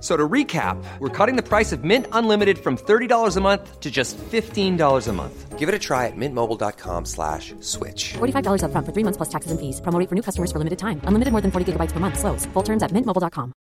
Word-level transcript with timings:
So 0.00 0.16
to 0.16 0.28
recap, 0.28 0.76
we're 1.00 1.08
cutting 1.08 1.34
the 1.34 1.42
price 1.42 1.72
of 1.72 1.82
Mint 1.82 2.06
Unlimited 2.12 2.58
from 2.58 2.76
$30 2.76 3.36
a 3.36 3.40
month 3.40 3.80
to 3.80 3.90
just 3.90 4.16
$15 4.16 5.08
a 5.08 5.12
month. 5.12 5.58
Give 5.58 5.68
it 5.68 5.74
a 5.74 5.78
try 5.78 6.06
at 6.06 6.16
mintmobile.com 6.16 7.04
slash 7.04 7.52
switch. 7.60 8.14
$45 8.18 8.62
upfront 8.62 8.86
for 8.86 8.92
three 8.92 9.04
months 9.04 9.16
plus 9.16 9.28
taxes 9.28 9.50
and 9.50 9.58
fees. 9.58 9.80
Promo 9.80 9.98
rate 9.98 10.08
for 10.08 10.14
new 10.14 10.22
customers 10.22 10.52
for 10.52 10.58
limited 10.58 10.78
time. 10.78 11.00
Unlimited 11.02 11.32
more 11.32 11.42
than 11.42 11.50
40 11.50 11.72
gigabytes 11.72 11.92
per 11.92 12.00
month. 12.00 12.18
Slows. 12.18 12.46
Full 12.52 12.64
terms 12.64 12.82
at 12.82 12.92
mintmobile.com. 12.92 13.52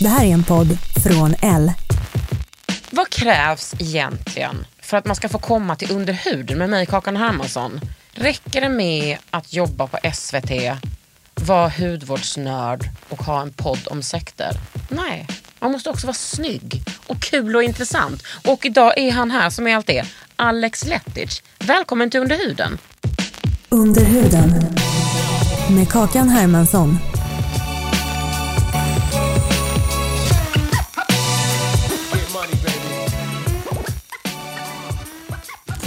Det 0.00 0.08
här 0.08 0.24
är 0.24 0.34
en 0.34 0.44
podd 0.44 0.78
från 1.04 1.34
L. 1.42 1.72
Vad 2.90 3.08
krävs 3.08 3.74
egentligen 3.78 4.66
för 4.82 4.96
att 4.96 5.06
man 5.06 5.16
ska 5.16 5.28
få 5.28 5.38
komma 5.38 5.76
till 5.76 5.90
underhuden 5.92 6.58
med 6.58 6.70
mig, 6.70 6.86
Kakan 6.86 7.16
Hermansson? 7.16 7.80
Räcker 8.12 8.60
det 8.60 8.68
med 8.68 9.18
att 9.30 9.52
jobba 9.52 9.86
på 9.86 9.98
SVT, 10.14 10.50
vara 11.40 11.68
hudvårdsnörd 11.68 12.88
och 13.08 13.22
ha 13.22 13.42
en 13.42 13.52
podd 13.52 13.88
om 13.90 14.02
sekter? 14.02 14.52
Nej, 14.88 15.26
man 15.60 15.72
måste 15.72 15.90
också 15.90 16.06
vara 16.06 16.14
snygg 16.14 16.82
och 17.06 17.20
kul 17.22 17.56
och 17.56 17.62
intressant. 17.62 18.22
Och 18.46 18.66
idag 18.66 18.98
är 18.98 19.12
han 19.12 19.30
här 19.30 19.50
som 19.50 19.66
är 19.66 19.76
allt 19.76 19.86
det. 19.86 20.04
Alex 20.36 20.86
Lettich. 20.86 21.42
Välkommen 21.58 22.10
till 22.10 22.20
Underhuden. 22.20 22.78
Under 23.68 24.04
huden. 24.04 24.50
Med 25.70 25.88
Kakan 25.88 26.28
Hermansson. 26.28 26.98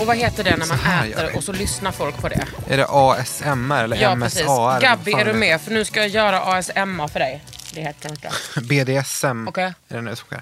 Och 0.01 0.07
vad 0.07 0.17
heter 0.17 0.43
det 0.43 0.57
när 0.57 0.65
man 0.65 0.79
här 0.79 1.07
äter 1.09 1.35
och 1.35 1.43
så 1.43 1.53
lyssnar 1.53 1.91
folk 1.91 2.17
på 2.17 2.29
det? 2.29 2.47
Är 2.67 2.77
det 2.77 2.85
ASMR 2.89 3.83
eller 3.83 3.97
Ja, 3.97 4.15
MSA? 4.15 4.25
precis. 4.25 4.39
eller 4.41 4.49
vad 4.51 4.81
Gabby, 4.81 5.11
är 5.11 5.25
du 5.25 5.33
med? 5.33 5.61
För 5.61 5.71
nu 5.71 5.85
ska 5.85 5.99
jag 5.99 6.09
göra 6.09 6.41
ASMR 6.41 7.07
för 7.07 7.19
dig. 7.19 7.45
Det 7.73 7.81
heter 7.81 8.09
inte. 8.09 8.31
BDSM. 8.61 9.47
Okej. 9.47 9.73
Är 9.87 9.95
det 9.95 10.01
nu 10.01 10.15
som 10.15 10.25
sker? 10.25 10.41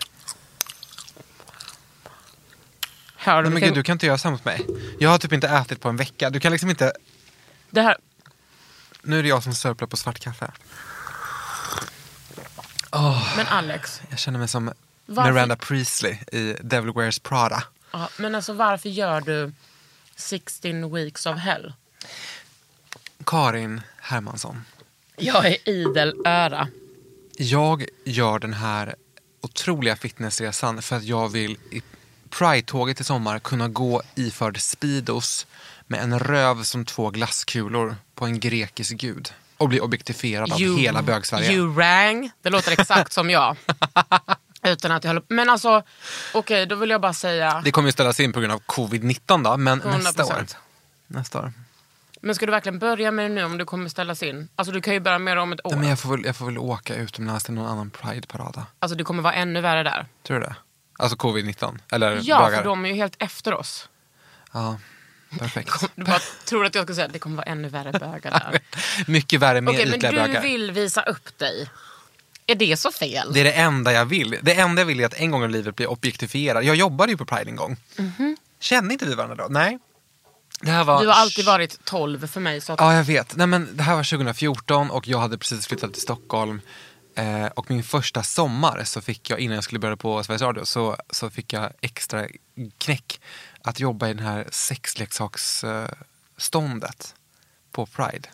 Du 3.26 3.32
Nej 3.42 3.52
men 3.52 3.62
gud, 3.62 3.74
du 3.74 3.84
kan 3.84 3.94
inte 3.94 4.06
göra 4.06 4.18
här 4.24 4.32
mot 4.32 4.46
mig. 4.46 4.66
Jag 5.00 5.10
har 5.10 5.18
typ 5.18 5.34
inte 5.34 5.48
ätit 5.48 5.82
på 5.82 5.90
en 5.90 5.98
vecka. 5.98 6.30
Du 6.30 6.40
kan 6.40 6.52
liksom 6.52 6.70
inte... 6.70 6.94
Det 7.70 7.82
här... 7.82 7.98
Nu 9.02 9.20
är 9.20 9.24
det 9.24 9.30
jag 9.30 9.44
som 9.44 9.54
sörplar 9.54 9.88
på 9.88 9.98
svart 9.98 10.20
kaffe. 10.20 10.52
Men 13.36 13.48
Alex, 13.48 14.02
Jag 14.10 14.20
känner 14.20 14.40
mig 14.40 14.48
som 14.48 14.74
Varför- 15.06 15.32
Miranda 15.32 15.56
Priestley 15.56 16.18
i 16.32 16.56
Devil 16.62 16.94
Wears 16.94 17.20
Prada. 17.20 17.64
Ja, 17.92 18.10
men 18.18 18.36
alltså 18.36 18.54
varför 18.54 18.90
gör 18.90 19.22
du 19.22 19.52
16 20.16 20.94
weeks 20.94 21.26
of 21.26 21.38
hell? 21.38 21.74
Karin 23.26 23.82
Hermansson. 23.98 24.66
Jag 25.18 25.46
är 25.46 25.70
idel 25.70 26.16
öra. 26.26 26.68
Jag 27.38 27.86
gör 28.04 28.40
den 28.40 28.54
här 28.54 28.96
otroliga 29.42 29.96
fitnessresan 29.96 30.82
för 30.82 30.96
att 30.96 31.04
jag 31.04 31.30
vill 31.30 31.58
i 31.72 31.82
Pride-tåget 32.30 33.02
i 33.02 33.04
sommar 33.04 33.40
kunna 33.40 33.68
gå 33.68 34.02
iförd 34.16 34.62
Speedos 34.62 35.48
med 35.88 36.00
en 36.00 36.20
röv 36.20 36.64
som 36.64 36.86
två 36.86 37.10
glasskulor 37.10 37.96
på 38.16 38.26
en 38.26 38.40
grekisk 38.40 38.94
gud 38.94 39.34
och 39.58 39.70
bli 39.70 39.80
objektifierad 39.80 40.52
av 40.52 40.60
hela 40.60 41.02
bögsverige. 41.02 41.52
You 41.52 41.76
rang. 41.76 42.32
Det 42.42 42.50
låter 42.50 42.72
exakt 42.72 43.14
som 43.14 43.30
jag. 43.30 43.56
Utan 44.72 44.92
att 44.92 45.04
jag 45.04 45.10
håller 45.10 45.24
Men 45.28 45.50
alltså, 45.50 45.84
okej 46.34 46.66
då 46.66 46.76
vill 46.76 46.90
jag 46.90 47.02
bara 47.02 47.14
säga. 47.14 47.62
Det 47.66 47.72
kommer 47.72 47.88
ju 47.88 47.92
ställas 47.92 48.20
in 48.20 48.34
på 48.34 48.40
grund 48.40 48.54
av 48.54 48.62
covid-19 48.62 49.44
då, 49.44 49.58
men 49.58 49.78
nästa 49.78 50.26
år. 50.26 50.32
100%. 50.32 50.56
Nästa 51.08 51.40
år. 51.40 51.54
Men 52.22 52.36
ska 52.36 52.46
du 52.46 52.52
verkligen 52.52 52.80
börja 52.80 53.12
med 53.12 53.26
det 53.26 53.36
nu 53.36 53.44
om 53.44 53.58
det 53.58 53.66
kommer 53.66 53.90
ställas 53.90 54.24
in? 54.24 54.50
Alltså 54.56 54.72
du 54.74 54.82
kan 54.82 54.94
ju 54.94 55.00
börja 55.00 55.20
med 55.20 55.38
det 55.38 55.42
om 55.42 55.52
ett 55.54 55.66
år. 55.66 55.70
Nej, 55.70 55.80
men 55.80 55.90
jag, 55.90 56.00
får 56.00 56.10
väl, 56.10 56.26
jag 56.26 56.36
får 56.36 56.46
väl 56.46 56.58
åka 56.58 56.96
utomlands 56.96 57.44
till 57.46 57.54
någon 57.54 57.68
annan 57.68 57.90
Pride-parad. 57.92 58.54
då. 58.54 58.64
Alltså 58.80 58.96
det 58.98 59.04
kommer 59.04 59.24
vara 59.24 59.34
ännu 59.34 59.62
värre 59.62 59.84
där. 59.84 60.06
Tror 60.28 60.40
du 60.40 60.46
det? 60.46 60.56
Alltså 61.00 61.18
covid-19? 61.18 61.80
Eller 61.92 62.20
Ja, 62.24 62.40
bögar? 62.46 62.58
för 62.58 62.64
de 62.66 62.86
är 62.86 62.90
ju 62.90 62.96
helt 62.96 63.16
efter 63.20 63.54
oss. 63.54 63.90
Ja, 64.54 64.78
perfekt. 65.40 65.72
Du 65.96 66.04
bara 66.04 66.20
tror 66.46 66.66
att 66.66 66.76
jag 66.76 66.84
ska 66.86 66.94
säga 66.94 67.08
att 67.08 67.14
det 67.14 67.20
kommer 67.20 67.36
vara 67.36 67.46
ännu 67.46 67.70
värre 67.70 67.92
bögar 68.00 68.32
där. 68.32 68.60
Mycket 69.12 69.40
värre 69.40 69.62
med 69.62 69.72
Okej, 69.72 69.86
men 69.86 69.96
ytliga 69.96 70.12
du 70.12 70.18
bögar. 70.18 70.42
vill 70.42 70.72
visa 70.72 71.02
upp 71.02 71.38
dig. 71.38 71.70
Är 72.50 72.56
det 72.56 72.78
så 72.78 72.92
fel? 72.92 73.34
Det 73.34 73.40
är 73.40 73.44
det 73.44 73.52
enda 73.52 73.94
jag 73.94 74.06
vill. 74.06 74.38
Det 74.42 74.54
enda 74.54 74.82
jag 74.82 74.86
vill 74.86 75.00
är 75.00 75.06
att 75.06 75.14
en 75.14 75.32
gång 75.32 75.44
i 75.44 75.48
livet 75.48 75.76
bli 75.76 75.86
objektifierad. 75.86 76.64
Jag 76.64 76.76
jobbade 76.76 77.12
ju 77.12 77.18
på 77.18 77.26
Pride 77.26 77.50
en 77.50 77.56
gång. 77.56 77.78
Kände 78.60 78.94
inte 78.94 79.06
vi 79.06 79.16
varandra 79.16 79.36
då? 79.36 79.48
Nej. 79.50 79.80
Det 80.62 80.72
här 80.72 80.84
var... 80.84 81.02
Du 81.02 81.08
har 81.08 81.14
alltid 81.14 81.46
varit 81.46 81.86
12 81.86 82.28
för 82.28 82.40
mig. 82.40 82.62
Så 82.62 82.74
att... 82.74 82.80
Ja, 82.80 82.94
jag 82.94 83.04
vet. 83.04 83.36
Nej, 83.36 83.48
men 83.48 83.78
det 83.78 83.84
här 83.84 83.96
var 83.96 84.04
2014 84.04 84.92
och 84.92 85.08
jag 85.08 85.20
hade 85.20 85.38
precis 85.38 85.68
flyttat 85.68 85.94
till 85.94 86.02
Stockholm. 86.02 86.62
Eh, 87.16 87.46
och 87.46 87.70
min 87.70 87.84
första 87.84 88.24
sommar 88.24 88.84
så 88.84 89.02
fick 89.02 89.30
jag, 89.30 89.40
innan 89.40 89.56
jag 89.56 89.64
skulle 89.64 89.80
börja 89.80 89.98
på 89.98 90.24
Sveriges 90.24 90.42
Radio, 90.42 90.66
så, 90.66 90.98
så 91.10 91.30
fick 91.30 91.54
jag 91.54 91.72
extra 91.82 92.28
knäck 92.78 93.22
att 93.62 93.80
jobba 93.80 94.10
i 94.10 94.14
den 94.14 94.26
här 94.26 94.48
sexleksaksståndet 94.52 97.16
på 97.72 97.86
Pride. 97.86 98.30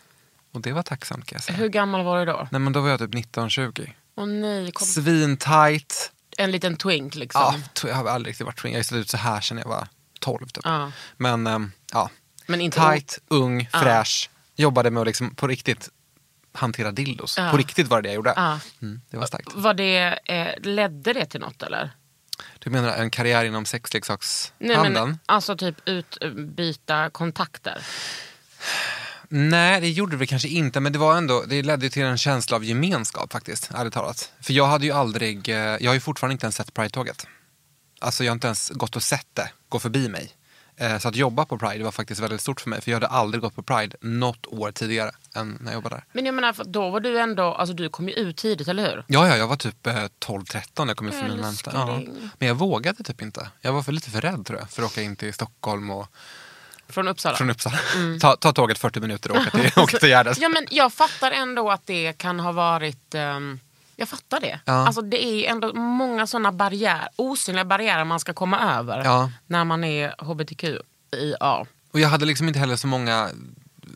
Och 0.54 0.62
det 0.62 0.72
var 0.72 0.84
tacksamt 0.84 1.26
kan 1.26 1.36
jag 1.36 1.44
säga. 1.44 1.58
Hur 1.58 1.70
gammal 1.70 2.04
var 2.04 2.20
du 2.20 2.26
då? 2.26 2.48
Nej 2.52 2.62
men 2.62 2.74
då 2.74 2.82
var 2.82 2.90
jag 2.90 3.00
typ 3.00 3.14
19-20. 3.14 3.90
Åh 4.16 4.26
nej, 4.26 4.72
kom... 4.72 4.88
Svintajt. 4.88 6.12
en 6.38 6.52
liten 6.52 6.78
twink 6.78 7.16
liksom. 7.16 7.42
Ja, 7.84 7.88
jag 7.90 7.96
har 7.96 8.06
aldrig 8.06 8.32
riktigt 8.32 8.46
varit 8.46 8.60
twink. 8.60 8.74
Jag 8.74 8.80
har 8.80 8.84
sett 8.84 8.98
ut 8.98 9.10
så 9.10 9.18
här 9.18 9.42
sen 9.42 9.58
jag 9.58 9.66
var 9.66 9.88
12 10.20 10.48
typ. 10.48 10.66
Ja. 10.66 10.92
Men 11.18 11.48
ehm, 11.48 11.72
ja, 11.94 12.10
Men 12.48 12.62
inte 12.62 12.80
tight, 12.80 13.20
ung, 13.28 13.70
fräsch. 13.72 14.30
Jobbade 14.56 14.92
med 14.92 15.02
att 15.02 15.08
liksom 15.08 15.36
på 15.36 15.48
riktigt 15.48 15.90
hantera 16.54 16.92
dildos. 16.92 17.38
Ja. 17.38 17.52
På 17.52 17.58
riktigt 17.58 17.88
var 17.88 18.02
det 18.02 18.08
det 18.08 18.10
jag 18.10 18.16
gjorde. 18.16 18.60
Mm, 18.82 19.02
det 19.10 19.18
var 19.18 19.26
starkt. 19.26 19.54
Var 19.54 19.74
det, 19.74 20.20
eh, 20.26 20.62
ledde 20.62 21.14
det 21.14 21.26
till 21.26 21.42
något 21.42 21.64
eller? 21.64 21.92
Du 22.60 22.70
menar 22.70 22.90
en 22.98 23.10
karriär 23.10 23.46
inom 23.46 23.64
Nej, 23.64 23.68
sexleksakshandeln? 23.68 24.94
men, 24.94 25.20
alltså 25.26 25.58
typ 25.58 25.76
utbyta 25.86 27.10
kontakter. 27.10 27.86
Nej, 29.30 29.82
det 29.82 29.90
gjorde 29.90 30.18
det 30.18 30.26
kanske 30.28 30.48
inte, 30.48 30.80
men 30.80 30.94
det 30.94 31.00
var 31.00 31.18
ändå, 31.18 31.44
det 31.48 31.64
ledde 31.64 31.90
till 31.90 32.04
en 32.04 32.18
känsla 32.18 32.56
av 32.58 32.64
gemenskap 32.64 33.32
faktiskt, 33.32 33.70
ärligt 33.76 33.94
talat. 33.94 34.32
För 34.42 34.54
jag 34.54 34.66
hade 34.68 34.86
ju 34.86 34.92
aldrig, 34.92 35.50
eh, 35.50 35.56
jag 35.56 35.90
har 35.90 35.94
ju 35.94 36.00
fortfarande 36.00 36.32
inte 36.32 36.46
ens 36.46 36.56
sett 36.56 36.74
Pride-tåget. 36.74 37.28
Alltså 38.00 38.24
jag 38.24 38.32
har 38.32 38.36
inte 38.36 38.48
ens 38.48 38.70
gått 38.70 38.96
och 38.96 39.04
sett 39.04 39.28
det 39.34 39.50
gå 39.70 39.80
förbi 39.80 40.10
mig. 40.10 40.32
Eh, 40.78 40.98
Så 41.00 41.08
att 41.08 41.16
jobba 41.16 41.46
på 41.46 41.58
Pride 41.58 41.84
var 41.84 41.92
faktiskt 41.92 42.22
väldigt 42.22 42.42
stort 42.42 42.62
för 42.62 42.70
mig, 42.70 42.82
för 42.82 42.92
jag 42.92 42.96
hade 42.96 43.08
aldrig 43.08 43.42
gått 43.42 43.56
på 43.56 43.64
Pride 43.64 43.98
något 44.02 44.46
år 44.48 44.72
tidigare 44.72 45.12
än 45.36 45.58
när 45.62 45.72
jag 45.72 45.74
jobbade 45.74 45.96
där. 45.96 46.04
Men 46.14 46.26
jag 46.26 46.36
menar, 46.36 46.56
då 46.66 46.90
var 46.90 47.00
du 47.00 47.20
ändå, 47.20 47.44
alltså 47.44 47.76
du 47.76 47.90
kom 47.90 48.08
ju 48.10 48.14
ut 48.14 48.38
tidigt, 48.38 48.68
eller 48.68 48.84
hur? 48.84 49.04
Ja, 49.08 49.28
ja, 49.28 49.38
jag 49.38 49.48
var 49.48 49.56
typ 49.56 49.88
eh, 49.88 49.94
12-13 49.94 50.62
när 50.78 50.88
jag 50.88 50.98
kom 50.98 51.08
ut 51.08 51.14
från 51.16 51.30
min. 51.30 51.56
Ja. 51.74 52.02
Men 52.40 52.48
jag 52.48 52.56
vågade 52.56 53.04
typ 53.04 53.22
inte. 53.22 53.50
Jag 53.62 53.74
var 53.74 53.84
för 53.84 53.92
lite 53.92 54.10
för 54.12 54.22
rädd 54.22 54.46
tror 54.46 54.60
jag, 54.60 54.70
för 54.70 54.84
att 54.84 54.92
åka 54.92 55.02
in 55.02 55.16
till 55.16 55.34
Stockholm 55.34 55.92
och 55.92 56.08
Från 56.90 57.08
Uppsala. 57.08 57.36
från 57.38 57.50
Uppsala. 57.50 57.78
Ta, 58.22 58.36
ta 58.36 58.52
tåget 58.54 58.78
40 58.78 59.00
minuter 59.00 59.32
och 59.32 59.38
åka 59.38 59.50
till, 59.50 59.72
åka 59.84 59.98
till 59.98 60.10
Gärdet. 60.10 60.38
Ja 60.42 60.50
men 60.50 60.68
jag 60.70 60.94
fattar 60.94 61.32
ändå 61.32 61.72
att 61.72 61.86
det 61.86 62.14
kan 62.14 62.40
ha 62.40 62.52
varit 62.52 63.16
ehm, 63.16 63.60
jag 63.96 64.10
fattar 64.10 64.40
det. 64.40 64.60
Ja. 64.66 64.74
Alltså 64.74 65.02
det 65.02 65.24
är 65.26 65.52
ändå 65.52 65.74
många 65.74 66.28
sådana 66.28 66.52
barriärer, 66.52 67.10
osynliga 67.16 67.66
barriärer 67.66 68.04
man 68.06 68.20
ska 68.20 68.34
komma 68.34 68.76
över 68.78 69.04
Ja. 69.04 69.32
när 69.48 69.64
man 69.64 69.84
är 69.84 70.16
hbtqia. 70.24 70.80
Och 71.92 72.00
jag 72.00 72.10
hade 72.10 72.26
liksom 72.26 72.48
inte 72.48 72.60
heller 72.60 72.76
så 72.76 72.88
många 72.88 73.30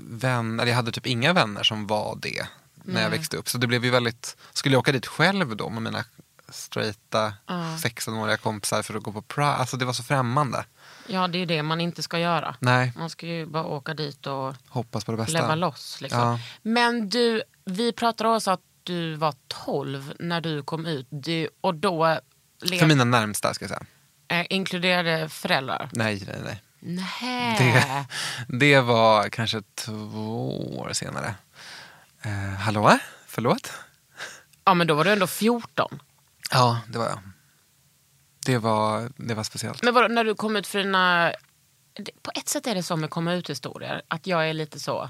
vänner, 0.09 0.65
jag 0.65 0.75
hade 0.75 0.91
typ 0.91 1.05
inga 1.07 1.33
vänner 1.33 1.63
som 1.63 1.87
var 1.87 2.17
det 2.21 2.47
när 2.83 3.01
jag 3.03 3.09
växte 3.09 3.37
upp. 3.37 3.49
Så 3.49 3.57
det 3.57 3.67
blev 3.67 3.85
ju 3.85 3.91
väldigt, 3.91 4.37
skulle 4.53 4.75
jag 4.75 4.79
åka 4.79 4.91
dit 4.91 5.07
själv 5.07 5.55
då 5.55 5.69
med 5.69 5.83
mina 5.83 6.03
straighta 6.51 7.33
16-åriga 7.83 8.37
kompisar 8.37 8.81
för 8.81 8.93
att 8.97 9.03
gå 9.03 9.11
på 9.11 9.21
Pride, 9.21 9.47
alltså 9.53 9.77
det 9.77 9.85
var 9.85 9.93
så 9.93 10.03
främmande. 10.03 10.65
Ja 11.07 11.27
det 11.27 11.37
är 11.37 11.45
det 11.45 11.63
man 11.63 11.81
inte 11.81 12.03
ska 12.03 12.19
göra. 12.19 12.55
Nej, 12.59 12.93
Man 12.97 13.09
ska 13.09 13.25
ju 13.27 13.45
bara 13.45 13.63
åka 13.65 13.93
dit 13.93 14.27
och 14.27 14.55
hoppas 14.67 15.05
på 15.05 15.11
det 15.11 15.17
bästa. 15.17 15.33
leva 15.41 15.55
loss. 15.55 16.01
Liksom. 16.01 16.19
Ja. 16.19 16.39
Men 16.61 17.09
du, 17.09 17.43
vi 17.65 17.91
pratade 17.93 18.29
också 18.35 18.51
att 18.51 18.61
du 18.83 19.15
var 19.15 19.33
12 19.47 20.13
när 20.19 20.41
du 20.41 20.63
kom 20.63 20.85
ut. 20.85 21.07
Du, 21.09 21.49
och 21.61 21.75
då 21.75 22.19
För 22.79 22.85
mina 22.85 23.03
närmsta 23.03 23.53
ska 23.53 23.65
jag 23.65 23.69
säga. 23.69 23.85
eh, 24.41 24.45
inkluderade 24.49 25.29
föräldrar. 25.29 25.89
Nej, 25.93 26.23
nej, 26.27 26.39
nej. 26.45 26.61
Nej. 26.81 27.57
Det, 27.57 28.05
det 28.57 28.81
var 28.81 29.29
kanske 29.29 29.61
två 29.75 30.77
år 30.79 30.93
senare. 30.93 31.35
Eh, 32.21 32.31
hallå? 32.59 32.99
Förlåt? 33.27 33.71
Ja 34.65 34.73
men 34.73 34.87
då 34.87 34.93
var 34.95 35.03
du 35.05 35.11
ändå 35.11 35.27
14. 35.27 35.99
Ja, 36.51 36.81
det 36.87 36.97
var 36.97 37.05
jag. 37.05 37.19
Det 38.45 38.57
var, 38.57 39.11
det 39.15 39.33
var 39.33 39.43
speciellt. 39.43 39.83
Men 39.83 39.93
vadå, 39.93 40.07
när 40.07 40.23
du 40.23 40.35
kom 40.35 40.55
ut 40.55 40.67
för 40.67 40.79
dina... 40.79 41.33
På 42.21 42.31
ett 42.35 42.49
sätt 42.49 42.67
är 42.67 42.75
det 42.75 42.83
så 42.83 42.95
med 42.95 43.09
komma 43.09 43.33
ut-historier. 43.33 44.01
Att 44.07 44.27
jag 44.27 44.49
är 44.49 44.53
lite 44.53 44.79
så... 44.79 45.09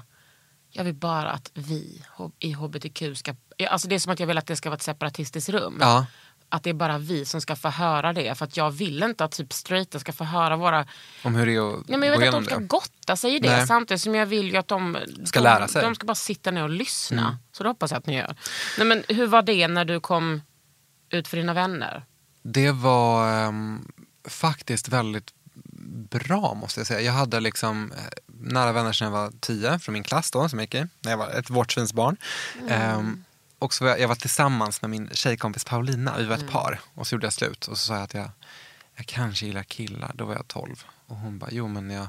Jag 0.72 0.84
vill 0.84 0.94
bara 0.94 1.30
att 1.30 1.50
vi 1.54 2.02
i 2.38 2.52
hbtq 2.52 3.02
ska... 3.14 3.34
Alltså 3.70 3.88
det 3.88 3.94
är 3.94 3.98
som 3.98 4.12
att 4.12 4.20
jag 4.20 4.26
vill 4.26 4.38
att 4.38 4.46
det 4.46 4.56
ska 4.56 4.68
vara 4.70 4.76
ett 4.76 4.82
separatistiskt 4.82 5.48
rum. 5.48 5.78
Ja. 5.80 6.06
Att 6.48 6.62
det 6.62 6.70
är 6.70 6.74
bara 6.74 6.98
vi 6.98 7.24
som 7.24 7.40
ska 7.40 7.56
få 7.56 7.68
höra 7.68 8.12
det. 8.12 8.38
För 8.38 8.44
att 8.44 8.56
jag 8.56 8.70
vill 8.70 9.02
inte 9.02 9.24
att 9.24 9.32
typ 9.32 9.52
straighta 9.52 9.98
ska 9.98 10.12
få 10.12 10.24
höra 10.24 10.56
våra... 10.56 10.86
Om 11.24 11.34
hur 11.34 11.46
det 11.46 11.54
är 11.54 11.74
att 11.74 11.84
Ja, 11.88 11.96
men 11.96 12.08
jag 12.08 12.18
vet 12.18 12.28
att 12.28 12.34
de 12.34 12.44
ska 12.44 12.58
det. 12.58 12.64
gotta 12.66 13.16
sig 13.16 13.34
i 13.34 13.38
det. 13.38 13.56
Nej. 13.56 13.66
Samtidigt 13.66 14.00
som 14.02 14.14
jag 14.14 14.26
vill 14.26 14.50
ju 14.50 14.56
att 14.56 14.68
de 14.68 14.98
Ska 15.24 15.38
de, 15.38 15.44
lära 15.44 15.68
sig. 15.68 15.78
Mm. 15.78 15.90
De 15.90 15.94
ska 15.94 16.06
bara 16.06 16.14
sitta 16.14 16.50
ner 16.50 16.62
och 16.62 16.70
lyssna. 16.70 17.38
Så 17.52 17.62
det 17.62 17.68
hoppas 17.68 17.90
jag 17.90 17.98
att 17.98 18.06
ni 18.06 18.16
gör. 18.16 18.36
Nej, 18.78 18.86
men 18.86 19.04
hur 19.08 19.26
var 19.26 19.42
det 19.42 19.68
när 19.68 19.84
du 19.84 20.00
kom 20.00 20.42
ut 21.10 21.28
för 21.28 21.36
dina 21.36 21.54
vänner? 21.54 22.04
Det 22.42 22.70
var 22.70 23.32
ehm, 23.32 23.92
faktiskt 24.24 24.88
väldigt 24.88 25.34
bra 26.10 26.54
måste 26.54 26.80
jag 26.80 26.86
säga. 26.86 27.00
Jag 27.00 27.12
hade 27.12 27.40
liksom 27.40 27.92
eh, 27.92 27.98
nära 28.26 28.72
vänner 28.72 28.92
sedan 28.92 29.12
jag 29.12 29.12
var 29.12 29.32
tio 29.40 29.78
från 29.78 29.92
min 29.92 30.02
klass 30.02 30.30
då, 30.30 30.48
som 30.48 30.58
jag 30.58 30.64
gick 30.64 30.74
i, 30.74 30.86
när 31.00 31.10
jag 31.10 31.18
var 31.18 31.28
ett 31.28 31.50
vårtsvinsbarn. 31.50 32.16
Ehm, 32.68 33.24
och 33.58 33.74
så 33.74 33.84
var 33.84 33.90
jag, 33.90 34.00
jag 34.00 34.08
var 34.08 34.14
tillsammans 34.14 34.82
med 34.82 34.90
min 34.90 35.10
tjejkompis 35.12 35.64
Paulina, 35.64 36.14
vi 36.18 36.24
var 36.24 36.36
ett 36.36 36.50
par. 36.50 36.80
Och 36.94 37.06
så 37.06 37.14
gjorde 37.14 37.26
jag 37.26 37.32
slut 37.32 37.68
och 37.68 37.78
så 37.78 37.84
sa 37.86 37.94
jag 37.94 38.02
att 38.02 38.14
jag, 38.14 38.30
jag 38.94 39.06
kanske 39.06 39.46
gillar 39.46 39.62
killar, 39.62 40.12
då 40.14 40.24
var 40.24 40.34
jag 40.34 40.48
tolv. 40.48 40.84
Och 41.06 41.16
hon 41.16 41.38
bara, 41.38 41.50
jo 41.52 41.68
men 41.68 41.90
jag, 41.90 42.06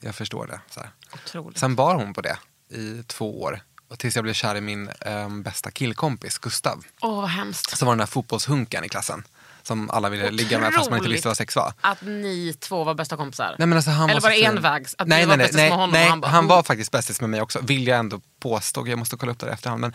jag 0.00 0.14
förstår 0.14 0.46
det. 0.46 0.60
Så 0.70 0.80
här. 0.80 0.90
Otroligt. 1.14 1.58
Sen 1.58 1.76
bar 1.76 1.94
hon 1.94 2.14
på 2.14 2.20
det 2.20 2.38
i 2.68 3.02
två 3.06 3.42
år. 3.42 3.60
Tills 3.96 4.14
jag 4.16 4.22
blev 4.22 4.34
kär 4.34 4.54
i 4.56 4.60
min 4.60 4.90
ehm, 5.00 5.42
bästa 5.42 5.70
killkompis, 5.70 6.38
Gustav. 6.38 6.84
Åh 7.00 7.20
vad 7.20 7.30
hemskt. 7.30 7.78
Så 7.78 7.84
var 7.84 7.92
den 7.92 7.98
där 7.98 8.06
fotbollshunken 8.06 8.84
i 8.84 8.88
klassen. 8.88 9.24
Som 9.62 9.90
alla 9.90 10.08
ville 10.08 10.30
ligga 10.30 10.58
med 10.58 10.74
fast 10.74 10.90
man 10.90 10.98
inte 10.98 11.10
visste 11.10 11.28
vad 11.28 11.36
sex 11.36 11.56
var. 11.56 11.72
Att 11.80 12.02
ni 12.02 12.54
två 12.58 12.84
var 12.84 12.94
bästa 12.94 13.16
kompisar. 13.16 13.56
Nej, 13.58 13.66
men 13.68 13.78
alltså, 13.78 13.90
han 13.90 14.10
Eller 14.10 14.20
var 14.20 14.30
det 14.30 14.44
envägs? 14.44 14.94
Att 14.98 15.08
nej, 15.08 15.26
var 15.26 15.36
nej, 15.36 15.44
bästis 15.44 15.56
nej, 15.56 15.70
med 15.70 15.78
honom 15.78 15.90
nej, 15.92 16.04
och 16.04 16.10
han, 16.10 16.24
han 16.24 16.48
bara, 16.48 16.56
var 16.56 16.62
faktiskt 16.62 16.90
bästis 16.90 17.20
med 17.20 17.30
mig 17.30 17.40
också, 17.40 17.60
vill 17.62 17.86
jag 17.86 17.98
ändå 17.98 18.20
påstå. 18.40 18.88
Jag 18.88 18.98
måste 18.98 19.16
kolla 19.16 19.32
upp 19.32 19.38
det 19.38 19.46
i 19.46 19.50
efterhand. 19.50 19.80
Men, 19.80 19.92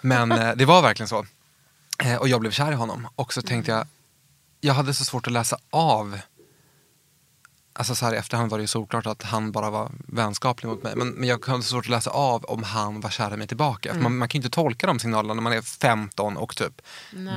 men 0.00 0.32
eh, 0.32 0.56
det 0.56 0.64
var 0.64 0.82
verkligen 0.82 1.08
så. 1.08 1.26
Eh, 1.98 2.16
Och 2.16 2.28
jag 2.28 2.40
blev 2.40 2.50
kär 2.50 2.72
i 2.72 2.74
honom. 2.74 3.08
Och 3.14 3.32
så 3.32 3.42
tänkte 3.42 3.70
jag, 3.72 3.86
jag 4.60 4.74
hade 4.74 4.94
så 4.94 5.04
svårt 5.04 5.26
att 5.26 5.32
läsa 5.32 5.58
av 5.70 6.20
Alltså 7.78 7.94
så 7.94 8.06
här 8.06 8.14
i 8.14 8.16
efterhand 8.16 8.50
var 8.50 8.58
det 8.58 8.62
ju 8.62 8.68
solklart 8.68 9.06
att 9.06 9.22
han 9.22 9.52
bara 9.52 9.70
var 9.70 9.90
vänskaplig 10.06 10.68
mot 10.68 10.82
mig. 10.82 10.96
Men, 10.96 11.08
men 11.08 11.28
jag 11.28 11.46
hade 11.46 11.62
svårt 11.62 11.84
att 11.84 11.90
läsa 11.90 12.10
av 12.10 12.44
om 12.44 12.62
han 12.62 13.00
var 13.00 13.10
kär 13.10 13.34
i 13.34 13.36
mig 13.36 13.46
tillbaka. 13.46 13.94
För 13.94 14.00
Man, 14.00 14.18
man 14.18 14.28
kan 14.28 14.38
ju 14.40 14.44
inte 14.44 14.54
tolka 14.54 14.86
de 14.86 14.98
signalerna 14.98 15.34
när 15.34 15.42
man 15.42 15.52
är 15.52 15.62
15 15.62 16.36
och 16.36 16.56
typ 16.56 16.82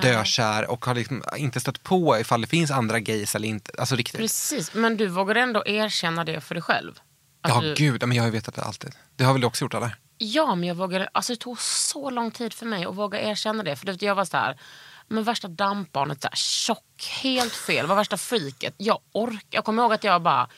dökär 0.02 0.72
och 0.72 0.86
har 0.86 0.96
liksom 0.96 1.24
inte 1.38 1.60
stött 1.60 1.84
på 1.84 2.20
ifall 2.20 2.42
det 2.42 2.48
finns 2.48 2.72
andra 2.72 3.00
gays 3.00 3.36
eller 3.36 3.48
inte. 3.48 3.72
Alltså 3.78 3.96
riktigt. 3.96 4.20
Precis, 4.20 4.74
men 4.74 4.98
du 4.98 5.08
vågar 5.08 5.36
ändå 5.36 5.64
erkänna 5.66 6.24
det 6.24 6.42
för 6.42 6.56
dig 6.56 6.62
själv. 6.62 7.00
Att 7.42 7.52
Ja 7.52 7.62
du, 7.62 7.74
gud, 7.74 8.08
men 8.08 8.18
jag 8.18 8.24
har 8.24 8.28
ju 8.28 8.34
vetat 8.34 8.56
det 8.56 8.62
alltid. 8.62 8.92
Det 9.16 9.24
har 9.24 9.34
väl 9.34 9.42
du 9.42 9.48
också 9.48 9.66
gjort 9.66 9.74
eller? 9.74 9.96
Ja, 10.18 10.56
men 10.56 10.68
jag 10.68 10.76
vågade, 10.76 11.10
alltså 11.14 11.34
det 11.34 11.40
tog 11.40 11.60
så 11.62 12.10
lång 12.10 12.32
tid 12.32 12.54
för 12.54 12.66
mig 12.66 12.86
att 12.86 12.96
våga 12.96 13.22
erkänna 13.22 13.64
det. 13.64 13.76
För 13.76 14.04
jag 14.04 14.16
var 14.16 14.26
så 14.26 14.38
här, 14.38 14.58
men 15.12 15.24
värsta 15.24 15.48
dampbarnet, 15.48 16.22
så 16.22 16.28
här, 16.28 16.36
tjock, 16.36 17.10
helt 17.24 17.54
fel, 17.54 17.88
var 17.88 17.96
värsta 17.96 18.18
freaket. 18.18 18.74
Jag, 18.78 19.00
ork, 19.12 19.46
jag 19.50 19.66
kommer 19.66 19.84
ihåg 19.84 19.94
att 19.94 20.04
jag 20.04 20.22
bara 20.22 20.50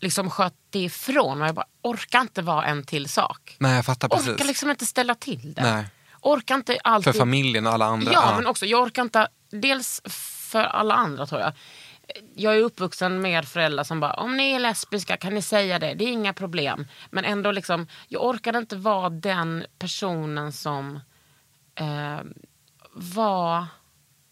liksom 0.00 0.30
sköt 0.30 0.54
det 0.70 0.78
ifrån 0.78 1.42
och 1.42 1.48
jag 1.48 1.54
bara 1.54 1.66
orkar 1.82 2.20
inte 2.20 2.42
vara 2.42 2.64
en 2.64 2.84
till 2.84 3.08
sak. 3.08 3.56
Nej, 3.58 3.76
jag 3.76 3.84
fattar 3.84 4.08
precis. 4.08 4.28
Orkar 4.28 4.44
liksom 4.44 4.70
inte 4.70 4.86
ställa 4.86 5.14
till 5.14 5.54
det. 5.54 5.62
Nej. 5.62 5.86
Orkar 6.20 6.54
inte 6.54 6.78
alltid... 6.84 7.12
För 7.12 7.18
familjen 7.20 7.66
och 7.66 7.72
alla 7.72 7.84
andra. 7.84 8.12
Ja, 8.12 8.36
men 8.36 8.46
också 8.46 8.66
jag 8.66 8.82
orkar 8.82 9.02
inte, 9.02 9.28
dels 9.50 10.00
för 10.50 10.64
alla 10.64 10.94
andra 10.94 11.26
tror 11.26 11.40
jag. 11.40 11.52
Jag 12.34 12.56
är 12.56 12.60
uppvuxen 12.60 13.20
med 13.20 13.48
föräldrar 13.48 13.84
som 13.84 14.00
bara, 14.00 14.12
om 14.12 14.36
ni 14.36 14.52
är 14.52 14.58
lesbiska 14.58 15.16
kan 15.16 15.34
ni 15.34 15.42
säga 15.42 15.78
det, 15.78 15.94
det 15.94 16.04
är 16.04 16.08
inga 16.08 16.32
problem. 16.32 16.86
Men 17.10 17.24
ändå 17.24 17.52
liksom, 17.52 17.86
jag 18.08 18.24
orkade 18.24 18.58
inte 18.58 18.76
vara 18.76 19.10
den 19.10 19.66
personen 19.78 20.52
som 20.52 21.00
eh, 21.74 22.20
var 22.92 23.66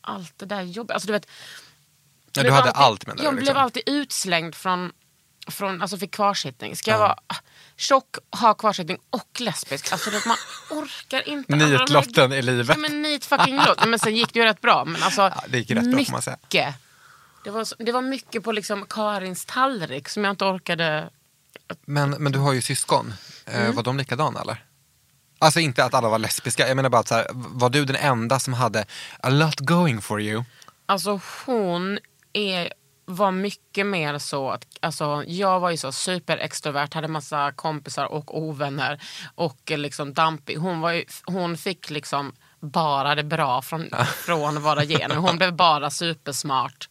allt 0.08 0.38
det 0.38 0.46
där 0.46 0.62
jobbigt. 0.62 0.90
Alltså, 0.94 1.06
du 1.06 1.12
vet, 1.12 1.26
Ja, 2.32 2.42
du 2.42 2.50
hade 2.50 2.70
alltid, 2.70 2.82
allt 2.82 3.06
menar 3.06 3.16
du? 3.18 3.24
Jag 3.24 3.34
liksom. 3.34 3.44
blev 3.44 3.56
alltid 3.56 3.82
utslängd 3.86 4.54
från, 4.54 4.92
från 5.50 5.82
alltså 5.82 5.98
fick 5.98 6.10
kvarsittning. 6.14 6.76
Ska 6.76 6.90
jag 6.90 6.98
vara 6.98 7.16
ah, 7.26 7.36
tjock, 7.76 8.16
ha 8.40 8.54
kvarsittning 8.54 8.98
och 9.10 9.40
lesbisk? 9.40 9.92
Alltså, 9.92 10.10
du 10.10 10.16
vet, 10.16 10.26
man 10.26 10.36
orkar 10.70 11.28
inte. 11.28 11.56
här- 11.56 11.78
Nitlotten 11.80 12.32
i 12.32 12.42
livet. 12.42 12.68
Ja, 12.68 12.76
men 12.76 13.02
nit 13.02 13.24
fucking 13.24 13.56
lot. 13.56 13.86
Men 13.86 13.98
sen 13.98 14.16
gick 14.16 14.32
det 14.32 14.38
ju 14.38 14.44
rätt 14.44 14.60
bra. 14.60 14.84
Men 14.84 15.02
alltså, 15.02 15.20
Ja, 15.22 15.44
det 15.48 15.58
gick 15.58 15.70
rätt 15.70 15.90
bra, 15.92 16.04
får 16.04 16.12
man 16.12 16.22
säga. 16.22 16.36
mycket. 16.42 16.74
Det 17.44 17.50
var, 17.50 17.64
så- 17.64 17.76
det 17.78 17.92
var 17.92 18.02
mycket 18.02 18.44
på 18.44 18.52
liksom 18.52 18.86
Karins 18.88 19.44
tallrik 19.44 20.08
som 20.08 20.24
jag 20.24 20.32
inte 20.32 20.44
orkade. 20.44 21.10
Men, 21.84 22.10
men 22.10 22.32
du 22.32 22.38
har 22.38 22.52
ju 22.52 22.62
syskon. 22.62 23.14
Mm. 23.46 23.66
Eh, 23.66 23.72
var 23.74 23.82
de 23.82 23.96
likadana 23.98 24.40
eller? 24.40 24.64
Alltså 25.38 25.60
inte 25.60 25.84
att 25.84 25.94
alla 25.94 26.08
var 26.08 26.18
lesbiska, 26.18 26.68
jag 26.68 26.76
menar 26.76 26.88
bara 26.88 27.00
att 27.00 27.08
så 27.08 27.14
här, 27.14 27.26
var 27.32 27.70
du 27.70 27.84
den 27.84 27.96
enda 27.96 28.38
som 28.38 28.54
hade 28.54 28.84
a 29.20 29.30
lot 29.30 29.60
going 29.60 30.00
for 30.00 30.20
you? 30.20 30.44
Alltså 30.86 31.20
hon 31.46 31.98
är, 32.32 32.72
var 33.04 33.30
mycket 33.30 33.86
mer 33.86 34.18
så 34.18 34.50
att, 34.50 34.64
alltså 34.80 35.24
jag 35.26 35.60
var 35.60 35.70
ju 35.70 35.76
så 35.76 35.92
superextrovert, 35.92 36.94
hade 36.94 37.08
massa 37.08 37.52
kompisar 37.52 38.04
och 38.04 38.38
ovänner 38.38 39.00
och 39.34 39.60
liksom 39.66 40.14
dampig. 40.14 40.56
Hon, 40.56 40.80
var 40.80 40.92
ju, 40.92 41.04
hon 41.24 41.56
fick 41.56 41.90
liksom 41.90 42.32
bara 42.60 43.14
det 43.14 43.24
bra 43.24 43.62
från, 43.62 43.90
från 44.26 44.62
våra 44.62 44.84
gener. 44.84 45.16
Hon 45.16 45.36
blev 45.36 45.52
bara 45.52 45.90
supersmart. 45.90 46.88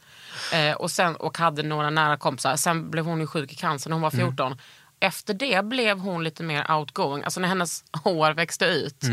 Eh, 0.54 0.76
och, 0.76 0.92
sen, 0.92 1.16
och 1.16 1.38
hade 1.38 1.64
några 1.64 1.90
nära 1.90 2.18
kompisar. 2.18 2.56
Sen 2.56 2.92
blev 2.92 3.06
hon 3.06 3.20
ju 3.20 3.28
sjuk 3.28 3.52
i 3.52 3.56
cancer 3.56 3.90
när 3.90 3.96
hon 3.96 4.02
var 4.02 4.12
14. 4.12 4.58
Efter 5.00 5.34
det 5.34 5.66
blev 5.66 6.00
hon 6.00 6.24
lite 6.24 6.44
mer 6.44 6.72
outgoing. 6.72 7.24
Alltså 7.24 7.40
när 7.40 7.48
hennes 7.48 7.84
hår 8.04 8.32
växte 8.32 8.66
ut. 8.66 9.04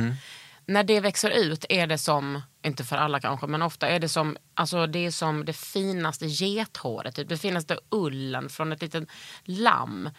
När 0.66 0.84
det 0.84 1.00
växer 1.00 1.30
ut 1.30 1.64
är 1.68 1.86
det 1.86 1.98
som, 1.98 2.42
inte 2.62 2.84
för 2.84 2.96
alla 2.96 3.20
kanske, 3.20 3.46
men 3.46 3.62
ofta 3.62 3.88
är 3.88 3.98
det 3.98 4.08
som, 4.08 4.36
alltså 4.54 4.86
det 4.86 5.06
är 5.06 5.10
som 5.10 5.44
det 5.44 5.52
finaste 5.52 6.26
gethåret. 6.26 7.14
Typ. 7.16 7.28
Det 7.28 7.38
finaste 7.38 7.78
ullen 7.90 8.48
från 8.48 8.72
ett 8.72 8.82
litet 8.82 9.08
lamm. 9.44 10.10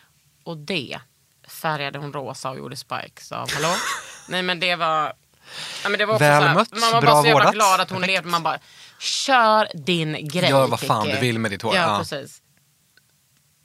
Och 0.43 0.57
det 0.57 0.99
färgade 1.47 1.99
hon 1.99 2.13
rosa 2.13 2.49
och 2.49 2.57
gjorde 2.57 2.75
spikes 2.75 3.31
av. 3.31 3.51
Hallå? 3.53 3.73
Nej 4.29 4.41
men 4.43 4.59
det 4.59 4.75
var... 4.75 5.13
Ja, 5.83 5.89
men 5.89 5.99
det 5.99 6.05
var 6.05 6.19
Väl 6.19 6.53
mött, 6.55 6.71
man 6.71 6.91
var 6.91 7.01
bra 7.01 7.11
bara 7.11 7.21
så 7.21 7.27
jävla 7.27 7.51
glad 7.51 7.81
att 7.81 7.89
hon 7.89 8.01
levde. 8.01 8.29
Man 8.29 8.43
bara, 8.43 8.59
kör 8.99 9.67
din 9.73 10.27
grej 10.27 10.49
Gör 10.49 10.67
vad 10.67 10.79
fan 10.79 11.07
du 11.07 11.19
vill 11.19 11.39
med 11.39 11.51
ditt 11.51 11.61
hår. 11.61 11.75
Ja, 11.75 11.81
Ja. 11.81 11.97
precis. 11.99 12.41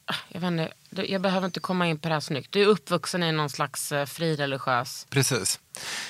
Ah, 0.04 0.14
Jag, 0.28 0.40
vet 0.40 0.49
inte, 0.49 0.73
jag 0.90 1.20
behöver 1.20 1.47
inte 1.47 1.61
komma 1.61 1.87
in 1.87 1.99
på 1.99 2.09
det 2.09 2.14
här 2.14 2.20
snyggt. 2.20 2.52
Du 2.52 2.62
är 2.62 2.66
uppvuxen 2.66 3.23
i 3.23 3.32
någon 3.32 3.50
slags 3.50 3.92
eh, 3.92 4.06
frireligiös 4.06 5.06
Precis. 5.11 5.61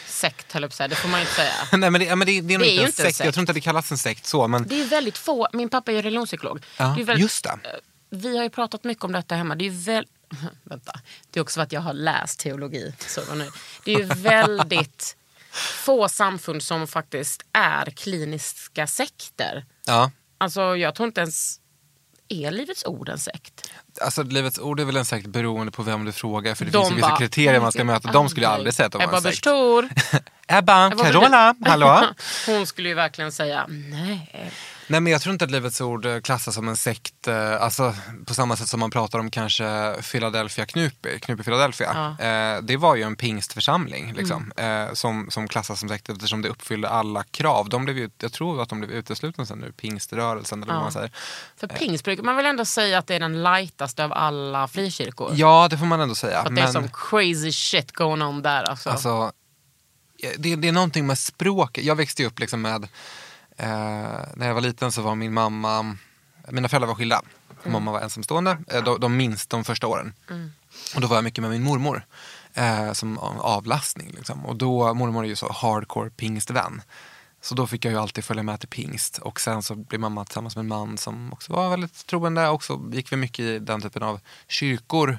sekt, 0.06 0.52
höll 0.52 0.62
jag 0.62 0.70
på 0.70 0.72
att 0.72 0.76
säga. 0.76 0.88
Det 0.88 0.94
får 0.96 1.08
man 1.08 1.20
ju 1.20 1.26
inte 1.26 1.34
säga. 1.36 1.52
Nej, 1.72 1.90
men 1.90 2.00
det, 2.00 2.16
men 2.16 2.26
det, 2.26 2.40
det 2.40 2.54
är 2.54 2.58
Det 2.58 2.64
är 2.66 2.68
inte 2.68 2.74
ju 2.74 2.80
en 2.80 2.86
inte 2.86 3.02
en 3.02 3.06
sekt. 3.06 3.16
sekt. 3.16 3.24
Jag 3.24 3.34
tror 3.34 3.42
inte 3.42 3.50
att 3.50 3.54
det 3.54 3.60
kallas 3.60 3.90
en 3.90 3.98
sekt 3.98 4.26
så. 4.26 4.48
Men 4.48 4.66
Det 4.68 4.80
är 4.80 4.84
väldigt 4.86 5.18
få, 5.18 5.48
min 5.52 5.68
pappa 5.68 5.90
är 5.90 5.96
ju 5.96 6.02
religionspsykolog. 6.02 6.64
Ja, 6.76 6.92
det 6.96 7.02
är 7.02 7.04
väldigt, 7.04 7.22
just 7.22 7.44
det. 7.44 7.50
eh, 7.50 7.70
Vi 8.10 8.36
har 8.36 8.44
ju 8.44 8.50
pratat 8.50 8.84
mycket 8.84 9.04
om 9.04 9.12
detta 9.12 9.34
hemma. 9.34 9.54
Det 9.54 9.66
är 9.66 9.70
väl, 9.84 10.06
vänta, 10.64 10.92
det 11.30 11.40
är 11.40 11.42
också 11.42 11.54
för 11.58 11.62
att 11.62 11.72
jag 11.72 11.80
har 11.80 11.92
läst 11.92 12.40
teologi. 12.40 12.94
Så 13.06 13.34
nu. 13.34 13.50
Det 13.84 13.94
är 13.94 13.98
ju 13.98 14.04
väldigt 14.14 15.16
få 15.84 16.08
samfund 16.08 16.62
som 16.62 16.86
faktiskt 16.86 17.42
är 17.52 17.86
kliniska 17.90 18.86
sekter. 18.86 19.64
ja, 19.86 20.10
Alltså 20.38 20.76
jag 20.76 20.94
tror 20.94 21.06
inte 21.06 21.20
ens, 21.20 21.59
är 22.30 22.50
Livets 22.50 22.84
Ord 22.84 23.08
en 23.08 23.18
sekt? 23.18 23.70
alltså 24.02 24.22
Livets 24.22 24.58
Ord 24.58 24.80
är 24.80 24.84
väl 24.84 24.96
en 24.96 25.04
sekt 25.04 25.26
beroende 25.26 25.72
på 25.72 25.82
vem 25.82 26.04
du 26.04 26.12
frågar. 26.12 26.54
För 26.54 26.64
det 26.64 26.70
De 26.70 26.78
finns 26.78 26.90
ju 26.90 26.96
vissa 26.96 27.16
kriterier 27.16 27.60
man 27.60 27.72
ska 27.72 27.84
möta. 27.84 28.12
De 28.12 28.28
skulle 28.28 28.46
jag 28.46 28.52
aldrig 28.52 28.74
säga 28.74 28.86
att 28.86 28.92
de 28.92 28.98
var 28.98 29.04
Ebba 29.08 29.16
en 29.16 29.22
Busch 29.22 29.34
sekt. 29.34 29.46
Ebba, 30.48 30.86
Ebba 30.86 31.04
Carola, 31.04 31.54
Busch- 31.58 31.68
hallå? 31.68 32.06
Hon 32.46 32.66
skulle 32.66 32.88
ju 32.88 32.94
verkligen 32.94 33.32
säga 33.32 33.66
nej. 33.68 34.52
Nej 34.90 35.00
men 35.00 35.12
jag 35.12 35.22
tror 35.22 35.32
inte 35.32 35.44
att 35.44 35.50
Livets 35.50 35.80
Ord 35.80 36.06
eh, 36.06 36.20
klassas 36.20 36.54
som 36.54 36.68
en 36.68 36.76
sekt, 36.76 37.28
eh, 37.28 37.62
alltså 37.62 37.94
på 38.26 38.34
samma 38.34 38.56
sätt 38.56 38.68
som 38.68 38.80
man 38.80 38.90
pratar 38.90 39.18
om 39.18 39.30
kanske 39.30 39.94
Philadelphia 40.12 40.66
Knupi, 40.66 41.20
Knupi 41.20 41.42
Philadelphia. 41.42 42.16
Eh, 42.20 42.62
det 42.62 42.76
var 42.76 42.96
ju 42.96 43.02
en 43.02 43.16
pingstförsamling 43.16 44.12
liksom, 44.12 44.52
Mm. 44.56 44.88
eh, 44.88 44.94
som, 44.94 45.30
som 45.30 45.48
klassas 45.48 45.80
som 45.80 45.88
sekt 45.88 46.08
eftersom 46.08 46.42
det 46.42 46.48
uppfyllde 46.48 46.88
alla 46.88 47.22
krav. 47.22 47.68
De 47.68 47.84
blev 47.84 47.98
ju, 47.98 48.10
jag 48.20 48.32
tror 48.32 48.62
att 48.62 48.68
de 48.68 48.80
blev 48.80 48.90
uteslutna 48.90 49.46
sen 49.46 49.58
nu, 49.58 49.72
pingströrelsen 49.72 50.62
eller 50.62 50.72
vad 50.72 50.82
man 50.82 50.92
säger. 50.92 51.10
För 51.56 51.66
pingst 51.66 52.04
brukar 52.04 52.22
man 52.22 52.36
väl 52.36 52.46
ändå 52.46 52.64
säga 52.64 52.98
att 52.98 53.06
det 53.06 53.14
är 53.14 53.20
den 53.20 53.42
lightaste 53.42 54.04
av 54.04 54.12
alla 54.12 54.68
frikyrkor? 54.68 55.32
Ja 55.34 55.68
det 55.70 55.78
får 55.78 55.86
man 55.86 56.00
ändå 56.00 56.14
säga. 56.14 56.38
Att 56.38 56.56
det 56.56 56.62
är 56.62 56.66
som 56.66 56.88
crazy 56.88 57.52
shit 57.52 57.92
going 57.92 58.22
on 58.22 58.42
där. 58.42 58.62
Alltså. 58.62 58.90
alltså, 58.90 59.32
det, 60.38 60.56
det 60.56 60.68
är 60.68 60.72
någonting 60.72 61.06
med 61.06 61.18
språk. 61.18 61.78
Jag 61.78 61.96
växte 61.96 62.22
ju 62.22 62.28
upp 62.28 62.38
liksom 62.38 62.62
med, 62.62 62.82
eh, 62.84 62.88
när 64.34 64.46
jag 64.46 64.54
var 64.54 64.60
liten 64.60 64.92
så 64.92 65.02
var 65.02 65.14
min 65.14 65.32
mamma, 65.32 65.96
mina 66.48 66.68
föräldrar 66.68 66.88
var 66.88 66.94
skilda. 66.94 67.22
Mamma 67.64 67.92
var 67.92 68.00
ensamstående, 68.00 68.58
eh, 68.68 68.84
de, 68.84 69.00
de 69.00 69.16
minst 69.16 69.50
de 69.50 69.64
första 69.64 69.86
åren. 69.86 70.12
Och 70.94 71.00
då 71.00 71.06
var 71.06 71.16
jag 71.16 71.24
mycket 71.24 71.42
med 71.42 71.50
min 71.50 71.62
mormor. 71.62 72.02
Eh, 72.54 72.92
som 72.92 73.18
avlastning. 73.18 74.10
Liksom. 74.10 74.46
Och 74.46 74.56
då, 74.56 74.94
mormor 74.94 75.24
är 75.24 75.28
ju 75.28 75.36
så 75.36 75.52
hardcore 75.52 76.10
pingstvän. 76.10 76.82
Så 77.40 77.54
då 77.54 77.66
fick 77.66 77.84
jag 77.84 77.92
ju 77.92 77.98
alltid 77.98 78.24
följa 78.24 78.42
med 78.42 78.60
till 78.60 78.68
pingst. 78.68 79.18
Och 79.18 79.40
sen 79.40 79.62
så 79.62 79.74
blev 79.74 80.00
mamma 80.00 80.24
tillsammans 80.24 80.56
med 80.56 80.62
en 80.62 80.68
man 80.68 80.98
som 80.98 81.32
också 81.32 81.52
var 81.52 81.70
väldigt 81.70 82.06
troende. 82.06 82.48
Och 82.48 82.64
så 82.64 82.90
gick 82.92 83.12
vi 83.12 83.16
mycket 83.16 83.40
i 83.40 83.58
den 83.58 83.80
typen 83.80 84.02
av 84.02 84.20
kyrkor. 84.48 85.18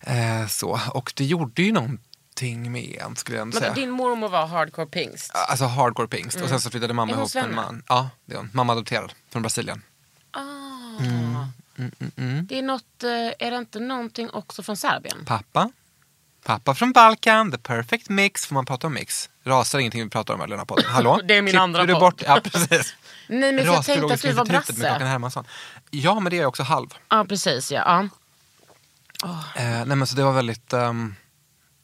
Eh, 0.00 0.46
så. 0.46 0.80
Och 0.90 1.12
det 1.16 1.24
gjorde 1.24 1.62
ju 1.62 1.72
någonting 1.72 2.00
med 2.42 2.98
en 3.02 3.16
skulle 3.16 3.38
jag 3.38 3.54
säga. 3.54 3.66
Men 3.66 3.74
din 3.74 3.90
mormor 3.90 4.28
var 4.28 4.46
hardcore 4.46 4.86
pingst. 4.86 5.30
Alltså 5.34 5.64
hardcore 5.64 6.08
pingst. 6.08 6.40
Och 6.40 6.48
sen 6.48 6.60
så 6.60 6.70
flyttade 6.70 6.94
mamma 6.94 7.12
ihop 7.12 7.34
med 7.34 7.44
en 7.44 7.54
man. 7.54 7.82
Ja, 7.88 8.10
det 8.24 8.34
är 8.34 8.38
hon. 8.38 8.50
Mamma 8.52 8.72
adopterad 8.72 9.12
från 9.30 9.42
Brasilien. 9.42 9.82
Ah. 10.30 10.40
Mm, 11.00 12.46
Det 12.46 12.58
är 12.58 12.62
något, 12.62 13.02
eh, 13.04 13.46
är 13.46 13.50
det 13.50 13.56
inte 13.56 13.80
någonting 13.80 14.30
också 14.30 14.62
från 14.62 14.76
Serbien? 14.76 15.24
Pappa. 15.26 15.70
Pappa 16.44 16.74
från 16.74 16.92
Balkan, 16.92 17.50
the 17.52 17.58
perfect 17.58 18.08
mix. 18.08 18.46
Får 18.46 18.54
man 18.54 18.66
prata 18.66 18.86
om 18.86 18.94
mix? 18.94 19.30
Rasar 19.44 19.78
ingenting 19.78 20.04
vi 20.04 20.10
pratar 20.10 20.34
om 20.34 20.42
i 20.42 20.46
den 20.46 20.58
här 20.58 20.66
podden? 20.66 20.84
Hallå? 20.88 21.20
Det 21.24 21.34
är 21.36 21.42
min 21.42 21.52
Klipper 21.52 21.62
andra 21.62 21.86
podd. 21.86 22.00
bort? 22.00 22.22
Ja, 22.26 22.40
precis. 22.44 22.94
Nej 23.28 23.52
men 23.52 23.64
jag 23.64 23.84
tänkte 23.84 24.14
att 24.14 24.22
du 24.22 24.32
var 24.32 24.44
brasse. 24.44 24.98
Ja, 25.90 26.20
men 26.20 26.30
det 26.30 26.36
är 26.36 26.40
jag 26.40 26.48
också 26.48 26.62
halv. 26.62 26.94
Ja 27.08 27.24
precis 27.28 27.72
ja. 27.72 28.08
ja. 29.22 29.44
Eh, 29.56 29.64
nej, 29.64 29.96
men 29.96 30.06
så 30.06 30.16
det 30.16 30.24
var 30.24 30.32
väldigt... 30.32 30.72
ehm, 30.72 31.14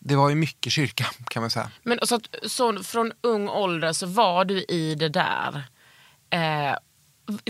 det 0.03 0.17
var 0.17 0.29
ju 0.29 0.35
mycket 0.35 0.73
kyrka 0.73 1.07
kan 1.29 1.43
man 1.43 1.51
säga. 1.51 1.71
Men 1.83 1.99
så, 2.03 2.15
att, 2.15 2.35
så 2.47 2.83
från 2.83 3.13
ung 3.21 3.49
ålder 3.49 3.93
så 3.93 4.07
var 4.07 4.45
du 4.45 4.63
i 4.63 4.95
det 4.95 5.09
där, 5.09 5.65
eh, 6.31 6.75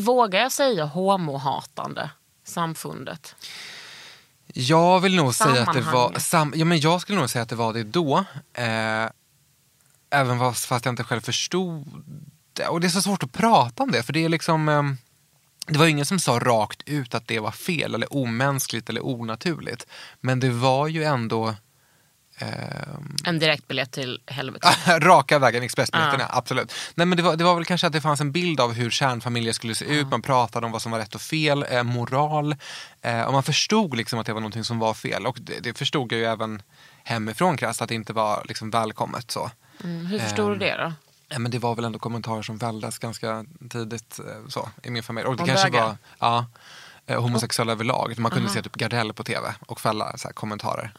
vågar 0.01 0.41
jag 0.41 0.53
säga 0.53 0.85
homohatande 0.85 2.11
samfundet? 2.45 3.35
Jag 4.55 5.01
vill 5.01 5.17
nog 5.17 5.35
säga 5.35 5.63
att 5.63 5.75
det 5.75 5.81
var... 5.81 6.19
Sam, 6.19 6.53
ja, 6.57 6.65
men 6.65 6.81
jag 6.81 7.01
skulle 7.01 7.19
nog 7.19 7.31
säga 7.31 7.43
att 7.43 7.49
det 7.49 7.57
var 7.57 7.73
det 7.73 7.83
då. 7.83 8.25
Eh, 8.53 9.09
även 10.11 10.39
fast, 10.39 10.65
fast 10.65 10.85
jag 10.85 10.93
inte 10.93 11.05
själv 11.05 11.21
förstod 11.21 12.05
det. 12.53 12.67
Och 12.67 12.81
det 12.81 12.87
är 12.87 12.89
så 12.89 13.03
svårt 13.03 13.23
att 13.23 13.33
prata 13.33 13.83
om 13.83 13.91
det. 13.91 14.03
För 14.03 14.13
det 14.13 14.25
är 14.25 14.29
liksom... 14.29 14.69
ehm, 14.69 14.97
det 15.67 15.79
var 15.79 15.87
ingen 15.87 16.07
som 16.07 16.19
sa 16.19 16.39
rakt 16.39 16.83
ut 16.87 17.15
att 17.15 17.29
det 17.29 17.39
var 17.39 17.51
fel 17.51 17.95
eller 17.95 18.15
omänskligt 18.15 18.89
eller 18.89 19.07
onaturligt. 19.07 19.87
Men 20.21 20.41
det 20.41 20.51
var 20.51 20.89
ju 20.89 21.05
ändå... 21.05 21.55
ehm, 22.41 23.17
En 23.25 23.39
direktbiljett 23.39 23.93
till 23.93 24.21
helvetet. 24.27 24.77
Raka 25.03 25.39
vägen, 25.39 25.63
Expressbiljetterna, 25.63 26.27
absolut. 26.31 26.73
Nej, 26.95 27.07
men 27.07 27.17
det, 27.17 27.23
var, 27.23 27.37
det 27.37 27.45
var 27.45 27.55
väl 27.55 27.65
kanske 27.65 27.87
att 27.87 27.93
det 27.93 28.01
fanns 28.01 28.21
en 28.21 28.33
bild 28.33 28.61
av 28.61 28.73
hur 28.73 28.91
kärnfamiljer 28.91 29.53
skulle 29.53 29.75
se 29.75 29.85
ut. 29.85 30.11
Man 30.11 30.23
pratade 30.23 30.67
om 30.67 30.73
vad 30.73 30.83
som 30.83 30.93
var 30.93 30.99
rätt 30.99 31.15
och 31.15 31.21
fel, 31.21 31.65
eh, 31.71 31.83
moral. 31.83 32.57
Eh, 33.03 33.23
och 33.23 33.33
man 33.33 33.43
förstod 33.43 33.97
liksom 33.97 34.19
att 34.19 34.27
det 34.27 34.33
var 34.33 34.41
någonting 34.41 34.65
som 34.65 34.79
var 34.79 34.95
fel. 34.95 35.27
Och 35.27 35.39
det, 35.41 35.61
det 35.61 35.79
förstod 35.79 36.13
jag 36.13 36.19
ju 36.19 36.25
även 36.27 36.63
hemifrån 37.05 37.57
krasst, 37.57 37.83
att 37.83 37.89
det 37.89 37.95
inte 37.95 38.13
var 38.13 38.45
liksom 38.49 38.71
välkommet. 38.71 39.31
så. 39.31 39.51
Mm, 39.85 40.07
hur 40.07 40.19
förstod 40.19 40.51
du 40.53 40.57
det 40.59 40.77
då? 40.77 40.93
Eh, 41.35 41.39
Men 41.39 41.51
det 41.51 41.59
var 41.59 41.75
väl 41.75 41.85
ändå 41.85 41.99
kommentarer 41.99 42.43
som 42.43 42.57
välldes 42.59 42.99
ganska 42.99 43.45
tidigt 43.71 44.19
eh, 44.19 44.49
så, 44.49 44.69
i 44.83 44.91
min 44.91 45.03
familj. 45.03 45.27
Och 45.27 45.37
det 45.37 45.43
Om 45.43 45.49
kanske 45.49 45.71
bögar? 45.71 45.85
var 45.87 45.97
ja, 46.19 46.47
eh, 47.07 47.23
homosexuella 47.23 47.73
överlag. 47.73 48.19
Man 48.19 48.31
kunde 48.31 48.49
se 48.49 48.63
typ 48.63 48.77
Gardell 48.77 49.13
på 49.13 49.25
tv 49.25 49.55
och 49.67 49.81
fälla 49.81 50.17
så 50.17 50.29
här, 50.29 50.33
kommentarer. 50.33 50.93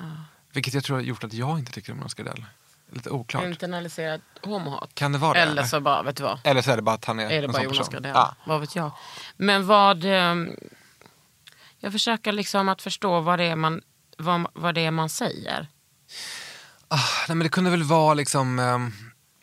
Vilket 0.54 0.74
jag 0.74 0.84
tror 0.84 0.96
har 0.98 1.04
gjort 1.04 1.24
att 1.24 1.34
jag 1.34 1.60
inte 1.60 1.72
tycker 1.72 1.92
om 1.92 1.98
Jonas 1.98 2.14
Gardell. 2.14 2.46
Lite 2.94 3.10
oklart. 3.10 3.44
Internaliserad 3.44 4.22
homohat? 4.42 4.90
Kan 4.96 5.12
det 5.12 5.18
vara 5.18 5.34
det? 5.34 5.40
Eller 5.40 5.64
så 5.64 5.80
bara, 5.80 6.04
vet 6.04 6.16
du 6.16 6.24
vad? 6.24 6.40
Eller 6.44 6.62
så 6.62 6.72
är 6.72 6.76
det 6.76 6.82
bara 6.82 6.96
att 6.96 7.06
han 7.06 7.20
är, 7.20 7.24
Är 7.26 7.30
det 7.30 7.36
en 7.38 7.52
bara 7.52 7.54
sån 7.54 7.64
Jonas 7.64 7.78
person. 7.78 7.94
Gardell? 7.94 8.12
Ja. 8.16 8.36
Vad 8.46 8.60
vet 8.62 8.76
jag. 8.76 8.92
Men 9.38 9.68
vad... 9.68 10.06
ehm, 10.06 10.56
Jag 11.80 11.92
försöker 11.92 12.32
liksom 12.32 12.70
att 12.70 12.82
förstå 12.82 13.20
vad 13.22 13.40
det 13.40 13.46
är 13.46 13.56
man, 13.56 13.82
vad, 14.18 14.48
vad 14.54 14.76
det 14.76 14.86
är 14.86 14.92
man 14.92 15.10
säger. 15.10 15.68
Ah, 16.88 16.98
nej, 17.28 17.36
men 17.36 17.40
det 17.40 17.50
kunde 17.50 17.70
väl 17.70 17.84
vara 17.84 18.14
liksom... 18.14 18.60
ehm, 18.60 18.92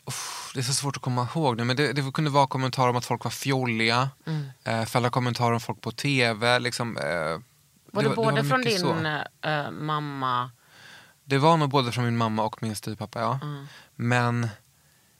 uff, 0.05 0.51
det 0.53 0.59
är 0.59 0.63
så 0.63 0.73
svårt 0.73 0.95
att 0.95 1.01
komma 1.01 1.27
ihåg 1.35 1.57
nu, 1.57 1.63
men 1.63 1.75
det, 1.75 1.93
det 1.93 2.11
kunde 2.13 2.29
vara 2.29 2.47
kommentarer 2.47 2.89
om 2.89 2.95
att 2.95 3.05
folk 3.05 3.23
var 3.23 3.31
fjolliga. 3.31 4.09
Mm. 4.27 4.49
Eh, 4.63 4.85
fälla 4.85 5.09
kommentarer 5.09 5.51
om 5.53 5.59
folk 5.59 5.81
på 5.81 5.91
tv. 5.91 6.59
Liksom, 6.59 6.97
eh, 6.97 7.03
Var 7.91 8.03
det, 8.03 8.09
både 8.09 8.43
från 8.43 8.59
mycket 8.59 8.73
din 8.73 9.23
så. 9.41 9.49
eh, 9.49 9.71
mamma... 9.71 10.51
Det 11.29 11.37
var 11.37 11.57
nog 11.57 11.69
både 11.69 11.91
från 11.91 12.05
min 12.05 12.17
mamma 12.17 12.43
och 12.43 12.63
min 12.63 12.75
styvpappa, 12.75 13.19
ja. 13.21 13.39
Mm. 13.41 13.67
Men 13.95 14.49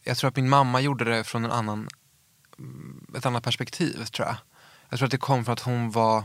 jag 0.04 0.18
tror 0.18 0.28
att 0.30 0.36
min 0.36 0.50
mamma 0.50 0.82
gjorde 0.82 1.06
det 1.06 1.24
från 1.24 1.46
en 1.46 1.52
annan, 1.52 1.88
mm, 2.60 3.06
ett 3.18 3.26
annat 3.26 3.44
perspektiv, 3.44 4.06
tror 4.06 4.28
jag. 4.28 4.36
Jag 4.90 5.00
tror 5.00 5.06
att 5.08 5.12
det 5.12 5.18
kom 5.18 5.46
från 5.46 5.54
att 5.54 5.60
hon 5.60 5.92
var 5.92 6.24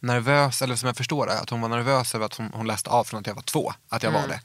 nervös, 0.00 0.62
eller 0.62 0.76
som 0.76 0.86
jag 0.86 0.96
förstår 0.96 1.26
det, 1.26 1.40
att 1.40 1.50
hon 1.50 1.60
var 1.60 1.68
nervös 1.68 2.14
över 2.14 2.26
att 2.26 2.34
hon, 2.34 2.50
hon 2.54 2.66
läste 2.66 2.90
av 2.90 3.04
från 3.04 3.20
att 3.20 3.26
jag 3.26 3.34
var 3.34 3.42
två, 3.42 3.72
att 3.88 4.02
jag 4.02 4.10
var 4.10 4.28
det. 4.28 4.40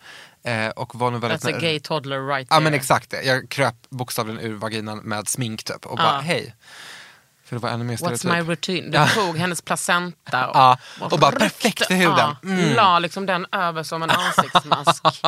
Eh, 0.52 0.70
och 0.70 0.96
var 0.96 1.12
nog 1.12 1.22
väldigt... 1.22 1.44
That's 1.44 1.56
a 1.56 1.60
gay 1.62 1.80
toddler 1.80 2.28
right 2.28 2.48
Ja 2.50 2.56
there. 2.56 2.64
men 2.64 2.74
exakt 2.74 3.10
det. 3.10 3.22
Jag 3.24 3.50
kröp 3.50 3.76
bokstavligen 3.90 4.42
ur 4.42 4.56
vaginan 4.56 4.98
med 4.98 5.28
smink 5.28 5.64
typ 5.64 5.86
och 5.86 5.98
bara 5.98 6.14
Ja. 6.14 6.20
hej. 6.20 6.56
För 7.48 7.56
det 7.56 7.62
var 7.62 7.70
ännu 7.70 7.84
mer 7.84 7.98
What's 7.98 8.36
my 8.36 8.50
routine? 8.50 8.92
Du 8.92 9.08
tog 9.14 9.38
hennes 9.38 9.62
placenta 9.62 10.48
och, 10.48 10.56
Ja, 10.56 10.78
och 11.00 11.20
bara 11.20 11.32
ryckte- 11.32 11.40
perfekt 11.50 11.92
i 11.92 11.94
huden. 11.94 12.16
Ja, 12.18 12.36
Mm. 12.44 12.74
La 12.76 13.00
liksom 13.00 13.26
den 13.26 13.46
över 13.52 13.84
som 13.84 14.04
en 14.04 14.10
ansiktsmask. 14.10 15.04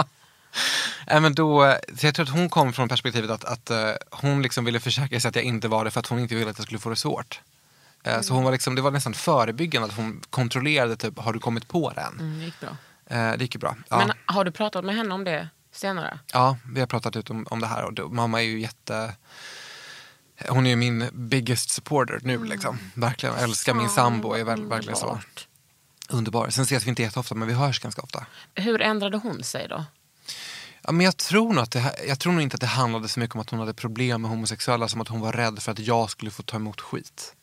Men 1.08 1.36
då, 1.36 1.76
jag 2.02 2.16
tror 2.16 2.24
att 2.26 2.32
hon 2.32 2.50
kom 2.50 2.74
från 2.74 2.90
perspektivet 2.90 3.30
att, 3.32 3.46
att 3.46 3.70
eh, 3.70 3.92
hon 4.12 4.42
liksom 4.42 4.66
ville 4.66 4.80
försäkra 4.80 5.20
sig 5.20 5.30
att 5.30 5.36
jag 5.36 5.46
inte 5.46 5.68
var 5.68 5.86
det 5.86 5.92
för 5.92 6.00
att 6.00 6.08
hon 6.08 6.20
inte 6.20 6.36
ville 6.36 6.52
att 6.52 6.58
jag 6.58 6.66
skulle 6.66 6.80
få 6.80 6.90
det 6.90 6.96
svårt. 6.96 7.42
Eh, 8.04 8.22
Så 8.22 8.34
hon 8.34 8.44
var 8.44 8.52
liksom, 8.52 8.76
det 8.76 8.82
var 8.82 8.92
nästan 8.92 9.14
förebyggande 9.14 9.88
att 9.88 9.94
hon 9.96 10.22
kontrollerade 10.30 10.96
typ, 10.96 11.20
har 11.20 11.34
du 11.34 11.40
kommit 11.40 11.68
på 11.68 11.92
den? 11.96 12.20
Mm, 12.20 12.40
det 12.40 12.46
gick 12.46 12.60
bra. 12.60 12.70
Eh, 13.10 13.32
det 13.38 13.44
gick 13.44 13.56
ju 13.56 13.60
bra. 13.60 13.76
Ja. 13.90 13.98
Men 13.98 14.12
har 14.26 14.44
du 14.44 14.52
pratat 14.52 14.86
med 14.86 14.96
henne 14.96 15.14
om 15.14 15.24
det 15.24 15.50
senare? 15.72 16.20
ja, 16.34 16.58
vi 16.74 16.80
har 16.80 16.88
pratat 16.88 17.16
ut 17.16 17.30
om, 17.30 17.48
om 17.50 17.60
det 17.62 17.68
här 17.68 17.84
och 17.86 17.94
då, 17.94 18.10
mamma 18.10 18.42
är 18.42 18.46
ju 18.46 18.60
jätte... 18.62 19.14
Hon 20.48 20.66
är 20.66 20.70
ju 20.70 20.76
min 20.76 21.10
biggest 21.14 21.70
supporter 21.70 22.20
nu 22.24 22.44
liksom. 22.44 22.80
Verkligen, 22.94 23.36
älskar 23.36 23.74
min 23.74 23.90
sambo, 23.90 24.34
är 24.34 24.44
väl, 24.44 24.66
verkligen 24.66 24.98
så. 24.98 25.20
Underbar. 26.10 26.50
Sen 26.50 26.64
ses 26.64 26.86
vi 26.86 26.90
inte 26.90 27.02
jätteofta 27.02 27.36
men 27.36 27.48
vi 27.48 27.54
hörs 27.54 27.80
ganska 27.80 28.02
ofta. 28.02 28.26
Hur 28.56 28.82
ändrade 28.82 29.18
hon 29.18 29.44
sig 29.44 29.68
då? 29.68 29.86
Ja, 30.82 30.92
men 30.92 31.06
jag, 31.06 31.18
tror 31.18 31.54
nog 31.54 31.64
att 31.64 31.72
det, 31.72 31.96
jag 32.08 32.20
tror 32.20 32.34
nog 32.34 32.42
inte 32.42 32.56
att 32.56 32.62
det 32.62 32.68
handlade 32.68 33.08
så 33.08 33.20
mycket 33.20 33.36
om 33.36 33.42
att 33.42 33.50
hon 33.50 33.60
hade 33.60 33.74
problem 33.74 34.22
med 34.22 34.32
homosexuella 34.32 34.88
som 34.88 35.02
att 35.02 35.08
hon 35.08 35.20
var 35.20 35.32
rädd 35.32 35.60
för 35.60 35.72
att 35.72 35.80
jag 35.80 36.10
skulle 36.10 36.32
få 36.32 36.44
ta 36.44 36.58
emot 36.58 36.82
skit. 36.82 37.36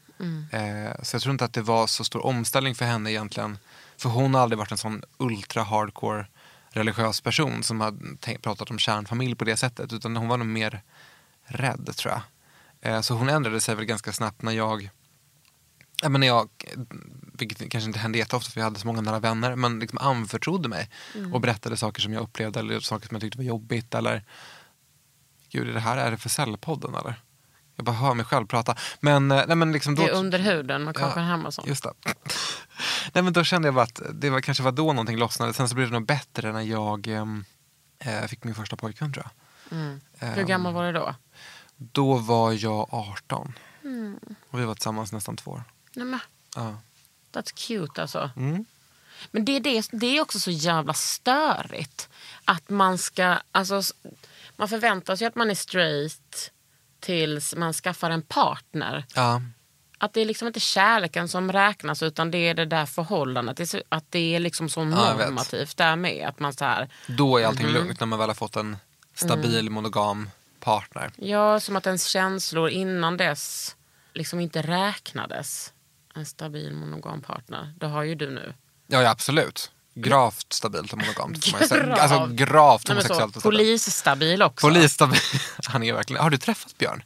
Eh, 0.50 1.02
så 1.02 1.14
jag 1.14 1.22
tror 1.22 1.32
inte 1.32 1.44
att 1.44 1.52
det 1.52 1.62
var 1.62 1.86
så 1.86 2.04
stor 2.04 2.26
omställning 2.26 2.74
för 2.74 2.84
henne 2.84 3.10
egentligen. 3.10 3.58
För 3.96 4.08
hon 4.08 4.34
har 4.34 4.42
aldrig 4.42 4.58
varit 4.58 4.70
en 4.70 4.78
sån 4.78 5.02
ultra 5.16 5.62
hardcore 5.62 6.26
religiös 6.70 7.20
person 7.20 7.62
som 7.62 7.80
har 7.80 8.36
pratat 8.38 8.70
om 8.70 8.78
kärnfamilj 8.78 9.34
på 9.34 9.44
det 9.44 9.56
sättet. 9.56 9.92
Utan 9.92 10.16
hon 10.16 10.28
var 10.28 10.36
nog 10.36 10.46
mer 10.46 10.82
rädd 11.44 11.90
tror 11.96 12.12
jag. 12.12 12.20
Eh, 12.80 13.00
så 13.00 13.14
hon 13.14 13.28
ändrade 13.28 13.60
sig 13.60 13.74
väl 13.74 13.84
ganska 13.84 14.12
snabbt 14.12 14.42
när 14.42 14.52
jag 14.52 14.90
Ja, 16.02 16.08
men 16.08 16.20
när 16.20 16.26
jag, 16.26 16.48
vilket 17.32 17.70
kanske 17.70 17.86
inte 17.88 17.98
hände 17.98 18.18
jätteofta 18.18 18.50
för 18.50 18.60
jag 18.60 18.64
hade 18.64 18.78
så 18.80 18.86
många 18.86 19.00
nära 19.00 19.18
vänner, 19.20 19.56
men 19.56 19.78
liksom 19.78 19.98
anförtrodde 19.98 20.68
mig 20.68 20.90
och 21.32 21.40
berättade 21.40 21.76
saker 21.76 22.02
som 22.02 22.12
jag 22.12 22.22
upplevde 22.22 22.60
eller 22.60 22.80
saker 22.80 23.08
som 23.08 23.14
jag 23.14 23.22
tyckte 23.22 23.38
var 23.38 23.44
jobbigt. 23.44 23.94
Eller, 23.94 24.24
Gud, 25.50 25.68
är 25.68 25.72
det 25.72 25.80
här 25.80 25.96
är 25.96 26.10
det 26.10 26.16
för 26.16 26.28
Cellpodden 26.28 26.94
eller? 26.94 27.14
Jag 27.76 27.84
bara 27.84 27.96
hör 27.96 28.14
mig 28.14 28.24
själv 28.26 28.46
prata. 28.46 28.76
Men, 29.00 29.30
eh, 29.30 29.44
nej, 29.46 29.56
men 29.56 29.72
liksom 29.72 29.94
då, 29.94 30.02
Det 30.02 30.08
är 30.08 30.14
under 30.14 30.38
huden 30.38 30.84
med 30.84 30.96
Kakan 30.96 31.24
Hermansson. 31.24 31.64
Just 31.68 31.82
det. 31.82 31.92
nej, 33.12 33.24
men 33.24 33.32
då 33.32 33.44
kände 33.44 33.68
jag 33.68 33.74
bara 33.74 33.84
att 33.84 34.00
det 34.14 34.30
var, 34.30 34.40
kanske 34.40 34.62
var 34.62 34.72
då 34.72 34.86
någonting 34.92 35.16
lossnade. 35.18 35.52
Sen 35.52 35.68
så 35.68 35.74
blev 35.74 35.88
det 35.88 35.92
nog 35.94 36.06
bättre 36.06 36.52
när 36.52 36.60
jag 36.62 37.06
ehm, 37.06 37.44
eh, 37.98 38.22
fick 38.26 38.44
min 38.44 38.54
första 38.54 38.76
pojkvän 38.76 39.12
tror 39.12 39.24
jag. 39.24 39.32
Hur 40.28 40.38
Ehm, 40.38 40.46
gammal 40.46 40.72
var 40.74 40.86
du 40.86 40.92
då? 40.92 41.14
Då 41.76 42.14
var 42.14 42.52
jag 42.52 42.88
18. 42.94 43.52
Mm. 43.84 44.18
Och 44.50 44.60
vi 44.60 44.64
var 44.64 44.74
tillsammans 44.74 45.12
nästan 45.12 45.36
två 45.36 45.50
år. 45.50 45.62
Nej, 45.92 46.04
men, 46.06 46.20
Ja. 46.54 46.76
that's 47.32 47.52
cute 47.54 48.02
alltså. 48.02 48.30
Mm. 48.36 48.64
Men 49.30 49.44
det, 49.44 49.52
är 49.56 49.60
det, 49.60 49.88
det 49.92 50.06
är 50.16 50.20
också 50.20 50.38
så 50.40 50.50
jävla 50.50 50.94
störigt. 50.94 52.08
Att 52.44 52.68
man 52.70 52.98
ska, 52.98 53.38
alltså, 53.52 53.82
man 54.56 54.68
förväntar 54.68 55.16
sig 55.16 55.26
att 55.26 55.34
man 55.34 55.50
är 55.50 55.54
straight 55.54 56.50
tills 57.00 57.54
man 57.54 57.72
skaffar 57.72 58.10
en 58.10 58.22
partner. 58.22 59.04
Ja. 59.14 59.42
Att 59.98 60.12
det 60.12 60.20
är 60.20 60.24
liksom 60.24 60.46
inte 60.48 60.60
kärleken 60.60 61.28
som 61.28 61.52
räknas 61.52 62.02
utan 62.02 62.30
det 62.30 62.38
är 62.38 62.54
det 62.54 62.64
där 62.66 62.86
förhållandet. 62.86 63.56
Det 63.56 63.66
så, 63.66 63.82
att 63.88 64.04
det 64.10 64.34
är 64.34 64.40
liksom 64.40 64.68
så 64.68 64.80
Ja, 64.80 64.84
normativt 64.84 65.76
där 65.76 65.96
med. 65.96 66.28
Att 66.28 66.40
man 66.40 66.52
så 66.52 66.64
här, 66.64 66.88
Då 67.06 67.38
är 67.38 67.46
allting 67.46 67.66
Mhm. 67.66 67.74
lugnt 67.74 68.00
när 68.00 68.06
man 68.06 68.18
väl 68.18 68.28
har 68.28 68.34
fått 68.34 68.56
en 68.56 68.76
stabil 69.14 69.58
Mm. 69.60 69.72
monogam 69.72 70.30
partner. 70.66 71.12
ja, 71.16 71.60
som 71.60 71.76
att 71.76 71.86
ens 71.86 72.04
känslor 72.04 72.68
innan 72.68 73.16
dess 73.16 73.76
liksom 74.14 74.40
inte 74.40 74.62
räknades. 74.62 75.72
En 76.14 76.26
stabil 76.26 76.74
monogam 76.74 77.22
partner. 77.22 77.74
Det 77.80 77.86
har 77.86 78.02
ju 78.02 78.14
du 78.14 78.30
nu. 78.30 78.54
Ja, 78.86 79.02
ja 79.02 79.10
absolut. 79.10 79.70
gravt 79.94 80.52
stabilt 80.52 80.92
och 80.92 80.98
monogamt. 80.98 81.44
Gravt. 81.44 81.72
Alltså 81.72 82.26
gravt 82.32 82.88
Nej, 82.88 82.94
men 82.94 83.04
så, 83.04 83.14
homosexuellt. 83.14 83.42
polisstabil 83.42 84.42
också. 84.42 84.66
Polisstabil. 84.66 85.20
Han 85.66 85.82
är 85.82 85.92
verkligen... 85.92 86.22
Har 86.22 86.30
du 86.30 86.38
träffat 86.38 86.78
Björn? 86.78 87.02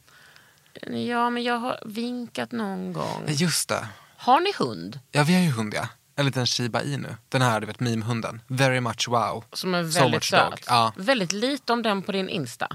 Ja, 1.07 1.29
men 1.29 1.43
jag 1.43 1.57
har 1.57 1.79
vinkat 1.85 2.51
någon 2.51 2.93
gång. 2.93 3.23
Just 3.27 3.69
det. 3.69 3.87
Har 4.17 4.39
ni 4.39 4.53
hund? 4.57 4.99
Ja, 5.11 5.23
vi 5.23 5.33
har 5.33 5.41
ju 5.41 5.51
hund 5.51 5.73
ja. 5.73 5.87
En 6.21 6.25
liten 6.25 6.45
shiba 6.47 6.81
inu. 6.83 7.15
Den 7.29 7.41
här, 7.41 7.59
du 7.59 7.67
vet, 7.67 7.79
meme-hunden. 7.79 8.41
Very 8.47 8.79
much 8.79 9.07
wow. 9.09 9.43
Som 9.53 9.73
är 9.73 9.83
So 9.89 9.99
väldigt 9.99 10.31
dog. 10.31 10.51
söt. 10.51 10.63
Ja. 10.67 10.93
Väldigt 10.95 11.31
lite 11.31 11.73
om 11.73 11.81
den 11.83 12.01
på 12.01 12.11
din 12.11 12.29
Insta. 12.29 12.67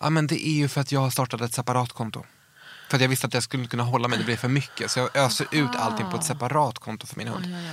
ja, 0.00 0.10
men 0.10 0.26
det 0.26 0.46
är 0.48 0.52
ju 0.54 0.68
för 0.68 0.80
att 0.80 0.92
jag 0.92 1.00
har 1.00 1.10
startat 1.10 1.40
ett 1.40 1.54
separat 1.54 1.92
konto. 1.92 2.24
För 2.88 2.96
att 2.96 3.00
jag 3.02 3.08
visste 3.08 3.26
att 3.26 3.34
jag 3.34 3.42
skulle 3.42 3.66
kunna 3.66 3.82
hålla 3.82 4.08
mig, 4.08 4.18
det 4.18 4.24
blir 4.24 4.36
för 4.36 4.48
mycket. 4.48 4.90
Så 4.90 4.98
jag 4.98 5.16
öser 5.16 5.46
ut 5.50 5.76
allting 5.76 6.10
på 6.10 6.16
ett 6.16 6.24
separat 6.24 6.78
konto 6.78 7.06
för 7.06 7.16
min 7.16 7.28
hund. 7.28 7.44
Ja, 7.46 7.58
ja. 7.60 7.72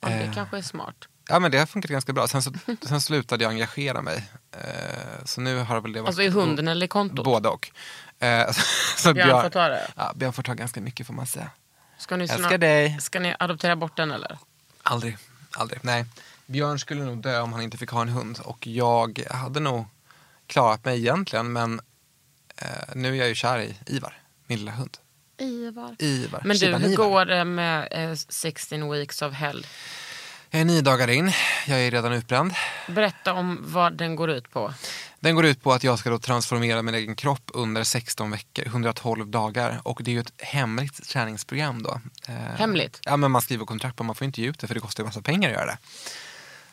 Ja, 0.00 0.08
det 0.08 0.14
Eh. 0.24 0.32
kanske 0.34 0.58
är 0.58 0.62
smart. 0.62 0.94
Ja 1.28 1.38
men 1.38 1.50
det 1.50 1.58
har 1.58 1.66
funkat 1.66 1.90
ganska 1.90 2.12
bra. 2.12 2.28
Sen, 2.28 2.42
så, 2.42 2.52
sen 2.82 3.00
slutade 3.00 3.44
jag 3.44 3.50
engagera 3.50 4.02
mig. 4.02 4.24
Eh, 4.52 5.24
så 5.24 5.40
nu 5.40 5.58
har 5.58 5.80
väl 5.80 5.92
det 5.92 6.00
varit 6.00 6.08
Alltså 6.08 6.22
i 6.22 6.28
hunden 6.28 6.68
eller 6.68 6.84
i 6.86 6.88
kontot? 6.88 7.24
Både 7.24 7.48
och. 7.48 7.70
Eh, 8.18 8.50
så 8.96 9.14
Björn 9.14 9.42
får 9.42 9.50
ta 9.50 9.68
det? 9.68 9.90
Ja, 9.96 10.12
Björn 10.16 10.32
får 10.32 10.42
ta 10.42 10.54
ganska 10.54 10.80
mycket 10.80 11.06
får 11.06 11.14
man 11.14 11.26
säga. 11.26 11.50
Ska 11.98 12.16
ni, 12.16 12.24
Älskar 12.24 12.58
dig. 12.58 12.98
ska 13.00 13.20
ni 13.20 13.34
adoptera 13.38 13.76
bort 13.76 13.96
den 13.96 14.10
eller? 14.10 14.38
Aldrig, 14.88 15.16
aldrig. 15.50 15.80
Nej. 15.82 16.04
Björn 16.46 16.78
skulle 16.78 17.04
nog 17.04 17.22
dö 17.22 17.40
om 17.40 17.52
han 17.52 17.62
inte 17.62 17.76
fick 17.76 17.90
ha 17.90 18.02
en 18.02 18.08
hund. 18.08 18.38
Och 18.44 18.66
jag 18.66 19.22
hade 19.30 19.60
nog 19.60 19.84
klarat 20.46 20.84
mig 20.84 20.98
egentligen 20.98 21.52
men 21.52 21.80
eh, 22.56 22.68
nu 22.94 23.08
är 23.08 23.14
jag 23.14 23.28
ju 23.28 23.34
kär 23.34 23.58
i 23.58 23.76
Ivar, 23.86 24.18
min 24.46 24.58
lilla 24.58 24.70
hund. 24.72 24.96
Ivar. 25.38 25.96
Ivar. 25.98 26.42
Men 26.44 26.56
du, 26.56 26.74
hur 26.74 26.96
går 26.96 27.24
det 27.24 27.44
med 27.44 27.88
eh, 27.90 28.14
16 28.14 28.90
weeks 28.90 29.22
of 29.22 29.32
hell? 29.32 29.66
Jag 30.50 30.60
är 30.60 30.64
nio 30.64 30.82
dagar 30.82 31.08
in, 31.08 31.32
jag 31.66 31.80
är 31.80 31.90
redan 31.90 32.12
utbränd. 32.12 32.52
Berätta 32.88 33.32
om 33.32 33.58
vad 33.60 33.92
den 33.92 34.16
går 34.16 34.30
ut 34.30 34.50
på. 34.50 34.74
Den 35.26 35.34
går 35.34 35.46
ut 35.46 35.62
på 35.62 35.72
att 35.72 35.84
jag 35.84 35.98
ska 35.98 36.10
då 36.10 36.18
transformera 36.18 36.82
min 36.82 36.94
egen 36.94 37.16
kropp 37.16 37.50
under 37.54 37.84
16 37.84 38.30
veckor, 38.30 38.66
112 38.66 39.26
dagar. 39.30 39.80
Och 39.82 40.00
det 40.04 40.10
är 40.10 40.12
ju 40.12 40.20
ett 40.20 40.32
hemligt 40.42 41.08
träningsprogram 41.08 41.82
då. 41.82 42.00
Eh, 42.28 42.34
Hemligt? 42.34 43.00
Ja, 43.02 43.16
men 43.16 43.30
man 43.30 43.42
skriver 43.42 43.64
kontrakt 43.64 43.96
på 43.96 44.04
man 44.04 44.14
får 44.14 44.24
inte 44.24 44.40
ge 44.40 44.48
ut 44.48 44.58
det 44.58 44.66
för 44.66 44.74
det 44.74 44.80
kostar 44.80 45.02
ju 45.02 45.06
massa 45.06 45.22
pengar 45.22 45.48
att 45.48 45.54
göra 45.54 45.66
det. 45.66 45.78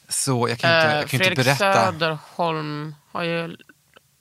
Så 0.10 0.50
jag 0.50 0.60
kan 0.60 0.70
inte, 0.70 0.88
Eh, 0.90 0.96
jag 0.96 1.10
kan 1.10 1.18
inte 1.18 1.18
Fredrik 1.18 1.38
berätta. 1.38 1.86
Söderholm 1.92 2.96
har 3.12 3.24
ju 3.24 3.56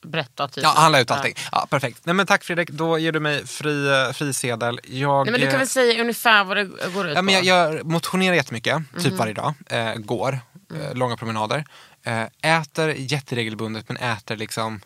berättat. 0.05 0.53
Typ. 0.53 0.65
Ja, 0.65 0.73
han 0.77 0.93
la 0.93 1.01
ut 1.01 1.11
allting. 1.11 1.35
Ja, 1.53 1.67
perfekt. 1.71 2.01
Nej, 2.05 2.15
men 2.15 2.27
tack 2.27 2.45
Fredrik, 2.45 2.71
då 2.71 2.99
ger 2.99 3.13
du 3.13 3.21
mig 3.21 3.47
fri, 3.47 3.89
eh, 3.89 4.13
fri 4.13 4.35
sedel. 4.35 4.81
Jag, 4.85 5.27
Nej, 5.27 5.33
men 5.33 5.41
du 5.41 5.47
kan 5.47 5.55
eh, 5.55 5.59
väl 5.59 5.69
säga 5.69 6.01
ungefär 6.01 6.45
vad 6.45 6.57
det 6.57 6.65
går 6.95 7.09
ut 7.09 7.17
Ja, 7.17 7.23
men 7.23 7.41
på? 7.41 7.45
jag, 7.47 7.75
jag 7.75 7.87
motionerar 7.87 8.35
jättemycket, 8.35 8.83
typ 9.03 9.13
varje 9.13 9.35
dag. 9.35 9.55
Eh, 9.67 9.95
går, 9.95 10.39
Mm. 10.71 10.83
eh, 10.83 10.95
långa 10.95 11.17
promenader. 11.17 11.65
Eh, 12.05 12.27
äter 12.43 12.95
jätteregelbundet 12.97 13.89
men 13.89 13.97
äter 13.97 14.37
liksom 14.37 14.81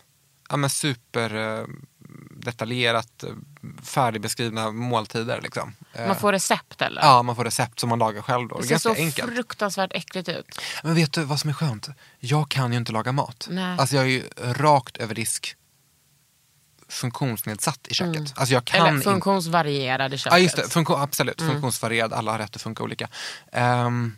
ja, 0.49 0.57
men 0.57 0.69
super 0.69 1.35
eh, 1.35 1.65
detaljerat 2.31 3.23
eh, 3.23 3.29
färdigbeskrivna 3.83 4.71
måltider. 4.71 5.41
Liksom. 5.41 5.75
Man 6.07 6.15
får 6.15 6.31
recept 6.31 6.81
eller? 6.81 7.01
Ja, 7.01 7.23
man 7.23 7.35
får 7.35 7.43
recept 7.45 7.79
som 7.79 7.89
man 7.89 7.99
lagar 7.99 8.21
själv. 8.21 8.47
Då. 8.47 8.57
Det 8.57 8.63
ser 8.63 8.69
ganska 8.69 8.89
så 8.89 8.95
enkelt. 8.95 9.33
fruktansvärt 9.33 9.91
äckligt 9.93 10.29
ut. 10.29 10.59
Men 10.83 10.95
vet 10.95 11.13
du 11.13 11.23
vad 11.23 11.39
som 11.39 11.49
är 11.49 11.53
skönt? 11.53 11.87
Jag 12.19 12.49
kan 12.49 12.71
ju 12.71 12.77
inte 12.77 12.91
laga 12.91 13.11
mat. 13.11 13.47
Nej. 13.51 13.77
Alltså 13.79 13.95
jag 13.95 14.05
är 14.05 14.09
ju 14.09 14.23
rakt 14.37 14.97
över 14.97 15.15
disk 15.15 15.55
funktionsnedsatt 16.89 17.87
i 17.87 17.93
köket. 17.93 18.33
Alltså 18.35 18.53
jag 18.53 18.65
kan 18.65 18.81
Mm. 18.81 18.93
Eller 18.93 19.03
funktionsvarierad 19.03 20.13
i 20.13 20.17
köket. 20.17 20.37
Ja 20.37 20.39
just 20.39 20.55
det, 20.55 20.69
Funktion, 20.69 21.01
absolut. 21.01 21.41
Mm. 21.41 21.51
Funktionsvarierad, 21.51 22.13
alla 22.13 22.31
har 22.31 22.39
rätt 22.39 22.55
att 22.55 22.61
funka 22.61 22.83
olika. 22.83 23.09
Ehm, 23.51 24.17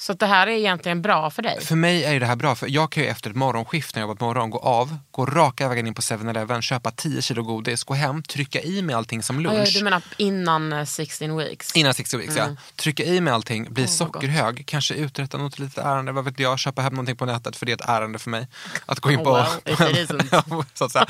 Så 0.00 0.12
det 0.12 0.26
här 0.26 0.46
är 0.46 0.50
egentligen 0.50 1.02
bra 1.02 1.30
för 1.30 1.42
dig? 1.42 1.60
för 1.60 1.76
mig 1.76 2.04
är 2.04 2.20
det 2.20 2.26
här 2.26 2.36
bra, 2.36 2.54
för 2.54 2.66
jag 2.68 2.92
kan 2.92 3.02
ju 3.02 3.08
efter 3.08 3.30
ett 3.30 3.36
morgonskift 3.36 3.94
när 3.94 4.02
jag 4.02 4.08
jobbat 4.08 4.20
morgon 4.20 4.50
gå 4.50 4.58
av, 4.58 4.96
gå 5.10 5.26
raka 5.26 5.68
vägen 5.68 5.86
in 5.86 5.94
på 5.94 6.02
7-Eleven, 6.02 6.62
köpa 6.62 6.90
10 6.90 7.22
kilo 7.22 7.42
godis, 7.42 7.84
gå 7.84 7.94
hem, 7.94 8.22
trycka 8.22 8.60
i 8.60 8.82
mig 8.82 8.94
allting 8.94 9.22
som 9.22 9.40
lunch. 9.40 9.74
du 9.74 9.84
menar 9.84 10.02
innan 10.16 10.72
eh, 10.72 10.84
16 10.84 11.36
weeks? 11.36 11.72
Innan 11.76 11.94
60 11.94 12.16
weeks 12.16 12.36
ja. 12.36 12.46
Trycka 12.76 13.04
i 13.04 13.20
mig 13.20 13.32
allting, 13.34 13.62
bli 13.74 13.82
Mm. 13.82 13.96
vad 13.98 14.08
gott. 14.08 14.14
sockerhög, 14.14 14.66
kanske 14.66 14.94
uträtta 14.94 15.38
något 15.38 15.58
litet 15.58 15.78
ärende, 15.84 16.12
vad 16.12 16.24
vet 16.24 16.38
jag, 16.40 16.58
köpa 16.58 16.82
hem 16.82 16.92
någonting 16.92 17.16
på 17.16 17.24
nätet 17.24 17.56
för 17.56 17.66
det 17.66 17.72
är 17.72 17.76
ett 17.76 17.88
ärende 17.88 18.18
för 18.18 18.30
mig. 18.30 18.46
Att 18.86 19.00
gå 19.00 19.10
in 19.10 19.18
Oh, 19.18 19.24
på... 19.24 19.32
well, 19.32 19.46
if 19.64 19.80
it 19.80 20.10
isn't. 20.10 20.64
så 20.74 20.84
att 20.84 20.92
säga. 20.92 21.06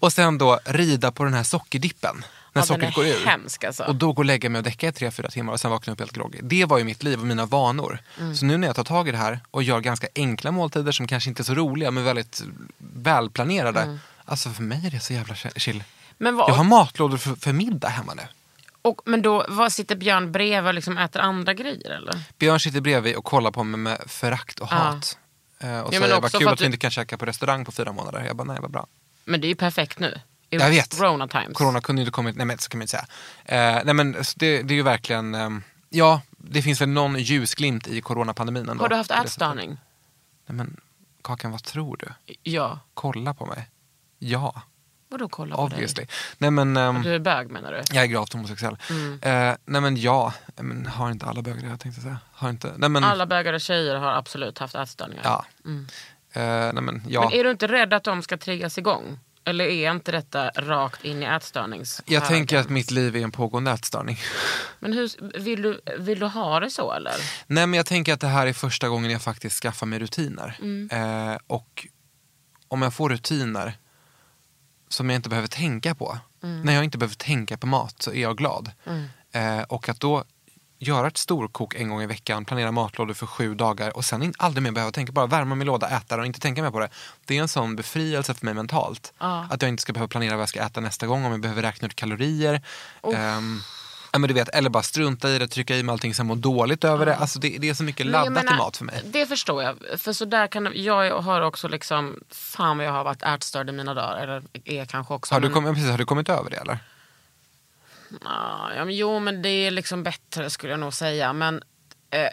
Och 0.00 0.12
sen 0.12 0.38
då 0.38 0.60
rida 0.64 1.12
på 1.12 1.24
den 1.24 1.34
här 1.34 1.42
sockerdippen. 1.42 2.24
När 2.54 2.62
Ja, 2.62 2.66
sockret 2.66 2.94
går 2.94 3.06
ur. 3.06 3.26
hemsk, 3.26 3.64
alltså. 3.64 3.84
Och 3.84 3.94
då 3.94 4.12
gå 4.12 4.18
och 4.20 4.24
lägga 4.24 4.48
mig 4.50 4.58
och 4.58 4.62
däcka 4.64 4.88
i 4.88 4.92
tre, 4.92 5.10
fyra 5.10 5.28
timmar 5.30 5.52
och 5.52 5.60
sen 5.60 5.70
vakna 5.70 5.92
upp 5.92 5.98
helt 5.98 6.12
groggy. 6.12 6.38
Det 6.42 6.64
var 6.64 6.78
ju 6.78 6.84
mitt 6.84 7.02
liv 7.02 7.20
och 7.20 7.26
mina 7.26 7.46
vanor. 7.46 7.98
Mm. 8.20 8.34
Så 8.36 8.44
nu 8.44 8.56
när 8.56 8.66
jag 8.66 8.76
tar 8.76 8.84
tag 8.84 9.08
i 9.08 9.10
det 9.12 9.18
här 9.18 9.40
och 9.50 9.62
gör 9.62 9.80
ganska 9.80 10.06
enkla 10.14 10.50
måltider 10.50 10.92
som 10.92 11.06
kanske 11.06 11.30
inte 11.30 11.42
är 11.42 11.44
så 11.44 11.54
roliga 11.54 11.90
men 11.90 12.04
väldigt 12.04 12.42
välplanerade. 12.78 13.80
Mm. 13.80 13.98
Alltså 14.24 14.50
för 14.50 14.62
mig 14.62 14.86
är 14.86 14.90
det 14.90 15.00
så 15.00 15.12
jävla 15.12 15.34
chill. 15.34 15.84
Men, 16.18 16.36
vad, 16.36 16.50
Jag 16.50 16.54
har 16.54 16.64
matlådor 16.64 17.16
för, 17.16 17.34
för 17.34 17.52
middag 17.52 17.88
hemma 17.88 18.14
nu. 18.14 18.22
och, 18.82 19.00
men 19.04 19.22
då 19.22 19.46
vad 19.48 19.72
sitter 19.72 19.96
Björn 19.96 20.32
bredvid 20.32 20.68
och 20.68 20.74
liksom 20.74 20.98
äter 20.98 21.20
andra 21.22 21.54
grejer 21.54 21.90
eller? 21.90 22.14
Björn 22.38 22.60
sitter 22.60 22.80
bredvid 22.80 23.16
och 23.16 23.24
kollar 23.24 23.50
på 23.50 23.64
mig 23.64 23.78
med 23.80 23.98
förakt 24.06 24.58
och 24.60 24.68
hat. 24.68 25.18
Eh, 25.58 25.80
och 25.80 25.94
Ja, 25.94 26.00
men 26.00 26.08
säger 26.08 26.20
vad 26.20 26.32
kul 26.32 26.46
att 26.48 26.52
att 26.52 26.60
vi 26.60 26.64
du- 26.64 26.66
inte 26.66 26.78
kan 26.78 26.90
käka 26.90 27.18
på 27.18 27.26
restaurang 27.26 27.64
på 27.64 27.72
fyra 27.72 27.92
månader. 27.92 28.24
Jag 28.24 28.36
bara, 28.36 28.44
nej 28.44 28.58
vad 28.60 28.70
bra. 28.70 28.86
Men 29.24 29.40
det 29.40 29.46
är 29.46 29.48
ju 29.48 29.54
perfekt 29.54 29.98
nu. 29.98 30.20
Jag 30.60 30.70
vet. 30.70 30.98
Corona 30.98 31.28
times. 31.28 31.52
Corona 31.56 31.80
kunde 31.80 32.02
ju 32.02 32.04
inte 32.04 32.12
kommit, 32.14 32.36
nej 32.36 32.46
men 32.46 32.58
så 32.58 32.68
kan 32.68 32.78
man 32.78 32.82
inte 32.82 32.90
säga. 32.90 33.06
Eh, 33.78 33.82
nej 33.84 33.94
men 33.94 34.12
det, 34.12 34.62
det 34.62 34.74
är 34.74 34.76
ju 34.76 34.82
verkligen, 34.82 35.34
ehm, 35.34 35.62
ja 35.88 36.20
det 36.38 36.62
finns 36.62 36.80
väl 36.80 36.88
någon 36.88 37.18
ljusglimt 37.18 37.86
i 37.88 38.00
coronapandemin 38.00 38.68
ändå. 38.68 38.84
Har 38.84 38.88
du 38.88 38.96
haft 38.96 39.10
ätstörning? 39.10 39.68
Nej 40.46 40.56
men 40.56 40.76
Kakan, 41.22 41.50
vad 41.50 41.62
tror 41.64 41.96
du? 41.96 42.34
Ja. 42.42 42.78
Kolla 42.94 43.34
på 43.34 43.46
mig. 43.46 43.68
Ja, 44.18 44.62
Vadå 45.08 45.28
kolla 45.28 45.56
på 45.56 45.62
obviously. 45.62 45.94
dig? 46.04 46.08
Nej 46.38 46.50
men, 46.50 46.76
ehm, 46.76 47.02
Du 47.02 47.14
är 47.14 47.18
bög 47.18 47.50
menar 47.50 47.72
du? 47.72 47.82
jag 47.94 48.02
är 48.02 48.06
gravt 48.06 48.32
homosexuell. 48.32 48.76
Mm. 48.90 49.20
Eh, 49.22 49.56
nej 49.64 49.80
men 49.80 49.96
ja, 49.96 50.32
men 50.56 50.86
har 50.86 51.10
inte 51.10 51.26
alla 51.26 51.42
bögar 51.42 51.60
det 51.62 51.68
jag 51.68 51.80
tänkte 51.80 52.00
säga. 52.00 52.18
Har 52.32 52.50
inte, 52.50 52.72
nej 52.76 52.88
men, 52.88 53.04
Alla 53.04 53.26
bögade 53.26 53.60
tjejer 53.60 53.94
har 53.96 54.12
absolut 54.12 54.58
haft 54.58 54.74
ätstörningar. 54.74 55.22
ja. 55.24 55.44
Eh, 56.34 56.42
nej 56.72 56.82
men 56.82 57.02
ja. 57.08 57.20
Men 57.20 57.32
är 57.32 57.44
du 57.44 57.50
inte 57.50 57.66
rädd 57.66 57.92
att 57.94 58.04
de 58.04 58.22
ska 58.22 58.36
triggas 58.38 58.78
igång? 58.78 59.18
Eller 59.44 59.64
är 59.64 59.90
inte 59.90 60.12
detta 60.12 60.48
rakt 60.50 61.04
in 61.04 61.22
i 61.22 61.26
ätstörnings? 61.26 62.02
Jag 62.06 62.26
tänker 62.26 62.58
att 62.58 62.68
mitt 62.68 62.90
liv 62.90 63.16
är 63.16 63.20
en 63.20 63.32
pågående 63.32 63.70
ätstörning. 63.70 64.18
Men 64.78 64.92
hur, 64.92 65.38
vill, 65.38 65.62
du, 65.62 65.80
vill 65.98 66.18
du 66.18 66.26
ha 66.26 66.60
det 66.60 66.70
så 66.70 66.92
eller? 66.92 67.14
Nej 67.46 67.66
men 67.66 67.76
jag 67.76 67.86
tänker 67.86 68.12
att 68.12 68.20
det 68.20 68.26
här 68.26 68.46
är 68.46 68.52
första 68.52 68.88
gången 68.88 69.10
jag 69.10 69.22
faktiskt 69.22 69.62
skaffar 69.62 69.86
mig 69.86 69.98
rutiner. 69.98 70.58
Mm. 70.60 70.88
Eh, 71.32 71.38
och 71.46 71.86
om 72.68 72.82
jag 72.82 72.94
får 72.94 73.08
rutiner 73.10 73.76
som 74.88 75.10
jag 75.10 75.16
inte 75.16 75.28
behöver 75.28 75.48
tänka 75.48 75.94
på. 75.94 76.18
Mm. 76.42 76.62
När 76.62 76.72
jag 76.72 76.84
inte 76.84 76.98
behöver 76.98 77.16
tänka 77.16 77.56
på 77.56 77.66
mat 77.66 78.02
så 78.02 78.12
är 78.12 78.22
jag 78.22 78.36
glad. 78.36 78.70
Eh, 79.32 79.62
och 79.62 79.88
att 79.88 80.00
då 80.00 80.24
göra 80.82 81.06
ett 81.06 81.16
storkok 81.16 81.74
en 81.74 81.88
gång 81.88 82.02
i 82.02 82.06
veckan, 82.06 82.44
planera 82.44 82.72
matlådor 82.72 83.14
för 83.14 83.26
sju 83.26 83.54
dagar 83.54 83.96
och 83.96 84.04
sen 84.04 84.34
aldrig 84.38 84.62
mer 84.62 84.70
behöva 84.70 84.92
tänka, 84.92 85.12
bara 85.12 85.26
värma 85.26 85.54
min 85.54 85.66
låda, 85.66 85.88
äta 85.88 86.16
och 86.16 86.26
inte 86.26 86.40
tänka 86.40 86.62
mer 86.62 86.70
på 86.70 86.80
det. 86.80 86.88
Det 87.26 87.38
är 87.38 87.42
en 87.42 87.48
sån 87.48 87.76
befrielse 87.76 88.34
för 88.34 88.44
mig 88.44 88.54
mentalt. 88.54 89.12
Ja. 89.18 89.46
Att 89.50 89.62
jag 89.62 89.68
inte 89.68 89.82
ska 89.82 89.92
behöva 89.92 90.08
planera 90.08 90.36
vad 90.36 90.42
jag 90.42 90.48
ska 90.48 90.60
äta 90.60 90.80
nästa 90.80 91.06
gång, 91.06 91.24
om 91.24 91.32
jag 91.32 91.40
behöver 91.40 91.62
räkna 91.62 91.86
ut 91.86 91.96
kalorier. 91.96 92.62
Ehm, 93.14 93.60
ja, 94.12 94.18
men 94.18 94.28
du 94.28 94.34
vet, 94.34 94.48
eller 94.48 94.70
bara 94.70 94.82
strunta 94.82 95.30
i 95.30 95.38
det, 95.38 95.48
trycka 95.48 95.76
i 95.76 95.82
mig 95.82 95.92
allting 95.92 96.14
sen 96.14 96.26
må 96.26 96.34
dåligt 96.34 96.84
över 96.84 97.06
det. 97.06 97.16
Alltså 97.16 97.38
det, 97.38 97.58
det 97.58 97.68
är 97.68 97.74
så 97.74 97.84
mycket 97.84 98.06
Men 98.06 98.12
laddat 98.12 98.32
menar, 98.32 98.54
i 98.54 98.56
mat 98.56 98.76
för 98.76 98.84
mig. 98.84 99.02
Det 99.04 99.26
förstår 99.26 99.62
jag. 99.62 99.76
För 99.98 100.12
så 100.12 100.24
där 100.24 100.46
kan, 100.46 100.72
jag 100.74 101.20
har 101.20 101.40
också 101.40 101.68
liksom, 101.68 102.16
fan 102.30 102.76
vad 102.78 102.86
jag 102.86 102.92
har 102.92 103.04
varit 103.04 103.22
ätstörd 103.22 103.68
i 103.68 103.72
mina 103.72 103.94
dagar. 103.94 104.16
Eller 104.16 104.42
är 104.64 104.84
kanske 104.84 105.14
också. 105.14 105.34
Har 105.34 105.40
du, 105.40 105.46
men- 105.46 105.54
kommit, 105.54 105.74
precis, 105.74 105.90
har 105.90 105.98
du 105.98 106.04
kommit 106.04 106.28
över 106.28 106.50
det 106.50 106.56
eller? 106.56 106.78
Ja, 108.24 108.84
men, 108.84 108.96
jo 108.96 109.18
men 109.18 109.42
det 109.42 109.48
är 109.48 109.70
liksom 109.70 110.02
bättre 110.02 110.50
skulle 110.50 110.72
jag 110.72 110.80
nog 110.80 110.94
säga. 110.94 111.32
Men 111.32 111.62
eh, 112.10 112.28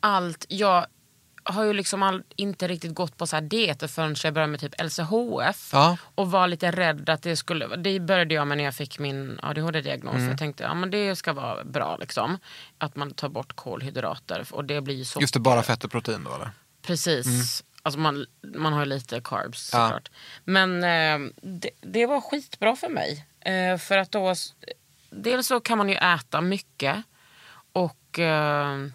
allt, 0.00 0.46
jag 0.48 0.86
har 1.42 1.64
ju 1.64 1.72
liksom 1.72 2.02
all, 2.02 2.22
inte 2.36 2.68
riktigt 2.68 2.94
gått 2.94 3.16
på 3.16 3.26
så 3.26 3.36
här 3.36 3.40
dieter 3.42 3.86
förrän 3.88 4.16
jag 4.24 4.34
började 4.34 4.50
med 4.50 4.60
typ 4.60 4.74
LCHF. 4.82 5.70
Ja. 5.72 5.96
Och 6.14 6.30
var 6.30 6.48
lite 6.48 6.70
rädd 6.70 7.08
att 7.10 7.22
det 7.22 7.36
skulle, 7.36 7.76
det 7.76 8.00
började 8.00 8.34
jag 8.34 8.46
med 8.46 8.56
när 8.58 8.64
jag 8.64 8.74
fick 8.74 8.98
min 8.98 9.38
ADHD-diagnos. 9.42 10.14
Mm. 10.14 10.28
Jag 10.28 10.38
tänkte 10.38 10.62
ja 10.62 10.74
men 10.74 10.90
det 10.90 11.16
ska 11.16 11.32
vara 11.32 11.64
bra 11.64 11.96
liksom. 11.96 12.38
Att 12.78 12.96
man 12.96 13.14
tar 13.14 13.28
bort 13.28 13.52
kolhydrater 13.56 14.46
och 14.50 14.64
det 14.64 14.80
blir 14.80 15.04
socker. 15.04 15.22
Just 15.22 15.34
det, 15.34 15.40
bara 15.40 15.62
fett 15.62 15.84
och 15.84 15.90
protein 15.90 16.24
då 16.24 16.34
eller? 16.34 16.50
Precis. 16.82 17.64
Alltså 17.82 18.00
man, 18.00 18.26
man 18.56 18.72
har 18.72 18.80
ju 18.80 18.86
lite 18.86 19.20
carbs 19.24 19.70
Ja. 19.72 19.86
såklart. 19.86 20.10
Men 20.44 20.84
eh, 20.84 21.30
det, 21.42 21.70
det 21.80 22.06
var 22.06 22.20
skitbra 22.20 22.76
för 22.76 22.88
mig. 22.88 23.26
Eh, 23.40 23.78
för 23.78 23.98
att 23.98 24.12
då, 24.12 24.34
dels 25.10 25.46
så 25.46 25.60
kan 25.60 25.78
man 25.78 25.88
ju 25.88 25.94
äta 25.94 26.40
mycket. 26.40 27.02
Och 27.72 28.18
eh, 28.18 28.88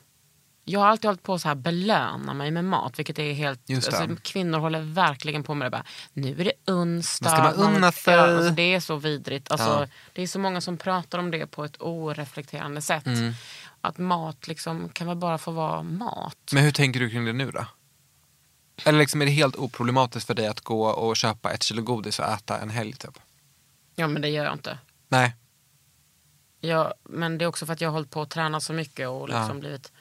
jag 0.66 0.80
har 0.80 0.88
alltid 0.88 1.06
hållit 1.06 1.24
på 1.24 1.40
så 1.40 1.48
här 1.48 1.56
belöna 1.56 2.34
mig 2.34 2.52
med 2.52 2.66
mat. 2.66 3.00
Vilket 3.00 3.20
är 3.20 3.34
helt, 3.34 3.62
alltså, 3.72 4.08
kvinnor 4.24 4.60
håller 4.60 4.82
verkligen 4.82 5.44
på 5.44 5.54
med 5.54 5.66
det. 5.66 5.70
Bara, 5.70 5.86
nu 6.14 6.42
är 6.42 6.46
det 6.46 6.72
onsdag. 6.74 7.30
Nu 7.30 7.36
ska 7.36 7.44
man 7.44 7.76
unna 7.76 7.92
sig. 7.92 8.14
Ja, 8.14 8.22
alltså, 8.22 8.54
det 8.54 8.74
är 8.74 8.80
så 8.80 8.96
vidrigt. 8.96 9.52
Alltså, 9.52 9.70
Ja. 9.70 9.88
Det 10.14 10.22
är 10.22 10.28
så 10.28 10.40
många 10.40 10.62
som 10.62 10.78
pratar 10.78 11.20
om 11.20 11.32
det 11.32 11.48
på 11.48 11.64
ett 11.66 11.82
oreflekterande 11.82 12.82
sätt. 12.82 13.06
Mm. 13.06 13.34
att 13.82 13.98
mat 13.98 14.48
liksom 14.48 14.90
kan 14.90 15.08
väl 15.08 15.18
bara 15.18 15.38
få 15.38 15.52
vara 15.52 15.84
mat. 15.84 16.52
Men 16.52 16.64
hur 16.64 16.72
tänker 16.72 17.00
du 17.00 17.10
kring 17.10 17.26
det 17.26 17.34
nu 17.34 17.52
då? 17.52 17.66
Eller 18.86 19.00
liksom 19.00 19.22
är 19.22 19.26
det 19.26 19.32
helt 19.32 19.56
oproblematiskt 19.56 20.28
för 20.28 20.34
dig 20.34 20.48
att 20.48 20.62
gå 20.62 20.86
och 20.86 21.18
köpa 21.18 21.52
ett 21.52 21.64
kilo 21.64 21.82
godis 21.82 22.20
och 22.20 22.26
äta 22.26 22.60
en 22.60 22.70
helg 22.70 22.94
typ? 22.94 23.20
Ja 23.96 24.08
men 24.08 24.22
det 24.22 24.30
gör 24.30 24.44
jag 24.44 24.54
inte. 24.54 24.78
Nej. 25.10 25.36
Jag, 26.66 26.94
men 27.04 27.38
det 27.38 27.46
är 27.46 27.48
också 27.50 27.66
för 27.66 27.74
att 27.74 27.82
jag 27.82 27.90
har 27.90 27.94
hållit 27.94 28.10
på 28.12 28.22
att 28.22 28.30
träna 28.30 28.60
så 28.60 28.74
mycket 28.74 29.10
och 29.10 29.30
liksom 29.30 29.48
Ja. 29.48 29.54
blivit 29.54 29.92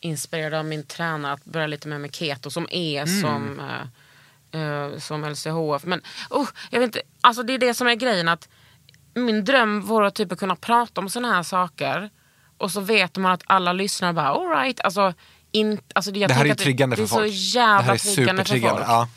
inspirerad 0.00 0.54
av 0.54 0.64
min 0.64 0.82
tränare 0.82 1.32
att 1.32 1.44
börja 1.44 1.66
lite 1.66 1.88
mer 1.88 1.98
med 1.98 2.14
keto 2.14 2.50
som 2.50 2.66
är 2.70 3.02
Mm. 3.02 3.20
som, 3.20 3.60
eh, 4.52 4.60
eh, 4.62 4.98
som 4.98 5.24
LCHF. 5.24 5.84
Men 5.84 6.02
oh, 6.30 6.48
jag 6.70 6.80
vet 6.80 6.86
inte, 6.86 7.02
alltså 7.20 7.42
det 7.42 7.52
är 7.52 7.58
det 7.58 7.74
som 7.74 7.86
är 7.86 7.94
grejen 7.94 8.28
att 8.28 8.48
min 9.14 9.44
dröm 9.44 9.80
vore 9.80 10.06
att 10.06 10.14
typ 10.14 10.32
att 10.32 10.38
kunna 10.38 10.56
prata 10.56 11.00
om 11.00 11.08
sådana 11.10 11.34
här 11.34 11.42
saker 11.42 12.10
och 12.58 12.70
så 12.70 12.80
vet 12.80 13.16
man 13.16 13.32
att 13.32 13.42
alla 13.46 13.72
lyssnar 13.72 14.12
bara 14.12 14.26
alright. 14.28 14.80
Alltså, 14.80 15.14
in, 15.52 15.80
alltså 15.94 16.10
jag 16.10 16.30
det 16.30 16.34
här 16.34 16.44
är 16.44 16.48
ju 16.48 16.54
triggande 16.54 16.96
det, 16.96 17.02
för 17.02 17.06
folk. 17.08 17.24
Det 17.24 17.28
är 17.28 17.32
så 17.32 17.58
jävla 17.58 17.78
det 17.78 17.82
här 17.86 17.94
är 17.94 18.14
triggande 18.14 18.44
för 18.44 18.60
folk. 18.60 18.82
Ja. 18.86 19.08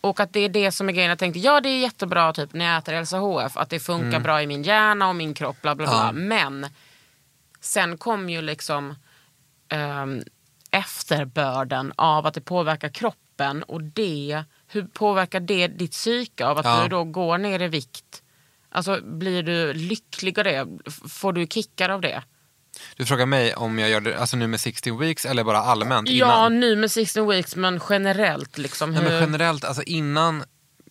Och 0.00 0.20
att 0.20 0.32
det 0.32 0.40
är 0.40 0.48
det 0.48 0.72
som 0.72 0.88
är 0.88 0.92
grejen. 0.92 1.08
Jag 1.08 1.18
tänkte, 1.18 1.38
ja 1.40 1.60
det 1.60 1.68
är 1.68 1.78
jättebra 1.80 2.32
typ 2.32 2.52
när 2.52 2.64
jag 2.64 2.78
äter 2.78 3.00
LCHF, 3.02 3.56
att 3.56 3.70
det 3.70 3.80
funkar 3.80 4.20
bra 4.20 4.42
i 4.42 4.46
min 4.46 4.62
hjärna 4.62 5.08
och 5.08 5.16
min 5.16 5.34
kropp, 5.34 5.62
bla 5.62 5.74
bla 5.74 5.86
bla. 5.86 6.08
Mm. 6.08 6.30
Ja. 6.32 6.50
Men 6.50 6.70
sen 7.60 7.98
kom 7.98 8.30
ju 8.30 8.42
liksom 8.42 8.94
ehm, 9.68 10.22
efterbörden 10.70 11.92
av 11.96 12.26
att 12.26 12.34
det 12.34 12.40
påverkar 12.40 12.88
kroppen 12.88 13.62
och 13.62 13.82
det, 13.82 14.44
hur 14.68 14.82
påverkar 14.82 15.40
det 15.40 15.68
ditt 15.68 15.92
psyke 15.92 16.46
av 16.46 16.58
att 16.58 16.64
Ja. 16.64 16.82
du 16.82 16.88
då 16.88 17.04
går 17.04 17.38
ner 17.38 17.62
i 17.62 17.68
vikt? 17.68 18.22
Alltså 18.70 19.00
blir 19.02 19.42
du 19.42 19.72
lycklig 19.72 20.38
av 20.38 20.44
det? 20.44 20.66
Får 21.08 21.32
du 21.32 21.46
kickar 21.46 21.88
av 21.88 22.00
det? 22.00 22.22
Du 22.96 23.06
frågar 23.06 23.26
mig 23.26 23.54
om 23.54 23.78
jag 23.78 23.90
gör 23.90 24.00
det 24.00 24.18
alltså 24.18 24.36
nu 24.36 24.46
med 24.46 24.60
16 24.60 24.98
weeks 24.98 25.24
eller 25.24 25.44
bara 25.44 25.58
allmänt 25.58 26.08
Ja, 26.08 26.26
innan? 26.36 26.60
nu 26.60 26.76
med 26.76 26.90
16 26.90 27.28
weeks 27.28 27.56
men 27.56 27.80
generellt 27.88 28.58
liksom. 28.58 28.90
Nej, 28.92 29.02
Hur... 29.02 29.10
men 29.10 29.20
generellt, 29.20 29.64
alltså 29.64 29.82
innan, 29.82 30.44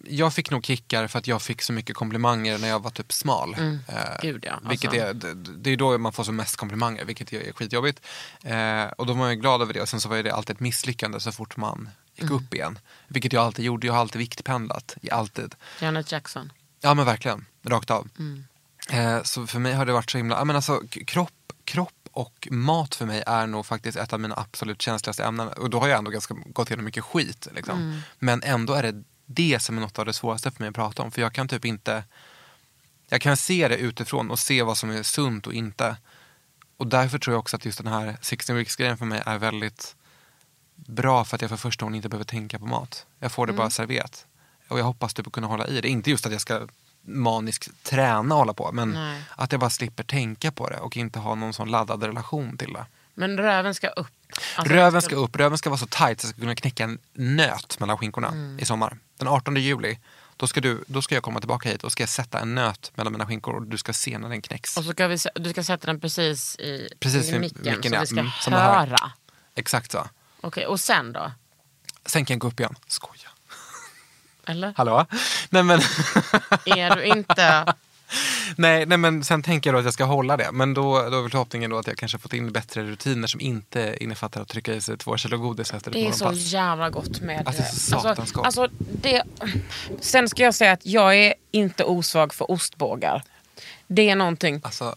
jag 0.08 0.34
fick 0.34 0.52
nog 0.52 0.66
kickar 0.66 1.08
för 1.08 1.20
att 1.20 1.28
jag 1.28 1.42
fick 1.42 1.62
så 1.62 1.74
mycket 1.74 1.96
komplimanger 1.96 2.58
när 2.58 2.68
jag 2.68 2.80
var 2.84 2.92
typ 2.92 3.14
smal. 3.14 3.54
Eh, 3.54 3.60
Mm. 3.60 3.80
Gud, 4.22 4.46
ja. 4.48 4.60
Vilket 4.70 4.90
Alltså. 4.92 5.06
är, 5.08 5.14
det, 5.14 5.34
det 5.58 5.70
är 5.70 5.78
då 5.78 5.98
man 5.98 6.14
får 6.14 6.24
som 6.24 6.36
mest 6.36 6.56
komplimanger, 6.56 7.06
vilket 7.06 7.34
är 7.34 7.54
skitjobbigt. 7.54 8.02
Eh, 8.44 8.84
och 8.98 9.06
då 9.06 9.14
var 9.14 9.28
jag 9.28 9.42
glad 9.42 9.62
över 9.62 9.74
det 9.74 9.82
och 9.82 9.90
sen 9.90 10.02
så 10.02 10.10
var 10.10 10.24
det 10.24 10.32
alltid 10.32 10.54
ett 10.56 10.60
misslyckande 10.60 11.20
så 11.20 11.32
fort 11.32 11.58
man 11.58 11.90
gick 12.16 12.24
Mm. 12.30 12.36
upp 12.36 12.54
igen. 12.54 12.80
Vilket 13.08 13.34
jag 13.34 13.44
alltid 13.44 13.66
gjorde, 13.66 13.88
jag 13.88 13.94
har 13.94 14.02
alltid 14.02 14.20
viktpendlat, 14.20 14.96
alltid. 15.12 15.56
Janet 15.82 16.12
Jackson. 16.12 16.52
Ja 16.82 16.94
men 16.94 17.06
verkligen, 17.06 17.46
rakt 17.66 17.92
av. 17.92 18.08
Mm. 18.20 18.44
Eh, 18.90 19.24
så 19.24 19.48
för 19.48 19.60
mig 19.60 19.74
har 19.74 19.86
det 19.86 19.94
varit 19.94 20.12
så 20.12 20.18
himla, 20.18 20.36
ja, 20.38 20.44
men 20.44 20.56
alltså 20.56 20.82
kropp, 21.08 21.32
kropp 21.66 22.10
och 22.12 22.48
mat 22.52 22.96
för 22.96 23.06
mig 23.06 23.24
är 23.28 23.48
nog 23.48 23.66
faktiskt 23.66 23.98
ett 23.98 24.14
av 24.14 24.20
mina 24.20 24.36
absolut 24.36 24.82
känsligaste 24.82 25.24
ämnen. 25.24 25.48
Och 25.48 25.70
då 25.70 25.80
har 25.80 25.88
jag 25.88 25.98
ändå 25.98 26.12
ganska 26.12 26.34
gått 26.46 26.70
igenom 26.70 26.86
mycket 26.86 27.04
skit. 27.04 27.48
Liksom. 27.56 27.80
Mm. 27.80 28.00
Men 28.20 28.44
ändå 28.44 28.74
är 28.74 28.84
det 28.84 29.04
det 29.26 29.60
som 29.60 29.78
är 29.78 29.82
något 29.82 30.00
av 30.00 30.06
det 30.06 30.14
svåraste 30.14 30.52
för 30.52 30.64
mig 30.64 30.70
att 30.70 30.76
prata 30.76 31.04
om. 31.04 31.12
För 31.12 31.22
jag 31.22 31.34
kan 31.34 31.48
typ 31.48 31.66
inte, 31.66 32.04
jag 33.10 33.22
kan 33.22 33.38
se 33.38 33.68
det 33.68 33.78
utifrån 33.78 34.32
och 34.32 34.40
se 34.40 34.64
vad 34.64 34.78
som 34.78 34.90
är 34.90 35.04
sunt 35.04 35.48
och 35.48 35.54
inte. 35.54 35.98
Och 36.78 36.88
därför 36.88 37.20
tror 37.20 37.34
jag 37.34 37.40
också 37.40 37.56
att 37.56 37.66
just 37.66 37.78
den 37.78 37.88
här 37.88 38.18
16 38.22 38.56
weeks 38.56 38.76
grejen 38.76 38.98
för 38.98 39.06
mig 39.06 39.22
är 39.26 39.38
väldigt 39.38 39.96
bra 40.76 41.26
för 41.26 41.36
att 41.36 41.42
jag 41.42 41.50
för 41.50 41.58
första 41.58 41.86
gången 41.86 41.96
inte 41.96 42.10
behöver 42.10 42.26
tänka 42.26 42.60
på 42.60 42.66
mat. 42.66 43.06
Jag 43.20 43.32
får 43.32 43.48
det 43.48 43.52
Mm. 43.52 43.58
bara 43.58 43.70
serverat. 43.70 44.26
Och 44.68 44.80
jag 44.80 44.84
hoppas 44.84 45.14
typ 45.14 45.28
att 45.28 45.34
kunna 45.34 45.48
hålla 45.48 45.68
i 45.68 45.82
det. 45.82 45.90
Inte 45.90 46.10
just 46.10 46.26
att 46.26 46.32
jag 46.32 46.42
ska 46.42 46.68
manisk 47.06 47.70
träna 47.84 48.36
och 48.36 48.40
hålla 48.40 48.54
på. 48.54 48.72
Men 48.72 48.90
Nej. 48.92 49.22
att 49.36 49.52
jag 49.52 49.62
bara 49.62 49.70
slipper 49.70 50.04
tänka 50.04 50.52
på 50.52 50.70
det 50.70 50.78
och 50.78 50.98
inte 50.98 51.20
ha 51.20 51.36
någon 51.36 51.54
sån 51.54 51.72
laddad 51.72 52.04
relation 52.04 52.58
till 52.58 52.74
det. 52.74 52.86
Men 53.14 53.38
röven 53.38 53.76
ska 53.76 53.88
upp. 53.88 54.08
Alltså, 54.56 54.74
röven 54.74 55.02
ska 55.02 55.16
upp, 55.16 55.36
röven 55.36 55.58
ska 55.58 55.70
vara 55.70 55.78
så 55.80 55.88
tight 55.88 56.22
så 56.22 56.28
jag 56.28 56.30
ska 56.32 56.40
kunna 56.42 56.56
knäcka 56.56 56.84
en 56.84 57.00
nöt 57.14 57.80
mellan 57.80 57.98
skinkorna 57.98 58.28
Mm. 58.28 58.60
i 58.60 58.66
sommar. 58.66 58.98
Den 59.18 59.28
18 59.28 59.56
juli, 59.56 60.00
då 60.38 60.48
ska, 60.48 60.62
du, 60.62 60.84
då 60.88 61.02
ska 61.02 61.16
jag 61.16 61.24
komma 61.24 61.40
tillbaka 61.40 61.70
hit 61.70 61.84
och 61.84 61.92
ska 61.92 62.04
jag 62.04 62.10
sätta 62.10 62.40
en 62.40 62.56
nöt 62.56 62.92
mellan 62.96 63.14
mina 63.14 63.28
skinkor 63.28 63.56
och 63.56 63.62
du 63.68 63.78
ska 63.78 63.94
se 63.94 64.18
när 64.18 64.30
den 64.30 64.42
knäcks. 64.42 64.78
Och 64.78 64.84
så 64.84 64.92
ska 64.92 65.08
vi, 65.08 65.18
du 65.36 65.50
ska 65.50 65.64
sätta 65.64 65.88
den 65.88 66.00
precis 66.00 66.56
i, 66.60 66.90
Precis 67.00 67.30
i 67.30 67.40
micken, 67.40 67.62
micken, 67.64 67.92
så 67.92 67.96
ja. 67.96 68.00
vi 68.02 68.08
ska 68.08 68.20
Mm, 68.52 68.60
höra. 68.62 69.12
Exakt 69.56 69.92
så. 69.92 70.08
Okej, 70.42 70.66
och 70.66 70.80
sen 70.80 71.14
då? 71.14 71.32
Sen 72.06 72.26
kan 72.26 72.34
jag 72.36 72.40
gå 72.40 72.48
upp 72.48 72.60
igen. 72.60 72.76
Skoja. 72.88 73.30
Eller? 74.48 74.74
Hallå? 74.78 75.06
Nej 75.50 75.64
men, 75.64 75.80
Är 76.66 76.96
du 76.96 77.04
inte... 77.06 77.74
nej, 78.56 78.86
nej 78.86 78.98
men 78.98 79.24
sen 79.24 79.44
tänker 79.44 79.70
jag 79.70 79.76
då 79.76 79.80
att 79.80 79.86
jag 79.86 79.94
ska 79.94 80.04
hålla 80.04 80.38
det. 80.38 80.52
Men 80.52 80.74
då, 80.74 81.10
då 81.10 81.18
är 81.18 81.22
väl 81.22 81.32
förhoppningen 81.32 81.70
då 81.72 81.78
att 81.78 81.88
jag 81.88 81.98
kanske 81.98 82.18
fått 82.18 82.34
in 82.34 82.52
bättre 82.52 82.84
rutiner 82.84 83.28
som 83.28 83.42
inte 83.42 83.98
innefattar 84.00 84.42
att 84.42 84.48
trycka 84.48 84.74
i 84.74 84.82
sig 84.82 84.98
två 84.98 85.18
kilo 85.18 85.38
godis 85.38 85.74
efter 85.74 85.92
ett 85.92 85.94
Det 85.94 86.08
är 86.08 86.12
så 86.12 86.24
morgonpass. 86.24 86.52
jävla 86.52 86.90
gott 86.90 87.22
med... 87.22 87.48
Att 87.48 87.58
det 87.58 87.64
är 87.64 87.68
så 87.68 87.76
satans 88.00 88.20
alltså, 88.20 88.36
gott. 88.36 88.46
alltså, 88.46 88.68
det, 89.02 89.24
Sen 90.02 90.30
ska 90.30 90.44
jag 90.44 90.56
säga 90.56 90.72
att 90.72 90.86
jag 90.86 91.16
är 91.16 91.34
inte 91.52 91.84
osvag 91.84 92.34
för 92.34 92.52
ostbågar. 92.52 93.24
Det 93.88 94.10
är 94.10 94.16
någonting... 94.16 94.62
Alltså, 94.64 94.96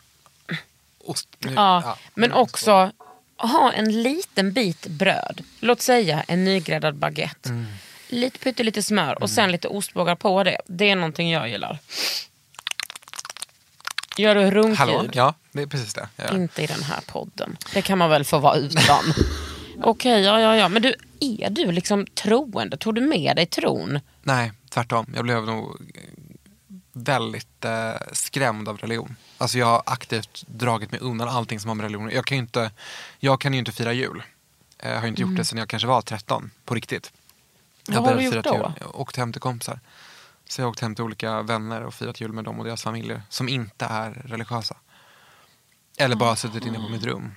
ost. 1.05 1.29
Nu, 1.39 1.53
Ja, 1.53 1.97
men 2.15 2.31
nu- 2.31 2.37
också 2.37 2.91
ha 3.37 3.73
en 3.73 4.03
liten 4.03 4.53
bit 4.53 4.87
bröd. 4.87 5.45
Låt 5.61 5.81
säga 5.83 6.23
en 6.29 6.45
nygräddad 6.45 6.95
baguette. 6.95 7.49
Mm. 7.49 7.67
Lite 8.09 8.39
pyttelite 8.39 8.83
smör 8.83 9.23
och 9.23 9.31
sen 9.31 9.53
lite 9.53 9.69
ostbågar 9.69 10.15
på 10.15 10.45
det. 10.45 10.61
Det 10.67 10.91
är 10.91 10.97
någonting 10.97 11.31
jag 11.31 11.49
gillar. 11.49 11.79
Gör 14.17 14.35
du 14.35 14.51
runkljud? 14.51 14.77
Hallå? 14.79 15.05
Ja, 15.13 15.35
det 15.53 15.63
är 15.63 15.67
precis 15.67 15.95
det. 15.95 16.09
gör. 16.17 16.35
Inte 16.35 16.63
i 16.63 16.67
den 16.67 16.83
här 16.83 17.01
podden. 17.07 17.57
Det 17.75 17.83
kan 17.83 17.99
man 17.99 18.11
väl 18.11 18.25
få 18.25 18.39
vara 18.39 18.57
utan. 18.57 19.05
Okej, 19.83 20.21
ja, 20.23 20.41
ja, 20.41 20.57
ja. 20.57 20.69
Men 20.69 20.83
du, 20.83 20.95
är 21.21 21.51
du 21.51 21.73
liksom 21.73 22.07
troende? 22.07 22.77
Tog 22.77 22.95
du 22.95 23.01
med 23.01 23.37
dig 23.37 23.47
tron? 23.47 24.01
Nej, 24.23 24.53
tvärtom. 24.71 25.07
Jag 25.15 25.25
blev 25.25 25.43
nog 25.47 25.81
eh, 25.95 26.01
väldigt 26.93 27.65
eh, 27.65 27.93
skrämd 28.13 28.69
av 28.69 28.79
religion. 28.79 29.17
Alltså 29.39 29.59
jag 29.59 29.67
har 29.67 29.83
aktivt 29.87 30.45
dragit 30.47 30.91
mig 30.93 31.01
undan 31.01 31.29
allting 31.29 31.61
som 31.61 31.69
har 31.69 31.75
med 31.75 31.85
religion 31.85 32.11
Jag 32.11 32.25
kan 32.27 32.37
ju 32.37 32.43
inte, 32.43 32.71
jag 33.19 33.41
kan 33.41 33.53
ju 33.53 33.59
inte 33.59 33.73
fira 33.73 33.93
jul. 33.93 34.23
Eh, 34.79 34.91
Jag 34.91 35.01
har 35.01 35.09
inte 35.09 35.23
gjort 35.23 35.37
det 35.37 35.45
sedan 35.45 35.59
jag 35.59 35.69
kanske 35.69 35.89
var 35.89 36.03
13, 36.03 36.51
på 36.65 36.75
riktigt. 36.75 37.13
Jag 37.89 37.97
Mm. 37.97 38.03
Vad 38.05 38.13
har 38.13 38.31
du 38.31 38.37
gjort 38.37 38.45
då? 38.45 38.55
Jul. 38.55 38.73
Jag 38.81 38.87
har 38.87 39.01
åkt 39.01 39.17
hem 39.17 39.33
till 39.33 39.41
kompisar. 39.41 39.81
Så 40.49 40.61
jag 40.61 40.67
har 40.67 40.71
åkt 40.71 40.81
hem 40.81 40.95
till 40.95 41.05
olika 41.05 41.43
vänner 41.43 41.83
och 41.83 41.95
firat 41.95 42.21
jul 42.21 42.33
med 42.33 42.45
dem 42.45 42.59
och 42.59 42.65
deras 42.65 42.83
familjer 42.83 43.23
som 43.29 43.49
inte 43.49 43.85
är 43.85 44.11
religiösa. 44.11 44.77
Eller 45.99 46.17
bara 46.17 46.37
suttit 46.37 46.67
inne 46.67 46.79
på 46.79 46.89
mitt 46.89 47.05
rum. 47.05 47.33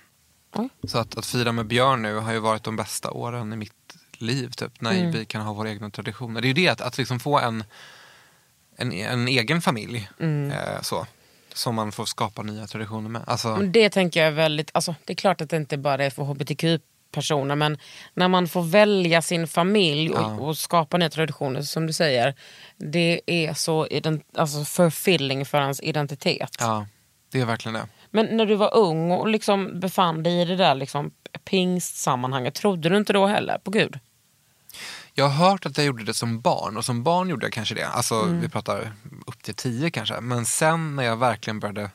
Oj. 0.53 0.69
Så 0.83 0.97
att, 0.97 1.17
att 1.17 1.25
fira 1.25 1.51
med 1.51 1.65
Björn 1.65 2.01
nu 2.01 2.15
har 2.15 2.33
ju 2.33 2.39
varit 2.39 2.63
de 2.63 2.75
bästa 2.75 3.11
åren 3.11 3.53
i 3.53 3.55
mitt 3.55 3.97
liv. 4.17 4.49
Typ, 4.49 4.81
när 4.81 4.91
Mm. 4.93 5.11
vi 5.11 5.25
kan 5.25 5.41
ha 5.41 5.53
våra 5.53 5.69
egna 5.69 5.89
traditioner. 5.89 6.41
Det 6.41 6.45
är 6.45 6.49
ju 6.49 6.53
det, 6.53 6.67
att, 6.67 6.81
att 6.81 6.97
liksom 6.97 7.19
få 7.19 7.39
en, 7.39 7.63
en, 8.75 8.91
en 8.91 9.27
egen 9.27 9.61
familj. 9.61 10.09
Mm. 10.19 10.51
Eh, 10.51 10.81
så, 10.81 11.07
som 11.53 11.75
man 11.75 11.91
får 11.91 12.05
skapa 12.05 12.41
nya 12.43 12.67
traditioner 12.67 13.09
med. 13.09 13.21
Alltså, 13.27 13.57
Men 13.57 13.71
det 13.71 13.89
tänker 13.89 14.19
jag 14.19 14.27
är 14.27 14.31
väldigt... 14.35 14.71
Alltså, 14.73 14.95
det 15.05 15.13
är 15.13 15.17
klart 15.17 15.41
att 15.41 15.49
det 15.49 15.57
inte 15.57 15.77
bara 15.77 16.05
är 16.05 16.09
för 16.09 16.23
hbtq-personer 17.11 17.55
men 17.55 17.77
när 18.13 18.27
man 18.27 18.47
får 18.47 18.63
välja 18.63 19.21
sin 19.21 19.47
familj 19.47 20.09
och, 20.09 20.21
Ja. 20.21 20.39
och 20.39 20.57
skapa 20.57 20.97
nya 20.97 21.09
traditioner 21.09 21.61
som 21.61 21.87
du 21.87 21.93
säger. 21.93 22.35
Det 22.77 23.21
är 23.25 23.53
så 23.53 23.87
alltså 24.37 24.63
fulfilling 24.65 25.45
för 25.45 25.61
ens 25.61 25.81
identitet. 25.81 26.55
ja, 26.59 26.85
det 27.31 27.39
är 27.41 27.45
verkligen 27.45 27.73
det. 27.73 27.87
Men 28.11 28.25
när 28.37 28.45
du 28.45 28.55
var 28.55 28.75
ung 28.75 29.11
och 29.11 29.27
liksom 29.27 29.79
befann 29.79 30.23
dig 30.23 30.41
i 30.41 30.45
det 30.45 30.55
där 30.55 30.75
liksom 30.75 31.11
pingstsammanhanget, 31.49 32.55
trodde 32.55 32.89
du 32.89 32.97
inte 32.97 33.13
då 33.13 33.27
heller 33.27 33.57
på 33.57 33.71
Gud? 33.71 33.99
Jag 35.13 35.27
har 35.29 35.49
hört 35.49 35.65
att 35.65 35.77
jag 35.77 35.85
gjorde 35.85 36.03
det 36.03 36.13
som 36.13 36.41
barn 36.41 36.77
och 36.77 36.85
som 36.85 37.03
barn 37.03 37.29
gjorde 37.29 37.45
jag 37.45 37.53
kanske 37.53 37.75
det. 37.75 37.87
Alltså 37.87 38.15
Mm. 38.15 38.41
vi 38.41 38.49
pratar 38.49 38.91
upp 39.27 39.43
till 39.43 39.55
tio 39.55 39.89
kanske. 39.91 40.21
Men 40.21 40.45
sen 40.45 40.95
när 40.95 41.03
jag 41.03 41.17
verkligen 41.17 41.59
började 41.59 41.89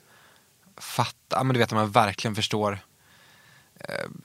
fatta, 0.81 1.45
men 1.45 1.55
du 1.55 1.61
vet 1.61 1.71
när 1.71 1.79
man 1.79 1.91
verkligen 1.91 2.35
förstår 2.35 2.79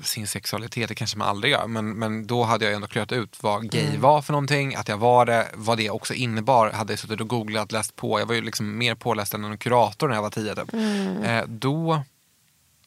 sin 0.04 0.28
sexualitet, 0.28 0.90
det 0.90 0.96
kanske 0.96 1.18
man 1.18 1.28
aldrig 1.28 1.52
gör. 1.54 1.68
Men, 1.68 1.90
men 1.94 2.28
då 2.28 2.44
hade 2.44 2.66
jag 2.66 2.74
ändå 2.74 2.88
klurat 2.88 3.12
ut 3.12 3.44
vad 3.44 3.72
gay 3.72 3.88
Mm. 3.88 4.02
var 4.02 4.22
för 4.22 4.34
någonting, 4.34 4.76
att 4.76 4.88
jag 4.88 4.98
var 4.98 5.26
det, 5.26 5.48
vad 5.54 5.78
det 5.78 5.90
också 5.90 6.14
innebar. 6.14 6.72
Hade 6.72 6.94
jag 6.94 7.00
suttit 7.00 7.22
och 7.22 7.28
googlat, 7.28 7.72
läst 7.72 7.96
på. 7.96 8.20
Jag 8.20 8.26
var 8.26 8.36
ju 8.36 8.42
liksom 8.42 8.78
mer 8.78 8.96
påläst 8.96 9.34
än 9.34 9.44
en 9.44 9.58
kurator 9.58 10.08
när 10.08 10.16
jag 10.16 10.22
var 10.22 10.30
tio 10.30 10.56
typ. 10.56 10.74
Mm. 10.74 11.24
Eh, 11.24 11.44
då, 11.48 12.04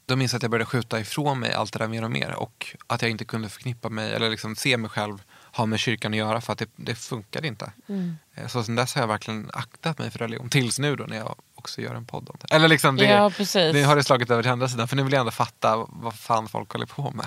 då 0.06 0.16
minns 0.16 0.32
jag 0.32 0.36
att 0.38 0.42
jag 0.42 0.50
började 0.50 0.66
skjuta 0.66 1.00
ifrån 1.00 1.38
mig 1.40 1.52
allt 1.52 1.72
det 1.72 1.78
där 1.78 1.88
mer 1.88 2.04
och 2.04 2.10
mer. 2.10 2.34
Och 2.34 2.76
att 2.86 3.02
jag 3.02 3.10
inte 3.10 3.24
kunde 3.24 3.48
förknippa 3.48 3.88
mig, 3.88 4.12
eller 4.12 4.30
liksom 4.30 4.56
se 4.56 4.76
mig 4.76 4.90
själv 4.90 5.22
ha 5.52 5.66
med 5.66 5.78
kyrkan 5.80 6.12
att 6.12 6.18
göra 6.18 6.40
för 6.40 6.52
att 6.52 6.58
det, 6.58 6.68
det 6.76 6.94
funkade 6.94 7.46
inte. 7.48 7.72
Mm. 7.88 8.16
Eh, 8.34 8.46
Så 8.46 8.64
sen 8.64 8.74
dess 8.74 8.94
har 8.94 9.02
jag 9.02 9.08
verkligen 9.08 9.50
aktat 9.52 9.98
mig 9.98 10.10
för 10.10 10.18
religion. 10.18 10.48
Tills 10.50 10.78
nu 10.78 10.96
då 10.96 11.04
när 11.04 11.16
jag 11.16 11.34
också 11.64 11.80
gör 11.80 11.94
en 11.94 12.04
podd 12.06 12.28
om 12.28 12.36
det. 12.40 12.54
Eller 12.54 12.68
liksom 12.68 12.96
det, 12.96 13.04
Ja, 13.04 13.30
nu 13.54 13.84
har 13.84 13.96
det 13.96 14.04
slagit 14.04 14.30
över 14.30 14.42
till 14.42 14.52
andra 14.52 14.68
sidan. 14.68 14.88
För 14.88 14.96
nu 14.96 15.02
vill 15.02 15.12
jag 15.12 15.20
ändå 15.20 15.32
fatta 15.32 15.86
vad 15.88 16.14
fan 16.14 16.48
folk 16.48 16.72
håller 16.72 16.86
på 16.86 17.10
med. 17.10 17.26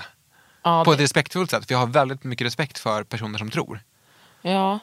Ja, 0.62 0.84
På 0.84 0.92
ett 0.92 0.98
det, 0.98 1.04
respektfullt 1.04 1.50
sätt. 1.50 1.66
För 1.66 1.74
jag 1.74 1.78
har 1.78 1.86
väldigt 1.86 2.24
mycket 2.24 2.46
respekt 2.46 2.78
för 2.78 3.04
personer 3.04 3.38
som 3.38 3.50
tror. 3.50 3.80
ja. 4.42 4.78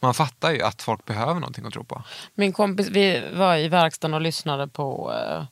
Man 0.00 0.14
fattar 0.14 0.50
ju 0.50 0.62
att 0.62 0.82
folk 0.82 1.04
behöver 1.04 1.34
någonting 1.34 1.66
att 1.66 1.72
tro 1.72 1.84
på. 1.84 2.02
Min 2.34 2.52
kompis, 2.52 2.88
vi 2.88 3.22
var 3.34 3.56
i 3.56 3.68
verkstaden 3.68 4.14
och 4.14 4.20
lyssnade 4.20 4.68
på, 4.68 5.12
eh, 5.14 5.44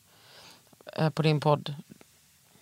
eh, 1.04 1.10
på 1.10 1.22
din 1.22 1.40
podd 1.40 1.74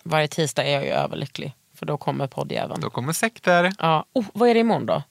varje 0.03 0.27
tisdag 0.27 0.63
är 0.63 0.71
jag 0.73 0.83
ju 0.83 0.89
överlycklig. 0.89 1.53
För 1.75 1.85
då 1.85 1.97
kommer 1.97 2.27
poddjäveln. 2.27 2.81
Då 2.81 2.89
kommer 2.89 3.13
sekter. 3.13 3.73
Ja. 3.79 4.05
Oh, 4.13 4.25
vad 4.33 4.49
är 4.49 4.53
det 4.53 4.59
imorgon 4.59 4.85
då? 4.85 5.03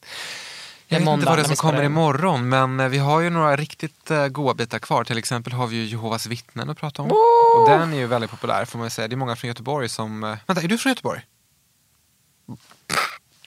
Jag 0.94 1.00
vet 1.00 1.04
måndag 1.04 1.14
inte 1.20 1.26
vad 1.30 1.38
det 1.38 1.42
är 1.42 1.46
som 1.46 1.57
kommer 1.57 1.78
in. 1.78 1.85
imorgon 1.87 2.48
men 2.48 2.80
eh, 2.80 2.88
vi 2.88 2.98
har 2.98 3.20
ju 3.20 3.30
några 3.30 3.57
riktigt 3.57 4.11
uh, 4.11 4.26
goda 4.28 4.54
bitar 4.54 4.78
kvar. 4.78 5.04
Till 5.04 5.18
exempel 5.18 5.52
har 5.52 5.66
vi 5.66 5.76
ju 5.76 5.85
Jehovas 5.85 6.26
vittnen 6.26 6.70
att 6.70 6.78
prata 6.78 7.02
om. 7.02 7.11
Och 7.61 7.68
den 7.70 7.92
är 7.92 7.96
ju 7.96 8.07
väldigt 8.07 8.30
populär 8.30 8.64
får 8.64 8.78
man 8.78 8.90
säga. 8.90 9.09
Det 9.09 9.14
är 9.14 9.16
många 9.16 9.37
från 9.37 9.48
Göteborg 9.48 9.88
som... 9.88 10.24
eh, 10.24 10.37
Vänta, 10.46 10.62
är 10.62 10.68
du 10.68 10.78
från 10.78 10.90
Göteborg? 10.90 11.20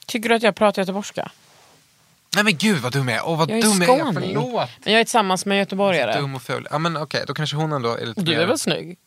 Tycker 0.06 0.28
du 0.28 0.34
att 0.34 0.42
jag 0.42 0.56
pratar 0.56 0.82
göteborgska? 0.82 1.30
Nej 2.34 2.44
men 2.44 2.56
gud 2.56 2.78
vad 2.78 2.92
dum 2.92 3.08
jag 3.08 3.18
är. 3.18 3.28
Åh 3.28 3.38
vad 3.38 3.50
Jag 3.50 3.58
är 3.58 3.62
dum 3.62 3.82
jag 3.82 3.98
är. 3.98 4.02
skåning. 4.04 4.34
Förlåt. 4.34 4.68
Men 4.84 4.92
jag 4.92 5.00
är 5.00 5.04
tillsammans 5.04 5.46
med 5.46 5.58
göteborgare. 5.58 6.20
Dum 6.20 6.34
och 6.34 6.42
ful. 6.42 6.68
Ja 6.70 6.78
men 6.78 6.96
okej, 6.96 7.24
då 7.26 7.34
kanske 7.34 7.56
hon 7.56 7.72
ändå 7.72 7.88
är 7.94 8.06
lite 8.06 8.20
Du 8.20 8.32
mer... 8.32 8.40
är 8.40 8.46
väl 8.46 8.58
snygg? 8.58 8.98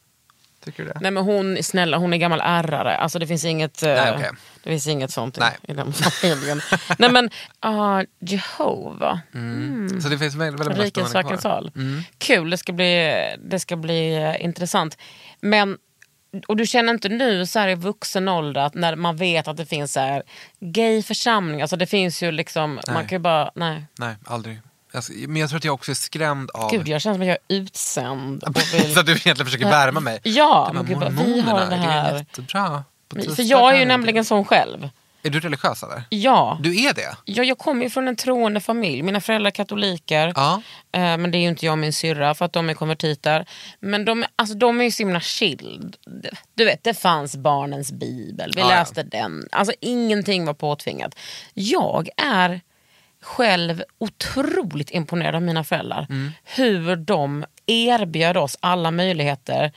Tycker 0.66 0.84
du 0.84 0.90
det? 0.90 0.98
Nej 1.02 1.12
men 1.12 1.24
hon 1.24 1.58
är 1.58 1.62
snälla, 1.62 1.98
hon 1.98 2.14
är 2.14 2.18
gammal 2.18 2.42
ärrare. 2.44 2.98
Alltså 2.98 3.20
det 3.20 3.28
finns 3.28 3.46
inget, 3.46 3.84
eh, 3.84 3.90
Nej, 3.90 4.14
okej. 4.16 4.30
det 4.64 4.70
finns 4.70 4.88
inget 4.88 5.12
sånt 5.12 5.38
i, 5.38 5.40
Nej. 5.40 5.58
i 5.68 5.74
den 5.74 5.94
familjen. 6.22 6.62
Nej 6.98 7.12
men, 7.12 7.30
uh, 7.66 8.02
Jehova. 8.20 9.22
Så 10.02 10.10
det 10.10 10.18
finns 10.18 10.36
väldigt, 10.36 10.60
väldigt 10.60 10.78
många 10.78 10.86
Rikens 10.88 11.14
vackra 11.14 11.38
sal. 11.38 11.72
Kul, 12.18 12.50
det 12.50 12.58
ska 12.58 12.74
bli, 12.74 13.16
det 13.40 13.60
ska 13.60 13.76
bli 13.76 14.16
eh, 14.16 14.46
intressant. 14.46 14.98
Men, 15.40 15.78
och 16.48 16.58
du 16.58 16.66
känner 16.66 16.94
inte 16.94 17.10
nu 17.10 17.46
så 17.46 17.60
här 17.60 17.68
i 17.68 17.76
vuxen 17.76 18.30
ålder 18.30 18.62
att 18.62 18.74
när 18.74 18.96
man 18.96 19.16
vet 19.18 19.48
att 19.48 19.58
det 19.58 19.66
finns 19.66 19.94
så 19.94 20.00
här 20.00 20.24
gayförsamlingar, 20.60 21.62
alltså 21.64 21.76
det 21.76 21.88
finns 21.88 22.24
ju 22.24 22.32
liksom, 22.32 22.74
man 22.74 22.84
Nej. 22.88 23.08
kan 23.08 23.16
ju 23.16 23.20
bara, 23.20 23.52
nej. 23.56 23.86
Nej, 24.00 24.16
aldrig. 24.26 24.60
Alltså, 24.94 25.14
men 25.14 25.36
jag 25.36 25.50
tror 25.50 25.58
att 25.58 25.64
jag 25.66 25.74
också 25.74 25.92
är 25.92 25.96
skrämd 25.96 26.52
av... 26.52 26.72
Gud 26.72 26.88
jag 26.88 27.02
känner 27.02 27.16
som 27.16 27.22
att 27.22 27.28
jag 27.28 27.38
är 27.48 27.56
utsänd. 27.56 28.44
Vill, 28.74 28.94
så 28.94 29.00
att 29.00 29.06
du 29.06 29.12
egentligen 29.12 29.46
försöker 29.46 29.70
värma 29.70 30.00
mig. 30.00 30.20
Ja, 30.24 30.72
men 30.74 30.86
gud, 30.86 30.98
vi 31.00 31.42
har 31.42 31.66
det 31.70 31.76
här. 31.76 32.14
är 32.14 32.18
jättebra. 32.18 32.84
För 33.36 33.44
jag 33.44 33.76
är 33.76 33.80
ju 33.80 33.86
nämligen 33.86 34.26
sån 34.26 34.46
själv. 34.46 34.90
Är 35.24 35.30
du 35.30 35.40
religiös 35.40 35.84
eller? 35.84 36.04
Ja. 36.10 36.58
Du 36.62 36.84
är 36.86 36.94
det? 36.94 37.16
Ja, 37.26 37.44
jag 37.44 37.58
kommer 37.58 37.84
ju 37.84 37.90
från 37.90 38.08
en 38.08 38.16
troende 38.16 38.60
familj. 38.60 39.02
Mina 39.02 39.22
föräldrar 39.22 39.48
är 39.48 39.52
katoliker. 39.52 40.34
Ja. 40.36 40.62
Eh, 40.92 41.02
men 41.02 41.32
det 41.32 41.38
är 41.38 41.40
ju 41.40 41.48
inte 41.48 41.66
jag 41.66 41.72
och 41.72 41.78
min 41.78 41.94
syrra 41.94 42.34
för 42.36 42.46
att 42.46 42.54
de 42.54 42.70
är 42.70 42.74
konvertiter. 42.74 43.46
Men 43.80 44.06
de, 44.06 44.26
alltså, 44.36 44.56
de 44.56 44.80
är 44.80 44.84
ju 44.86 44.92
så 44.92 45.04
himla 45.04 45.20
chill. 45.20 45.96
Du 46.56 46.66
vet, 46.66 46.84
det 46.84 46.94
fanns 46.94 47.36
barnens 47.36 47.92
bibel. 47.92 48.52
Vi 48.56 48.62
Ja, 48.62 48.70
ja. 48.72 48.76
läste 48.80 49.04
den. 49.04 49.48
Alltså 49.52 49.74
ingenting 49.80 50.46
var 50.46 50.54
påtvingat. 50.54 51.16
Jag 51.54 52.10
är 52.18 52.62
själv 53.22 53.84
otroligt 53.98 54.92
imponerad 54.92 55.36
av 55.36 55.42
mina 55.42 55.64
föräldrar. 55.64 56.08
Mm. 56.10 56.32
Hur 56.44 56.96
de 56.96 57.46
erbjöd 57.66 58.38
oss 58.38 58.58
alla 58.60 58.92
möjligheter 58.92 59.72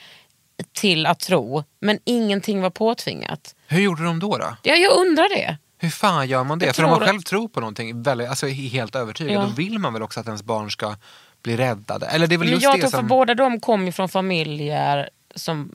till 0.72 1.07
att 1.07 1.20
tro, 1.20 1.64
men 1.80 1.98
ingenting 2.04 2.62
var 2.62 2.70
påtvingat. 2.70 3.54
Hur 3.66 3.80
gjorde 3.80 4.04
de 4.04 4.18
då? 4.18 4.38
då? 4.38 4.57
Ja, 4.62 4.74
jag 4.74 4.92
undrar 4.98 5.37
det. 5.37 5.57
Hur 5.78 5.90
fan 5.90 6.28
gör 6.28 6.44
man 6.44 6.59
det? 6.59 6.66
Jag 6.66 6.76
För 6.76 6.85
om 6.85 6.90
man 6.90 7.00
själv 7.00 7.20
tror 7.20 7.48
på 7.48 7.61
någonting, 7.61 8.02
väldigt, 8.02 8.28
alltså 8.28 8.46
helt 8.46 8.96
övertygad, 8.96 9.33
Ja. 9.35 9.40
då 9.40 9.46
vill 9.46 9.78
man 9.78 9.92
väl 9.92 10.02
också 10.02 10.20
att 10.20 10.26
ens 10.26 10.42
barn 10.42 10.70
ska 10.70 10.96
bli 11.42 11.57
räddade? 11.57 12.07
Eller 12.07 12.26
det 12.26 12.35
är 12.35 12.38
väl 12.38 12.50
Men 12.50 12.61
jag 12.61 12.72
tror 12.80 12.90
för 12.90 12.98
som... 12.98 13.07
båda 13.09 13.35
de 13.35 13.61
kom 13.61 13.87
ju 13.87 13.92
från 13.92 14.09
familjer 14.09 15.11
som 15.35 15.72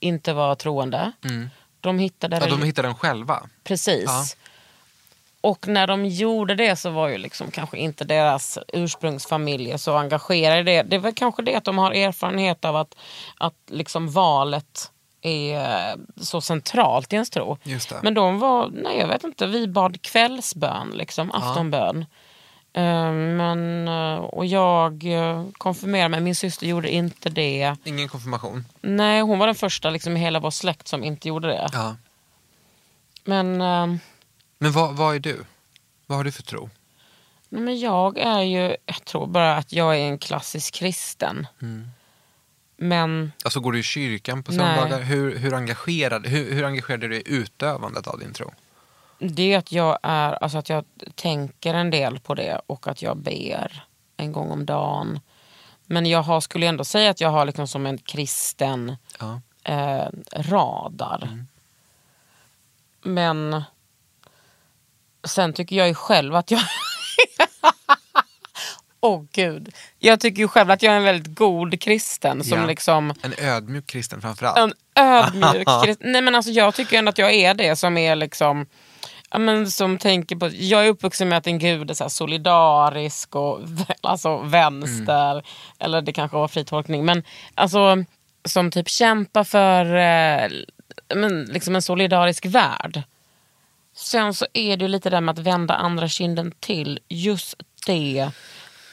inte 0.00 0.32
var 0.32 0.54
troende. 0.54 1.12
De 1.80 1.98
hittade 1.98 2.36
Mm. 2.36 2.48
Ja, 2.48 2.56
de 2.56 2.62
hittar 2.66 2.82
den 2.82 2.94
själva. 2.94 3.42
Precis. 3.64 4.04
Ja. 4.06 4.24
Och 5.46 5.68
när 5.68 5.86
de 5.86 6.06
gjorde 6.06 6.54
det 6.54 6.76
så 6.76 6.90
var 6.90 7.08
ju 7.08 7.18
liksom 7.18 7.50
kanske 7.50 7.76
inte 7.78 8.04
deras 8.04 8.58
ursprungsfamiljer 8.68 9.76
så 9.76 9.96
engagerade 9.96 10.60
i 10.60 10.64
det. 10.64 10.82
Det 10.82 10.96
är 10.96 11.00
väl 11.00 11.14
kanske 11.14 11.42
det 11.42 11.54
att 11.54 11.64
de 11.64 11.78
har 11.78 11.92
erfarenhet 11.92 12.64
av 12.64 12.76
att, 12.76 12.96
att 13.38 13.54
liksom 13.66 14.10
valet 14.10 14.90
är 15.22 15.96
så 16.24 16.40
centralt 16.40 17.12
i 17.12 17.16
ens 17.16 17.30
tro. 17.30 17.58
Men 18.02 18.14
de 18.14 18.38
var, 18.38 18.70
nej 18.72 18.98
jag 18.98 19.08
vet 19.08 19.24
inte, 19.24 19.46
vi 19.46 19.68
bad 19.68 20.02
kvällsbön, 20.02 20.90
liksom, 20.94 21.32
aftonbön. 21.32 22.06
Eh, 22.72 23.12
Men, 23.12 23.88
eh, 23.88 24.18
och 24.18 24.46
jag 24.46 25.04
eh, 25.04 25.44
konfirmerade 25.52 26.08
mig, 26.08 26.20
min 26.20 26.36
syster 26.36 26.66
gjorde 26.66 26.90
inte 26.90 27.28
det. 27.28 27.76
Ingen 27.84 28.08
konfirmation. 28.08 28.64
Nej, 28.80 29.20
hon 29.20 29.38
var 29.38 29.46
den 29.46 29.54
första 29.54 29.90
liksom, 29.90 30.16
i 30.16 30.20
hela 30.20 30.40
vår 30.40 30.50
släkt 30.50 30.88
som 30.88 31.04
inte 31.04 31.28
gjorde 31.28 31.48
det. 31.48 31.68
Ja. 31.72 31.96
Men, 33.24 33.60
eh, 33.60 34.00
Men 34.58 34.72
vad, 34.72 34.96
vad 34.96 35.14
är 35.14 35.20
du? 35.20 35.44
Vad 36.06 36.16
har 36.18 36.24
du 36.24 36.32
för 36.32 36.42
tro? 36.42 36.70
nej, 37.48 37.62
men 37.62 37.78
jag 37.80 38.18
är 38.18 38.40
ju, 38.42 38.76
jag 38.86 39.04
tror 39.04 39.26
bara 39.26 39.56
att 39.56 39.72
jag 39.72 39.94
är 39.96 40.00
en 40.00 40.18
klassisk 40.18 40.74
kristen. 40.74 41.46
Men 42.76 43.32
Alltså 43.44 43.60
går 43.60 43.72
du 43.72 43.78
i 43.78 43.82
kyrkan 43.82 44.42
på 44.42 44.52
söndagar? 44.52 45.00
Hur, 45.00 45.38
hur, 45.38 45.54
engagerad, 45.54 46.26
hur, 46.26 46.52
hur 46.52 46.64
engagerad 46.64 47.04
är 47.04 47.08
du 47.08 47.16
i 47.16 47.22
utövandet 47.26 48.06
av 48.06 48.18
din 48.18 48.32
tro? 48.32 48.52
det 49.18 49.52
är 49.52 49.58
att 49.58 49.72
jag 49.72 49.98
är, 50.02 50.32
alltså 50.32 50.58
att 50.58 50.68
jag 50.68 50.84
tänker 51.14 51.74
en 51.74 51.90
del 51.90 52.18
på 52.20 52.34
det 52.34 52.60
och 52.66 52.86
att 52.88 53.02
jag 53.02 53.16
ber 53.16 53.84
en 54.16 54.32
gång 54.32 54.50
om 54.50 54.66
dagen. 54.66 55.20
Men 55.86 56.06
jag 56.06 56.22
har, 56.22 56.40
skulle 56.40 56.66
ändå 56.66 56.84
säga 56.84 57.10
att 57.10 57.20
jag 57.20 57.28
har 57.30 57.44
liksom 57.44 57.68
som 57.68 57.86
en 57.86 57.98
kristen 57.98 58.96
Ja. 59.18 59.40
eh, 59.64 60.08
radar. 60.32 61.44
Men 63.02 63.62
sen 65.26 65.52
tycker 65.52 65.76
jag 65.76 65.88
ju 65.88 65.94
själv 65.94 66.34
att 66.34 66.50
jag... 66.50 66.60
Åh 69.00 69.22
gud. 69.32 69.74
Jag 69.98 70.20
tycker 70.20 70.38
ju 70.42 70.48
själv 70.48 70.70
att 70.70 70.82
jag 70.82 70.92
är 70.92 70.96
en 70.96 71.04
väldigt 71.04 71.34
god 71.38 71.80
kristen 71.80 72.44
som 72.44 72.58
Ja. 72.58 72.66
liksom 72.66 73.14
En 73.22 73.34
ödmjuk 73.38 73.86
kristen 73.86 74.20
framförallt. 74.20 74.58
en 74.58 74.72
ödmjuk 75.04 75.68
kristen. 75.84 76.12
Nej 76.12 76.22
men 76.22 76.34
alltså 76.34 76.50
jag 76.50 76.74
tycker 76.74 76.98
ändå 76.98 77.08
att 77.08 77.18
jag 77.18 77.32
är 77.34 77.54
det 77.54 77.76
som 77.76 77.96
är 77.96 78.16
liksom 78.16 78.66
Ja, 79.30 79.38
men 79.38 79.70
som 79.70 79.98
tänker 79.98 80.36
på, 80.36 80.50
jag 80.52 80.84
är 80.86 80.88
uppvuxen 80.88 81.28
med 81.28 81.38
att 81.38 81.46
en 81.46 81.58
gud 81.58 81.90
är 81.90 81.94
så 81.94 82.10
solidarisk 82.10 83.34
och 83.36 83.60
alltså 84.02 84.36
vänster. 84.38 85.42
Eller 85.78 86.02
det 86.02 86.12
kanske 86.12 86.36
var 86.36 86.48
fri 86.48 86.64
tolkning. 86.64 87.04
Men 87.04 87.22
alltså 87.54 88.04
som 88.44 88.70
typ 88.70 88.88
kämpar 88.88 89.44
för 89.44 89.84
eh, 89.96 90.50
men, 91.14 91.44
liksom 91.44 91.76
en 91.76 91.82
solidarisk 91.82 92.46
värld. 92.46 93.02
Sen 93.96 94.34
så 94.34 94.46
är 94.52 94.76
det 94.76 94.88
lite 94.88 95.10
där 95.10 95.20
med 95.20 95.32
att 95.32 95.38
vända 95.38 95.74
andra 95.74 96.08
kinden 96.08 96.52
till. 96.60 97.00
Just 97.08 97.54
det 97.86 98.30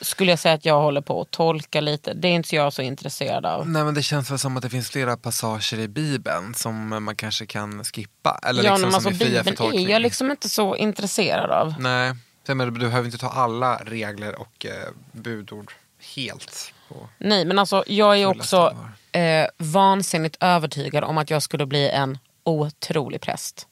skulle 0.02 0.32
jag 0.32 0.40
säga 0.40 0.56
att 0.56 0.66
jag 0.66 0.82
håller 0.82 1.02
på 1.02 1.22
att 1.22 1.32
tolka 1.32 1.82
lite. 1.82 2.14
Det 2.14 2.28
är 2.28 2.32
inte 2.32 2.56
jag 2.56 2.74
så 2.74 2.82
intresserad 2.82 3.46
av. 3.46 3.70
Nej 3.70 3.84
men 3.84 3.94
det 3.94 4.04
känns 4.04 4.32
väl 4.32 4.40
som 4.40 4.58
att 4.58 4.64
det 4.64 4.70
finns 4.70 4.90
flera 4.90 5.18
passager 5.18 5.80
i 5.80 5.88
Bibeln 5.88 6.54
som 6.56 7.04
man 7.04 7.16
kanske 7.16 7.46
kan 7.46 7.84
skippa. 7.84 8.40
Eller 8.44 8.64
ja, 8.64 8.72
liksom 8.72 8.92
men 8.92 9.02
som 9.02 9.08
alltså, 9.08 9.24
är 9.24 9.28
fria 9.28 9.44
för 9.44 9.52
Bibeln 9.52 9.58
tolkning. 9.58 9.86
är 9.86 9.90
jag 9.90 10.02
liksom 10.02 10.32
inte 10.32 10.50
så 10.50 10.76
intresserad 10.76 11.52
av. 11.52 11.76
Nej, 11.80 12.14
menar, 12.48 12.66
du 12.66 12.72
behöver 12.72 13.06
inte 13.06 13.18
ta 13.18 13.30
alla 13.30 13.76
regler 13.76 14.40
och 14.40 14.66
eh, 14.66 14.72
budord 15.12 15.72
helt. 16.16 16.74
Nej, 17.18 17.46
men 17.46 17.60
alltså 17.60 17.84
jag 17.88 18.18
är 18.18 18.26
också 18.26 18.78
eh, 19.12 19.48
vansinnigt 19.58 20.38
övertygad 20.40 21.04
om 21.04 21.18
att 21.18 21.30
jag 21.30 21.44
skulle 21.44 21.66
bli 21.66 21.90
en 21.90 22.18
otrolig 22.44 23.22
präst. 23.22 23.68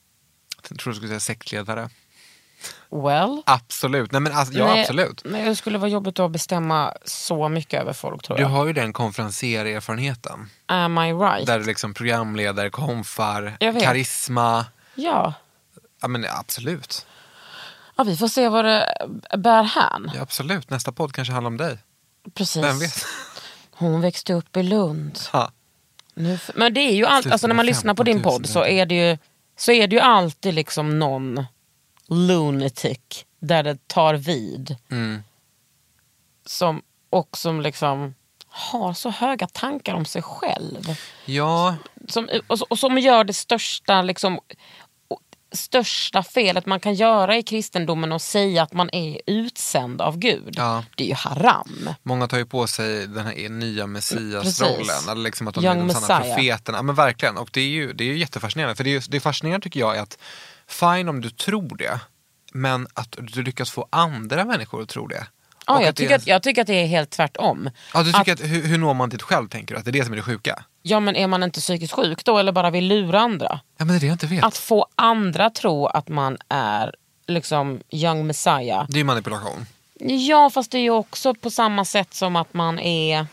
Jag 0.69 0.79
tror 0.79 0.91
du 0.93 0.95
skulle 0.95 1.07
säga 1.09 1.19
sektledare. 1.19 1.89
Well? 2.89 3.41
Absolut, 3.45 4.11
nej 4.11 4.21
men 4.21 4.31
alltså, 4.33 4.53
ja 4.53 4.65
nej, 4.67 4.81
absolut. 4.81 5.21
Nej, 5.25 5.45
det 5.45 5.55
skulle 5.55 5.77
vara 5.77 5.89
jobbigt 5.89 6.19
att 6.19 6.31
bestämma 6.31 6.93
så 7.05 7.49
mycket 7.49 7.81
över 7.81 7.93
folk 7.93 8.23
tror 8.23 8.37
Du 8.37 8.43
jag. 8.43 8.49
har 8.49 8.65
ju 8.65 8.73
den 8.73 8.93
konferensererfarenheten. 8.93 10.49
Am 10.65 10.97
I 10.97 11.13
right? 11.13 11.47
Där 11.47 11.59
du 11.59 11.65
liksom 11.65 11.93
programleder, 11.93 12.69
konfar, 12.69 13.57
karisma. 13.81 14.65
Ja. 14.95 15.33
Ja 16.01 16.07
men 16.07 16.25
absolut. 16.29 17.05
ja, 17.97 18.03
vi 18.03 18.17
får 18.17 18.27
se 18.27 18.49
vad 18.49 18.65
det 18.65 18.95
bär 19.37 19.63
hän. 19.63 20.11
Ja, 20.15 20.21
absolut. 20.21 20.69
Nästa 20.69 20.91
podd 20.91 21.13
kanske 21.13 21.33
handlar 21.33 21.47
om 21.51 21.57
dig. 21.57 21.77
Precis. 22.33 22.63
Vem 22.63 22.79
vet? 22.79 23.05
Hon 23.71 24.01
växte 24.01 24.33
upp 24.33 24.57
i 24.57 24.63
Lund. 24.63 25.19
Ja. 25.33 25.51
Nu, 26.13 26.39
men 26.55 26.73
det 26.73 26.81
är 26.81 26.95
ju 26.95 27.05
allt, 27.05 27.31
alltså 27.31 27.47
när 27.47 27.55
man 27.55 27.65
lyssnar 27.65 27.93
på 27.93 28.03
din 28.03 28.15
15 28.17 28.31
000 28.31 28.39
podd 28.39 28.49
så 28.49 28.65
är 28.65 28.85
det 28.85 28.95
ju, 29.09 29.17
så 29.61 29.71
är 29.71 29.87
det 29.87 29.95
ju 29.95 30.01
alltid 30.01 30.53
liksom 30.53 30.99
någon 30.99 31.45
lunatic 32.07 33.25
där 33.39 33.63
det 33.63 33.87
tar 33.87 34.13
vid. 34.13 34.75
Mm. 34.91 35.23
Som, 36.45 36.81
och 37.09 37.37
som 37.37 37.61
liksom 37.61 38.15
har 38.47 38.93
så 38.93 39.09
höga 39.09 39.47
tankar 39.47 39.93
om 39.95 40.05
sig 40.05 40.21
själv. 40.21 40.95
Ja, 41.25 41.75
Som, 42.07 42.29
och, 42.47 42.57
och 42.69 42.79
som 42.79 42.97
gör 42.97 43.23
det 43.23 43.33
största 43.33 44.01
liksom, 44.01 44.39
största 45.51 46.23
felet 46.23 46.65
man 46.65 46.79
kan 46.79 46.93
göra 46.93 47.37
i 47.37 47.43
kristendomen 47.43 48.11
och 48.11 48.21
säga 48.21 48.63
att 48.63 48.73
man 48.73 48.89
är 48.93 49.21
utsänd 49.27 50.01
av 50.01 50.17
Gud. 50.17 50.53
Ja. 50.57 50.85
Det 50.95 51.03
är 51.03 51.07
ju 51.07 51.13
haram. 51.13 51.89
många 52.03 52.27
tar 52.27 52.37
ju 52.37 52.45
på 52.45 52.67
sig 52.67 53.07
den 53.07 53.25
här 53.25 53.49
nya 53.49 53.87
messiasrollen. 53.87 55.09
Eller 55.11 55.21
liksom 55.21 55.47
att 55.47 55.55
de 55.55 55.65
Young 55.65 55.79
är 55.79 55.87
de 55.87 55.93
sanna 55.93 56.19
profeterna. 56.19 56.77
Ja, 56.77 56.81
men 56.81 56.95
verkligen. 56.95 57.37
Och 57.37 57.49
det 57.53 57.61
är 57.61 57.67
ju, 57.67 57.93
det 57.93 58.03
är 58.03 58.07
ju 58.07 58.17
jättefascinerande. 58.17 58.75
För 58.75 58.83
det, 58.83 58.95
är, 58.95 59.03
det 59.09 59.19
fascinerande 59.19 59.63
tycker 59.63 59.79
jag 59.79 59.97
är 59.97 60.01
att 60.01 60.17
fine 60.67 61.09
om 61.09 61.21
du 61.21 61.29
tror 61.29 61.75
det. 61.77 61.99
Men 62.53 62.87
att 62.93 63.15
du 63.19 63.43
lyckas 63.43 63.71
få 63.71 63.87
andra 63.89 64.45
människor 64.45 64.81
att 64.81 64.89
tro 64.89 65.07
det. 65.07 65.27
Ja, 65.67 65.81
jag, 65.81 65.89
att 65.89 65.95
tycker 65.95 66.11
är- 66.11 66.15
att, 66.17 66.27
jag 66.27 66.43
tycker 66.43 66.61
att 66.61 66.67
det 66.67 66.81
är 66.81 66.87
helt 66.87 67.09
tvärtom. 67.09 67.69
Ja, 67.93 68.03
du 68.03 68.11
tycker 68.11 68.33
att, 68.33 68.41
hur, 68.41 68.67
hur 68.67 68.77
når 68.77 68.93
man 68.93 69.09
dit 69.09 69.21
själv 69.21 69.47
tänker 69.49 69.73
du? 69.73 69.79
Att 69.79 69.85
det 69.85 69.89
är 69.89 69.93
det 69.93 70.03
som 70.03 70.13
är 70.13 70.17
det 70.17 70.23
sjuka? 70.23 70.63
Ja 70.81 70.99
men 70.99 71.15
är 71.15 71.27
man 71.27 71.43
inte 71.43 71.59
psykiskt 71.59 71.93
sjuk 71.93 72.25
då 72.25 72.37
eller 72.37 72.51
bara 72.51 72.69
vill 72.69 72.87
lura 72.87 73.19
andra? 73.19 73.59
Ja, 73.77 73.85
men 73.85 73.87
det 73.87 73.95
är 73.95 73.99
det 73.99 74.05
jag 74.05 74.13
inte 74.13 74.27
vet. 74.27 74.43
Att 74.43 74.57
få 74.57 74.87
andra 74.95 75.49
tro 75.49 75.85
att 75.85 76.07
man 76.07 76.37
är 76.49 76.95
liksom 77.27 77.79
young 77.91 78.27
messiah. 78.27 78.85
Det 78.89 78.99
är 78.99 79.03
manipulation. 79.03 79.65
Ja 79.99 80.49
fast 80.49 80.71
det 80.71 80.77
är 80.77 80.81
ju 80.81 80.89
också 80.89 81.33
på 81.33 81.49
samma 81.49 81.85
sätt 81.85 82.13
som 82.13 82.35
att 82.35 82.53
man 82.53 82.79
är... 82.79 83.27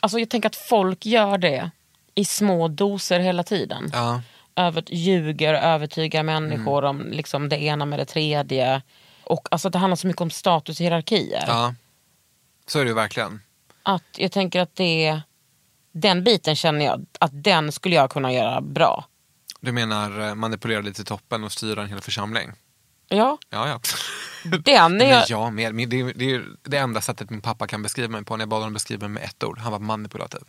Alltså 0.00 0.18
jag 0.18 0.28
tänker 0.30 0.48
att 0.48 0.56
folk 0.56 1.06
gör 1.06 1.38
det 1.38 1.70
i 2.14 2.24
små 2.24 2.68
doser 2.68 3.20
hela 3.20 3.42
tiden. 3.42 3.90
Ja. 3.92 4.22
Över, 4.56 4.84
ljuger, 4.88 5.54
övertygar 5.54 6.22
människor 6.22 6.84
om 6.84 7.06
liksom 7.10 7.48
det 7.48 7.62
ena 7.62 7.84
med 7.84 7.98
det 7.98 8.04
tredje. 8.04 8.82
Och 9.26 9.48
alltså 9.50 9.70
det 9.70 9.78
handlar 9.78 9.96
så 9.96 10.06
mycket 10.06 10.22
om 10.22 10.30
status 10.30 10.80
och 10.80 10.84
hierarkier. 10.84 11.44
ja. 11.46 11.74
Så 12.68 12.78
är 12.78 12.84
det 12.84 12.88
ju 12.88 12.94
verkligen. 12.94 13.42
Att 13.82 14.02
jag 14.16 14.32
tänker 14.32 14.60
att 14.60 14.76
det... 14.76 15.20
Den 15.92 16.24
biten 16.24 16.56
känner 16.56 16.84
jag 16.84 17.06
att 17.20 17.30
den 17.44 17.72
skulle 17.72 17.94
jag 17.94 18.10
kunna 18.10 18.32
göra 18.32 18.60
bra. 18.60 19.04
Du 19.60 19.72
menar 19.72 20.28
eh, 20.28 20.34
manipulera 20.34 20.80
lite 20.80 20.94
till 20.96 21.04
toppen 21.04 21.44
och 21.44 21.52
styra 21.52 21.82
en 21.82 21.88
hel 21.88 22.00
församling? 22.00 22.52
Ja, 23.08 23.38
Ja, 23.50 23.68
ja. 23.68 23.80
den 24.58 25.00
är 25.00 25.06
jag... 25.10 25.24
jag 25.30 25.52
med. 25.52 25.88
Det 25.88 26.00
är, 26.00 26.12
det 26.14 26.30
är 26.34 26.44
det 26.62 26.76
enda 26.76 27.00
sättet 27.00 27.30
min 27.30 27.40
pappa 27.40 27.66
kan 27.66 27.82
beskriva 27.82 28.08
mig 28.08 28.24
på 28.24 28.36
när 28.36 28.42
jag 28.42 28.48
bad 28.48 28.58
honom 28.60 28.72
beskriva 28.74 29.08
mig 29.08 29.22
med 29.22 29.22
ett 29.22 29.44
ord. 29.44 29.58
Han 29.58 29.72
var 29.72 29.78
manipulativ. 29.78 30.42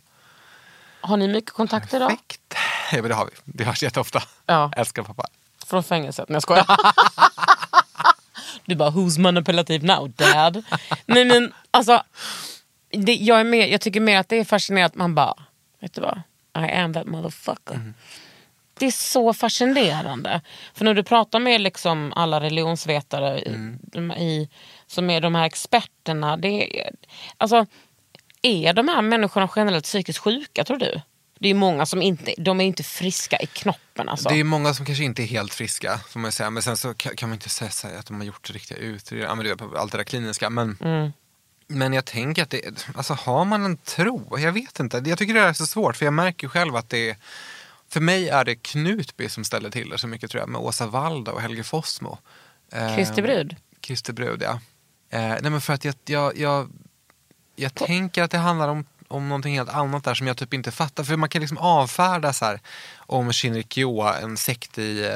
Har 1.00 1.16
ni 1.16 1.28
mycket 1.28 1.50
kontakter 1.50 2.00
då? 2.00 2.08
Perfekt. 2.08 2.40
Ja, 2.92 3.02
det 3.02 3.14
har 3.14 3.24
vi. 3.26 3.32
Det 3.44 3.64
hörs 3.64 3.82
jätteofta. 3.82 4.22
Ja. 4.46 4.70
Älskar 4.76 5.02
pappa. 5.02 5.24
Från 5.66 5.82
fängelset? 5.84 6.28
Nej 6.28 6.34
jag 6.36 6.42
skojar. 6.42 6.66
Du 8.64 8.74
bara, 8.74 8.90
who's 8.90 9.18
manipulative 9.20 9.86
now 9.86 10.08
dad? 10.16 10.64
Nej 11.06 11.24
men 11.24 11.52
alltså, 11.70 12.02
det, 12.90 13.14
jag, 13.14 13.40
är 13.40 13.44
mer, 13.44 13.66
jag 13.66 13.80
tycker 13.80 14.00
mer 14.00 14.18
att 14.18 14.28
det 14.28 14.36
är 14.36 14.44
fascinerande 14.44 14.86
att 14.86 14.94
man 14.94 15.14
bara, 15.14 15.34
vet 15.80 15.94
du 15.94 16.00
vad? 16.00 16.22
I 16.58 16.72
am 16.72 16.94
that 16.94 17.06
motherfucker. 17.06 17.92
Det 18.78 18.86
är 18.86 18.90
så 18.90 19.34
fascinerande. 19.34 20.40
För 20.74 20.84
när 20.84 20.94
du 20.94 21.02
pratar 21.02 21.38
med 21.38 21.60
liksom 21.60 22.12
alla 22.16 22.40
religionsvetare 22.40 23.40
i, 23.40 23.76
de, 23.82 24.12
i, 24.12 24.48
som 24.86 25.10
är 25.10 25.20
de 25.20 25.34
här 25.34 25.44
experterna. 25.44 26.36
Det 26.36 26.80
är, 26.80 26.90
alltså, 27.36 27.66
är 28.42 28.72
de 28.72 28.88
här 28.88 29.02
människorna 29.02 29.48
generellt 29.56 29.84
psykiskt 29.84 30.18
sjuka 30.18 30.64
tror 30.64 30.78
du? 30.78 31.00
Det 31.40 31.48
är 31.48 31.54
många 31.54 31.86
som 31.86 32.02
inte, 32.02 32.34
de 32.38 32.60
är 32.60 32.64
inte 32.64 32.82
friska 32.82 33.36
i 33.40 33.46
knoppen 33.46 34.08
alltså. 34.08 34.28
Det 34.28 34.40
är 34.40 34.44
många 34.44 34.74
som 34.74 34.86
kanske 34.86 35.04
inte 35.04 35.22
är 35.22 35.26
helt 35.26 35.54
friska, 35.54 36.00
får 36.08 36.20
man 36.20 36.32
säga. 36.32 36.50
Men 36.50 36.62
sen 36.62 36.76
så 36.76 36.94
kan 36.94 37.16
kan 37.16 37.28
man 37.28 37.36
inte 37.36 37.48
säga 37.48 37.98
att 37.98 38.06
de 38.06 38.16
har 38.16 38.24
gjort 38.24 38.50
riktiga 38.50 38.78
utredningar, 38.78 39.56
ja, 39.60 39.78
allt 39.80 39.92
det 39.92 39.98
där 39.98 40.04
kliniska. 40.04 40.50
Men, 40.50 40.76
Mm. 40.80 41.12
men 41.66 41.92
jag 41.92 42.04
tänker 42.04 42.42
att 42.42 42.50
det, 42.50 42.86
alltså 42.94 43.14
har 43.14 43.44
man 43.44 43.64
en 43.64 43.76
tro? 43.76 44.38
Jag 44.38 44.52
vet 44.52 44.80
inte. 44.80 45.02
Jag 45.06 45.18
tycker 45.18 45.34
det 45.34 45.40
är 45.40 45.52
så 45.52 45.66
svårt, 45.66 45.96
för 45.96 46.04
jag 46.04 46.14
märker 46.14 46.48
själv 46.48 46.76
att 46.76 46.88
det 46.90 47.10
är, 47.10 47.16
för 47.88 48.00
mig 48.00 48.28
är 48.28 48.44
det 48.44 48.54
Knutby 48.54 49.28
som 49.28 49.44
ställer 49.44 49.70
till 49.70 49.88
det 49.88 49.98
så 49.98 50.06
mycket 50.06 50.30
tror 50.30 50.40
jag, 50.40 50.48
med 50.48 50.60
Åsa 50.60 50.86
Walda 50.86 51.32
och 51.32 51.40
Helge 51.40 51.64
Fossmo. 51.64 52.18
Eh, 52.72 52.96
Kristi 52.96 53.22
brud? 53.22 53.56
Kristi 53.80 54.12
brud, 54.12 54.42
ja. 54.42 54.60
Eh, 55.10 55.20
nej 55.20 55.50
men 55.50 55.60
för 55.60 55.72
att 55.72 55.84
jag, 55.84 55.94
jag, 56.04 56.38
jag, 56.38 56.68
jag 57.56 57.74
tänker 57.74 58.22
att 58.22 58.30
det 58.30 58.38
handlar 58.38 58.68
om, 58.68 58.84
om 59.08 59.28
någonting 59.28 59.54
helt 59.54 59.68
annat 59.68 60.04
där 60.04 60.14
som 60.14 60.26
jag 60.26 60.36
typ 60.36 60.54
inte 60.54 60.70
fattar. 60.70 61.04
För 61.04 61.16
man 61.16 61.28
kan 61.28 61.40
liksom 61.40 61.58
avfärda 61.58 62.32
så 62.32 62.44
här 62.44 62.60
om 62.96 63.32
Shinrikyo, 63.32 64.00
en 64.02 64.36
sekt 64.36 64.78
i, 64.78 65.04
eh, 65.04 65.12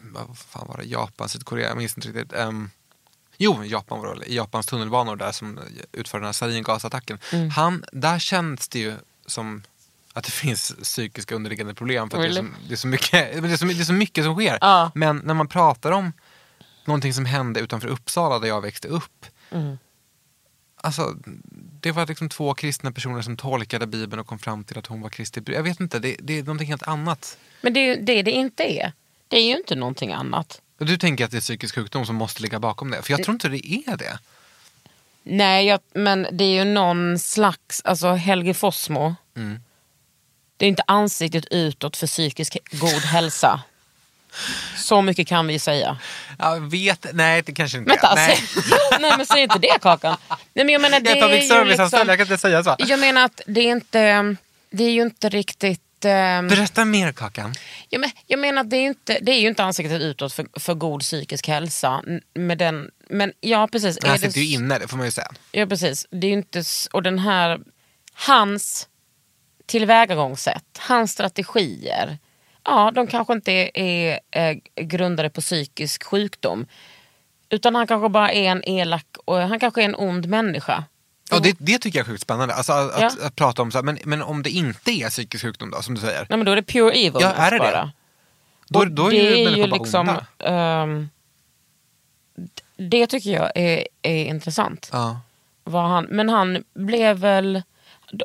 vad 0.00 0.38
fan 0.38 0.68
var 0.68 0.76
det, 0.76 0.84
Japan, 0.84 1.28
Sydkorea, 1.28 1.68
jag 1.68 1.76
minns 1.76 1.96
inte 1.96 2.08
riktigt. 2.08 2.38
Um, 2.38 2.70
jo, 3.36 3.64
Japan 3.64 4.00
var 4.00 4.14
det, 4.14 4.26
Japans 4.26 4.66
tunnelbanor 4.66 5.16
där 5.16 5.32
som 5.32 5.60
utförde 5.92 6.22
den 6.22 6.26
här 6.26 6.32
saringasattacken. 6.32 7.18
Han, 7.54 7.84
där 7.92 8.18
känns 8.18 8.68
det 8.68 8.78
ju 8.78 8.94
som 9.26 9.62
att 10.12 10.24
det 10.24 10.30
finns 10.42 10.74
psykiska 10.82 11.34
underliggande 11.34 11.74
problem. 11.74 12.10
För 12.10 12.18
Really? 12.18 12.42
det, 12.42 12.46
är 12.46 12.50
så, 12.50 12.58
det, 12.68 12.74
är 12.74 12.76
så 12.76 12.86
mycket, 12.86 13.42
det, 13.42 13.52
är 13.52 13.56
så, 13.56 13.64
det 13.64 13.80
är 13.80 13.84
så 13.84 13.92
mycket 13.92 14.24
som 14.24 14.34
sker. 14.34 14.58
Ja. 14.60 14.90
Men 14.94 15.16
när 15.16 15.34
man 15.34 15.48
pratar 15.48 15.92
om 15.92 16.12
någonting 16.84 17.14
som 17.14 17.24
hände 17.24 17.60
utanför 17.60 17.88
Uppsala 17.88 18.38
där 18.38 18.48
jag 18.48 18.60
växte 18.60 18.88
upp. 18.88 19.26
Alltså, 20.84 21.16
det 21.80 21.92
var 21.92 22.06
liksom 22.06 22.28
två 22.28 22.54
kristna 22.54 22.92
personer 22.92 23.22
som 23.22 23.36
tolkade 23.36 23.86
Bibeln 23.86 24.20
och 24.20 24.26
kom 24.26 24.38
fram 24.38 24.64
till 24.64 24.78
att 24.78 24.86
hon 24.86 25.00
var 25.00 25.10
Kristi 25.10 25.40
brud. 25.40 25.56
Jag 25.56 25.62
vet 25.62 25.80
inte, 25.80 25.98
det, 25.98 26.16
det 26.20 26.38
är 26.38 26.42
någonting 26.42 26.68
helt 26.68 26.82
annat. 26.82 27.38
Men 27.60 27.72
det 27.72 27.80
är 27.80 27.96
det 27.96 28.22
det 28.22 28.30
inte 28.30 28.62
är. 28.62 28.92
Det 29.28 29.36
är 29.36 29.44
ju 29.44 29.56
inte 29.56 29.74
någonting 29.74 30.12
annat. 30.12 30.60
Och 30.78 30.86
du 30.86 30.96
tänker 30.96 31.24
att 31.24 31.30
det 31.30 31.36
är 31.36 31.40
psykisk 31.40 31.74
sjukdom 31.74 32.06
som 32.06 32.16
måste 32.16 32.42
ligga 32.42 32.60
bakom 32.60 32.90
det? 32.90 33.02
För 33.02 33.12
jag 33.12 33.22
tror 33.22 33.34
inte 33.34 33.48
det 33.48 33.66
är 33.66 33.96
det. 33.96 34.18
Nej, 35.22 35.66
jag, 35.66 35.80
men 35.94 36.26
det 36.32 36.44
är 36.44 36.64
ju 36.64 36.64
någon 36.64 37.18
slags, 37.18 37.82
alltså 37.84 38.12
Helge 38.12 38.54
Fossmo. 38.54 39.14
Det 40.56 40.66
är 40.66 40.68
inte 40.68 40.84
ansiktet 40.86 41.44
utåt 41.50 41.96
för 41.96 42.06
psykisk 42.06 42.56
god 42.70 43.02
hälsa. 43.02 43.62
Så 44.76 45.02
mycket 45.02 45.28
kan 45.28 45.46
vi 45.46 45.58
säga. 45.58 45.98
Jag 46.38 46.70
vet, 46.70 47.06
nej 47.12 47.42
det 47.46 47.52
kanske 47.52 47.78
inte 47.78 47.88
Vänta, 47.90 48.08
är. 48.08 48.14
Nej. 48.16 48.36
säg, 48.36 48.62
jo, 48.70 48.98
nej 49.00 49.12
men 49.16 49.26
säg 49.26 49.42
inte 49.42 49.58
det 49.58 49.78
Kakan. 49.82 50.16
Nej, 50.28 50.64
men 50.64 50.68
jag 50.68 50.82
menar, 50.82 51.00
det 51.00 51.10
Jag 51.10 51.18
är 51.18 51.22
public 51.22 51.48
service-anställd, 51.48 52.10
jag 52.10 52.18
kan 52.18 52.26
liksom, 52.28 52.32
inte 52.34 52.40
säga 52.42 52.64
så. 52.64 52.76
Jag 52.78 52.98
menar 53.00 53.24
att 53.24 53.40
det 53.46 53.60
är 53.60 53.72
inte, 53.72 54.36
det 54.70 54.84
är 54.84 54.90
ju 54.90 55.02
inte 55.02 55.28
riktigt... 55.28 56.04
ehm, 56.04 56.48
Berätta 56.48 56.84
mer 56.84 57.12
Kakan. 57.12 57.54
Ja, 57.88 57.98
men, 57.98 58.10
jag 58.26 58.38
menar 58.40 58.60
att 58.62 58.70
det 58.70 58.76
är 58.76 58.86
inte, 58.86 59.18
det 59.22 59.32
är 59.32 59.40
ju 59.40 59.48
inte 59.48 59.64
ansiktet 59.64 60.00
utåt 60.00 60.32
för, 60.32 60.46
för 60.60 60.74
god 60.74 61.00
psykisk 61.00 61.48
hälsa. 61.48 62.02
Med 62.34 62.58
den, 62.58 62.90
men 63.08 63.32
ja 63.40 63.68
precis. 63.72 63.96
Det 63.96 64.18
sitter 64.18 64.40
ju 64.40 64.54
inne, 64.54 64.78
det 64.78 64.88
får 64.88 64.96
man 64.96 65.06
ju 65.06 65.12
säga. 65.12 65.30
Ja 65.52 65.66
precis. 65.66 66.06
Det 66.10 66.26
är 66.26 66.32
inte, 66.32 66.62
och 66.92 67.02
den 67.02 67.18
här, 67.18 67.60
hans 68.14 68.88
tillvägagångssätt, 69.66 70.64
hans 70.78 71.12
strategier. 71.12 72.18
Ja, 72.64 72.90
de 72.94 73.06
kanske 73.06 73.32
inte 73.32 73.52
är, 73.52 73.70
är, 73.80 74.18
är 74.30 74.82
grundade 74.82 75.30
på 75.30 75.40
psykisk 75.40 76.04
sjukdom. 76.04 76.66
Utan 77.48 77.74
han 77.74 77.86
kanske 77.86 78.08
bara 78.08 78.32
är 78.32 78.42
en 78.50 78.68
elak, 78.68 79.06
och 79.24 79.36
han 79.36 79.60
kanske 79.60 79.80
är 79.80 79.84
en 79.84 79.94
ond 79.94 80.26
människa. 80.28 80.84
Ja, 81.30 81.38
det, 81.38 81.56
det 81.58 81.78
tycker 81.78 81.98
jag 81.98 82.06
är 82.06 82.10
sjukt 82.10 82.22
spännande. 82.22 82.54
Alltså, 82.54 82.72
att, 82.72 83.00
Ja. 83.00 83.06
att, 83.06 83.22
att 83.22 83.36
prata 83.36 83.62
om 83.62 83.70
så 83.72 83.78
här, 83.78 83.82
men, 83.82 83.98
men 84.04 84.22
om 84.22 84.42
det 84.42 84.50
inte 84.50 84.90
är 84.90 85.10
psykisk 85.10 85.42
sjukdom 85.44 85.70
då, 85.70 85.82
som 85.82 85.94
du 85.94 86.00
säger. 86.00 86.26
Nej 86.28 86.38
men 86.38 86.44
då 86.44 86.52
är 86.52 86.56
det 86.56 86.62
pure 86.62 86.92
evil. 86.92 87.20
Ja, 87.20 87.32
är 87.32 87.50
det 87.50 87.56
det? 87.58 87.64
bara. 87.64 87.92
Då, 88.68 88.78
Och 88.78 88.90
då 88.90 89.06
är 89.06 89.10
det 89.10 89.16
ju 89.16 89.46
är 89.46 89.56
ju 89.56 89.66
liksom, 89.66 90.06
d- 92.36 92.62
det 92.76 93.06
tycker 93.06 93.30
jag 93.30 93.52
är, 93.54 93.86
är 94.02 94.24
intressant. 94.24 94.88
Ja. 94.92 95.20
Vad 95.64 95.88
han, 95.88 96.04
men 96.04 96.28
han 96.28 96.64
blev 96.74 97.16
väl... 97.18 97.62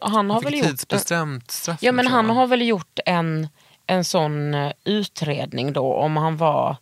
Han 0.01 0.29
har 0.29 0.33
Han 0.33 0.43
väl 0.43 0.53
gjort... 0.57 0.67
tidsbestämt 0.67 1.51
straff. 1.51 1.77
Ja 1.83 1.91
men 1.91 2.05
tror 2.05 2.15
han 2.15 2.29
har 2.29 2.47
väl 2.47 2.61
gjort 2.61 2.99
en, 3.05 3.47
en 3.87 4.03
sån 4.03 4.53
eh, 4.53 4.71
utredning 4.83 5.73
då 5.73 5.93
om 5.93 6.17
han 6.17 6.37
var 6.37 6.77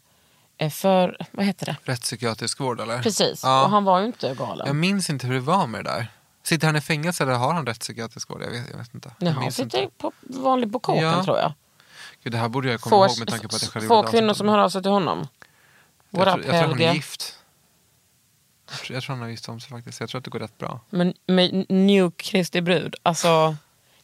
eh, 0.58 0.70
för, 0.70 1.18
vad 1.32 1.46
heter 1.46 1.66
det? 1.66 1.78
Rättspsykiatrisk 1.84 2.60
vård 2.60 2.80
eller? 2.82 3.02
Precis, 3.02 3.44
Ja. 3.44 3.64
och 3.64 3.70
han 3.70 3.84
var 3.84 4.00
ju 4.00 4.06
inte 4.06 4.34
galen. 4.36 4.68
Jag 4.68 4.76
minns 4.76 5.10
inte 5.10 5.28
hur 5.28 5.34
det 5.34 5.40
var 5.40 5.68
med 5.68 5.84
det 5.86 5.90
där. 5.90 6.08
Sitter 6.44 6.68
han 6.68 6.76
i 6.76 6.82
fängelse 6.82 7.24
eller 7.24 7.34
har 7.34 7.54
han 7.54 7.66
rättspsykiatrisk 7.66 8.30
vård? 8.30 8.42
Jag 8.44 8.50
vet, 8.50 8.70
jag 8.72 8.78
vet 8.78 8.94
inte. 8.94 9.12
Nej, 9.18 9.34
han 9.34 9.52
sitter 9.52 9.82
inte. 9.84 9.96
på 9.98 10.12
vanlig 10.22 10.72
på 10.72 10.80
kåken 10.80 11.04
Ja. 11.04 11.24
tror 11.24 11.38
jag. 11.38 11.54
Gud, 12.24 12.34
det 12.34 12.38
här 12.38 12.50
borde 12.50 12.72
jag 12.72 12.82
komma 12.82 12.96
Få, 12.96 13.06
ihåg 13.12 13.20
med 13.20 13.28
tanke 13.28 13.48
på 13.48 13.56
att 13.56 13.62
jag 13.62 13.72
själv 13.72 13.88
få 13.88 14.04
kvinnor 14.04 14.34
som 14.34 14.50
hör 14.50 14.58
av 14.58 14.70
sig 14.70 14.82
till 14.82 14.92
honom. 14.92 15.28
Jag, 16.10 16.20
What 16.26 16.38
up 16.40 16.46
jag 16.46 16.54
tror 16.54 16.72
han 16.74 16.82
är 16.82 16.94
gift. 16.94 17.40
Jag 18.70 18.80
tror, 18.80 18.96
jag 18.96 19.04
tror 19.04 19.16
han 19.16 19.22
har 19.24 19.30
gift 19.30 19.50
om 19.50 19.60
sig 19.60 19.70
faktiskt. 19.70 20.00
Jag 20.00 20.10
tror 20.10 20.20
att 20.20 20.26
det 20.26 20.32
går 20.32 20.40
rätt 20.40 20.58
bra. 20.58 20.80
Men 20.90 21.14
med 21.28 21.66
New 21.70 22.12
Kristi 22.12 22.62
brud, 22.62 22.96
alltså 23.04 23.56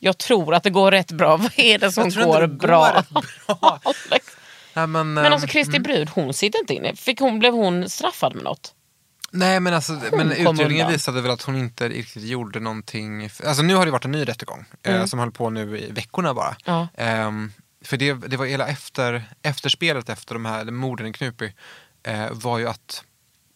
jag 0.03 0.17
tror 0.17 0.53
att 0.53 0.63
det 0.63 0.69
går 0.69 0.91
rätt 0.91 1.11
bra. 1.11 1.37
Vad 1.37 1.51
är 1.55 1.77
det 1.79 1.91
som 1.91 2.03
Jag 2.03 2.13
tror 2.13 2.25
går, 2.25 2.41
det 2.41 2.47
bra? 2.47 3.03
går 3.09 3.25
bra. 3.47 3.79
Nej, 4.73 4.87
men, 4.87 5.13
men 5.13 5.33
alltså 5.33 5.45
ehm, 5.47 5.51
Kristi 5.51 5.79
brud, 5.79 6.09
hon 6.09 6.33
sitter 6.33 6.59
inte 6.59 6.73
inne. 6.73 6.95
Fick 6.95 7.19
hon, 7.19 7.39
blev 7.39 7.53
hon 7.53 7.89
straffad 7.89 8.35
med 8.35 8.43
något? 8.43 8.73
Nej 9.31 9.59
men 9.59 9.73
alltså, 9.73 9.91
men 10.11 10.31
utredningen 10.31 10.71
undan. 10.71 10.91
visade 10.91 11.21
väl 11.21 11.31
att 11.31 11.41
hon 11.41 11.55
inte 11.55 11.89
riktigt 11.89 12.23
gjorde 12.23 12.59
någonting. 12.59 13.29
Alltså 13.45 13.63
nu 13.63 13.75
har 13.75 13.85
det 13.85 13.91
varit 13.91 14.05
en 14.05 14.11
ny 14.11 14.25
rättegång 14.25 14.65
eh, 14.83 15.05
som 15.05 15.19
höll 15.19 15.31
på 15.31 15.49
nu 15.49 15.79
i 15.79 15.91
veckorna 15.91 16.33
bara. 16.33 16.55
Ja. 16.65 16.87
Ehm, 16.97 17.51
för 17.85 17.97
det, 17.97 18.13
det 18.13 18.37
var 18.37 18.45
hela 18.45 18.67
efter, 18.67 19.23
efterspelet 19.41 20.09
efter 20.09 20.35
de 20.35 20.45
här 20.45 20.65
morden 20.65 21.07
i 21.07 21.13
Knutby 21.13 21.53
eh, 22.03 22.31
var 22.31 22.57
ju 22.59 22.67
att 22.67 23.03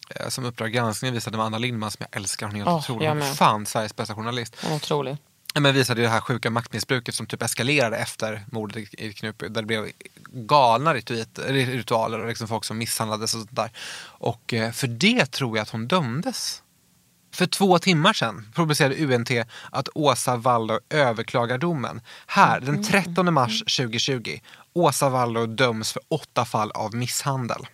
eh, 0.10 0.28
som 0.30 0.46
Uppdrag 0.46 0.72
granskning 0.72 1.14
visade 1.14 1.38
med 1.38 1.46
Anna 1.46 1.58
Lindman 1.58 1.92
som 1.92 2.06
jag 2.12 2.22
älskar, 2.22 2.46
hon 2.46 2.56
är 2.56 2.60
helt 2.60 2.70
Åh, 2.70 2.78
otrolig. 2.78 3.08
Hon 3.08 3.22
är 3.22 3.34
fan 3.34 3.66
Sveriges 3.66 3.96
bästa 3.96 4.16
journalist. 4.16 4.56
Hon 4.62 4.72
är 4.72 4.76
otrolig. 4.76 5.18
Men 5.60 5.74
visade 5.74 6.02
ju 6.02 6.08
det 6.08 6.14
här 6.14 6.22
sjuka 6.22 6.50
maktmissbruket 6.50 7.16
som 7.16 7.26
typ 7.26 7.42
eskalerade 7.42 7.98
efter 7.98 8.46
mordet 8.52 8.94
i 8.94 9.14
Knutby. 9.14 9.48
Där 9.48 9.62
det 9.62 9.68
blev 9.68 9.92
galna 10.32 10.94
rituit, 10.94 11.40
ritualer 11.48 12.20
och 12.20 12.28
liksom 12.28 12.48
folk 12.48 12.66
som 12.66 12.78
misshandlades 12.78 13.34
och 13.34 13.40
sånt 13.40 13.56
där. 13.56 13.70
Och 14.06 14.54
eh, 14.54 14.72
för 14.72 14.88
det 14.88 15.26
tror 15.32 15.58
jag 15.58 15.64
att 15.64 15.70
hon 15.70 15.88
dömdes. 15.88 16.62
För 17.34 17.46
två 17.46 17.80
timmar 17.80 18.14
sedan 18.14 18.52
publicerade 18.56 18.96
UNT 19.16 19.30
att 19.72 19.90
Åsa 19.96 20.36
Wallor 20.36 20.80
överklagar 20.90 21.58
domen. 21.58 22.02
Här, 22.28 22.60
den 22.60 22.84
13 22.84 23.34
mars 23.34 23.60
2020. 23.60 24.40
Åsa 24.74 25.10
Wallor 25.10 25.48
döms 25.48 25.92
för 25.92 26.02
åtta 26.08 26.46
fall 26.46 26.72
av 26.72 26.96
misshandel. 26.96 27.68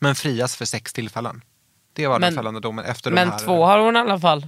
Men 0.00 0.14
frias 0.14 0.56
för 0.56 0.64
sex 0.64 0.92
tillfällen. 0.92 1.42
Det 1.92 2.06
var 2.06 2.14
den 2.14 2.20
Men- 2.20 2.34
fällande 2.34 2.60
domen 2.60 2.84
efter 2.84 3.10
Men 3.10 3.26
de 3.28 3.32
här... 3.32 3.38
två 3.38 3.64
har 3.64 3.78
hon 3.78 3.96
i 3.96 3.98
alla 3.98 4.20
fall. 4.20 4.46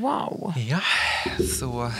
Wow. 0.00 0.52
Ja, 0.56 0.80
så... 1.58 1.90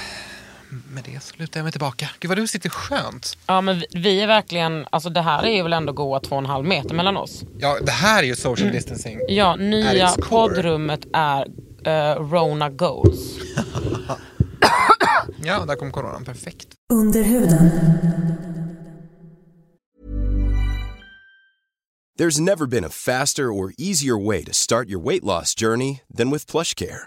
med 0.89 1.05
det 1.05 1.23
så 1.23 1.35
lutar 1.37 1.61
jag 1.61 1.65
mig 1.65 1.73
tillbaka. 1.73 2.11
Gud 2.21 2.29
vad 2.29 2.39
du 2.39 2.47
sitter 2.47 2.69
skönt. 2.71 3.39
Ja 3.47 3.61
men 3.61 3.83
vi, 3.95 4.21
är 4.21 4.27
verkligen, 4.27 4.87
alltså 4.91 5.11
det 5.11 5.21
här 5.23 5.43
är 5.43 5.57
ju 5.57 5.63
väl 5.63 5.73
ändå 5.73 5.93
goa 5.93 6.21
två 6.21 6.37
och 6.37 6.43
en 6.43 6.47
halv 6.47 6.65
meter 6.65 6.95
mellan 6.95 7.17
oss. 7.17 7.43
Ja, 7.59 7.79
det 7.83 7.93
här 7.93 8.23
är 8.23 8.27
ju 8.27 8.37
social 8.37 8.71
distancing. 8.73 9.19
Ja, 9.29 9.53
At 9.53 9.61
nya 9.61 10.09
poddrummet 10.09 11.01
är 11.13 11.47
eh, 11.85 12.15
Rona 12.21 12.71
Goals. 12.71 13.39
Ja, 15.45 15.65
där 15.65 15.77
kom 15.77 15.93
coronan. 15.93 16.25
Perfekt. 16.25 16.69
Under 16.93 17.23
huden. 17.23 17.71
There's 22.19 22.41
never 22.41 22.67
been 22.67 22.85
a 22.85 22.89
faster 22.89 23.53
or 23.53 23.73
easier 23.79 24.27
way 24.27 24.45
to 24.45 24.53
start 24.53 24.89
your 24.89 25.01
weight 25.01 25.25
loss 25.25 25.55
journey 25.55 26.01
than 26.17 26.31
with 26.31 26.51
PlushCare. 26.51 27.07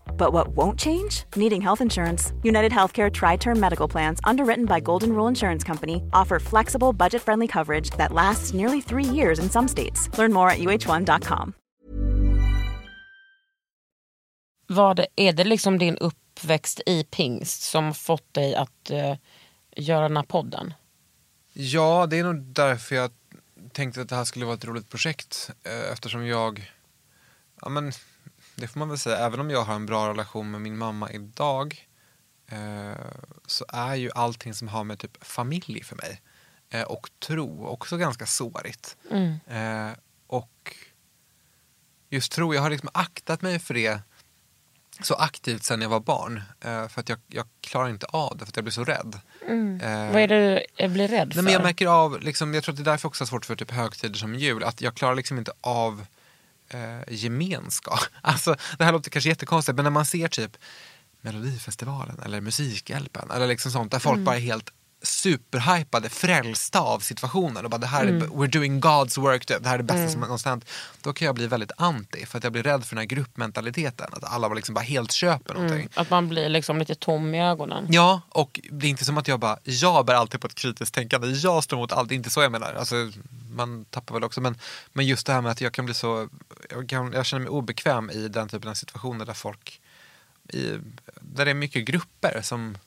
But 0.17 0.33
what 0.33 0.47
won't 0.55 0.79
change? 0.79 1.25
Needing 1.35 1.61
health 1.61 1.81
insurance. 1.81 2.33
United 2.43 2.71
Healthcare 2.71 3.11
Tri 3.11 3.37
Term 3.37 3.59
Medical 3.59 3.87
Plans, 3.91 4.19
underwritten 4.23 4.65
by 4.65 4.79
Golden 4.79 5.09
Rule 5.13 5.27
Insurance 5.29 5.67
Company, 5.67 5.95
offer 6.13 6.39
flexible, 6.39 6.93
budget 6.93 7.21
friendly 7.21 7.47
coverage 7.47 7.89
that 7.97 8.13
lasts 8.13 8.53
nearly 8.53 8.81
three 8.81 9.15
years 9.15 9.39
in 9.39 9.49
some 9.49 9.67
states. 9.67 10.09
Learn 10.17 10.33
more 10.33 10.49
at 10.51 10.59
uh1.com. 10.59 11.53
Vad 14.67 15.05
är 15.15 15.33
det 15.33 15.43
liksom 15.43 15.77
din 15.77 15.97
uppväxt 15.97 16.81
i 16.85 17.03
pingst 17.03 17.61
som 17.61 17.93
fått 17.93 18.33
dig 18.33 18.55
att 18.55 18.89
eh, 18.89 19.15
göra 19.75 20.07
den 20.07 20.17
här 20.17 20.23
podden? 20.23 20.73
Ja, 21.53 22.07
det 22.09 22.19
är 22.19 22.23
nog 22.23 22.35
därför 22.43 22.95
jag 22.95 23.11
tänkte 23.73 24.01
att 24.01 24.09
det 24.09 24.15
här 24.15 24.23
skulle 24.25 24.45
vara 24.45 24.55
ett 24.55 24.65
roligt 24.65 24.89
projekt. 24.89 25.49
eh, 25.63 25.91
Eftersom 25.91 26.25
jag, 26.27 26.71
ja 27.61 27.69
men 27.69 27.91
det 28.61 28.67
får 28.67 28.79
man 28.79 28.89
väl 28.89 28.97
säga, 28.97 29.17
även 29.17 29.39
om 29.39 29.49
jag 29.49 29.63
har 29.63 29.75
en 29.75 29.85
bra 29.85 30.09
relation 30.09 30.51
med 30.51 30.61
min 30.61 30.77
mamma 30.77 31.11
idag 31.11 31.87
eh, 32.47 32.91
så 33.45 33.65
är 33.69 33.95
ju 33.95 34.11
allting 34.15 34.53
som 34.53 34.67
har 34.67 34.83
med 34.83 34.99
typ 34.99 35.25
familj 35.25 35.83
för 35.83 35.95
mig 35.95 36.21
eh, 36.69 36.81
och 36.83 37.09
tro 37.19 37.65
också 37.65 37.97
ganska 37.97 38.25
sårigt. 38.25 38.97
Eh, 39.47 39.89
och 40.27 40.75
just 42.09 42.31
tro, 42.31 42.53
jag 42.53 42.61
har 42.61 42.69
liksom 42.69 42.89
aktat 42.93 43.41
mig 43.41 43.59
för 43.59 43.73
det 43.73 43.99
så 45.03 45.13
aktivt 45.13 45.63
sedan 45.63 45.81
jag 45.81 45.89
var 45.89 45.99
barn. 45.99 46.41
Eh, 46.61 46.87
för 46.87 46.99
att 47.01 47.09
jag, 47.09 47.19
jag 47.27 47.45
klarar 47.61 47.89
inte 47.89 48.05
av 48.05 48.37
det, 48.37 48.45
för 48.45 48.51
att 48.51 48.55
jag 48.55 48.63
blir 48.65 48.71
så 48.71 48.83
rädd. 48.83 49.19
Eh, 49.47 50.11
Vad 50.13 50.21
är 50.21 50.27
det 50.27 50.39
du 50.55 50.65
eh, 50.83 50.91
blir 50.91 51.07
rädd 51.07 51.33
för? 51.33 51.35
Nej, 51.35 51.43
men 51.43 51.53
jag 51.53 51.63
märker 51.63 51.87
av, 51.87 52.21
liksom, 52.21 52.53
jag 52.53 52.63
tror 52.63 52.73
att 52.73 52.77
det 52.77 52.83
är 52.83 52.91
därför 52.91 53.07
också 53.07 53.21
har 53.21 53.27
svårt 53.27 53.45
för 53.45 53.55
typ 53.55 53.71
högtider 53.71 54.15
som 54.15 54.35
jul, 54.35 54.63
att 54.63 54.81
jag 54.81 54.95
klarar 54.95 55.15
liksom 55.15 55.37
inte 55.37 55.51
av 55.61 56.05
eh, 56.73 57.13
gemenskap. 57.13 57.99
Alltså, 58.21 58.55
det 58.77 58.83
här 58.83 58.91
låter 58.91 59.09
kanske 59.09 59.29
jättekonstigt, 59.29 59.75
men 59.75 59.83
när 59.83 59.91
man 59.91 60.05
ser 60.05 60.27
typ 60.27 60.57
Melodifestivalen 61.21 62.19
eller 62.19 62.41
Musikhjälpen 62.41 63.31
eller 63.31 63.47
liksom 63.47 63.71
sånt 63.71 63.91
där 63.91 63.99
folk 63.99 64.19
bara 64.19 64.35
är 64.35 64.39
helt 64.39 64.69
superhypade, 65.03 66.09
frälsta 66.09 66.79
av 66.79 66.99
situationen 66.99 67.65
och 67.65 67.71
bara 67.71 67.77
det 67.77 67.87
här 67.87 68.05
är, 68.05 68.11
we're 68.19 68.51
doing 68.51 68.81
God's 68.81 69.19
work, 69.19 69.47
det 69.47 69.65
här 69.65 69.73
är 69.73 69.77
det 69.77 69.83
bästa 69.83 70.09
som 70.09 70.21
någonsin 70.21 70.49
hänt. 70.49 70.65
Då 71.01 71.13
kan 71.13 71.25
jag 71.25 71.35
bli 71.35 71.47
väldigt 71.47 71.71
anti 71.77 72.25
för 72.25 72.37
att 72.37 72.43
jag 72.43 72.53
blir 72.53 72.63
rädd 72.63 72.85
för 72.85 72.95
den 72.95 73.01
här 73.01 73.05
gruppmentaliteten, 73.05 74.09
att 74.11 74.23
alla 74.23 74.49
bara 74.49 74.55
liksom 74.55 74.75
bara 74.75 74.81
helt 74.81 75.11
köper 75.11 75.53
någonting. 75.53 75.89
Att 75.95 76.09
man 76.09 76.29
blir 76.29 76.49
liksom 76.49 76.77
lite 76.77 76.95
tom 76.95 77.35
i 77.35 77.41
ögonen. 77.41 77.87
Ja, 77.89 78.21
och 78.29 78.59
det 78.71 78.85
är 78.85 78.89
inte 78.89 79.05
som 79.05 79.17
att 79.17 79.27
jag 79.27 79.39
bara, 79.39 79.57
jag 79.63 80.05
bär 80.05 80.13
alltid 80.13 80.41
på 80.41 80.47
ett 80.47 80.55
kritiskt 80.55 80.93
tänkande, 80.95 81.27
jag 81.27 81.63
står 81.63 81.77
mot 81.77 81.91
allt, 81.91 82.09
det 82.09 82.15
är 82.15 82.17
inte 82.17 82.29
så 82.29 82.41
jag 82.41 82.51
menar. 82.51 82.73
Alltså, 82.73 82.95
man 83.51 83.85
tappar 83.85 84.15
väl 84.15 84.23
också, 84.23 84.41
men, 84.41 84.57
men 84.93 85.05
just 85.05 85.27
det 85.27 85.33
här 85.33 85.41
med 85.41 85.51
att 85.51 85.61
jag 85.61 85.73
kan 85.73 85.85
bli 85.85 85.93
så, 85.93 86.29
jag, 86.69 86.89
kan, 86.89 87.13
jag 87.13 87.25
känner 87.25 87.41
mig 87.41 87.49
obekväm 87.49 88.09
i 88.09 88.27
den 88.27 88.49
typen 88.49 88.69
av 88.69 88.73
situationer 88.73 89.25
där 89.25 89.33
folk, 89.33 89.81
i, 90.53 90.77
där 91.21 91.45
det 91.45 91.51
är 91.51 91.55
mycket 91.55 91.85
grupper 91.85 92.41
som 92.41 92.77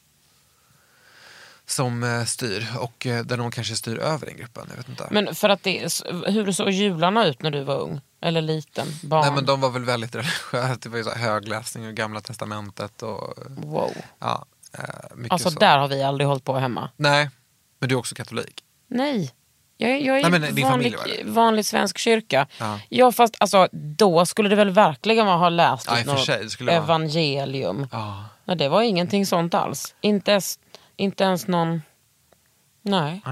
som 1.67 2.03
eh, 2.03 2.25
styr 2.25 2.67
och 2.79 3.07
eh, 3.07 3.25
där 3.25 3.37
någon 3.37 3.51
kanske 3.51 3.77
styr 3.77 3.99
över 3.99 4.27
den 4.27 4.37
gruppen. 4.37 4.67
Jag 4.71 4.77
vet 4.77 4.89
inte. 4.89 5.09
Men 5.11 5.35
för 5.35 5.49
att 5.49 5.63
det, 5.63 5.79
hur 6.27 6.53
såg 6.53 6.71
jularna 6.71 7.27
ut 7.27 7.43
när 7.43 7.51
du 7.51 7.63
var 7.65 7.79
ung? 7.79 8.01
Eller 8.21 8.41
liten? 8.43 8.87
Barn? 9.03 9.21
Nej 9.25 9.33
men 9.35 9.45
de 9.47 9.61
var 9.61 9.71
väl 9.71 9.85
väldigt 9.85 10.15
religiösa, 10.15 10.77
det 10.81 10.89
var 10.89 10.99
ju 10.99 11.05
så 11.05 11.11
högläsning 11.15 11.87
och 11.89 11.95
gamla 11.95 12.21
testamentet 12.21 13.03
och 13.03 13.35
Wow. 13.49 13.93
ja, 14.19 14.45
eh, 14.79 14.81
Alltså 15.31 15.51
så. 15.51 15.59
där 15.59 15.79
har 15.79 15.89
vi 15.89 16.03
aldrig 16.03 16.29
hållit 16.29 16.45
på 16.45 16.55
hemma. 16.59 16.91
Nej, 16.97 17.31
men 17.79 17.89
du 17.89 17.95
är 17.95 17.99
också 17.99 18.15
katolik. 18.15 18.61
Nej. 18.89 19.33
Jag, 19.77 19.91
är- 19.91 19.99
jag 19.99 20.21
är 20.21 20.31
Nej, 20.31 20.63
vanlig, 20.63 20.97
vanlig 21.25 21.65
svensk 21.67 21.99
kyrka. 21.99 22.47
Ja. 22.59 22.79
Ja. 22.89 23.13
fast 23.13 23.35
alltså, 23.41 23.69
då 23.73 24.27
skulle 24.27 24.49
det 24.49 24.57
väl 24.57 24.71
verkligen 24.71 25.27
ha 25.27 25.49
läst 25.49 25.87
Ja, 25.91 26.05
något 26.13 26.25
sig, 26.27 26.49
vara. 26.61 26.73
evangelium. 26.77 27.87
Ja. 27.93 28.25
Nej, 28.45 28.57
det 28.57 28.69
var 28.69 28.83
ingenting 28.83 29.27
sånt 29.27 29.55
alls. 29.55 29.95
Inte 30.01 30.31
ens, 30.31 30.59
inte 30.97 31.25
ens 31.25 31.47
någon... 31.47 31.83
Nej. 32.83 33.23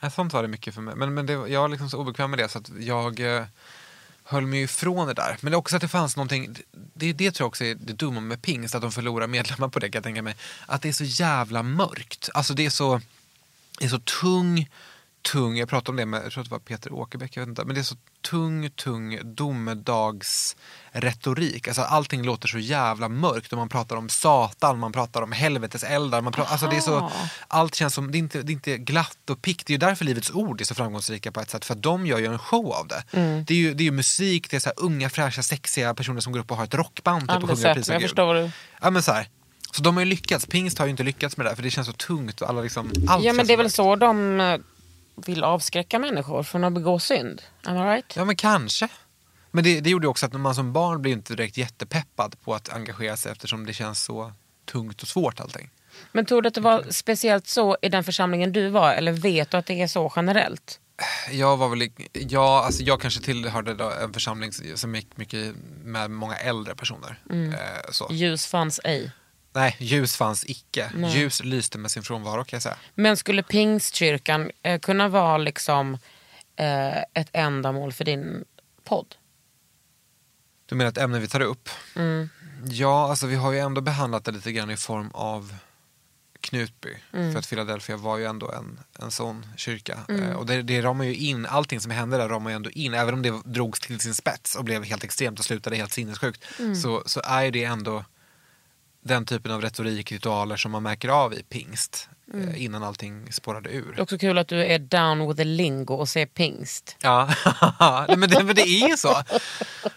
Nej, 0.00 0.10
sånt 0.10 0.32
var 0.32 0.42
det 0.42 0.48
mycket 0.48 0.74
för 0.74 0.80
mig. 0.80 0.94
Men, 0.94 1.14
men 1.14 1.26
det, 1.26 1.32
jag 1.32 1.60
var 1.60 1.68
liksom 1.68 1.90
så 1.90 1.98
obekväm 1.98 2.30
med 2.30 2.38
det 2.38 2.48
så 2.48 2.58
att 2.58 2.70
jag 2.78 3.20
eh, 3.20 3.44
höll 4.24 4.46
mig 4.46 4.62
ifrån 4.62 5.06
det 5.06 5.14
där. 5.14 5.36
Men 5.40 5.50
det 5.50 5.54
är 5.54 5.58
också 5.58 5.76
att 5.76 5.82
det 5.82 5.88
fanns 5.88 6.16
någonting, 6.16 6.56
det, 6.94 7.12
det 7.12 7.30
tror 7.30 7.44
jag 7.44 7.48
också 7.48 7.64
är 7.64 7.74
det 7.74 7.92
dumma 7.92 8.20
med 8.20 8.42
pingst, 8.42 8.74
att 8.74 8.82
de 8.82 8.92
förlorar 8.92 9.26
medlemmar 9.26 9.68
på 9.68 9.78
det 9.78 9.90
kan 9.90 9.98
jag 9.98 10.04
tänka 10.04 10.22
mig. 10.22 10.36
Att 10.66 10.82
det 10.82 10.88
är 10.88 10.92
så 10.92 11.04
jävla 11.04 11.62
mörkt. 11.62 12.28
Alltså 12.34 12.54
det 12.54 12.66
är 12.66 12.70
så, 12.70 13.00
det 13.78 13.84
är 13.84 13.88
så 13.88 13.98
tung, 13.98 14.68
tung, 15.22 15.56
jag 15.56 15.68
pratade 15.68 15.90
om 15.90 15.96
det 15.96 16.06
med, 16.06 16.24
jag 16.24 16.32
tror 16.32 16.40
att 16.40 16.48
det 16.48 16.54
var 16.54 16.58
Peter 16.58 16.92
Åkerbäck, 16.92 17.36
jag 17.36 17.42
vet 17.42 17.48
inte, 17.48 17.64
men 17.64 17.74
det 17.74 17.80
är 17.80 17.82
så 17.82 17.96
tung, 18.22 18.70
tung 18.70 19.18
domedagsretorik. 19.24 21.68
Alltså 21.68 21.82
allting 21.82 22.22
låter 22.22 22.48
så 22.48 22.58
jävla 22.58 23.08
mörkt 23.08 23.52
och 23.52 23.58
man 23.58 23.68
pratar 23.68 23.96
om 23.96 24.08
Satan, 24.08 24.78
man 24.78 24.92
pratar 24.92 25.22
om 25.22 25.32
helvetes 25.32 25.84
eldar, 25.84 26.20
man 26.20 26.32
pratar, 26.32 26.52
alltså 26.52 26.66
det 26.66 26.76
är 26.76 26.80
så, 26.80 27.10
allt 27.48 27.74
känns 27.74 27.94
som, 27.94 28.12
det 28.12 28.18
är, 28.18 28.20
inte, 28.20 28.42
det 28.42 28.52
är 28.52 28.54
inte 28.54 28.78
glatt 28.78 29.30
och 29.30 29.42
pikt. 29.42 29.66
Det 29.66 29.70
är 29.70 29.74
ju 29.74 29.78
därför 29.78 30.04
Livets 30.04 30.30
Ord 30.30 30.60
är 30.60 30.64
så 30.64 30.74
framgångsrika 30.74 31.32
på 31.32 31.40
ett 31.40 31.50
sätt, 31.50 31.64
för 31.64 31.74
att 31.74 31.82
de 31.82 32.06
gör 32.06 32.18
ju 32.18 32.26
en 32.26 32.38
show 32.38 32.72
av 32.72 32.88
det. 32.88 33.02
Det 33.46 33.54
är 33.54 33.58
ju 33.58 33.74
det 33.74 33.82
är 33.82 33.86
ju 33.86 33.90
musik, 33.90 34.50
det 34.50 34.56
är 34.56 34.60
så 34.60 34.70
unga, 34.76 35.10
fräscha, 35.10 35.42
sexiga 35.42 35.94
personer 35.94 36.20
som 36.20 36.32
går 36.32 36.40
upp 36.40 36.50
och 36.50 36.56
har 36.56 36.64
ett 36.64 36.74
rockband 36.74 37.28
typ, 37.28 37.42
och 37.42 37.50
sjunger 37.50 37.70
och 37.70 37.74
prisar 37.74 37.92
men 37.92 38.00
jag 38.00 38.10
förstår 38.10 38.26
vad 38.26 38.36
du... 38.36 38.50
Ja 38.80 38.90
men 38.90 39.02
så 39.02 39.12
här. 39.12 39.28
Så 39.72 39.82
de 39.82 39.96
har 39.96 40.02
ju 40.02 40.10
lyckats, 40.10 40.46
Pingst 40.46 40.78
har 40.78 40.86
ju 40.86 40.90
inte 40.90 41.02
lyckats 41.02 41.36
med 41.36 41.46
det 41.46 41.50
där, 41.50 41.56
för 41.56 41.62
det 41.62 41.70
känns 41.70 41.86
så 41.86 41.92
tungt 41.92 42.40
och 42.40 42.48
alla 42.48 42.62
liksom, 42.62 42.90
allt 43.08 43.24
Ja 43.24 43.32
men 43.32 43.46
det 43.46 43.52
är 43.52 43.56
väl 43.56 43.70
så 43.70 43.96
de 43.96 44.62
vill 45.14 45.44
avskräcka 45.44 45.98
människor 45.98 46.42
från 46.42 46.64
att 46.64 46.72
begå 46.72 46.98
synd. 46.98 47.42
Am 47.62 47.76
I 47.76 47.80
right? 47.80 48.16
Ja 48.16 48.24
men 48.24 48.36
kanske. 48.36 48.88
Men 49.50 49.64
det, 49.64 49.80
det 49.80 49.90
gjorde 49.90 50.08
också 50.08 50.26
att 50.26 50.32
man 50.32 50.54
som 50.54 50.72
barn 50.72 51.02
blir 51.02 51.12
inte 51.12 51.34
direkt 51.34 51.56
jättepeppad 51.56 52.40
på 52.40 52.54
att 52.54 52.68
engagera 52.68 53.16
sig 53.16 53.32
eftersom 53.32 53.66
det 53.66 53.72
känns 53.72 54.04
så 54.04 54.32
tungt 54.64 55.02
och 55.02 55.08
svårt 55.08 55.40
allting. 55.40 55.70
Men 56.12 56.26
tror 56.26 56.42
du 56.42 56.48
att 56.48 56.54
det 56.54 56.60
var 56.60 56.84
speciellt 56.90 57.46
så 57.46 57.76
i 57.82 57.88
den 57.88 58.04
församlingen 58.04 58.52
du 58.52 58.68
var 58.68 58.94
eller 58.94 59.12
vet 59.12 59.50
du 59.50 59.56
att 59.56 59.66
det 59.66 59.82
är 59.82 59.86
så 59.86 60.12
generellt? 60.16 60.80
Jag 61.30 61.56
var 61.56 61.68
väl, 61.68 61.90
ja, 62.12 62.64
alltså 62.64 62.82
jag 62.82 63.00
kanske 63.00 63.20
tillhörde 63.20 63.74
då 63.74 63.90
en 63.90 64.12
församling 64.12 64.52
som 64.74 64.94
gick 64.94 65.16
mycket 65.16 65.54
med 65.84 66.10
många 66.10 66.36
äldre 66.36 66.74
personer. 66.74 67.18
Mm. 67.30 67.52
Eh, 67.52 67.58
så. 67.90 68.08
Ljus 68.10 68.46
fanns 68.46 68.80
ej. 68.84 69.12
Nej, 69.52 69.76
ljus 69.78 70.16
fanns 70.16 70.44
icke. 70.46 70.90
Ljus 71.14 71.44
lyste 71.44 71.78
med 71.78 71.90
sin 71.90 72.02
frånvaro 72.02 72.44
kan 72.44 72.56
jag 72.56 72.62
säga. 72.62 72.76
Men 72.94 73.16
skulle 73.16 73.42
pingstkyrkan 73.42 74.50
eh, 74.62 74.80
kunna 74.80 75.08
vara 75.08 75.38
liksom 75.38 75.98
eh, 76.56 76.98
ett 76.98 77.28
ändamål 77.32 77.92
för 77.92 78.04
din 78.04 78.44
podd? 78.84 79.14
Du 80.66 80.74
menar 80.74 80.90
ett 80.90 80.98
ämne 80.98 81.18
vi 81.18 81.28
tar 81.28 81.40
upp? 81.40 81.68
Ja, 82.64 83.08
alltså 83.10 83.26
vi 83.26 83.36
har 83.36 83.52
ju 83.52 83.58
ändå 83.58 83.80
behandlat 83.80 84.24
det 84.24 84.32
lite 84.32 84.52
grann 84.52 84.70
i 84.70 84.76
form 84.76 85.10
av 85.14 85.54
Knutby. 86.40 86.96
För 87.10 87.36
att 87.36 87.48
Philadelphia 87.48 87.96
var 87.96 88.18
ju 88.18 88.24
ändå 88.24 88.52
en, 88.52 88.80
en 88.98 89.10
sån 89.10 89.46
kyrka. 89.56 89.98
Eh, 90.08 90.32
och 90.32 90.46
det, 90.46 90.62
det 90.62 90.82
ramar 90.82 91.04
ju 91.04 91.14
in, 91.14 91.46
allting 91.46 91.80
som 91.80 91.90
hände 91.90 92.16
där 92.16 92.28
ramar 92.28 92.50
ju 92.50 92.56
ändå 92.56 92.70
in. 92.70 92.94
Även 92.94 93.14
om 93.14 93.22
det 93.22 93.42
drogs 93.44 93.80
till 93.80 94.00
sin 94.00 94.14
spets 94.14 94.54
och 94.54 94.64
blev 94.64 94.84
helt 94.84 95.04
extremt 95.04 95.38
och 95.38 95.44
slutade 95.44 95.76
helt 95.76 95.92
sinnessjukt. 95.92 96.44
Så, 96.82 97.02
så 97.06 97.20
är 97.24 97.50
det 97.50 97.64
ändå 97.64 98.04
den 99.04 99.24
typen 99.26 99.52
av 99.52 99.60
retorik, 99.62 100.12
ritualer 100.12 100.56
som 100.56 100.70
man 100.72 100.82
märker 100.82 101.08
av 101.08 101.34
i 101.34 101.42
pingst. 101.42 102.08
Eh, 102.34 102.64
innan 102.64 102.82
allting 102.82 103.32
spårade 103.32 103.70
ur. 103.70 103.92
Det 103.92 103.98
är 104.00 104.02
också 104.02 104.18
kul 104.18 104.38
att 104.38 104.48
du 104.48 104.64
är 104.64 104.78
down 104.78 105.28
with 105.28 105.36
the 105.36 105.44
lingo 105.44 105.94
och 105.94 106.08
ser 106.08 106.26
pingst. 106.26 106.96
Ja, 107.02 107.28
men, 108.08 108.30
det, 108.30 108.44
men 108.44 108.54
det 108.56 108.62
är 108.68 108.88
ju 108.88 108.96
så. 108.96 109.22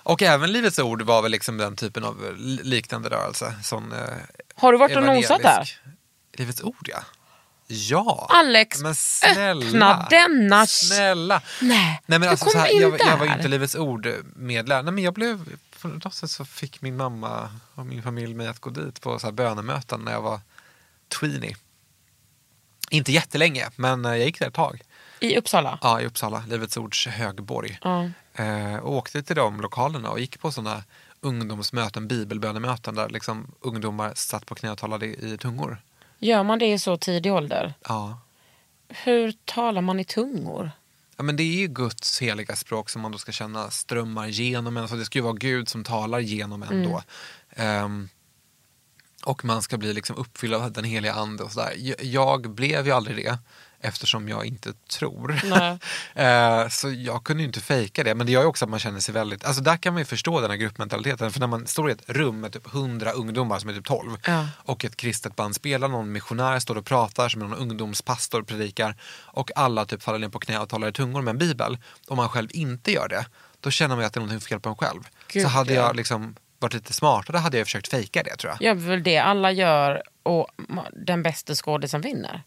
Och 0.03 0.21
även 0.21 0.51
Livets 0.51 0.79
Ord 0.79 1.01
var 1.01 1.21
väl 1.21 1.31
liksom 1.31 1.57
den 1.57 1.75
typen 1.75 2.03
av 2.03 2.35
li- 2.37 2.59
liknande 2.63 3.09
rörelse. 3.09 3.53
Sån, 3.63 3.91
eh, 3.91 3.99
Har 4.55 4.71
du 4.71 4.77
varit 4.77 4.97
och 4.97 5.03
nosat 5.03 5.41
där? 5.41 5.69
Livets 6.33 6.61
Ord 6.63 6.89
ja. 6.91 6.99
Ja. 7.67 8.27
Alex, 8.29 8.81
men 8.81 8.95
snälla. 8.95 9.65
öppna 9.65 10.07
denna- 10.09 10.65
Snälla. 10.67 11.41
Nej, 11.61 11.77
Nej 12.05 12.19
men 12.19 12.21
du 12.21 12.27
alltså, 12.27 12.45
kom 12.45 12.51
så 12.51 12.57
här, 12.59 12.75
in 12.75 12.81
jag, 12.81 12.99
jag 12.99 13.17
var 13.17 13.25
ju 13.25 13.33
inte 13.33 13.47
Livets 13.47 13.75
Ord 13.75 14.07
medlem. 14.35 14.85
Nej 14.85 14.93
men 14.93 15.03
jag 15.03 15.13
blev, 15.13 15.39
på 15.89 16.07
något 16.07 16.13
sätt 16.13 16.31
så 16.31 16.45
fick 16.45 16.81
min 16.81 16.97
mamma 16.97 17.49
och 17.75 17.85
min 17.85 18.03
familj 18.03 18.33
mig 18.33 18.47
att 18.47 18.59
gå 18.59 18.69
dit 18.69 19.01
på 19.01 19.19
så 19.19 19.27
här 19.27 19.31
bönemöten 19.31 20.01
när 20.01 20.11
jag 20.11 20.21
var 20.21 20.39
tweenie. 21.19 21.55
Inte 22.89 23.11
jättelänge, 23.11 23.69
men 23.75 24.05
eh, 24.05 24.11
jag 24.11 24.25
gick 24.25 24.39
där 24.39 24.47
ett 24.47 24.53
tag. 24.53 24.81
I 25.19 25.37
Uppsala? 25.37 25.79
Ja, 25.81 26.01
i 26.01 26.05
Uppsala, 26.05 26.43
Livets 26.47 26.77
Ords 26.77 27.07
högborg. 27.07 27.79
Ja. 27.81 28.09
Eh, 28.33 28.75
och 28.75 28.93
åkte 28.93 29.23
till 29.23 29.35
de 29.35 29.61
lokalerna 29.61 30.09
och 30.09 30.19
gick 30.19 30.39
på 30.39 30.51
sådana 30.51 30.83
ungdomsmöten, 31.21 32.07
bibelbönemöten 32.07 32.95
där 32.95 33.09
liksom 33.09 33.51
ungdomar 33.61 34.11
satt 34.15 34.45
på 34.45 34.55
knä 34.55 34.71
och 34.71 34.77
talade 34.77 35.05
i, 35.05 35.33
i 35.33 35.37
tungor. 35.37 35.81
Gör 36.19 36.43
man 36.43 36.59
det 36.59 36.65
i 36.65 36.79
så 36.79 36.97
tidig 36.97 37.33
ålder? 37.33 37.73
Ja. 37.87 38.19
Hur 38.87 39.33
talar 39.45 39.81
man 39.81 39.99
i 39.99 40.05
tungor? 40.05 40.71
Ja, 41.17 41.23
men 41.23 41.35
det 41.35 41.43
är 41.43 41.57
ju 41.57 41.67
Guds 41.67 42.21
heliga 42.21 42.55
språk 42.55 42.89
som 42.89 43.01
man 43.01 43.11
då 43.11 43.17
ska 43.17 43.31
känna 43.31 43.71
strömmar 43.71 44.27
genom 44.27 44.77
en. 44.77 44.87
Så 44.87 44.95
det 44.95 45.05
ska 45.05 45.19
ju 45.19 45.23
vara 45.23 45.33
Gud 45.33 45.69
som 45.69 45.83
talar 45.83 46.19
genom 46.19 46.63
en 46.63 46.83
då. 46.83 47.03
Ehm, 47.49 48.09
och 49.25 49.45
man 49.45 49.61
ska 49.61 49.77
bli 49.77 49.93
liksom 49.93 50.15
uppfylld 50.15 50.53
av 50.53 50.71
den 50.71 50.83
heliga 50.83 51.13
ande 51.13 51.43
och 51.43 51.51
sådär. 51.51 51.73
Jag 52.01 52.49
blev 52.49 52.85
ju 52.85 52.91
aldrig 52.91 53.17
det 53.17 53.39
eftersom 53.81 54.29
jag 54.29 54.45
inte 54.45 54.73
tror. 54.73 55.41
Eh, 56.15 56.67
så 56.67 56.91
jag 56.91 57.23
kunde 57.23 57.43
ju 57.43 57.47
inte 57.47 57.61
fejka 57.61 58.03
det. 58.03 58.15
Men 58.15 58.25
det 58.25 58.31
gör 58.31 58.41
ju 58.41 58.47
också 58.47 58.65
att 58.65 58.71
man 58.71 58.79
känner 58.79 58.99
sig 58.99 59.13
väldigt... 59.13 59.45
Alltså 59.45 59.61
där 59.61 59.77
kan 59.77 59.93
man 59.93 60.01
ju 60.01 60.05
förstå 60.05 60.41
den 60.41 60.49
här 60.49 60.57
gruppmentaliteten. 60.57 61.31
För 61.31 61.39
när 61.39 61.47
man 61.47 61.67
står 61.67 61.89
i 61.89 61.93
ett 61.93 62.03
rum 62.07 62.39
med 62.39 62.51
typ 62.51 62.73
100 62.73 63.11
ungdomar 63.11 63.59
som 63.59 63.69
är 63.69 63.73
typ 63.73 63.85
12 63.85 64.17
Ja. 64.25 64.47
och 64.57 64.85
ett 64.85 64.97
kristet 64.97 65.35
band 65.35 65.55
spelar, 65.55 65.87
någon 65.87 66.11
missionär 66.11 66.59
står 66.59 66.77
och 66.77 66.85
pratar 66.85 67.29
som 67.29 67.41
någon 67.41 67.53
ungdomspastor 67.53 68.43
predikar 68.43 68.95
och 69.21 69.51
alla 69.55 69.85
typ 69.85 70.03
faller 70.03 70.19
ner 70.19 70.29
på 70.29 70.39
knä 70.39 70.59
och 70.59 70.69
talar 70.69 70.87
i 70.87 70.91
tungor 70.91 71.21
med 71.21 71.31
en 71.31 71.37
bibel. 71.37 71.77
Om 72.07 72.17
man 72.17 72.29
själv 72.29 72.49
inte 72.51 72.91
gör 72.91 73.07
det, 73.07 73.25
då 73.59 73.71
känner 73.71 73.95
man 73.95 74.03
ju 74.03 74.07
att 74.07 74.13
det 74.13 74.17
är 74.17 74.21
någonting 74.21 74.47
fel 74.47 74.59
på 74.59 74.69
en 74.69 74.75
själv. 74.75 75.01
Gud, 75.27 75.43
så 75.43 75.49
hade 75.49 75.73
ja. 75.73 75.81
jag 75.81 75.95
liksom 75.95 76.35
varit 76.59 76.73
lite 76.73 76.93
smartare 76.93 77.37
hade 77.37 77.57
jag 77.57 77.67
försökt 77.67 77.87
fejka 77.87 78.23
det 78.23 78.35
tror 78.35 78.53
jag. 78.53 78.69
Jag 78.69 78.75
väl 78.75 79.03
det 79.03 79.17
alla 79.17 79.51
gör 79.51 80.03
och 80.23 80.47
den 81.05 81.23
bästa 81.23 81.55
skådisen 81.55 82.01
vinner. 82.01 82.43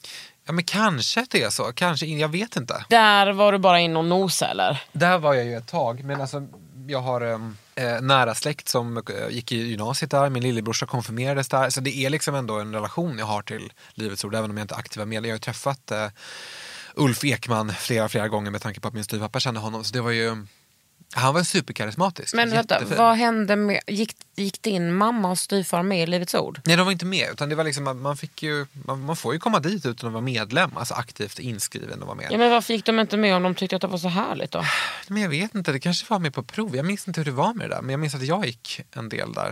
Ja 0.49 0.53
men 0.53 0.65
kanske 0.65 1.21
att 1.21 1.31
det 1.31 1.43
är 1.43 1.51
så, 1.51 1.73
kanske, 1.73 2.07
jag 2.07 2.29
vet 2.29 2.57
inte. 2.57 2.85
Där 2.89 3.33
var 3.33 3.53
du 3.53 3.59
bara 3.59 3.81
in 3.81 3.97
och 3.97 4.05
nosa 4.05 4.47
eller? 4.47 4.83
Där 4.93 5.19
var 5.19 5.35
jag 5.35 5.45
ju 5.45 5.57
ett 5.57 5.67
tag, 5.67 6.05
men 6.05 6.21
alltså 6.21 6.47
jag 6.87 7.01
har 7.01 7.21
em, 7.21 7.57
eh, 7.75 8.01
nära 8.01 8.35
släkt 8.35 8.69
som 8.69 8.97
eh, 8.97 9.03
gick 9.31 9.53
i 9.53 9.57
gymnasiet 9.57 10.11
där, 10.11 10.31
min 10.31 10.43
lillebrorsa 10.43 10.87
konfirmerades 10.87 11.49
där. 11.49 11.71
Så 11.71 11.81
det 11.81 11.97
är 11.97 12.11
liksom 12.11 12.35
ändå 12.35 12.59
en 12.59 12.75
relation 12.75 13.19
jag 13.19 13.27
har 13.27 13.43
till 13.43 13.73
Livets 13.95 14.25
Ord, 14.25 14.35
även 14.35 14.51
om 14.51 14.57
jag 14.57 14.65
inte 14.65 14.75
är 14.75 14.79
aktiva 14.79 15.05
medlem. 15.05 15.29
Jag 15.29 15.33
har 15.33 15.37
ju 15.37 15.41
träffat 15.41 15.91
eh, 15.91 16.07
Ulf 16.95 17.25
Ekman 17.25 17.73
flera, 17.73 18.09
flera 18.09 18.29
gånger 18.29 18.51
med 18.51 18.63
tanke 18.63 18.81
på 18.81 18.89
att 18.89 18.95
min 18.95 19.05
styvpappa 19.05 19.41
kände 19.41 19.61
honom. 19.61 19.85
Så 19.85 19.93
det 19.93 20.01
var 20.01 20.11
ju, 20.11 20.47
han 21.13 21.35
var 21.35 21.43
superkarismatisk. 21.43 22.35
Men 22.35 22.51
vänta, 22.51 22.81
vad 22.97 23.17
hände 23.17 23.57
med, 23.57 23.81
gick, 23.87 24.17
gick 24.37 24.63
din 24.63 24.95
mamma 24.95 25.31
och 25.31 25.39
styvfar 25.39 25.83
med 25.83 26.03
i 26.03 26.07
Livets 26.07 26.35
Ord? 26.35 26.61
Nej, 26.65 26.77
de 26.77 26.87
var 26.87 26.93
inte 26.93 27.07
med. 27.07 27.31
Utan 27.33 27.49
det 27.49 27.55
var 27.55 27.65
liksom, 27.65 28.03
man, 28.03 28.17
fick 28.17 28.43
ju, 28.43 28.67
man, 28.73 29.01
man 29.05 29.17
får 29.17 29.35
ju 29.35 29.41
komma 29.41 29.61
dit 29.61 29.87
utan 29.87 30.07
att 30.07 30.13
vara 30.13 30.25
medlem, 30.25 30.77
alltså 30.77 30.95
aktivt 30.95 31.39
inskriven 31.39 32.01
och 32.01 32.07
vara 32.07 32.17
med. 32.17 32.27
Ja, 32.31 32.39
men 32.39 32.51
varför 32.51 32.75
gick 32.75 32.85
de 32.85 33.01
inte 33.01 33.17
med 33.17 33.35
om 33.37 33.43
de 33.43 33.55
tyckte 33.55 33.77
att 33.77 33.83
det 33.83 33.89
var 33.89 33.99
så 33.99 34.09
härligt 34.09 34.51
då? 34.51 34.65
Men 35.09 35.23
jag 35.23 35.29
vet 35.29 35.55
inte, 35.55 35.73
det 35.73 35.81
kanske 35.81 36.07
var 36.11 36.19
med 36.19 36.35
på 36.35 36.43
prov. 36.43 36.77
Jag 36.77 36.85
minns 36.87 37.09
inte 37.09 37.21
hur 37.21 37.25
det 37.25 37.31
var 37.31 37.55
med 37.55 37.71
det 37.71 37.75
där, 37.75 37.83
men 37.83 37.91
jag 37.91 38.01
minns 38.01 38.15
att 38.15 38.23
jag 38.27 38.47
gick 38.47 38.81
en 38.93 39.09
del 39.09 39.33
där. 39.33 39.49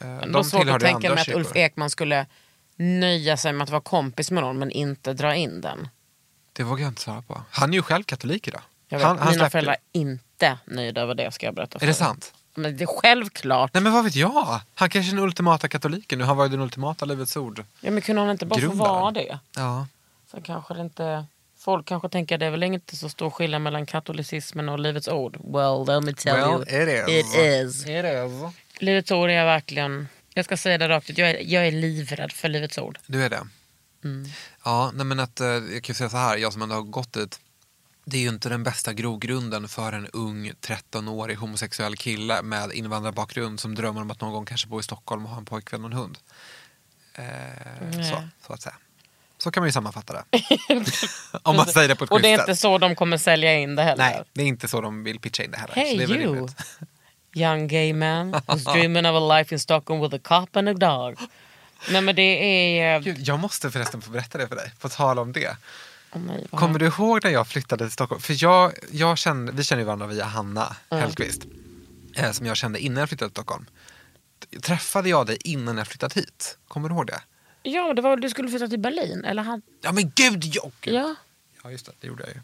Eh, 0.00 0.06
Men 0.06 0.20
det 0.20 0.32
var 0.32 0.42
svårt 0.42 0.68
att 0.68 0.80
tänka 0.80 1.14
mig 1.14 1.20
att. 1.20 1.28
Ulf 1.28 1.56
Ekman 1.56 1.90
skulle 1.90 2.26
nöja 2.76 3.36
sig 3.36 3.52
med 3.52 3.64
att 3.64 3.70
vara 3.70 3.80
kompis 3.80 4.30
med 4.30 4.42
någon 4.42 4.58
men 4.58 4.70
inte 4.70 5.12
dra 5.12 5.34
in 5.34 5.60
den. 5.60 5.88
Det 6.52 6.62
vågar 6.62 6.82
jag 6.82 6.90
inte 6.90 7.00
svara 7.00 7.22
på. 7.22 7.42
Han 7.50 7.70
är 7.70 7.74
ju 7.74 7.82
själv 7.82 8.02
katolik 8.02 8.48
idag. 8.48 8.62
Jag 8.88 8.98
vet, 8.98 9.06
han, 9.06 9.18
han 9.18 9.32
mina 9.32 9.50
föräldrar 9.50 9.72
är 9.72 10.00
inte 10.00 10.58
nöjda 10.64 11.00
över 11.00 11.14
det 11.14 11.32
ska 11.32 11.46
jag 11.46 11.54
berätta 11.54 11.78
för 11.78 11.86
Är 11.86 11.88
det 11.88 11.94
sant? 11.94 12.32
Men 12.54 12.76
det 12.76 12.84
är 12.84 13.00
självklart. 13.00 13.74
Nej 13.74 13.82
men 13.82 13.92
vad 13.92 14.04
vet 14.04 14.16
jag? 14.16 14.60
Han 14.74 14.90
kanske 14.90 15.12
är 15.12 15.14
den 15.16 15.24
ultimata 15.24 15.68
katoliken 15.68 16.18
nu. 16.18 16.24
Han 16.24 16.36
var 16.36 16.44
ju 16.44 16.50
den 16.50 16.60
ultimata 16.60 17.04
Livets 17.04 17.36
Ord. 17.36 17.64
Ja, 17.80 17.90
men 17.90 18.02
kunde 18.02 18.22
han 18.22 18.30
inte 18.30 18.46
bara 18.46 18.60
få 18.60 18.66
Grundaren. 18.66 18.92
vara 18.92 19.10
det? 19.10 19.38
Ja. 19.56 19.86
Sen 20.30 20.42
kanske 20.42 20.74
det 20.74 20.80
inte... 20.80 21.24
Folk 21.58 21.86
kanske 21.86 22.08
tänker 22.08 22.34
att 22.34 22.40
det 22.40 22.46
är 22.46 22.50
väl 22.50 22.62
inte 22.62 22.96
så 22.96 23.08
stor 23.08 23.30
skillnad 23.30 23.62
mellan 23.62 23.86
katolicismen 23.86 24.68
och 24.68 24.78
Livets 24.78 25.08
Ord. 25.08 25.36
Well, 25.44 25.86
let 25.86 26.04
me 26.04 26.12
tell 26.12 26.34
Well, 26.36 26.48
you. 26.48 26.62
it 26.62 27.08
is. 27.08 27.34
It 27.34 27.34
is. 27.66 27.82
It 27.86 28.04
is. 28.04 28.54
Livets 28.82 29.10
Ord 29.10 29.30
är 29.30 29.44
verkligen... 29.44 30.08
Jag 30.34 30.44
ska 30.44 30.56
säga 30.56 30.78
det 30.78 30.88
rakt 30.88 31.10
ut. 31.10 31.18
Jag 31.18 31.30
är, 31.30 31.38
jag 31.40 31.66
är 31.66 31.72
livrädd 31.72 32.32
för 32.32 32.48
Livets 32.48 32.78
Ord. 32.78 32.98
Du 33.06 33.24
är 33.24 33.30
det? 33.30 33.46
Mm. 34.04 34.28
Ja, 34.64 34.90
nej 34.94 35.06
men 35.06 35.20
att, 35.20 35.40
eh, 35.40 35.46
jag 35.46 35.82
kan 35.82 35.92
ju 35.92 35.94
säga 35.94 36.10
så 36.10 36.16
här, 36.16 36.36
jag 36.36 36.52
som 36.52 36.62
ändå 36.62 36.74
har 36.74 36.82
gått 36.82 37.12
dit. 37.12 37.40
Det 38.10 38.16
är 38.16 38.20
ju 38.20 38.28
inte 38.28 38.48
den 38.48 38.62
bästa 38.62 38.92
grogrunden 38.92 39.68
för 39.68 39.92
en 39.92 40.06
ung 40.06 40.52
13-årig 40.60 41.36
homosexuell 41.36 41.96
kille 41.96 42.42
med 42.42 42.72
invandrarbakgrund 42.72 43.60
som 43.60 43.74
drömmer 43.74 44.00
om 44.00 44.10
att 44.10 44.20
någon 44.20 44.32
gång 44.32 44.44
kanske 44.44 44.68
bo 44.68 44.80
i 44.80 44.82
Stockholm 44.82 45.24
och 45.24 45.30
ha 45.30 45.38
en 45.38 45.44
pojkvän 45.44 45.84
och 45.84 45.90
en 45.90 45.96
hund. 45.96 46.18
Eh, 47.14 47.24
så, 47.90 48.28
så 48.46 48.52
att 48.52 48.62
säga. 48.62 48.74
Så 49.38 49.50
kan 49.50 49.60
man 49.60 49.68
ju 49.68 49.72
sammanfatta 49.72 50.12
det. 50.12 50.24
Om 51.42 51.56
man 51.56 51.66
säger 51.66 51.88
det 51.88 51.96
på 51.96 52.04
ett 52.04 52.10
Och 52.10 52.22
det 52.22 52.28
är 52.28 52.40
inte 52.40 52.56
så 52.56 52.78
de 52.78 52.94
kommer 52.94 53.16
sälja 53.16 53.54
in 53.58 53.76
det 53.76 53.82
heller. 53.82 54.04
Nej, 54.04 54.22
det 54.32 54.42
är 54.42 54.46
inte 54.46 54.68
så 54.68 54.80
de 54.80 55.04
vill 55.04 55.20
pitcha 55.20 55.42
in 55.42 55.50
det 55.50 55.58
heller. 55.58 55.74
Hey 55.74 56.06
det 56.06 56.14
you, 56.14 56.48
young 57.34 57.68
gay 57.68 57.92
man 57.92 58.34
who's 58.34 58.72
dreaming 58.74 59.06
of 59.06 59.22
a 59.22 59.38
life 59.38 59.54
in 59.54 59.58
Stockholm 59.58 60.00
with 60.00 60.14
a 60.14 60.20
cop 60.24 60.56
and 60.56 60.68
a 60.68 60.74
dog. 60.74 61.18
Nej 61.90 62.02
men 62.02 62.16
det 62.16 62.78
är... 62.80 63.00
Gud, 63.00 63.18
jag 63.18 63.38
måste 63.38 63.70
förresten 63.70 64.02
få 64.02 64.10
berätta 64.10 64.38
det 64.38 64.48
för 64.48 64.56
dig, 64.56 64.72
på 64.80 64.88
tal 64.88 65.18
om 65.18 65.32
det. 65.32 65.56
Oh, 66.12 66.20
nej, 66.20 66.46
Kommer 66.50 66.78
du 66.78 66.86
ihåg 66.86 67.24
när 67.24 67.30
jag 67.30 67.48
flyttade 67.48 67.84
till 67.84 67.92
Stockholm? 67.92 68.20
För 68.20 68.42
jag, 68.42 68.72
jag 68.90 69.18
kände, 69.18 69.52
vi 69.52 69.64
känner 69.64 69.80
ju 69.80 69.86
varandra 69.86 70.06
via 70.06 70.24
Hanna 70.24 70.76
Hellqvist. 70.90 71.42
Eh, 72.16 72.30
som 72.32 72.46
jag 72.46 72.56
kände 72.56 72.78
innan 72.78 73.00
jag 73.00 73.08
flyttade 73.08 73.28
till 73.30 73.34
Stockholm. 73.34 73.66
Träffade 74.62 75.08
jag 75.08 75.26
dig 75.26 75.38
innan 75.44 75.78
jag 75.78 75.86
flyttat 75.86 76.12
hit? 76.16 76.58
Kommer 76.68 76.88
du 76.88 76.94
ihåg 76.94 77.06
det? 77.06 77.20
Ja, 77.62 77.94
det 77.94 78.02
var 78.02 78.16
du 78.16 78.30
skulle 78.30 78.48
flytta 78.48 78.68
till 78.68 78.78
Berlin. 78.78 79.24
Eller 79.24 79.42
han... 79.42 79.62
Ja 79.80 79.92
men 79.92 80.12
gud, 80.14 80.44
ja! 80.44 80.70
Gud. 80.80 80.94
Ja, 80.94 81.14
ja 81.62 81.70
just 81.70 81.86
det, 81.86 81.92
det 82.00 82.06
gjorde 82.06 82.24
jag 82.24 82.34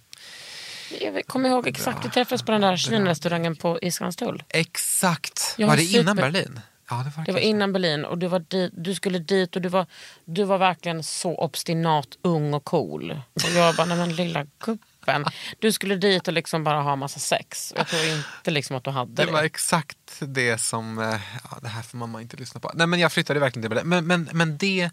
ju. 1.00 1.14
jag 1.14 1.26
kommer 1.26 1.48
ihåg 1.48 1.66
exakt. 1.66 2.04
Vi 2.04 2.10
träffades 2.10 2.42
på 2.42 2.52
den 2.52 2.60
där 2.60 2.76
kinarestaurangen 2.76 3.56
på 3.56 3.80
i 3.80 3.90
Skanstull. 3.90 4.42
Exakt! 4.48 5.54
Jag 5.58 5.66
var 5.66 5.76
det 5.76 5.84
innan 5.84 6.16
super- 6.16 6.22
Berlin? 6.32 6.60
Ja, 6.90 6.96
det 6.96 7.12
var 7.16 7.24
det, 7.24 7.32
var 7.32 7.40
innan 7.40 7.72
Berlin 7.72 8.04
och 8.04 8.18
du, 8.18 8.26
var 8.26 8.38
dit, 8.38 8.72
du 8.76 8.94
skulle 8.94 9.18
dit 9.18 9.56
och 9.56 9.62
du 9.62 9.68
var, 9.68 9.86
du 10.24 10.44
var 10.44 10.58
verkligen 10.58 11.02
så 11.02 11.34
obstinat, 11.34 12.08
ung 12.22 12.54
och 12.54 12.64
cool. 12.64 13.20
Och 13.34 13.50
jag 13.54 13.76
bara, 13.76 13.86
nej 13.86 13.96
men 13.98 14.16
lilla 14.16 14.46
gubben. 14.64 15.24
Du 15.58 15.72
skulle 15.72 15.96
dit 15.96 16.28
och 16.28 16.34
liksom 16.34 16.64
bara 16.64 16.80
ha 16.82 16.96
massa 16.96 17.20
sex. 17.20 17.72
Jag 17.76 17.86
tror 17.88 18.02
inte 18.06 18.50
liksom 18.50 18.76
att 18.76 18.84
du 18.84 18.90
hade 18.90 19.12
Det 19.14 19.24
det. 19.24 19.32
var 19.32 19.42
exakt 19.42 19.98
det 20.20 20.58
som, 20.58 20.98
eh, 20.98 21.20
ja, 21.50 21.58
det 21.62 21.68
här 21.68 21.82
får 21.82 21.98
mamma 21.98 22.20
inte 22.22 22.36
lyssna 22.36 22.60
på. 22.60 22.70
Nej 22.74 22.86
men 22.86 23.00
jag 23.00 23.12
flyttade 23.12 23.40
verkligen 23.40 23.62
till 23.62 23.70
Berlin. 23.70 23.88
Men, 23.88 24.06
men, 24.06 24.28
men 24.32 24.56
det, 24.58 24.90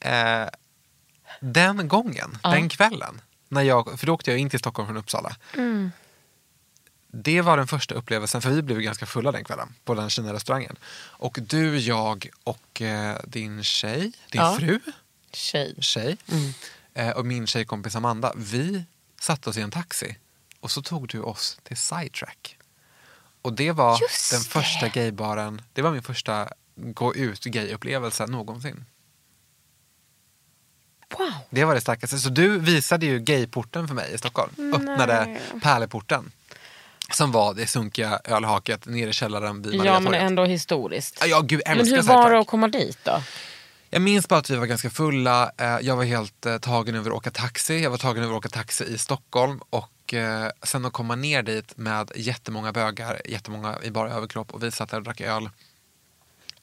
eh, 0.00 0.44
den 1.40 1.88
gången, 1.88 2.38
den 2.42 2.68
kvällen, 2.68 3.20
när 3.48 3.62
jag, 3.62 4.00
för 4.00 4.06
då 4.06 4.14
åkte 4.14 4.30
jag 4.30 4.40
in 4.40 4.50
till 4.50 4.58
Stockholm 4.58 4.86
från 4.88 4.96
Uppsala. 4.96 5.36
Det 7.16 7.40
var 7.40 7.56
den 7.56 7.66
första 7.66 7.94
upplevelsen, 7.94 8.42
för 8.42 8.50
vi 8.50 8.62
blev 8.62 8.80
ganska 8.80 9.06
fulla 9.06 9.32
den 9.32 9.44
kvällen 9.44 9.74
på 9.84 9.94
den 9.94 10.10
Kina-restaurangen. 10.10 10.76
Och 10.96 11.38
du, 11.42 11.78
jag 11.78 12.28
och 12.44 12.82
eh, 12.82 13.16
din 13.24 13.62
tjej, 13.64 14.00
din 14.00 14.12
Ja. 14.40 14.56
fru, 14.60 14.80
Tjej. 15.32 15.74
tjej 15.80 16.16
eh, 16.94 17.10
och 17.10 17.26
min 17.26 17.46
tjejkompis 17.46 17.96
Amanda, 17.96 18.32
vi 18.36 18.84
satte 19.20 19.50
oss 19.50 19.56
i 19.56 19.60
en 19.60 19.70
taxi 19.70 20.16
och 20.60 20.70
så 20.70 20.82
tog 20.82 21.08
du 21.08 21.20
oss 21.20 21.58
till 21.62 21.76
Sidetrack. 21.76 22.58
Och 23.42 23.52
det 23.52 23.72
var 23.72 23.98
Just 24.00 24.30
den 24.30 24.40
det. 24.40 24.46
första 24.48 24.88
gaybaren, 24.88 25.62
det 25.72 25.82
var 25.82 25.90
min 25.92 26.02
första 26.02 26.48
gå 26.76 27.14
ut 27.14 27.44
gay-upplevelse 27.44 28.26
någonsin. 28.26 28.84
Wow. 31.18 31.32
Det 31.50 31.64
var 31.64 31.74
det 31.74 31.80
starkaste. 31.80 32.18
Så 32.18 32.28
du 32.28 32.58
visade 32.58 33.06
ju 33.06 33.18
gayporten 33.20 33.88
för 33.88 33.94
mig 33.94 34.14
i 34.14 34.18
Stockholm. 34.18 34.72
Öppnade 34.74 35.40
pärleporten. 35.62 36.30
Som 37.12 37.32
var 37.32 37.54
det 37.54 37.66
sunkiga 37.66 38.20
ölhaket 38.24 38.86
nere 38.86 39.10
i 39.10 39.12
källaren 39.12 39.62
vid 39.62 39.74
Ja 39.74 40.00
men 40.00 40.14
ändå 40.14 40.44
historiskt. 40.44 41.24
Ja, 41.26 41.40
gud, 41.40 41.62
Men 41.66 41.86
hur 41.86 42.02
var 42.02 42.30
det 42.30 42.38
att 42.38 42.46
komma 42.46 42.68
dit 42.68 42.98
då? 43.02 43.22
Jag 43.90 44.02
minns 44.02 44.28
bara 44.28 44.38
att 44.40 44.50
vi 44.50 44.56
var 44.56 44.66
ganska 44.66 44.90
fulla. 44.90 45.52
Eh, 45.56 45.78
Jag 45.80 45.96
var 45.96 46.04
helt 46.04 46.46
eh, 46.46 46.58
tagen 46.58 46.94
över 46.94 47.10
att 47.10 47.16
åka 47.16 47.30
taxi. 47.30 47.78
Jag 47.82 47.90
var 47.90 47.98
tagen 47.98 48.22
över 48.22 48.34
att 48.34 48.38
åka 48.38 48.48
taxi 48.48 48.84
i 48.84 48.98
Stockholm. 48.98 49.60
Och 49.70 50.14
eh, 50.14 50.50
sen 50.62 50.84
att 50.84 50.92
komma 50.92 51.14
ner 51.16 51.42
dit 51.42 51.76
med 51.76 52.10
jättemånga 52.14 52.72
bögar, 52.72 53.20
jättemånga 53.24 53.78
i 53.82 53.90
bara 53.90 54.10
överkropp. 54.10 54.54
Och 54.54 54.62
vi 54.62 54.70
satt 54.70 54.90
där 54.90 54.96
och 54.96 55.02
drack 55.04 55.20
öl. 55.20 55.50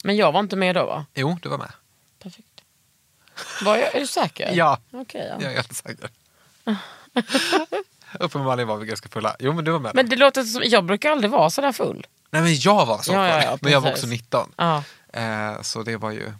Men 0.04 0.16
jag 0.16 0.32
var 0.32 0.40
inte 0.40 0.56
med 0.56 0.76
då 0.76 0.86
va? 0.86 1.06
Jo, 1.14 1.38
du 1.42 1.50
var 1.50 1.58
med. 1.58 1.72
Perfekt. 2.24 2.48
Var 3.64 3.78
jag, 3.78 3.96
är 3.96 4.00
du 4.00 4.08
säker? 4.08 4.52
Ja. 4.54 4.80
Okej, 4.92 5.28
ja. 5.30 5.36
Jag 5.44 5.52
är 5.52 5.56
helt 5.56 5.74
säker. 5.76 6.10
Uppenbarligen 8.20 8.68
var 8.68 8.78
vi 8.78 8.86
ganska 8.86 9.10
fulla. 9.10 9.36
Jo, 9.40 9.54
men 9.54 9.66
du 9.66 9.72
var 9.72 9.80
med. 9.80 9.96
Men 9.96 10.10
det 10.10 10.16
låter 10.16 10.44
som, 10.44 10.62
jag 10.66 10.86
brukar 10.86 11.12
aldrig 11.12 11.32
vara 11.32 11.50
så 11.50 11.62
där 11.62 11.72
full. 11.72 12.08
Nej, 12.32 12.42
men 12.42 12.56
jag 12.56 12.86
var 12.86 12.98
så 12.98 13.04
full. 13.04 13.14
ja, 13.14 13.44
ja, 13.44 13.58
men 13.62 13.72
jag 13.72 13.82
var 13.82 13.92
också 13.92 14.08
19. 14.08 14.52
Ja. 14.58 14.84
Eh, 15.14 15.62
så 15.62 15.84
det 15.84 15.98
var 15.98 16.12
ju 16.12 16.34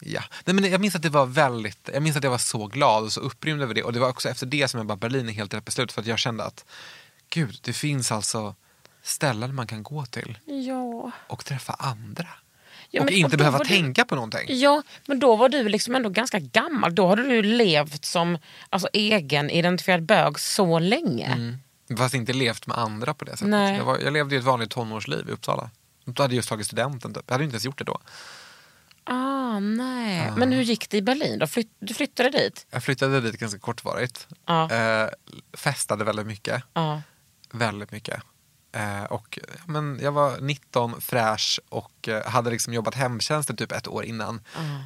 Ja. 0.00 0.22
Nej, 0.44 0.54
men 0.54 0.70
jag 0.70 0.80
minns 0.80 0.94
att 0.94 1.02
det 1.02 1.08
var 1.08 1.26
väldigt, 1.26 1.90
jag 1.92 2.02
minns 2.02 2.16
att 2.16 2.24
jag 2.24 2.30
var 2.30 2.38
så 2.38 2.66
glad 2.66 3.04
och 3.04 3.12
så 3.12 3.20
upprymd 3.20 3.62
över 3.62 3.74
det. 3.74 3.82
Och 3.82 3.92
det 3.92 4.00
var 4.00 4.08
också 4.08 4.28
efter 4.28 4.46
det 4.46 4.68
som 4.68 4.78
jag 4.78 4.86
bara, 4.86 4.96
Berlin 4.96 5.28
är 5.28 5.32
helt 5.32 5.54
rätt 5.54 5.64
beslut. 5.64 5.92
För 5.92 6.00
att 6.00 6.06
jag 6.06 6.18
kände 6.18 6.44
att, 6.44 6.64
gud, 7.30 7.58
det 7.62 7.72
finns 7.72 8.12
alltså 8.12 8.54
ställen 9.02 9.54
man 9.54 9.66
kan 9.66 9.82
gå 9.82 10.04
till 10.06 10.38
Ja. 10.44 11.10
och 11.28 11.44
träffa 11.44 11.72
andra. 11.78 12.28
Ja, 12.94 13.00
och 13.00 13.04
men- 13.04 13.14
inte 13.14 13.34
och 13.34 13.38
behöva 13.38 13.58
du- 13.58 13.64
tänka 13.64 14.04
på 14.04 14.14
någonting. 14.14 14.40
Ja, 14.48 14.82
men 15.06 15.18
då 15.18 15.36
var 15.36 15.48
du 15.48 15.68
liksom 15.68 15.94
ändå 15.94 16.08
ganska 16.08 16.38
gammal. 16.38 16.94
Då 16.94 17.06
hade 17.08 17.22
du 17.22 17.42
levt 17.42 18.04
som 18.04 18.38
alltså, 18.70 18.88
egen 18.92 19.50
identifierad 19.50 20.02
bög 20.02 20.38
så 20.38 20.78
länge. 20.78 21.26
Mm. 21.26 21.56
Fast 21.98 22.14
inte 22.14 22.32
levt 22.32 22.66
med 22.66 22.78
andra 22.78 23.14
på 23.14 23.24
det 23.24 23.30
sättet. 23.30 23.48
Nej. 23.48 23.76
Jag, 23.76 23.84
var, 23.84 23.98
jag 23.98 24.12
levde 24.12 24.34
ju 24.34 24.38
ett 24.38 24.44
vanligt 24.44 24.70
tonårsliv 24.70 25.28
i 25.28 25.32
Uppsala. 25.32 25.70
Jag 26.04 26.18
hade 26.18 26.34
just 26.34 26.48
tagit 26.48 26.66
studenten 26.66 27.14
typ. 27.14 27.22
Jag 27.26 27.34
hade 27.34 27.44
inte 27.44 27.54
ens 27.54 27.64
gjort 27.64 27.78
det 27.78 27.84
då. 27.84 28.00
Ah, 29.04 29.58
nej. 29.60 30.32
Men 30.36 30.52
hur 30.52 30.62
gick 30.62 30.90
det 30.90 30.96
i 30.96 31.02
Berlin 31.02 31.38
då? 31.38 31.46
Flytt, 31.46 31.70
du 31.78 31.94
flyttade 31.94 32.30
dit? 32.30 32.66
Jag 32.70 32.82
flyttade 32.84 33.20
dit 33.20 33.38
ganska 33.40 33.58
kortvarigt. 33.58 34.26
Ja. 34.46 34.70
Eh, 34.70 35.08
festade 35.56 36.04
väldigt 36.04 36.26
mycket. 36.26 36.62
Ja. 36.72 37.02
Väldigt 37.50 37.92
mycket. 37.92 38.22
Eh, 38.74 39.04
och, 39.04 39.38
men 39.66 39.98
jag 40.02 40.12
var 40.12 40.40
19, 40.40 41.00
fräsch 41.00 41.60
och 41.68 42.08
eh, 42.08 42.26
hade 42.26 42.50
liksom 42.50 42.72
jobbat 42.72 42.94
hemtjänst 42.94 43.50
i 43.50 43.56
typ 43.56 43.72
ett 43.72 43.88
år 43.88 44.04
innan. 44.04 44.40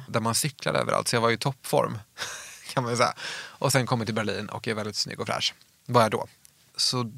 Där 0.07 0.19
man 0.19 0.35
cyklade 0.35 0.79
överallt, 0.79 1.07
så 1.07 1.15
jag 1.15 1.21
var 1.21 1.31
i 1.31 1.37
toppform. 1.37 1.99
kan 2.73 2.83
man 2.83 2.97
säga. 2.97 3.13
Och 3.47 3.71
sen 3.71 3.85
kom 3.85 3.99
jag 3.99 4.07
till 4.07 4.15
Berlin 4.15 4.49
och 4.49 4.67
är 4.67 4.73
väldigt 4.73 4.95
snygg 4.95 5.19
och 5.19 5.27
fräsch. 5.27 5.53
Var 5.85 6.01
jag 6.01 6.11
då. 6.11 6.27
Så 6.75 7.11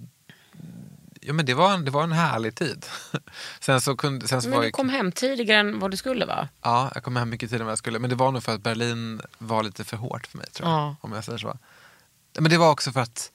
ja, 1.22 1.34
men 1.34 1.46
det, 1.46 1.54
var 1.54 1.74
en, 1.74 1.86
det 1.86 1.92
var 1.92 2.04
en 2.04 2.12
härlig 2.12 2.56
tid. 2.56 2.86
sen 3.60 3.82
så 3.82 3.96
kunde, 3.96 4.28
sen 4.28 4.42
så 4.42 4.50
Men 4.50 4.56
var 4.56 4.62
du 4.62 4.68
jag, 4.68 4.74
kom 4.74 4.90
hem 4.90 5.12
tidigare 5.12 5.60
än 5.60 5.80
vad 5.80 5.92
du 5.92 5.98
skulle 5.98 6.26
va? 6.26 6.48
Ja, 6.62 6.92
jag 6.94 7.04
kom 7.04 7.16
hem 7.16 7.30
mycket 7.30 7.50
tidigare 7.50 7.62
än 7.62 7.66
vad 7.66 7.72
jag 7.72 7.78
skulle. 7.78 8.00
Men 8.00 8.10
det 8.10 8.16
var 8.16 8.32
nog 8.32 8.44
för 8.44 8.54
att 8.54 8.62
Berlin 8.62 9.22
var 9.38 9.64
lite 9.64 9.84
för 9.84 9.98
hårt 9.98 10.28
för 10.28 10.38
mig 10.38 10.48
tror 10.48 10.70
jag. 10.70 10.80
Ja. 10.80 10.96
Om 11.02 11.12
jag 11.12 11.24
säger 11.24 11.38
så. 11.38 11.58
Men 12.40 12.52
det 12.52 12.58
var 12.58 12.72
också 12.72 12.92
för 12.92 13.00
att 13.00 13.32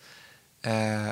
eh, 0.63 1.11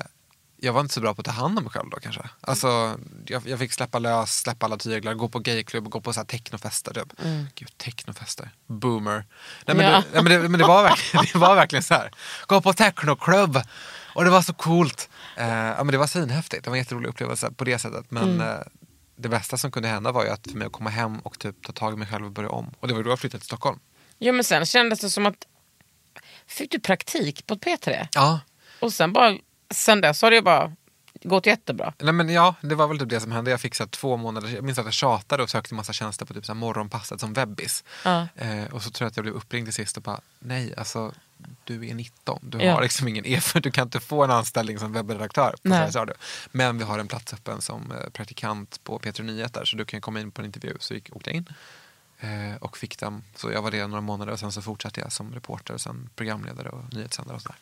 jag 0.65 0.73
var 0.73 0.81
inte 0.81 0.95
så 0.95 1.01
bra 1.01 1.15
på 1.15 1.21
att 1.21 1.25
ta 1.27 1.33
hand 1.33 1.59
om 1.59 1.65
mig 1.65 1.73
själv 1.73 1.91
då 1.91 1.97
kanske. 2.01 2.23
Alltså, 2.41 2.99
jag, 3.27 3.43
jag 3.49 3.59
fick 3.59 3.73
släppa 3.73 3.99
lös, 3.99 4.39
släppa 4.41 4.67
alla 4.67 4.77
tyglar, 4.77 5.15
gå 5.15 5.29
på 5.29 5.39
gayklubb, 5.39 5.89
gå 5.89 6.01
på 6.01 6.13
så 6.13 6.21
här 6.21 6.25
technofester. 6.27 6.95
Typ. 6.95 7.13
Gud, 7.55 7.79
technofester. 7.79 8.51
Boomer. 8.67 9.25
Nej, 9.67 9.77
men, 9.77 9.81
Mm. 9.81 9.93
Ja. 9.93 9.99
det, 10.01 10.05
nej, 10.13 10.23
men, 10.23 10.43
det, 10.43 10.49
men 10.49 10.61
det, 10.61 10.67
var 10.67 10.83
verkligen, 10.83 11.27
det 11.33 11.39
var 11.39 11.55
verkligen 11.55 11.83
så 11.83 11.95
här. 11.95 12.11
Gå 12.47 12.61
på 12.61 12.73
technoklubb. 12.73 13.61
Och 14.15 14.25
det 14.25 14.31
var 14.31 14.43
så 14.43 14.53
coolt. 14.55 15.09
Eh, 15.37 15.47
ja, 15.49 15.85
men 15.85 15.87
det 15.93 15.99
var 15.99 16.07
svinhäftigt. 16.07 16.65
Det 16.65 16.71
var 16.71 16.77
en 16.77 16.83
jätterolig 16.83 17.09
upplevelse 17.09 17.51
på 17.51 17.65
det 17.65 17.79
sättet. 17.79 18.11
Men 18.11 18.23
Mm. 18.23 18.41
eh, 18.49 18.59
det 19.17 19.29
bästa 19.29 19.57
som 19.57 19.71
kunde 19.71 19.89
hända 19.89 20.13
var 20.13 20.25
ju 20.25 20.31
att 20.31 20.47
för 20.51 20.59
mig 20.59 20.67
att 20.67 20.73
komma 20.73 20.91
hem 20.91 21.19
och 21.19 21.39
typ 21.39 21.63
ta 21.67 21.73
tag 21.73 21.93
i 21.93 21.97
mig 21.97 22.09
själv 22.09 22.25
och 22.25 22.33
börja 22.33 22.49
om. 22.51 22.75
Och 22.81 22.89
det 22.89 22.95
var 22.95 23.03
då 23.03 23.11
jag 23.11 23.19
flyttade 23.19 23.41
till 23.41 23.47
Stockholm. 23.47 23.79
Ja 24.19 24.33
men 24.33 24.45
sen 24.45 24.67
kändes 24.67 25.01
det 25.01 25.11
som 25.11 25.27
att 25.27 25.35
fick 26.47 26.71
du 26.71 26.81
praktik 26.81 27.47
på 27.47 27.55
P3? 27.57 28.07
Ja, 28.15 28.41
Och 28.81 28.93
sen 28.93 29.13
bara, 29.13 29.39
sen 29.71 30.01
dess 30.01 30.23
har 30.23 30.31
det 30.31 30.43
bara 30.43 30.73
gått 31.23 31.47
jättebra. 31.47 31.93
Nej, 31.99 32.13
men 32.13 32.29
ja, 32.29 32.55
det 32.61 32.75
var 32.75 32.89
väl 32.89 32.99
typ 32.99 33.09
det 33.09 33.21
som 33.21 33.33
hände. 33.33 33.51
Jag 33.51 33.61
fick 33.61 33.75
så 33.75 33.87
två 33.87 34.17
månader, 34.17 34.49
jag 34.49 34.65
minns 34.65 34.79
att 34.79 34.85
jag 34.85 34.95
tjatade 34.95 35.43
och 35.43 35.51
sökte 35.51 35.75
massa 35.75 35.93
tjänster 35.93 36.27
på 36.27 36.35
typ 36.35 36.47
så 36.47 36.55
morgonpasset 36.55 37.21
som 37.21 37.33
webbis. 37.33 37.85
Ja. 38.05 38.29
Eh, 38.37 38.65
och 38.73 38.83
så 38.83 38.91
tror 38.91 39.05
jag 39.07 39.11
att 39.11 39.17
jag 39.17 39.25
blev 39.25 39.35
uppringd 39.35 39.67
till 39.67 39.75
sist 39.75 39.97
och 39.97 40.03
bara, 40.03 40.21
nej 40.39 40.75
alltså 40.77 41.13
du 41.65 41.89
är 41.89 41.95
19, 41.95 42.39
du 42.43 42.59
Ja. 42.59 42.75
har 42.75 42.83
liksom 42.83 43.09
ingen 43.09 43.25
erfarenhet, 43.25 43.63
du 43.65 43.71
kan 43.71 43.87
inte 43.87 44.01
få 44.01 44.25
en 44.25 44.31
anställning 44.31 44.79
som 44.79 44.93
webbredaktör 44.93 45.55
på. 45.63 45.69
Sveriges 45.69 45.97
Radio. 45.97 46.15
Men 46.53 46.79
vi 46.79 46.85
har 46.85 46.99
en 46.99 47.09
plats 47.09 47.33
öppen 47.35 47.61
som 47.61 47.93
eh, 47.93 48.11
praktikant 48.11 48.81
på 48.85 48.99
P3 48.99 49.23
Nyheter 49.23 49.65
så 49.65 49.77
du 49.77 49.85
kan 49.85 50.01
komma 50.01 50.21
in 50.21 50.31
på 50.31 50.41
en 50.43 50.47
intervju. 50.47 50.77
Så 50.81 50.95
gick, 50.95 51.17
åkte 51.17 51.31
jag 51.31 51.37
in 51.37 51.49
eh, 52.21 52.57
och 52.61 52.79
fick 52.79 52.99
den. 52.99 53.23
Så 53.37 53.51
jag 53.53 53.63
var 53.63 53.71
det 53.71 53.87
några 53.87 54.01
månader 54.01 54.33
och 54.33 54.39
sen 54.41 54.53
så 54.53 54.63
fortsatte 54.63 55.01
jag 55.01 55.13
som 55.13 55.35
reporter 55.35 55.75
och 55.75 55.81
sen 55.81 56.11
programledare 56.17 56.69
och 56.69 56.95
nyhetssändare 56.95 57.37
och 57.37 57.43
sådär. 57.43 57.57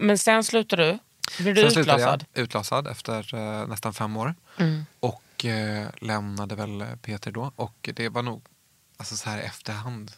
Men 0.00 0.18
sen 0.18 0.44
slutade 0.44 0.84
du? 0.92 0.98
Blev 1.42 1.54
du 1.54 1.70
Sen 1.70 1.80
utlasad? 1.80 2.24
jag 2.32 2.42
utlasad 2.42 2.86
efter 2.86 3.34
eh, 3.34 3.66
nästan 3.68 3.94
fem 3.94 4.16
år. 4.16 4.34
Mm. 4.56 4.84
Och 5.00 5.44
eh, 5.44 5.88
lämnade 6.00 6.54
väl 6.54 6.84
Peter 7.02 7.30
då. 7.32 7.52
Och 7.56 7.88
det 7.94 8.08
var 8.08 8.22
nog 8.22 8.42
alltså 8.96 9.16
så 9.16 9.30
här 9.30 9.38
i 9.38 9.42
efterhand 9.42 10.12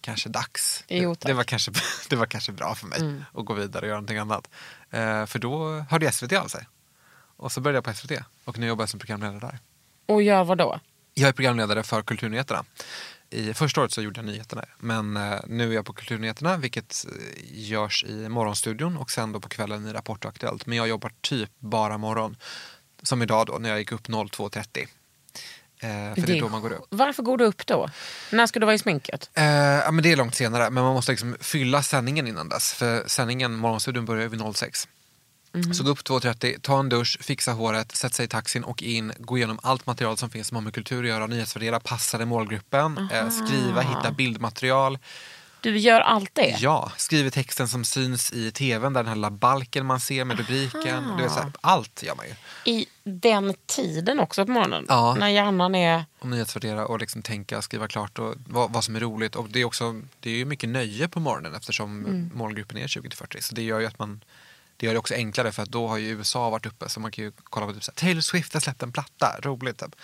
kanske 0.00 0.28
dags. 0.28 0.84
Jo, 0.88 1.14
det, 1.20 1.28
det, 1.28 1.32
var 1.34 1.44
kanske, 1.44 1.72
det 2.10 2.16
var 2.16 2.26
kanske 2.26 2.52
bra 2.52 2.74
för 2.74 2.86
mig 2.86 3.00
Mm. 3.00 3.24
att 3.34 3.44
gå 3.44 3.54
vidare 3.54 3.80
och 3.82 3.88
göra 3.88 3.96
någonting 3.96 4.18
annat. 4.18 4.48
Eh, 4.90 5.26
för 5.26 5.38
då 5.38 5.84
hörde 5.90 6.12
SVT 6.12 6.32
av 6.32 6.48
sig. 6.48 6.66
Och 7.36 7.52
så 7.52 7.60
började 7.60 7.76
jag 7.76 7.84
på 7.84 7.92
SVT. 7.94 8.12
Och 8.44 8.58
nu 8.58 8.66
jobbar 8.66 8.82
jag 8.82 8.88
som 8.88 9.00
programledare 9.00 9.38
där. 9.40 9.58
Och 10.06 10.22
gör 10.22 10.44
vad 10.44 10.58
då? 10.58 10.80
Jag 11.14 11.28
är 11.28 11.32
programledare 11.32 11.82
för 11.82 12.02
Kulturnyheterna. 12.02 12.64
I 13.30 13.54
första 13.54 13.80
året 13.80 13.92
så 13.92 14.02
gjorde 14.02 14.18
jag 14.18 14.26
nyheterna. 14.26 14.64
Men 14.78 15.16
eh, 15.16 15.40
nu 15.46 15.70
är 15.70 15.74
jag 15.74 15.86
på 15.86 15.92
Kulturnyheterna 15.92 16.56
vilket 16.56 17.06
eh, 17.08 17.12
görs 17.44 18.04
i 18.04 18.28
Morgonstudion 18.28 18.96
och 18.96 19.10
sen 19.10 19.32
då 19.32 19.40
på 19.40 19.48
kvällen 19.48 19.86
i 19.86 19.92
Rapport 19.92 20.24
och 20.24 20.30
Aktuellt. 20.30 20.66
Men 20.66 20.78
jag 20.78 20.88
jobbar 20.88 21.12
typ 21.20 21.50
bara 21.58 21.98
morgon. 21.98 22.36
Som 23.02 23.22
idag 23.22 23.46
då 23.46 23.58
när 23.58 23.68
jag 23.68 23.78
gick 23.78 23.92
upp 23.92 24.08
02.30. 24.08 24.86
Eh, 25.82 26.14
för 26.14 26.26
det 26.26 26.36
är 26.36 26.40
då 26.40 26.48
man 26.48 26.62
går 26.62 26.72
upp. 26.72 26.86
Varför 26.88 27.22
går 27.22 27.38
du 27.38 27.44
upp 27.44 27.66
då? 27.66 27.90
När 28.32 28.46
ska 28.46 28.60
du 28.60 28.66
vara 28.66 28.74
i 28.74 28.78
sminket? 28.78 29.30
Eh, 29.34 29.44
ja, 29.44 29.90
men 29.90 30.02
det 30.02 30.12
är 30.12 30.16
långt 30.16 30.34
senare, 30.34 30.70
men 30.70 30.84
man 30.84 30.94
måste 30.94 31.12
liksom 31.12 31.36
fylla 31.40 31.82
sändningen 31.82 32.28
innan 32.28 32.48
dess. 32.48 32.72
För 32.72 33.08
sändningen, 33.08 33.54
Morgonstudion, 33.54 34.04
börjar 34.04 34.28
vid 34.28 34.54
06. 34.54 34.88
Så 35.72 35.84
gå 35.84 35.90
upp 35.90 35.98
2.30, 35.98 36.60
ta 36.60 36.78
en 36.78 36.88
dusch, 36.88 37.18
fixa 37.20 37.52
håret, 37.52 37.96
sätta 37.96 38.14
sig 38.14 38.24
i 38.24 38.28
taxin 38.28 38.64
och 38.64 38.82
in, 38.82 39.12
gå 39.18 39.36
igenom 39.36 39.58
allt 39.62 39.86
material 39.86 40.16
som 40.16 40.30
finns 40.30 40.48
som 40.48 40.54
har 40.54 40.62
med 40.62 40.74
kultur 40.74 41.02
att 41.02 41.08
göra, 41.08 41.26
nyhetsvärdera, 41.26 41.80
passa 41.80 42.18
det 42.18 42.26
målgruppen, 42.26 43.08
eh, 43.12 43.28
skriva, 43.28 43.80
hitta 43.80 44.10
bildmaterial. 44.10 44.98
Du 45.62 45.78
gör 45.78 46.00
allt 46.00 46.34
det? 46.34 46.56
Ja, 46.60 46.92
skriver 46.96 47.30
texten 47.30 47.68
som 47.68 47.84
syns 47.84 48.32
i 48.32 48.50
tvn, 48.50 48.92
där 48.92 49.00
den 49.00 49.08
här 49.08 49.14
lilla 49.14 49.30
balken 49.30 49.86
man 49.86 50.00
ser 50.00 50.24
med 50.24 50.38
rubriken. 50.38 51.16
Du 51.16 51.22
vet, 51.22 51.32
så 51.32 51.38
här, 51.38 51.52
allt 51.60 52.02
gör 52.02 52.14
man 52.14 52.26
ju. 52.26 52.34
I 52.72 52.86
den 53.04 53.54
tiden 53.66 54.20
också 54.20 54.46
på 54.46 54.52
morgonen? 54.52 54.86
Ja. 54.88 55.16
När 55.18 55.28
hjärnan 55.28 55.74
är... 55.74 56.04
och 56.18 56.28
nyhetsvärdera 56.28 56.86
och 56.86 56.98
liksom 56.98 57.22
tänka, 57.22 57.62
skriva 57.62 57.88
klart 57.88 58.18
och 58.18 58.34
vad, 58.46 58.72
vad 58.72 58.84
som 58.84 58.96
är 58.96 59.00
roligt. 59.00 59.36
Och 59.36 59.48
det 59.50 59.60
är 59.60 59.64
också 59.64 60.00
det 60.20 60.30
är 60.30 60.34
ju 60.34 60.44
mycket 60.44 60.68
nöje 60.68 61.08
på 61.08 61.20
morgonen 61.20 61.54
eftersom 61.54 62.30
målgruppen 62.34 62.78
är 62.78 62.86
20-40. 62.86 63.40
Så 63.40 63.54
det 63.54 63.62
gör 63.62 63.80
ju 63.80 63.86
att 63.86 63.98
man 63.98 64.20
det 64.80 64.86
gör 64.86 64.92
det 64.92 64.98
också 64.98 65.14
enklare 65.14 65.52
för 65.52 65.62
att 65.62 65.68
då 65.68 65.88
har 65.88 65.96
ju 65.96 66.08
USA 66.08 66.50
varit 66.50 66.66
uppe 66.66 66.88
så 66.88 67.00
man 67.00 67.10
kan 67.10 67.24
ju 67.24 67.32
kolla 67.44 67.66
på 67.66 67.72
typ 67.72 67.84
så 67.84 67.90
här, 67.90 67.96
Taylor 67.96 68.20
Swift 68.20 68.54
har 68.54 68.60
släppt 68.60 68.82
en 68.82 68.92
platta, 68.92 69.40
roligt 69.42 69.78
typ. 69.78 69.96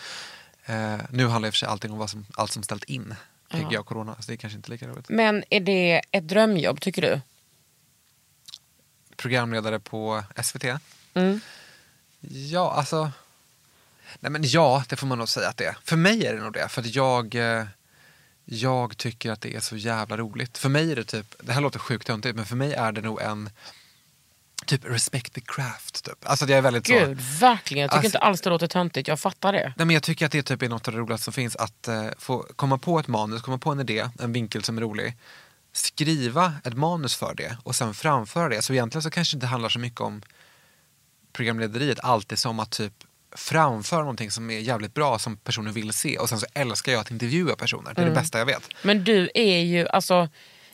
Eh, 0.64 0.96
nu 1.10 1.26
handlar 1.26 1.46
i 1.46 1.50
och 1.50 1.54
för 1.54 1.58
sig 1.58 1.68
allting 1.68 1.92
om 1.92 1.98
vad 1.98 2.10
som, 2.10 2.26
allt 2.34 2.52
som 2.52 2.62
ställt 2.62 2.84
in 2.84 3.14
PGA 3.48 3.80
och 3.80 3.86
corona 3.86 4.14
så 4.14 4.22
det 4.26 4.32
är 4.32 4.36
kanske 4.36 4.56
inte 4.56 4.70
lika 4.70 4.88
roligt. 4.88 5.08
Men 5.08 5.44
är 5.50 5.60
det 5.60 6.02
ett 6.10 6.28
drömjobb 6.28 6.80
tycker 6.80 7.02
du? 7.02 7.20
Programledare 9.16 9.80
på 9.80 10.24
SVT? 10.42 10.64
Mm. 11.14 11.40
Ja, 12.20 12.72
alltså. 12.72 13.10
Nej 14.20 14.32
men 14.32 14.42
ja, 14.44 14.84
det 14.88 14.96
får 14.96 15.06
man 15.06 15.18
nog 15.18 15.28
säga 15.28 15.48
att 15.48 15.56
det 15.56 15.64
är. 15.64 15.76
För 15.84 15.96
mig 15.96 16.26
är 16.26 16.34
det 16.34 16.40
nog 16.40 16.52
det. 16.52 16.68
För 16.68 16.80
att 16.80 16.94
jag, 16.94 17.34
eh, 17.34 17.66
jag 18.44 18.96
tycker 18.96 19.32
att 19.32 19.40
det 19.40 19.54
är 19.54 19.60
så 19.60 19.76
jävla 19.76 20.16
roligt. 20.16 20.58
För 20.58 20.68
mig 20.68 20.92
är 20.92 20.96
det 20.96 21.04
typ, 21.04 21.34
det 21.40 21.52
här 21.52 21.60
låter 21.60 21.78
sjukt 21.78 22.06
töntigt, 22.06 22.36
men 22.36 22.46
för 22.46 22.56
mig 22.56 22.72
är 22.72 22.92
det 22.92 23.00
nog 23.00 23.22
en 23.22 23.50
typ 24.66 24.84
respect 24.84 25.32
the 25.32 25.40
craft. 25.40 26.04
Typ. 26.04 26.14
Alltså 26.28 26.46
jag 26.48 26.58
är 26.58 26.62
väldigt 26.62 26.86
så. 26.86 26.92
Gud, 26.92 27.20
verkligen. 27.20 27.82
Jag 27.82 27.90
tycker 27.90 27.96
Alltså- 27.96 28.06
inte 28.06 28.18
alls 28.18 28.40
det 28.40 28.50
låter 28.50 28.66
töntigt. 28.66 29.08
Jag 29.08 29.20
fattar 29.20 29.52
det. 29.52 29.72
Nej, 29.76 29.86
men 29.86 29.94
jag 29.94 30.02
tycker 30.02 30.26
att 30.26 30.32
det 30.32 30.42
typ 30.42 30.62
är 30.62 30.68
något 30.68 30.88
av 30.88 30.94
det 30.94 31.00
roligaste 31.00 31.24
som 31.24 31.32
finns. 31.32 31.56
Att 31.56 31.88
eh, 31.88 32.06
få 32.18 32.46
komma 32.56 32.78
på 32.78 32.98
ett 32.98 33.08
manus, 33.08 33.42
komma 33.42 33.58
på 33.58 33.70
en 33.72 33.80
idé, 33.80 34.08
en 34.20 34.32
vinkel 34.32 34.62
som 34.64 34.76
är 34.78 34.82
rolig. 34.82 35.16
Skriva 35.72 36.52
ett 36.64 36.74
manus 36.76 37.14
för 37.16 37.34
det 37.34 37.56
och 37.62 37.76
sen 37.76 37.94
framföra 37.94 38.48
det. 38.48 38.62
Så 38.62 38.72
egentligen 38.72 39.02
så 39.02 39.10
kanske 39.10 39.34
det 39.34 39.36
inte 39.36 39.46
handlar 39.46 39.68
så 39.68 39.78
mycket 39.78 40.00
om 40.00 40.22
programlederiet 41.32 42.00
alltid 42.00 42.38
som 42.38 42.60
att 42.60 42.70
typ 42.70 42.92
framföra 43.36 44.00
någonting 44.00 44.30
som 44.30 44.50
är 44.50 44.58
jävligt 44.58 44.94
bra 44.94 45.18
som 45.18 45.36
personen 45.36 45.72
vill 45.72 45.92
se 45.92 46.18
och 46.18 46.28
sen 46.28 46.40
så 46.40 46.46
älskar 46.54 46.92
jag 46.92 47.00
att 47.00 47.10
intervjua 47.10 47.56
personer. 47.56 47.94
Det 47.94 48.00
är 48.02 48.06
det 48.06 48.10
bästa 48.12 48.38
jag 48.38 48.46
vet. 48.46 48.68
Men 48.82 49.04
du 49.04 49.30
är 49.34 49.58
ju, 49.58 49.88
alltså, 49.88 50.28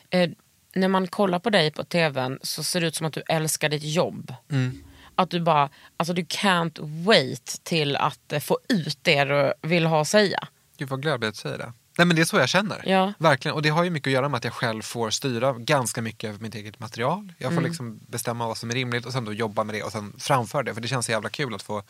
eh, 0.09 0.29
när 0.75 0.87
man 0.87 1.07
kollar 1.07 1.39
på 1.39 1.49
dig 1.49 1.71
på 1.71 1.83
tvn 1.83 2.39
så 2.43 2.63
ser 2.63 2.81
det 2.81 2.87
ut 2.87 2.95
som 2.95 3.07
att 3.07 3.13
du 3.13 3.23
älskar 3.27 3.69
ditt 3.69 3.83
jobb. 3.83 4.33
Mm. 4.51 4.83
Att 5.15 5.29
du 5.29 5.39
bara, 5.39 5.69
alltså 5.97 6.13
du 6.13 6.21
can't 6.21 7.03
wait 7.05 7.59
till 7.63 7.95
att 7.95 8.33
eh, 8.33 8.39
få 8.39 8.59
ut 8.69 8.97
det 9.01 9.23
du 9.23 9.53
vill 9.61 9.85
ha 9.85 10.01
att 10.01 10.07
säga. 10.07 10.47
Gud 10.77 10.89
vad 10.89 11.01
glad 11.01 11.11
jag 11.13 11.19
blir 11.19 11.29
att 11.29 11.35
säga 11.35 11.57
det. 11.57 11.73
Nej 11.97 12.07
men 12.07 12.15
det 12.15 12.21
är 12.21 12.25
så 12.25 12.37
jag 12.37 12.49
känner. 12.49 12.81
Ja. 12.85 13.13
Verkligen. 13.17 13.55
Och 13.55 13.61
det 13.61 13.69
har 13.69 13.83
ju 13.83 13.89
mycket 13.89 14.07
att 14.07 14.13
göra 14.13 14.29
med 14.29 14.37
att 14.37 14.43
jag 14.43 14.53
själv 14.53 14.81
får 14.81 15.09
styra 15.09 15.53
ganska 15.53 16.01
mycket 16.01 16.29
över 16.29 16.39
mitt 16.39 16.55
eget 16.55 16.79
material. 16.79 17.33
Jag 17.37 17.49
får 17.51 17.57
Mm. 17.57 17.63
liksom 17.63 17.99
bestämma 18.07 18.47
vad 18.47 18.57
som 18.57 18.69
är 18.69 18.73
rimligt 18.73 19.05
och 19.05 19.11
sen 19.13 19.25
då 19.25 19.33
jobba 19.33 19.63
med 19.63 19.75
det 19.75 19.83
och 19.83 19.91
sen 19.91 20.13
framföra 20.19 20.63
det. 20.63 20.73
För 20.73 20.81
det 20.81 20.87
känns 20.87 21.05
så 21.05 21.11
jävla 21.11 21.29
kul 21.29 21.55
att 21.55 21.61
få 21.61 21.83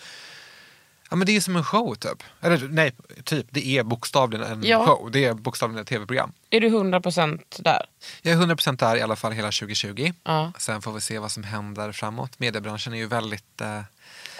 Ja 1.14 1.18
men 1.18 1.26
det 1.26 1.36
är 1.36 1.42
som 1.42 1.56
en 1.56 1.64
show 1.64 1.96
typ. 1.96 2.24
Eller 2.42 2.68
nej, 2.72 2.92
typ. 3.24 3.48
Det 3.50 3.68
är 3.68 3.84
bokstavligen 3.84 4.46
en 4.48 4.64
Ja. 4.64 4.86
show. 4.86 5.12
Det 5.12 5.26
är 5.26 5.34
bokstavligen 5.34 5.82
ett 5.82 5.88
tv-program. 5.88 6.32
Är 6.50 6.60
du 6.62 6.70
100% 6.70 7.40
där? 7.60 7.86
Jag 8.22 8.34
är 8.34 8.38
100% 8.38 8.78
där 8.78 8.96
i 8.96 9.02
alla 9.02 9.16
fall 9.16 9.32
hela 9.32 9.48
2020. 9.52 10.14
Ja. 10.24 10.52
Sen 10.58 10.82
får 10.82 10.94
vi 10.94 11.02
se 11.02 11.20
vad 11.20 11.32
som 11.32 11.44
händer 11.44 11.92
framåt. 11.92 12.40
Mediebranschen 12.40 12.94
är 12.94 12.98
ju 12.98 13.08
väldigt 13.08 13.62
eh, 13.62 13.82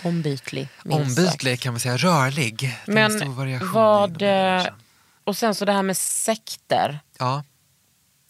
Ombytlig. 0.04 0.68
ombytlig 0.86 1.60
kan 1.60 1.74
man 1.74 1.80
säga. 1.80 1.98
Rörlig. 1.98 2.58
Det 2.60 2.66
är 2.66 2.88
en 2.88 2.94
Men 2.94 3.20
stor 3.20 3.30
variation 3.34 3.72
vad, 3.74 4.12
mediebranschen. 4.12 4.74
Och 5.24 5.38
sen 5.38 5.56
så 5.56 5.66
det 5.66 5.72
här 5.74 5.84
med 5.84 5.98
sekter. 5.98 7.00
Ja, 7.18 7.44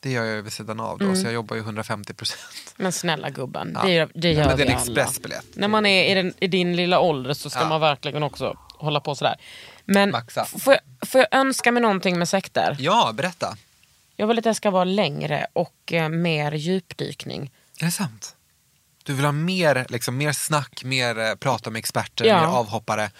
det 0.04 0.12
gör 0.12 0.24
jag 0.26 0.36
ju 0.36 0.42
vid 0.42 0.54
sidan 0.54 0.80
av 0.80 0.98
då, 0.98 1.06
Mm. 1.06 1.16
så 1.18 1.26
jag 1.28 1.34
jobbar 1.34 1.56
ju 1.56 1.62
150 1.62 2.14
procent. 2.14 2.74
Men 2.78 2.92
snälla 2.92 3.30
gubben, 3.30 3.72
Ja. 3.76 3.84
det, 3.88 4.10
det 4.16 4.32
gör 4.32 4.46
Men 4.48 4.58
det 4.58 4.64
är 4.64 4.68
en 4.68 4.78
expressbiljett. 4.78 5.46
När 5.56 5.68
man 5.68 5.86
är 5.86 6.12
i, 6.12 6.14
den, 6.14 6.34
i 6.40 6.48
din 6.48 6.76
lilla 6.76 7.00
ålder 7.00 7.34
så 7.34 7.50
ska 7.50 7.60
Ja. 7.60 7.68
man 7.70 7.82
verkligen 7.82 8.24
också 8.24 8.58
hålla 8.78 9.00
på 9.00 9.16
sådär. 9.16 9.36
Men 9.86 10.12
Maxa. 10.12 10.46
får 10.46 10.74
jag, 10.74 11.10
får 11.10 11.20
jag 11.20 11.28
önska 11.40 11.72
mig 11.72 11.82
någonting 11.82 12.20
med 12.20 12.30
sekter? 12.30 12.76
Ja, 12.80 13.12
berätta. 13.14 13.58
Jag 14.16 14.28
vill 14.28 14.38
att 14.38 14.44
det 14.44 14.56
ska 14.56 14.72
vara 14.72 14.84
längre 14.84 15.48
och 15.54 15.94
eh, 15.94 16.10
mer 16.10 16.52
djupdykning. 16.52 17.52
Är 17.82 17.86
det 17.86 17.92
sant? 17.92 18.36
Du 19.04 19.14
vill 19.14 19.26
ha 19.26 19.32
mer, 19.32 19.86
liksom, 19.90 20.18
mer 20.18 20.32
snack, 20.32 20.84
mer 20.84 21.20
eh, 21.20 21.36
prata 21.36 21.70
med 21.70 21.80
experter, 21.80 22.26
Ja. 22.26 22.40
mer 22.40 22.48
avhoppare. 22.58 23.12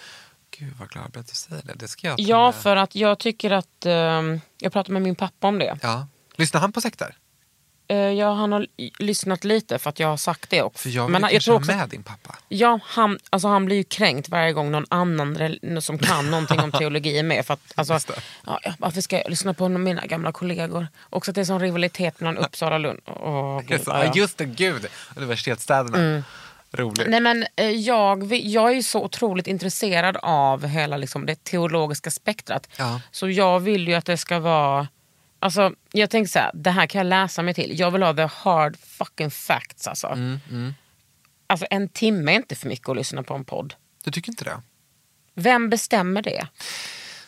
Gud 0.58 0.72
vad 0.78 0.88
glad 0.90 1.04
jag 1.04 1.10
blir 1.10 1.20
att 1.20 1.28
du 1.28 1.34
säger 1.34 1.62
det. 1.62 1.72
Det 1.74 1.88
ska 1.88 2.06
jag 2.06 2.20
Ja, 2.20 2.44
med. 2.46 2.54
för 2.62 2.76
att 2.76 2.94
jag 2.94 3.18
tycker 3.18 3.50
att... 3.50 3.86
ehm, 3.86 4.40
jag 4.60 4.72
pratade 4.72 4.92
med 4.92 5.02
min 5.02 5.14
pappa 5.14 5.46
om 5.48 5.58
det. 5.58 5.78
ja. 5.82 6.06
Lyssnar 6.36 6.60
han 6.60 6.72
på 6.72 6.80
sekter? 6.80 7.16
Uh, 7.92 7.96
ja, 7.98 8.32
han 8.32 8.52
har 8.52 8.66
lyssnat 8.98 9.44
lite 9.44 9.78
för 9.78 9.90
att 9.90 10.00
jag 10.00 10.08
har 10.08 10.16
sagt 10.16 10.50
det 10.50 10.62
också. 10.62 10.82
För 10.82 10.90
jag 10.90 11.02
vill 11.02 11.12
Men 11.12 11.20
kanske 11.20 11.40
tror 11.40 11.56
också- 11.56 11.76
med 11.76 11.88
din 11.88 12.02
pappa. 12.02 12.38
Ja, 12.48 12.80
han, 12.84 13.18
alltså 13.30 13.48
han 13.48 13.64
blir 13.64 13.76
ju 13.76 13.84
kränkt 13.84 14.28
varje 14.28 14.52
gång 14.52 14.70
någon 14.70 14.86
annan 14.88 15.58
som 15.80 15.98
kan 15.98 16.30
någonting 16.30 16.60
om 16.60 16.72
teologi 16.72 17.18
är 17.18 17.22
med. 17.22 17.46
För 17.46 17.54
att, 17.54 17.72
alltså, 17.74 17.98
ja, 18.46 18.60
varför 18.78 19.00
ska 19.00 19.16
jag 19.16 19.30
lyssna 19.30 19.54
på 19.54 19.68
mina 19.68 20.06
gamla 20.06 20.32
kollegor? 20.32 20.86
Också 21.10 21.30
att 21.30 21.34
det 21.34 21.40
är 21.40 21.44
sån 21.44 21.60
rivalitet 21.60 22.20
mellan 22.20 22.38
Uppsala 22.38 22.74
och 22.74 22.80
Lund. 22.80 23.00
Åh, 23.06 23.60
gud, 23.66 23.80
ja. 23.86 24.12
Just 24.14 24.38
det, 24.38 24.44
gud. 24.44 24.86
Universitetsstäderna. 25.16 26.22
Roligt. 26.76 27.08
Nej, 27.08 27.20
men, 27.20 27.46
eh, 27.56 27.70
jag, 27.70 28.32
jag 28.32 28.76
är 28.76 28.82
så 28.82 29.04
otroligt 29.04 29.46
intresserad 29.46 30.16
av 30.22 30.66
hela 30.66 30.96
liksom, 30.96 31.26
det 31.26 31.44
teologiska 31.44 32.10
spektrat. 32.10 32.68
Ja. 32.76 33.00
Så 33.10 33.30
jag 33.30 33.60
vill 33.60 33.88
ju 33.88 33.94
att 33.94 34.04
det 34.04 34.16
ska 34.16 34.38
vara... 34.38 34.88
Alltså, 35.44 35.74
jag 35.92 36.10
tänker 36.10 36.28
så 36.30 36.38
här, 36.38 36.50
det 36.54 36.70
här 36.70 36.86
kan 36.86 36.98
jag 36.98 37.06
läsa 37.06 37.42
mig 37.42 37.54
till. 37.54 37.78
Jag 37.78 37.90
vill 37.90 38.02
ha 38.02 38.14
the 38.14 38.22
hard 38.22 38.76
fucking 38.76 39.30
facts. 39.30 39.86
Alltså. 39.88 40.06
Mm, 40.06 40.74
Alltså 41.46 41.66
en 41.70 41.88
timme 41.88 42.32
är 42.32 42.36
inte 42.36 42.54
för 42.54 42.68
mycket 42.68 42.88
att 42.88 42.96
lyssna 42.96 43.22
på 43.22 43.34
en 43.34 43.44
podd. 43.44 43.74
Du 44.04 44.10
tycker 44.10 44.32
inte 44.32 44.44
det? 44.44 44.62
Vem 45.34 45.70
bestämmer 45.70 46.22
det? 46.22 46.48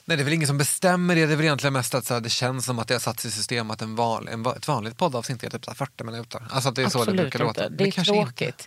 Nej, 0.05 0.17
det 0.17 0.23
är 0.23 0.25
väl 0.25 0.33
ingen 0.33 0.47
som 0.47 0.59
bestämmer 0.59 1.15
det. 1.15 1.27
Det 1.27 1.33
är 1.33 1.37
väl 1.37 1.45
egentligen 1.45 1.73
mest 1.73 1.95
att 1.95 2.05
så 2.05 2.15
här, 2.15 2.21
det 2.21 2.29
känns 2.31 2.65
som 2.67 2.79
att 2.79 2.89
det 2.89 2.95
har 2.95 2.99
satts 2.99 3.25
i 3.25 3.31
system 3.31 3.71
att 3.71 3.83
en 3.83 3.97
van, 3.97 4.29
en, 4.29 4.47
ett 4.47 4.69
vanligt 4.69 4.97
poddavsnitt 4.97 5.45
är 5.45 5.51
typ 5.51 5.65
så 5.65 5.71
här 5.71 5.77
40 5.77 6.05
minuter. 6.05 6.43
Alltså 6.51 6.69
att 6.69 6.75
det 6.75 6.83
är 6.83 6.89
så 6.89 6.99
det 6.99 7.03
Absolut 7.03 7.21
brukar 7.21 7.47
inte. 7.49 7.61
låta. 7.63 7.69
Det 7.69 7.85
är 7.99 8.05
tråkigt. 8.05 8.49
Inte. 8.49 8.65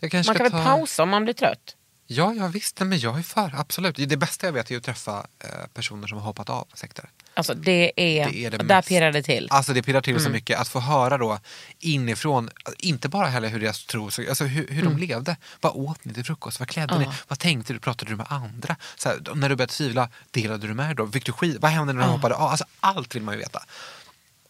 Man 0.00 0.10
kan 0.10 0.24
ska 0.24 0.42
väl 0.42 0.52
ta... 0.52 0.64
pausa 0.64 1.02
om 1.02 1.08
man 1.08 1.24
blir 1.24 1.34
trött? 1.34 1.76
Ja, 2.06 2.34
ja 2.34 2.46
visst. 2.48 2.80
Nej, 2.80 2.88
Men 2.88 2.98
jag 2.98 3.18
är 3.18 3.22
för. 3.22 3.52
Absolut. 3.56 3.96
Det 4.08 4.16
bästa 4.16 4.46
jag 4.46 4.52
vet 4.52 4.70
är 4.70 4.76
att 4.76 4.82
träffa 4.84 5.26
eh, 5.38 5.66
personer 5.74 6.06
som 6.06 6.18
har 6.18 6.24
hoppat 6.24 6.50
av 6.50 6.68
sekter. 6.74 7.10
Alltså 7.34 7.54
det 7.54 7.92
är, 7.96 8.30
Det 8.30 8.44
är 8.44 8.50
det 8.50 8.56
där 8.58 8.82
pirrar 8.82 9.12
det 9.12 9.22
till. 9.22 9.48
Alltså 9.50 9.72
det 9.72 9.82
pirrar 9.82 10.00
till 10.00 10.12
Mm. 10.12 10.24
så 10.24 10.30
mycket. 10.30 10.58
Att 10.60 10.68
få 10.68 10.80
höra 10.80 11.18
då 11.18 11.38
inifrån, 11.78 12.50
inte 12.78 13.08
bara 13.08 13.26
heller 13.26 13.48
hur 13.48 13.60
deras 13.60 13.84
tro 13.86 14.04
alltså 14.04 14.44
hur, 14.44 14.68
hur 14.68 14.82
Mm. 14.82 14.96
de 14.98 15.06
levde. 15.06 15.36
Vad 15.60 15.72
åt 15.76 16.04
ni 16.04 16.14
till 16.14 16.24
frukost? 16.24 16.58
Vad 16.60 16.68
klädde 16.68 16.98
ni? 16.98 17.08
Vad 17.28 17.38
tänkte 17.38 17.72
du? 17.72 17.78
Pratade 17.78 18.10
du 18.10 18.16
med 18.16 18.26
andra? 18.30 18.76
Så 18.96 19.08
här, 19.08 19.18
när 19.34 19.48
du 19.48 19.56
började 19.56 19.72
tvivla, 19.72 20.08
delade 20.30 20.66
du 20.66 20.74
med 20.74 20.96
dem? 20.96 21.12
Fick 21.12 21.26
du 21.26 21.32
skit? 21.32 21.56
Vad 21.60 21.70
hände 21.70 21.92
när 21.92 22.00
de 22.02 22.10
hoppade 22.10 22.34
av? 22.34 22.48
Alltså 22.50 22.64
allt 22.80 23.14
vill 23.14 23.22
man 23.22 23.34
ju 23.34 23.38
veta. 23.40 23.62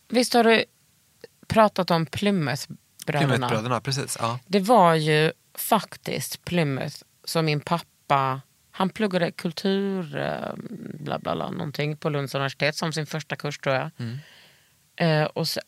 Visst 0.08 0.34
har 0.34 0.44
du 0.44 0.64
pratat 1.48 1.90
om 1.90 2.06
Plymouth-bröderna? 2.06 3.28
Plymouthbröderna, 3.28 3.80
precis. 3.80 4.16
Ja. 4.20 4.38
Det 4.46 4.60
var 4.60 4.94
ju 4.94 5.32
faktiskt 5.54 6.44
Plymouth 6.44 6.96
som 7.24 7.44
min 7.44 7.60
pappa, 7.60 8.40
han 8.80 8.90
pluggade 8.90 9.30
kultur, 9.30 10.16
eh, 10.16 10.54
bla 10.94 11.18
bla 11.18 11.34
bla, 11.34 11.50
någonting 11.50 11.96
på 11.96 12.08
Lunds 12.10 12.34
universitet 12.34 12.76
som 12.76 12.92
sin 12.92 13.06
första 13.06 13.36
kurs 13.36 13.58
tror 13.58 13.74
jag. 13.74 13.90
Mm. 13.98 14.18
Eh, 14.96 15.24
och 15.24 15.48
sen, 15.48 15.62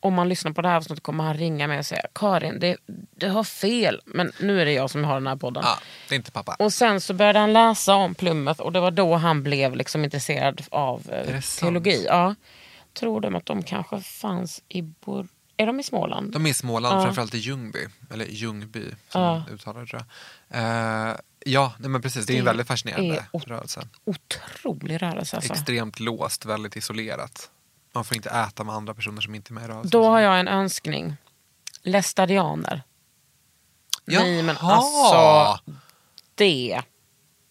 om 0.00 0.14
man 0.14 0.28
lyssnar 0.28 0.52
på 0.52 0.62
det 0.62 0.68
här 0.68 0.76
avsnittet 0.76 1.02
kommer 1.02 1.24
han 1.24 1.34
ringa 1.36 1.66
mig 1.66 1.78
och 1.78 1.86
säga 1.86 2.02
Karin, 2.14 2.60
det, 2.60 2.76
det 3.16 3.28
har 3.28 3.44
fel. 3.44 4.00
Men 4.04 4.32
nu 4.40 4.60
är 4.60 4.64
det 4.64 4.72
jag 4.72 4.90
som 4.90 5.04
har 5.04 5.14
den 5.14 5.26
här 5.26 5.36
podden. 5.36 5.62
ja, 5.66 5.78
det 6.08 6.14
är 6.14 6.16
inte 6.16 6.32
pappa. 6.32 6.56
Och 6.58 6.72
sen 6.72 7.00
så 7.00 7.14
började 7.14 7.38
han 7.38 7.52
läsa 7.52 7.94
om 7.94 8.14
Plymouth 8.14 8.60
och 8.60 8.72
det 8.72 8.80
var 8.80 8.90
då 8.90 9.14
han 9.14 9.42
blev 9.42 9.76
liksom 9.76 10.04
intresserad 10.04 10.62
av 10.70 11.10
eh, 11.12 11.40
teologi. 11.60 12.04
Ja. 12.08 12.34
Tror 12.98 13.20
de 13.20 13.34
att 13.34 13.46
de 13.46 13.62
kanske 13.62 14.00
fanns 14.00 14.62
i 14.68 14.82
Bor... 14.82 15.28
Är 15.56 15.66
de 15.66 15.80
i 15.80 15.82
Småland? 15.82 16.32
De 16.32 16.46
är 16.46 16.50
i 16.50 16.54
Småland, 16.54 16.98
Ja. 17.00 17.04
framförallt 17.04 17.34
i 17.34 17.38
Ljungby. 17.38 17.86
Eller 18.12 18.24
Ljungby, 18.24 18.84
som 19.08 19.22
Ja. 19.22 19.38
man 19.38 19.48
uttalar 19.48 19.80
det 19.80 19.86
tror 19.86 20.02
jag. 20.48 21.08
Eh, 21.10 21.16
ja, 21.46 21.72
nej, 21.78 21.88
men 21.90 22.02
precis. 22.02 22.26
Det 22.26 22.32
är 22.32 22.38
en 22.38 22.44
Det 22.44 22.50
väldigt 22.50 22.66
fascinerande 22.66 23.24
ot- 23.32 23.44
rörelse. 23.46 23.88
Otrolig 24.04 25.02
rörelse 25.02 25.36
alltså. 25.36 25.52
Extremt 25.52 26.00
låst, 26.00 26.44
väldigt 26.44 26.76
isolerat. 26.76 27.50
Man 27.94 28.04
får 28.04 28.16
inte 28.16 28.30
äta 28.30 28.64
med 28.64 28.74
andra 28.74 28.94
personer 28.94 29.20
som 29.20 29.34
inte 29.34 29.52
är 29.52 29.54
med 29.54 29.64
i 29.64 29.66
rörelsen. 29.66 29.90
Då 29.90 30.04
har 30.08 30.20
jag 30.20 30.40
en 30.40 30.48
önskning. 30.48 31.16
Lästadianer. 31.82 32.82
Nej 34.04 34.42
men 34.42 34.56
Jaha. 34.60 34.74
alltså 34.76 35.72
det. 36.34 36.82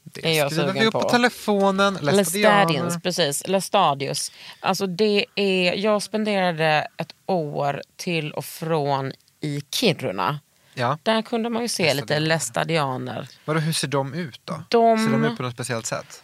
Det 0.04 0.26
är 0.26 0.38
jag 0.38 0.52
sugen 0.52 0.74
vi 0.74 0.86
upp 0.86 0.94
på, 0.94 1.02
på. 1.02 1.10
telefonen. 1.10 1.94
Lestadianer. 2.02 3.00
precis. 3.00 3.48
Lestadius. 3.48 4.32
Alltså 4.60 4.88
det 4.88 5.26
är, 5.36 5.74
jag 5.74 6.04
spenderade 6.04 6.88
ett 6.98 7.16
år 7.26 7.82
till 7.96 8.32
och 8.32 8.46
från 8.46 9.12
i 9.42 9.62
Kiruna. 9.72 10.40
Ja. 10.78 10.98
Där 11.04 11.22
kunde 11.22 11.50
man 11.50 11.62
ju 11.62 11.68
se 11.68 11.94
lite 11.94 12.20
lästadianer. 12.20 13.28
Vadå, 13.46 13.60
hur 13.60 13.74
ser 13.74 13.88
de 13.88 14.14
ut 14.14 14.42
då? 14.46 14.64
De- 14.70 14.98
Ser 15.06 15.12
de 15.12 15.26
ut 15.26 15.38
på 15.38 15.44
något 15.44 15.54
speciellt 15.54 15.86
sätt? 15.86 16.24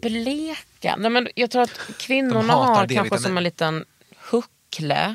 Bleka. 0.00 0.96
Nej, 0.96 1.10
men 1.10 1.28
jag 1.34 1.50
tror 1.50 1.62
att 1.62 1.80
kvinnorna 1.98 2.52
har 2.52 2.86
kanske 2.88 3.18
som 3.18 3.36
en 3.36 3.44
liten 3.44 3.84
huckle. 4.30 5.14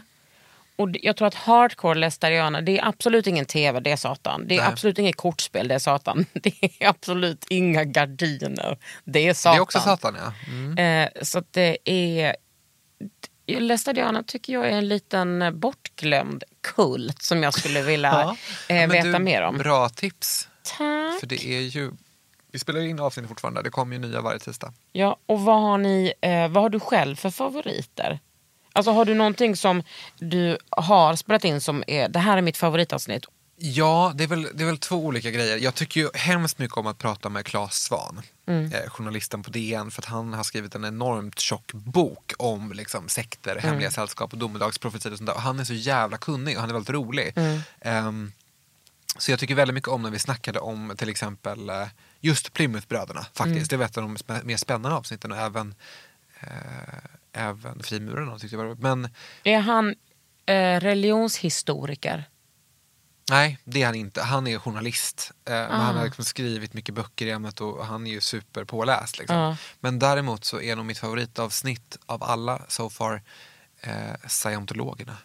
Och 0.75 0.89
jag 0.93 1.17
tror 1.17 1.27
att 1.27 1.33
hardcore 1.35 1.99
lästarianer, 1.99 2.61
det 2.61 2.79
är 2.79 2.87
absolut 2.87 3.27
ingen 3.27 3.45
tv, 3.45 3.79
det 3.79 3.91
är 3.91 3.95
satan. 3.95 4.47
Det 4.47 4.55
är 4.55 4.59
Nej. 4.61 4.67
absolut 4.71 4.99
inget 4.99 5.15
kortspel, 5.15 5.67
det 5.67 5.75
är 5.75 5.79
satan. 5.79 6.25
Det 6.33 6.53
är 6.79 6.87
absolut 6.87 7.45
inga 7.49 7.83
gardiner, 7.83 8.77
det 9.03 9.19
är 9.19 9.27
Det 9.27 9.33
satan. 9.35 9.57
är 9.57 9.61
också 9.61 9.79
satan 9.79 10.15
ja. 10.19 10.33
Mm. 10.47 10.77
Eh, 10.77 11.23
så 11.23 11.43
det 11.51 11.77
är... 11.85 12.35
Lästadianer 13.47 14.23
tycker 14.23 14.53
jag 14.53 14.65
är 14.65 14.77
en 14.77 14.87
liten 14.87 15.41
eh, 15.41 15.51
bortglömd 15.51 16.43
kult 16.61 17.21
som 17.21 17.43
jag 17.43 17.53
skulle 17.53 17.81
vilja 17.81 18.21
eh, 18.21 18.35
Men 18.67 18.89
veta 18.89 19.07
du, 19.07 19.19
mer 19.19 19.41
om. 19.41 19.57
Bra 19.57 19.89
tips. 19.89 20.47
Tack. 20.63 21.19
För 21.19 21.27
det 21.27 21.45
är 21.45 21.61
ju... 21.61 21.91
Vi 22.51 22.59
spelar 22.59 22.81
in 22.81 22.99
avsnitt 22.99 23.27
fortfarande, 23.27 23.61
det 23.61 23.69
kommer 23.69 23.95
ju 23.95 24.01
nya 24.01 24.21
varje 24.21 24.39
tisdag. 24.39 24.73
Ja, 24.91 25.17
och 25.25 25.41
vad 25.41 25.61
har, 25.61 25.77
ni, 25.77 26.13
eh, 26.21 26.47
vad 26.47 26.63
har 26.63 26.69
du 26.69 26.79
själv 26.79 27.15
för 27.15 27.29
favoriter? 27.29 28.19
Alltså 28.73 28.91
har 28.91 29.05
du 29.05 29.13
någonting 29.13 29.55
som 29.55 29.83
du 30.19 30.57
har 30.69 31.15
spelat 31.15 31.45
in 31.45 31.61
som 31.61 31.83
är, 31.87 32.09
det 32.09 32.19
här 32.19 32.37
är 32.37 32.41
mitt 32.41 32.57
favoritavsnitt. 32.57 33.25
Ja, 33.63 34.11
det 34.15 34.23
är, 34.23 34.27
väl, 34.27 34.47
det 34.53 34.63
är 34.63 34.65
väl 34.67 34.77
två 34.77 34.95
olika 35.05 35.31
grejer. 35.31 35.57
Jag 35.57 35.75
tycker 35.75 36.01
ju 36.01 36.09
hemskt 36.13 36.59
mycket 36.59 36.77
om 36.77 36.87
att 36.87 36.97
prata 36.97 37.29
med 37.29 37.45
Claes 37.45 37.73
Svan, 37.83 38.21
Mm. 38.45 38.73
eh, 38.73 38.89
journalisten 38.89 39.43
på 39.43 39.49
DN, 39.49 39.91
för 39.91 40.01
att 40.01 40.05
han 40.05 40.33
har 40.33 40.43
skrivit 40.43 40.75
en 40.75 40.85
enormt 40.85 41.39
tjock 41.39 41.73
bok 41.73 42.33
om 42.37 42.71
liksom, 42.73 43.09
sekter, 43.09 43.51
Mm. 43.51 43.63
hemliga 43.63 43.91
sällskap 43.91 44.33
och 44.33 44.39
domedagsprofetier 44.39 45.11
och 45.11 45.17
sånt 45.17 45.27
där. 45.27 45.35
Och 45.35 45.41
han 45.41 45.59
är 45.59 45.63
så 45.63 45.73
jävla 45.73 46.17
kunnig 46.17 46.55
och 46.55 46.61
han 46.61 46.69
är 46.69 46.73
väldigt 46.73 46.89
rolig. 46.89 47.33
Mm. 47.35 47.59
Ehm, 47.81 48.31
så 49.17 49.31
jag 49.31 49.39
tycker 49.39 49.55
väldigt 49.55 49.75
mycket 49.75 49.89
om 49.89 50.01
när 50.01 50.09
vi 50.09 50.19
snackade 50.19 50.59
om 50.59 50.93
till 50.97 51.09
exempel 51.09 51.69
eh, 51.69 51.87
just 52.21 52.53
Plymouthbröderna 52.53 53.25
faktiskt. 53.33 53.47
Mm. 53.57 53.67
Det 53.69 53.77
var 53.77 53.85
ett 53.85 53.97
av 53.97 54.03
de 54.03 54.17
mer 54.43 54.57
spännande 54.57 54.97
avsnitten 54.97 55.31
och 55.31 55.37
även, 55.37 55.75
eh, 56.39 56.49
även 57.33 57.83
Frimurarna 57.83 58.39
tyckte 58.39 58.55
jag 58.55 58.63
var. 58.65 58.75
Men 58.75 59.09
Är 59.43 59.59
han 59.59 59.95
eh, 60.45 60.79
religionshistoriker? 60.79 62.23
Nej, 63.31 63.57
det 63.63 63.81
är 63.81 63.85
han 63.85 63.95
inte. 63.95 64.21
Han 64.21 64.47
är 64.47 64.59
journalist. 64.59 65.31
Eh, 65.45 65.53
men 65.53 65.71
Ah. 65.71 65.83
han 65.83 65.95
har 65.95 66.03
liksom 66.05 66.25
skrivit 66.25 66.73
mycket 66.73 66.95
böcker 66.95 67.25
i 67.25 67.31
ämnet 67.31 67.61
och 67.61 67.85
han 67.85 68.07
är 68.07 68.11
ju 68.11 68.21
superpåläst. 68.21 69.17
Liksom. 69.19 69.37
Ja. 69.37 69.57
Men 69.79 69.99
däremot 69.99 70.45
så 70.45 70.61
är 70.61 70.75
nog 70.75 70.85
mitt 70.85 70.97
favoritavsnitt 70.97 71.97
av 72.05 72.23
alla 72.23 72.61
so 72.67 72.89
far 72.89 73.21
eh, 73.81 74.27
scientologerna. 74.27 75.17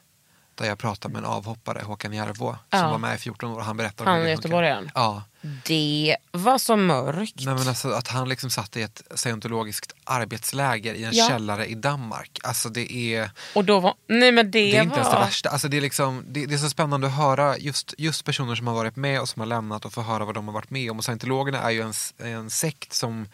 Där 0.57 0.67
jag 0.67 0.79
pratar 0.79 1.09
med 1.09 1.19
en 1.19 1.25
avhoppare, 1.25 1.83
Håkan 1.85 2.13
Järvå, 2.13 2.51
som 2.71 2.79
Ja. 2.81 2.91
var 2.91 2.99
med 2.99 3.15
i 3.15 3.19
14 3.19 3.51
år. 3.51 3.61
Han 3.61 3.77
berättar 3.77 4.05
om 4.05 4.11
Han 4.13 4.23
är 4.23 4.29
göteborgaren? 4.29 4.91
Ja. 4.95 5.23
Det 5.67 6.17
var 6.33 6.59
så 6.59 6.77
mörkt. 6.77 7.35
Nej, 7.37 7.55
men 7.55 7.69
alltså, 7.69 7.91
att 7.91 8.09
han 8.09 8.29
liksom 8.29 8.51
satt 8.51 8.77
i 8.77 8.83
ett 8.83 9.03
scientologiskt 9.15 9.93
arbetsläger 10.05 10.95
i 10.95 11.05
en 11.05 11.13
Ja. 11.15 11.29
källare 11.29 11.67
i 11.67 11.75
Danmark. 11.75 12.39
Alltså 12.43 12.69
det 12.69 12.93
är... 13.15 13.31
Och 13.55 13.65
då 13.65 13.81
var, 13.81 13.95
nej 14.07 14.33
men 14.33 14.51
det, 14.51 14.51
Det 14.51 14.77
är 14.77 14.83
inte 14.83 14.95
var... 14.95 15.03
ens 15.03 15.15
det 15.15 15.21
värsta. 15.21 15.49
Alltså 15.51 15.69
det, 15.69 15.77
är 15.77 15.81
liksom, 15.81 16.25
det, 16.29 16.47
det 16.47 16.55
är 16.55 16.59
så 16.59 16.71
spännande 16.71 17.07
att 17.07 17.15
höra 17.15 17.59
just, 17.59 17.95
just 17.99 18.25
personer 18.25 18.55
som 18.55 18.67
har 18.67 18.75
varit 18.75 18.97
med 18.97 19.21
och 19.21 19.29
som 19.29 19.41
har 19.41 19.47
lämnat 19.47 19.85
och 19.85 19.93
få 19.93 20.03
höra 20.03 20.25
vad 20.25 20.35
de 20.35 20.47
har 20.49 20.55
varit 20.55 20.71
med 20.71 20.91
om. 20.91 20.99
Och 20.99 21.05
scientologerna 21.05 21.59
är 21.59 21.71
ju 21.71 21.83
en, 21.83 21.93
en 22.19 22.51
sekt 22.51 22.93
som 22.93 23.29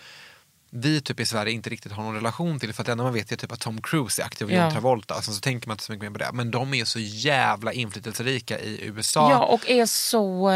vi 0.75 1.01
typ 1.01 1.21
i 1.21 1.27
Sverige 1.27 1.53
inte 1.53 1.71
riktigt 1.71 1.93
har 1.93 2.03
någon 2.03 2.15
relation 2.15 2.61
till. 2.61 2.73
För 2.73 2.83
att 2.83 2.87
det 2.87 2.93
enda 2.93 3.05
man 3.05 3.13
vet 3.13 3.33
är 3.33 3.37
typ 3.37 3.53
att 3.53 3.61
Tom 3.61 3.83
Cruise 3.83 4.23
är 4.23 4.27
aktiv 4.27 4.47
och 4.47 4.53
Ja. 4.53 4.63
John 4.65 4.73
Travolta. 4.73 5.15
Alltså, 5.15 5.33
så 5.33 5.41
tänker 5.41 5.69
man 5.69 5.75
inte 5.75 5.85
så 5.85 5.93
mycket 5.93 6.03
mer 6.03 6.11
på 6.11 6.19
det. 6.19 6.31
Men 6.33 6.51
de 6.51 6.75
är 6.75 6.85
så 6.85 6.99
jävla 7.01 7.73
inflytelserika 7.73 8.59
i 8.61 8.81
USA. 8.87 9.31
Ja, 9.31 9.39
och 9.45 9.71
är 9.71 9.87
så... 9.87 10.51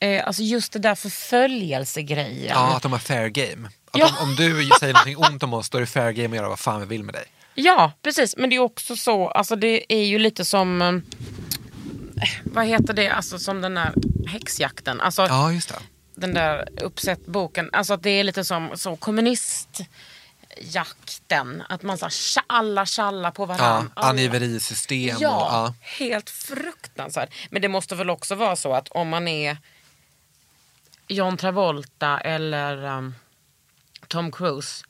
Eh, 0.00 0.26
alltså 0.26 0.42
just 0.42 0.72
det 0.72 0.78
där 0.78 0.94
förföljelsegrejen. 0.94 2.46
Ja, 2.54 2.76
att 2.76 2.82
de 2.82 2.92
har 2.92 2.98
fair 2.98 3.28
game. 3.28 3.68
Att 3.90 3.98
Ja. 3.98 4.06
om, 4.22 4.28
om 4.28 4.34
du 4.36 4.68
säger 4.80 4.92
någonting 4.92 5.16
ont 5.16 5.42
om 5.42 5.54
oss, 5.54 5.70
då 5.70 5.78
är 5.78 5.80
det 5.80 5.86
fair 5.86 6.12
game 6.12 6.28
att 6.28 6.36
göra 6.36 6.48
vad 6.48 6.58
fan 6.58 6.80
vi 6.80 6.86
vill 6.86 7.02
med 7.04 7.14
dig. 7.14 7.24
Ja, 7.54 7.92
precis. 8.02 8.36
Men 8.36 8.50
det 8.50 8.56
är 8.56 8.60
också 8.60 8.96
så, 8.96 9.28
alltså 9.28 9.56
det 9.56 9.92
är 9.92 10.04
ju 10.04 10.18
lite 10.18 10.44
som, 10.44 10.82
eh, 10.82 10.92
vad 12.44 12.66
heter 12.66 12.94
det, 12.94 13.08
alltså 13.08 13.38
som 13.38 13.60
den 13.60 13.74
där 13.74 13.92
häxjakten. 14.26 15.00
Alltså 15.00 15.22
Ja, 15.26 15.52
just 15.52 15.68
det. 15.68 15.74
Den 16.22 16.34
där 16.34 16.68
uppsett 16.82 17.26
boken. 17.26 17.70
Alltså 17.72 17.94
att 17.94 18.02
det 18.02 18.10
är 18.10 18.24
lite 18.24 18.44
som 18.44 18.70
så 18.74 18.96
kommunistjakten. 18.96 21.62
Att 21.68 21.82
man 21.82 21.98
så 21.98 22.04
här, 22.04 22.12
alla 22.46 22.86
tjallar 22.86 23.30
på 23.30 23.42
Ja, 23.42 23.46
varandra. 23.46 23.90
alla- 23.94 24.08
angiverisystem 24.08 25.16
och... 25.16 25.22
Ja, 25.22 25.48
Ja. 25.50 25.74
helt 25.82 26.30
fruktansvärt. 26.30 27.34
Men 27.50 27.62
det 27.62 27.68
måste 27.68 27.94
väl 27.94 28.10
också 28.10 28.34
vara 28.34 28.56
så 28.56 28.74
att 28.74 28.88
om 28.88 29.08
man 29.08 29.28
är 29.28 29.56
John 31.08 31.36
Travolta 31.36 32.20
eller 32.20 32.84
um, 32.84 33.14
Tom 34.08 34.32
Cruise, 34.32 34.84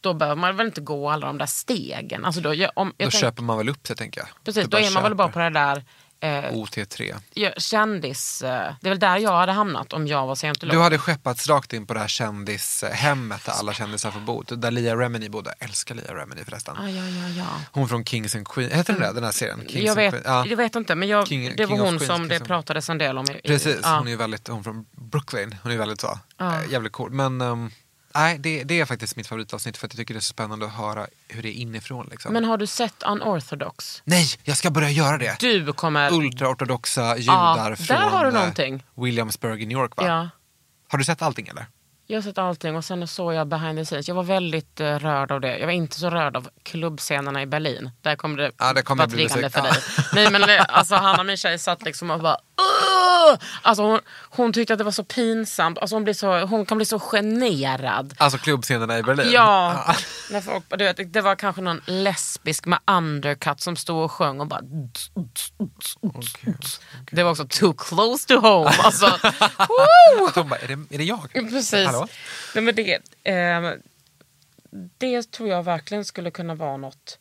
då 0.00 0.14
behöver 0.14 0.40
man 0.40 0.56
väl 0.56 0.66
inte 0.66 0.80
gå 0.80 1.10
alla 1.10 1.26
de 1.26 1.38
där 1.38 1.46
stegen. 1.46 2.24
Alltså 2.24 2.40
då, 2.40 2.68
om, 2.74 2.88
Då 2.88 2.94
tänk- 2.98 3.12
köper 3.12 3.42
man 3.42 3.58
väl 3.58 3.68
upp 3.68 3.86
sig, 3.86 3.96
tänker 3.96 4.20
jag. 4.20 4.28
Precis, 4.44 4.66
då 4.66 4.76
är 4.78 4.90
man 4.90 5.02
väl 5.02 5.14
bara 5.14 5.28
på 5.28 5.38
köper 5.38 5.38
det 5.38 5.50
där 5.50 5.84
eh, 6.20 6.28
OT3. 6.28 7.16
ja, 7.34 7.50
kändis... 7.56 8.42
Eh, 8.42 8.74
det 8.80 8.88
är 8.88 8.90
väl 8.90 8.98
där 8.98 9.18
jag 9.18 9.32
hade 9.36 9.52
hamnat 9.52 9.92
om 9.92 10.06
jag 10.06 10.26
var 10.26 10.34
scientolog. 10.34 10.74
Du 10.76 10.80
hade 10.80 10.98
skeppats 10.98 11.48
rakt 11.48 11.72
in 11.72 11.86
på 11.86 11.94
det 11.94 12.00
här 12.00 12.08
kändishemmet 12.08 13.44
där 13.44 13.52
alla 13.52 13.72
kändisar 13.72 14.10
får 14.10 14.20
bo. 14.20 14.42
Där 14.42 14.70
Lia 14.70 14.96
Remini 14.96 15.28
bodde. 15.28 15.54
Jag 15.58 15.68
älskar 15.68 15.94
Lia 15.94 16.14
Remini 16.14 16.44
förresten. 16.44 16.76
Ah, 16.78 16.88
ja, 16.88 17.04
ja, 17.08 17.28
ja. 17.28 17.46
Hon 17.72 17.88
från 17.88 18.04
Kings 18.04 18.36
and 18.36 18.48
Queens. 18.48 18.72
Heter 18.72 18.92
den 18.92 19.02
där, 19.02 19.12
den 19.14 19.24
här 19.24 19.32
serien? 19.32 19.60
Kings 19.68 19.84
Jag 19.86 19.94
vet. 19.94 20.14
Ja. 20.24 20.46
jag 20.46 20.56
vet 20.56 20.76
inte, 20.76 20.94
men 20.94 21.08
jag, 21.08 21.26
King- 21.28 21.56
det 21.56 21.66
var 21.66 21.76
King 21.76 21.84
hon 21.86 21.98
Queens, 21.98 22.06
som 22.06 22.28
det 22.28 22.40
pratades 22.40 22.90
en 22.90 22.98
del 22.98 23.18
om. 23.18 23.24
I, 23.30 23.48
Precis, 23.48 23.78
ja. 23.82 23.98
hon 23.98 24.08
är 24.08 24.16
väldigt, 24.16 24.48
hon 24.48 24.64
från 24.64 24.86
Brooklyn. 24.92 25.56
Hon 25.62 25.72
är 25.72 25.76
väldigt 25.78 26.00
så, 26.00 26.18
Ja. 26.38 26.62
äh, 26.62 26.72
jävligt 26.72 26.92
cool. 26.92 27.10
Men 27.10 27.40
ehm, 27.40 27.70
nej, 28.18 28.38
det, 28.38 28.64
det 28.64 28.80
är 28.80 28.84
faktiskt 28.84 29.16
mitt 29.16 29.26
favoritavsnitt 29.26 29.76
för 29.76 29.86
att 29.86 29.92
jag 29.94 29.98
tycker 29.98 30.14
det 30.14 30.18
är 30.18 30.20
så 30.20 30.28
spännande 30.32 30.66
att 30.66 30.72
höra 30.72 31.06
hur 31.28 31.42
det 31.42 31.48
är 31.48 31.52
inifrån. 31.52 32.08
Liksom. 32.10 32.32
Men 32.32 32.44
har 32.44 32.56
du 32.56 32.66
sett 32.66 33.02
Unorthodox? 33.02 34.02
Nej, 34.04 34.26
jag 34.42 34.56
ska 34.56 34.70
börja 34.70 34.90
göra 34.90 35.18
det. 35.18 35.36
Du 35.40 35.72
kommer... 35.72 36.12
Ultraortodoxa 36.12 37.16
judar 37.16 37.70
där 37.70 37.76
från 37.76 38.74
eh. 38.74 38.80
Williamsburg 39.04 39.62
i 39.62 39.66
New 39.66 39.78
York 39.78 39.96
va? 39.96 40.06
Ja, 40.06 40.28
Har 40.88 40.98
du 40.98 41.04
sett 41.04 41.22
allting 41.22 41.48
eller? 41.48 41.66
jag 42.10 42.16
har 42.16 42.22
sett 42.22 42.38
allting 42.38 42.76
och 42.76 42.84
sen 42.84 43.08
såg 43.08 43.34
jag 43.34 43.48
behind 43.48 43.78
the 43.78 43.84
scenes. 43.84 44.08
Jag 44.08 44.14
var 44.14 44.22
väldigt 44.22 44.80
uh, 44.80 44.86
rörd 44.86 45.32
av 45.32 45.40
det. 45.40 45.58
Jag 45.58 45.66
var 45.66 45.72
inte 45.72 46.00
så 46.00 46.10
rörd 46.10 46.36
av 46.36 46.48
klubbscenerna 46.62 47.42
i 47.42 47.46
Berlin. 47.46 47.90
Där 48.02 48.16
kom 48.16 48.36
det 48.36 48.52
Ja, 48.58 48.74
kommer 48.84 49.02
vara 49.06 49.10
jag 49.10 49.10
bli 49.10 49.28
för 49.50 49.62
dig. 49.62 49.72
Nej 50.14 50.30
men 50.30 50.40
det- 50.40 50.60
alltså 50.62 50.94
Hanna 50.94 51.22
min 51.24 51.36
tjej 51.36 51.58
satt 51.58 51.82
liksom 51.82 52.10
och 52.10 52.20
bara 52.20 52.38
"Åh!" 52.58 53.38
Alltså 53.62 53.82
hon, 53.82 54.00
hon 54.30 54.52
tyckte 54.52 54.72
att 54.72 54.78
det 54.78 54.84
var 54.84 54.92
så 54.92 55.04
pinsamt. 55.04 55.78
Alltså 55.78 55.96
hon, 55.96 56.04
blir 56.04 56.14
så, 56.14 56.40
hon 56.40 56.66
kan 56.66 56.78
bli 56.78 56.84
så 56.84 56.98
generad. 56.98 58.14
Alltså 58.16 58.38
klubbscenerna 58.38 58.98
i 58.98 59.02
Berlin? 59.02 59.30
Ja, 59.32 59.94
när 60.30 60.40
folk, 60.40 60.64
du 60.68 60.84
vet, 60.84 61.12
det 61.12 61.20
var 61.20 61.36
kanske 61.36 61.62
någon 61.62 61.80
lesbisk 61.86 62.66
med 62.66 62.78
undercut 62.86 63.60
som 63.60 63.76
stod 63.76 64.04
och 64.04 64.12
sjöng 64.12 64.40
och 64.40 64.46
bara... 64.46 64.60
Det 67.10 67.22
var 67.22 67.30
också 67.30 67.46
too 67.48 67.72
close 67.72 68.28
to 68.28 68.34
home. 68.34 68.70
Alltså! 68.78 69.06
De 70.34 70.48
bara, 70.48 70.58
är 70.60 70.68
det, 70.68 70.94
är 70.94 70.98
det 70.98 71.04
jag? 71.04 71.32
Precis. 71.32 71.86
Hallå? 71.86 72.08
Nej, 72.54 72.64
men 72.64 72.74
det, 72.74 72.94
eh, 73.24 73.72
det 74.98 75.30
tror 75.30 75.48
jag 75.48 75.62
verkligen 75.62 76.04
skulle 76.04 76.30
kunna 76.30 76.54
vara 76.54 76.76
något. 76.76 77.18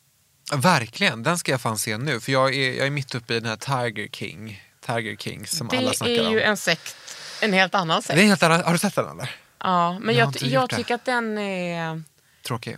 Verkligen, 0.55 1.23
den 1.23 1.38
ska 1.38 1.51
jag 1.51 1.61
fan 1.61 1.77
se 1.77 1.97
nu. 1.97 2.19
För 2.19 2.31
jag 2.31 2.55
är, 2.55 2.73
jag 2.73 2.88
är 2.88 2.91
mitt 2.91 3.15
uppe 3.15 3.33
i 3.33 3.39
den 3.39 3.49
här 3.49 3.55
Tiger 3.91 4.07
King. 4.07 4.61
Tiger 4.88 5.15
Kings 5.15 5.57
som 5.57 5.69
alla 5.69 5.89
Det 5.89 5.95
snackar 5.95 6.13
är 6.13 6.29
ju 6.29 6.38
om. 6.43 6.49
en 6.49 6.57
sekt, 6.57 6.95
en 7.41 7.53
helt 7.53 7.75
annan 7.75 8.01
sekt. 8.01 8.15
Det 8.17 8.23
är 8.23 8.27
helt 8.27 8.43
annat. 8.43 8.65
Har 8.65 8.73
du 8.73 8.79
sett 8.79 8.95
den 8.95 9.09
eller? 9.09 9.35
Ja, 9.59 9.99
men 9.99 10.15
Jag 10.15 10.35
jag, 10.41 10.49
jag, 10.51 10.69
det. 10.69 10.75
tycker 10.75 10.95
att 10.95 11.05
den 11.05 11.38
är... 11.38 12.03
Tråkig. 12.47 12.77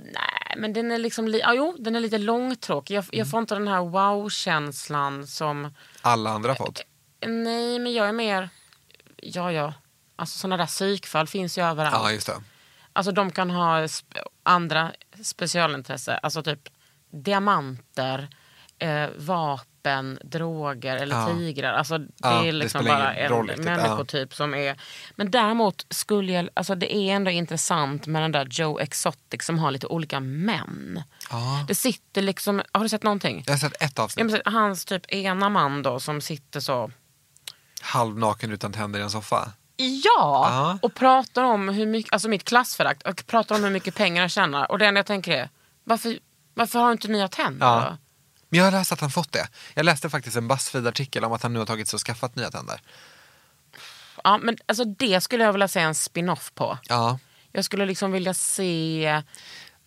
Nej, 0.00 0.54
men 0.56 0.72
den 0.72 0.90
är 0.90 0.98
liksom... 0.98 1.28
li- 1.28 1.40
Ja, 1.40 1.54
jo, 1.54 1.76
den 1.78 1.96
är 1.96 2.00
lite 2.00 2.18
långtråkig. 2.18 2.94
Jag, 2.96 3.04
Mm. 3.04 3.18
jag 3.18 3.30
får 3.30 3.40
inte 3.40 3.54
den 3.54 3.68
här 3.68 3.80
wow-känslan 3.80 5.26
som... 5.26 5.74
Alla 6.02 6.30
andra 6.30 6.54
fått. 6.54 6.82
Nej, 7.26 7.78
men 7.78 7.92
jag 7.92 8.08
är 8.08 8.12
mer... 8.12 8.48
Ja, 9.16 9.52
ja. 9.52 9.74
Alltså 10.16 10.38
sådana 10.38 10.56
där 10.56 10.66
psykfall 10.66 11.26
finns 11.26 11.58
ju 11.58 11.62
överallt. 11.64 11.94
Ja, 11.98 12.10
just 12.12 12.26
det. 12.26 12.42
Alltså 12.92 13.12
de 13.12 13.30
kan 13.32 13.50
ha 13.50 13.80
sp- 13.80 14.18
andra 14.42 14.92
specialintresse. 15.22 16.16
Alltså 16.16 16.42
typ 16.42 16.60
diamanter, 17.10 18.28
eh, 18.78 19.08
vapen, 19.16 19.66
droger 20.22 20.96
eller 20.96 21.16
Ja. 21.16 21.26
tigrar. 21.26 21.72
Alltså 21.72 21.98
det 21.98 22.08
Ja, 22.16 22.42
det 22.42 22.48
är 22.48 22.52
liksom 22.52 22.80
spelar 22.80 22.98
bara 22.98 23.14
en 23.14 23.46
riktigt, 23.46 23.64
ja. 23.66 23.76
människotyp 23.76 24.34
som 24.34 24.54
är... 24.54 24.76
Men 25.16 25.30
däremot 25.30 25.86
skulle 25.90 26.32
jag... 26.32 26.48
Alltså 26.54 26.74
det 26.74 26.94
är 26.96 27.14
ändå 27.14 27.30
intressant 27.30 28.06
med 28.06 28.22
den 28.22 28.32
där 28.32 28.46
Joe 28.50 28.78
Exotic 28.78 29.42
som 29.44 29.58
har 29.58 29.70
lite 29.70 29.86
olika 29.86 30.20
män. 30.20 31.02
Ja. 31.30 31.64
Det 31.68 31.74
sitter 31.74 32.22
liksom... 32.22 32.62
Har 32.72 32.82
du 32.82 32.88
sett 32.88 33.02
någonting? 33.02 33.42
Jag 33.46 33.52
har 33.52 33.58
sett 33.58 33.82
ett 33.82 33.92
Ja, 33.96 34.02
avsnitt. 34.04 34.30
så- 34.30 34.50
Hans 34.50 34.84
typ 34.84 35.12
ena 35.12 35.48
man 35.48 35.82
då 35.82 36.00
som 36.00 36.20
sitter 36.20 36.60
så... 36.60 36.90
Halvnaken 37.82 38.52
utan 38.52 38.72
tänder 38.72 39.00
i 39.00 39.02
en 39.02 39.10
soffa. 39.10 39.52
Ja, 39.76 39.86
Ja. 40.04 40.78
och 40.82 40.94
pratar 40.94 41.44
om 41.44 41.68
hur 41.68 41.86
mycket, 41.86 42.12
alltså 42.12 42.28
mitt 42.28 42.44
klassförakt 42.44 43.02
och 43.02 43.26
pratar 43.26 43.54
om 43.54 43.64
hur 43.64 43.70
mycket 43.70 43.94
pengar 43.94 44.22
han 44.22 44.28
tjänar. 44.28 44.70
Och 44.70 44.78
det 44.78 44.86
enda 44.86 44.98
jag 44.98 45.06
tänker 45.06 45.32
är, 45.32 45.48
varför, 45.84 46.18
varför 46.54 46.78
har 46.78 46.92
inte 46.92 47.08
nya 47.08 47.28
tänder? 47.28 47.66
Ja. 47.66 47.96
Men 48.54 48.58
jag 48.58 48.64
har 48.64 48.78
läst 48.78 48.92
att 48.92 49.00
han 49.00 49.10
fått 49.10 49.32
det. 49.32 49.48
Jag 49.74 49.84
läste 49.84 50.10
faktiskt 50.10 50.36
en 50.36 50.48
Buzzfeed-artikel 50.48 51.24
om 51.24 51.32
att 51.32 51.42
han 51.42 51.52
nu 51.52 51.58
har 51.58 51.66
tagit 51.66 51.88
sig 51.88 51.96
och 51.96 52.00
skaffat 52.00 52.36
nya 52.36 52.50
tänder. 52.50 52.80
Ja, 54.24 54.38
men 54.38 54.56
alltså 54.66 54.84
det 54.84 55.20
skulle 55.20 55.44
jag 55.44 55.52
vilja 55.52 55.68
se 55.68 55.80
en 55.80 55.94
spin-off 55.94 56.52
på. 56.54 56.78
Ja. 56.88 57.18
Jag 57.52 57.64
skulle 57.64 57.86
liksom 57.86 58.12
vilja 58.12 58.34
se... 58.34 59.22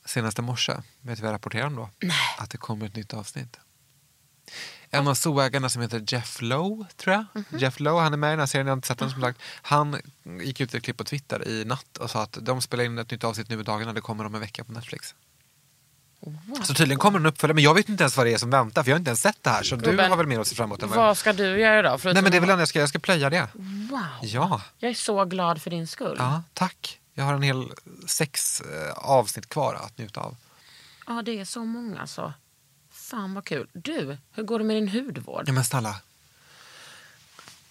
Senaste 0.05 0.41
morse, 0.41 0.73
vet 1.01 1.17
du 1.17 1.21
vad 1.21 1.29
jag 1.29 1.33
rapporterade 1.33 1.67
om 1.67 1.75
då? 1.75 1.89
Att 2.37 2.49
det 2.49 2.57
kommer 2.57 2.85
ett 2.85 2.95
nytt 2.95 3.13
avsnitt. 3.13 3.59
En 4.89 5.07
av 5.07 5.13
zoägarna 5.13 5.69
som 5.69 5.81
heter 5.81 6.03
Jeff 6.07 6.41
Lowe, 6.41 6.85
tror 6.97 7.13
jag. 7.13 7.25
Mhm. 7.33 7.59
Jeff 7.59 7.79
Lowe, 7.79 8.01
han 8.01 8.13
är 8.13 8.17
med 8.17 8.27
i 8.27 8.31
den 8.31 8.39
här 8.39 8.45
serien, 8.45 8.67
jag 8.67 8.71
har 8.71 8.77
inte 8.77 8.87
sett 8.87 8.99
den 8.99 9.09
som 9.09 9.21
sagt. 9.21 9.41
Han 9.61 10.01
gick 10.41 10.61
ut 10.61 10.73
i 10.73 10.77
ett 10.77 10.83
klipp 10.83 10.97
på 10.97 11.03
Twitter 11.03 11.47
i 11.47 11.65
natt 11.65 11.97
och 11.97 12.09
sa 12.09 12.23
att 12.23 12.37
de 12.41 12.61
spelar 12.61 12.83
in 12.83 12.97
ett 12.97 13.11
nytt 13.11 13.23
avsnitt 13.23 13.49
nu 13.49 13.59
i 13.59 13.63
dagarna, 13.63 13.93
det 13.93 14.01
kommer 14.01 14.25
om 14.25 14.35
en 14.35 14.41
vecka 14.41 14.63
på 14.63 14.71
Netflix. 14.71 15.15
Så 16.63 16.73
tydligen 16.73 16.99
kommer 16.99 17.19
en 17.19 17.25
uppföljare, 17.25 17.53
men 17.55 17.63
jag 17.63 17.73
vet 17.73 17.89
inte 17.89 18.03
ens 18.03 18.17
vad 18.17 18.25
det 18.25 18.33
är 18.33 18.37
som 18.37 18.49
väntar 18.49 18.83
för 18.83 18.89
jag 18.91 18.95
har 18.95 18.99
inte 18.99 19.09
ens 19.09 19.21
sett 19.21 19.43
det 19.43 19.49
här. 19.49 19.63
Så 19.63 19.75
du 19.75 19.85
Gubben, 19.91 20.09
har 20.09 20.17
väl 20.17 20.27
mer 20.27 20.39
att 20.39 20.47
se 20.47 20.55
fram 20.55 20.65
emot 20.65 20.83
än 20.83 20.89
vad 20.89 20.97
Vad 20.97 21.17
ska 21.17 21.33
du 21.33 21.59
göra 21.59 21.81
då? 21.81 21.99
Nej 22.03 22.13
men 22.13 22.31
det 22.31 22.37
är 22.37 22.41
väl 22.41 22.49
det 22.49 22.59
jag 22.59 22.67
ska, 22.67 22.79
jag 22.79 22.89
ska 22.89 22.99
plöja 22.99 23.29
det. 23.29 23.47
Wow, 23.53 24.01
Ja, 24.21 24.61
jag 24.77 24.91
är 24.91 24.95
så 24.95 25.25
glad 25.25 25.61
för 25.61 25.69
din 25.69 25.87
skull. 25.87 26.15
ja, 26.19 26.43
tack. 26.53 26.99
Jag 27.13 27.23
har 27.23 27.33
en 27.33 27.41
hel 27.41 27.71
sex 28.05 28.61
eh, 28.61 28.93
avsnitt 28.93 29.49
kvar 29.49 29.73
att 29.73 29.97
njuta 29.97 30.19
av. 30.19 30.35
Ja, 31.07 31.21
det 31.21 31.39
är 31.39 31.45
så 31.45 31.65
många 31.65 32.07
så. 32.07 32.33
Fan 32.91 33.33
vad 33.33 33.45
kul. 33.45 33.67
Du, 33.73 34.17
hur 34.31 34.43
går 34.43 34.59
det 34.59 34.65
med 34.65 34.75
din 34.75 34.89
hudvård? 34.89 35.43
Ja 35.47 35.53
men 35.53 35.63
snälla. 35.63 35.95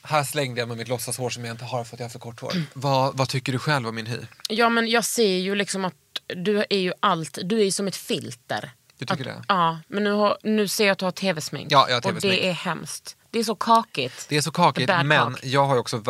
Här 0.08 0.24
slängde 0.24 0.60
jag 0.60 0.68
med 0.68 0.76
mitt 0.76 0.88
låtsashår 0.88 1.30
som 1.30 1.44
jag 1.44 1.54
inte 1.54 1.64
har 1.64 1.84
för 1.84 1.96
att 1.96 2.00
jag 2.00 2.04
har 2.04 2.10
för 2.10 2.18
kort 2.18 2.40
hår. 2.40 2.52
Vad, 2.72 3.16
vad 3.16 3.28
tycker 3.28 3.52
du 3.52 3.58
själv 3.58 3.88
om 3.88 3.94
min 3.94 4.06
hy? 4.06 4.18
Ja, 4.48 4.68
men 4.68 4.88
jag 4.88 5.04
ser 5.04 5.36
ju 5.36 5.54
liksom 5.54 5.84
att 5.84 5.94
du 6.26 6.64
är 6.70 6.78
ju 6.78 6.92
allt, 7.00 7.38
du 7.44 7.60
är 7.60 7.64
ju 7.64 7.70
som 7.70 7.88
ett 7.88 7.96
filter. 7.96 8.72
Du 8.98 9.06
tycker 9.06 9.30
att, 9.30 9.36
det? 9.36 9.44
Ja, 9.48 9.78
men 9.88 10.04
nu, 10.04 10.10
har, 10.10 10.38
nu 10.42 10.68
ser 10.68 10.86
jag 10.86 10.92
att 10.92 10.98
du 10.98 11.04
har 11.04 11.12
tv-smink. 11.12 11.72
Ja, 11.72 11.86
jag 11.88 11.94
har 11.94 11.98
Och 11.98 12.02
TV-smink. 12.02 12.34
det 12.34 12.48
är 12.48 12.52
hemskt. 12.52 13.16
Det 13.30 13.38
är 13.38 13.44
så 13.44 13.54
kakigt. 13.54 14.28
Det 14.28 14.36
är 14.36 14.40
så 14.40 14.50
kakigt, 14.50 14.92
men 15.04 15.32
cock. 15.32 15.44
jag 15.44 15.66
har 15.66 15.74
ju 15.74 15.80
också, 15.80 16.02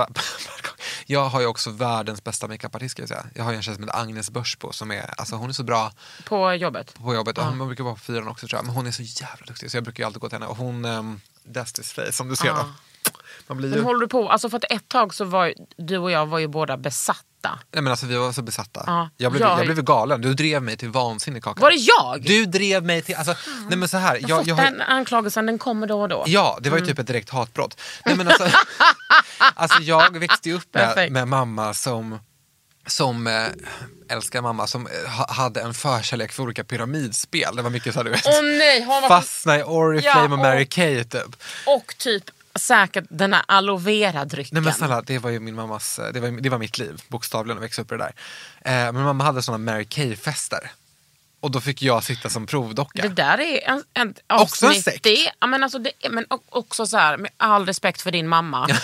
jag 1.06 1.28
har 1.28 1.40
ju 1.40 1.46
också 1.46 1.70
världens 1.70 2.24
bästa 2.24 2.48
makeupartist 2.48 2.92
ska 2.92 3.02
jag 3.02 3.08
säga. 3.08 3.26
Jag 3.34 3.44
har 3.44 3.50
ju 3.50 3.56
en 3.56 3.62
tjej 3.62 3.74
som 3.74 3.84
heter 3.84 3.98
Agnes 4.00 4.30
Börsbo 4.30 4.72
som 4.72 4.90
är, 4.90 5.14
alltså 5.20 5.36
hon 5.36 5.48
är 5.48 5.54
så 5.54 5.62
bra 5.62 5.92
På 6.24 6.54
jobbet. 6.54 6.94
på 6.94 7.14
jobbet. 7.14 7.38
Hon 7.38 7.66
brukar 7.66 7.84
vara 7.84 7.94
på 7.94 8.00
fyran 8.00 8.28
också 8.28 8.48
tror 8.48 8.58
jag. 8.58 8.66
Men 8.66 8.74
hon 8.74 8.86
är 8.86 8.90
så 8.90 9.02
jävla 9.02 9.46
duktig 9.46 9.70
så 9.70 9.76
jag 9.76 9.84
brukar 9.84 10.02
ju 10.02 10.06
alltid 10.06 10.20
gå 10.20 10.28
till 10.28 10.36
henne. 10.36 10.46
Och 10.46 10.56
hon, 10.56 10.84
um, 10.84 11.20
Destis 11.42 11.92
face 11.92 12.12
som 12.12 12.28
du 12.28 12.36
ser 12.36 12.48
då. 12.48 12.64
Man 13.46 13.56
blir 13.58 13.68
ju, 13.68 13.74
Men 13.74 13.84
håller 13.84 14.00
du 14.00 14.08
på, 14.08 14.28
alltså 14.30 14.50
för 14.50 14.56
att 14.56 14.64
ett 14.72 14.88
tag 14.88 15.14
så 15.14 15.24
var 15.24 15.54
du 15.76 15.98
och 15.98 16.10
jag 16.10 16.26
var 16.26 16.38
ju 16.38 16.46
båda 16.48 16.76
besatta. 16.76 17.22
nej 17.72 17.82
men 17.82 17.86
alltså 17.90 18.06
vi 18.06 18.16
var 18.16 18.32
så 18.32 18.42
besatta. 18.42 18.84
Ja. 18.86 19.10
Jag, 19.16 19.32
blev, 19.32 19.42
Jag- 19.42 19.58
jag 19.58 19.66
blev 19.66 19.82
galen, 19.84 20.20
du 20.20 20.34
drev 20.34 20.62
mig 20.62 20.76
till 20.76 20.88
vansinne 20.88 21.40
Kakan. 21.40 21.60
Var 21.62 21.70
det 21.70 21.76
jag? 21.76 22.22
Du 22.22 22.46
drev 22.46 22.84
mig 22.84 23.02
till, 23.02 23.14
alltså, 23.14 23.34
nej 23.68 23.78
men 23.78 23.88
så 23.88 23.96
här. 23.96 24.14
jag, 24.20 24.30
Jag, 24.30 24.38
fått 24.38 24.46
jag, 24.46 24.54
har- 24.54 24.64
den 24.64 24.82
anklagelsen, 24.82 25.46
den 25.46 25.58
kommer 25.58 25.86
då 25.86 26.00
och 26.00 26.08
då. 26.08 26.24
Ja, 26.26 26.58
det 26.60 26.70
var 26.70 26.76
ju 26.76 26.80
Mm. 26.82 26.88
typ 26.88 26.98
ett 26.98 27.06
direkt 27.06 27.30
hatbrott. 27.30 27.80
Nej, 28.04 28.16
men 28.16 28.28
alltså, 28.28 28.48
alltså, 29.54 29.82
jag 29.82 30.18
växte 30.18 30.48
ju 30.48 30.54
upp 30.54 30.74
med, 30.74 31.12
med 31.12 31.28
mamma 31.28 31.74
som, 31.74 32.18
som 32.86 33.26
eh, 33.26 33.46
älskar 34.08 34.42
mamma, 34.42 34.66
som 34.66 34.86
eh, 34.86 35.10
ha, 35.10 35.32
hade 35.32 35.60
en 35.60 35.74
förkärlek 35.74 36.32
för 36.32 36.42
olika 36.42 36.64
pyramidspel. 36.64 37.56
Det 37.56 37.62
var 37.62 37.70
mycket 37.70 37.92
så 37.94 37.98
här, 38.00 38.04
du 38.04 38.10
vet. 38.10 38.26
Åh 38.26 38.42
nej, 38.42 38.80
har 38.82 39.00
man 39.00 39.08
Fastna 39.08 39.58
i 39.58 39.62
Oriflame 39.62 40.20
Ja, 40.28 40.32
och 40.32 40.38
Mary 40.38 40.66
Kay 40.66 41.04
typ. 41.04 41.36
Och 41.66 41.94
typ 41.98 42.24
säkert 42.58 43.04
den 43.10 43.32
här 43.32 43.42
aloe 43.48 43.78
vera-drycken. 43.78 44.54
Nej 44.54 44.62
men 44.62 44.72
snälla, 44.72 45.02
det 45.02 45.18
var 45.18 45.30
ju 45.30 45.40
min 45.40 45.54
mammas, 45.54 45.98
eh, 45.98 46.12
det 46.12 46.20
var, 46.20 46.28
det 46.28 46.48
var 46.48 46.58
mitt 46.58 46.78
liv, 46.78 47.02
bokstavligen 47.08 47.58
att 47.58 47.64
växa 47.64 47.82
upp 47.82 47.92
i 47.92 47.94
det 47.94 47.98
där. 47.98 48.14
Eh, 48.86 48.92
men 48.92 49.02
mamma 49.02 49.24
hade 49.24 49.42
såna 49.42 49.58
Mary 49.58 49.84
Kay-fester. 49.84 50.70
Och 51.40 51.50
då 51.50 51.60
fick 51.60 51.82
jag 51.82 52.04
sitta 52.04 52.28
som 52.28 52.46
provdocka. 52.46 53.02
Det 53.02 53.08
där 53.08 53.40
är 53.40 53.68
en, 53.68 53.84
en 53.94 54.14
Också 54.26 54.66
en 54.66 54.74
sekt. 54.74 55.02
Det, 55.02 55.30
men 55.46 55.62
alltså 55.62 55.78
det, 55.78 55.92
men 56.10 56.26
också 56.48 56.86
så 56.86 56.96
här, 56.96 57.16
med 57.16 57.30
all 57.36 57.66
respekt 57.66 58.02
för 58.02 58.10
din 58.10 58.28
mamma. 58.28 58.68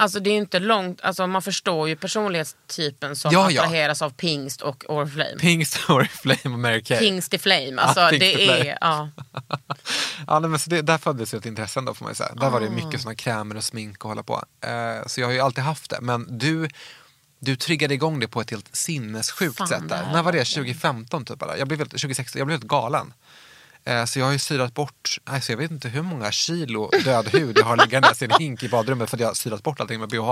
Alltså 0.00 0.20
det 0.20 0.30
är 0.30 0.34
inte 0.36 0.58
långt, 0.58 1.00
alltså 1.02 1.26
man 1.26 1.42
förstår 1.42 1.88
ju 1.88 1.96
personlighetstypen 1.96 3.16
som 3.16 3.32
Ja, 3.32 3.50
ja. 3.50 3.62
attraheras 3.62 4.02
av 4.02 4.10
pingst 4.10 4.60
och 4.62 4.84
Oriflame. 4.88 5.36
Pink 5.40 5.66
Story 5.66 6.06
Flame 6.22 6.40
och 6.44 6.50
Mary 6.58 6.82
Kay. 6.82 6.98
Pingst 6.98 7.34
i 7.34 7.38
flame, 7.38 7.76
alltså 7.82 8.08
Pingst 8.08 8.20
det 8.20 8.42
i 8.42 8.46
flame. 8.46 8.70
är, 8.70 8.78
ja. 8.80 9.08
Ja, 10.26 10.40
men 10.40 10.58
så 10.58 10.70
det, 10.70 10.82
där 10.82 10.98
föddes 10.98 11.34
ju 11.34 11.38
ett 11.38 11.46
intresse 11.46 11.78
ändå 11.80 11.94
får 11.94 12.04
man 12.04 12.10
ju 12.10 12.14
säga. 12.14 12.34
Där 12.34 12.50
var 12.50 12.60
det 12.60 12.70
mycket 12.70 13.00
såna 13.00 13.14
krämer 13.14 13.56
och 13.56 13.64
smink 13.64 14.04
och 14.04 14.08
hålla 14.10 14.22
på. 14.22 14.44
Eh, 14.60 15.06
så 15.06 15.20
jag 15.20 15.26
har 15.26 15.32
ju 15.32 15.40
alltid 15.40 15.64
haft 15.64 15.90
det. 15.90 15.98
Men 16.00 16.38
du, 16.38 16.68
du 17.38 17.56
triggade 17.56 17.94
igång 17.94 18.20
det 18.20 18.28
på 18.28 18.40
ett 18.40 18.50
helt 18.50 18.76
sinnessjukt 18.76 19.58
Fan, 19.58 19.68
sätt 19.68 19.88
där. 19.88 20.08
När 20.12 20.22
var 20.22 20.32
det? 20.32 20.38
var- 20.38 20.44
2015 20.44 21.24
typ? 21.24 21.42
Eller? 21.42 21.56
Jag 21.56 21.68
blev 21.68 21.78
helt, 21.80 21.90
2016, 21.90 22.38
jag 22.38 22.46
blev 22.46 22.58
helt 22.58 22.68
galen. 22.68 23.12
Eh, 23.84 24.04
så 24.04 24.18
jag 24.18 24.26
har 24.26 24.32
ju 24.32 24.38
syrat 24.38 24.74
bort, 24.74 25.18
alltså 25.24 25.52
jag 25.52 25.56
vet 25.56 25.70
inte 25.70 25.88
hur 25.88 26.02
många 26.02 26.32
kilo 26.32 26.90
död 27.04 27.28
hud 27.28 27.58
jag 27.58 27.64
har 27.64 27.76
liggandes 27.76 28.22
i 28.22 28.24
en 28.24 28.30
hink 28.38 28.62
i 28.62 28.68
badrummet 28.68 29.10
för 29.10 29.16
att 29.16 29.20
jag 29.20 29.28
har 29.28 29.34
syrat 29.34 29.62
bort 29.62 29.80
allting 29.80 30.00
med 30.00 30.08
BH. 30.08 30.30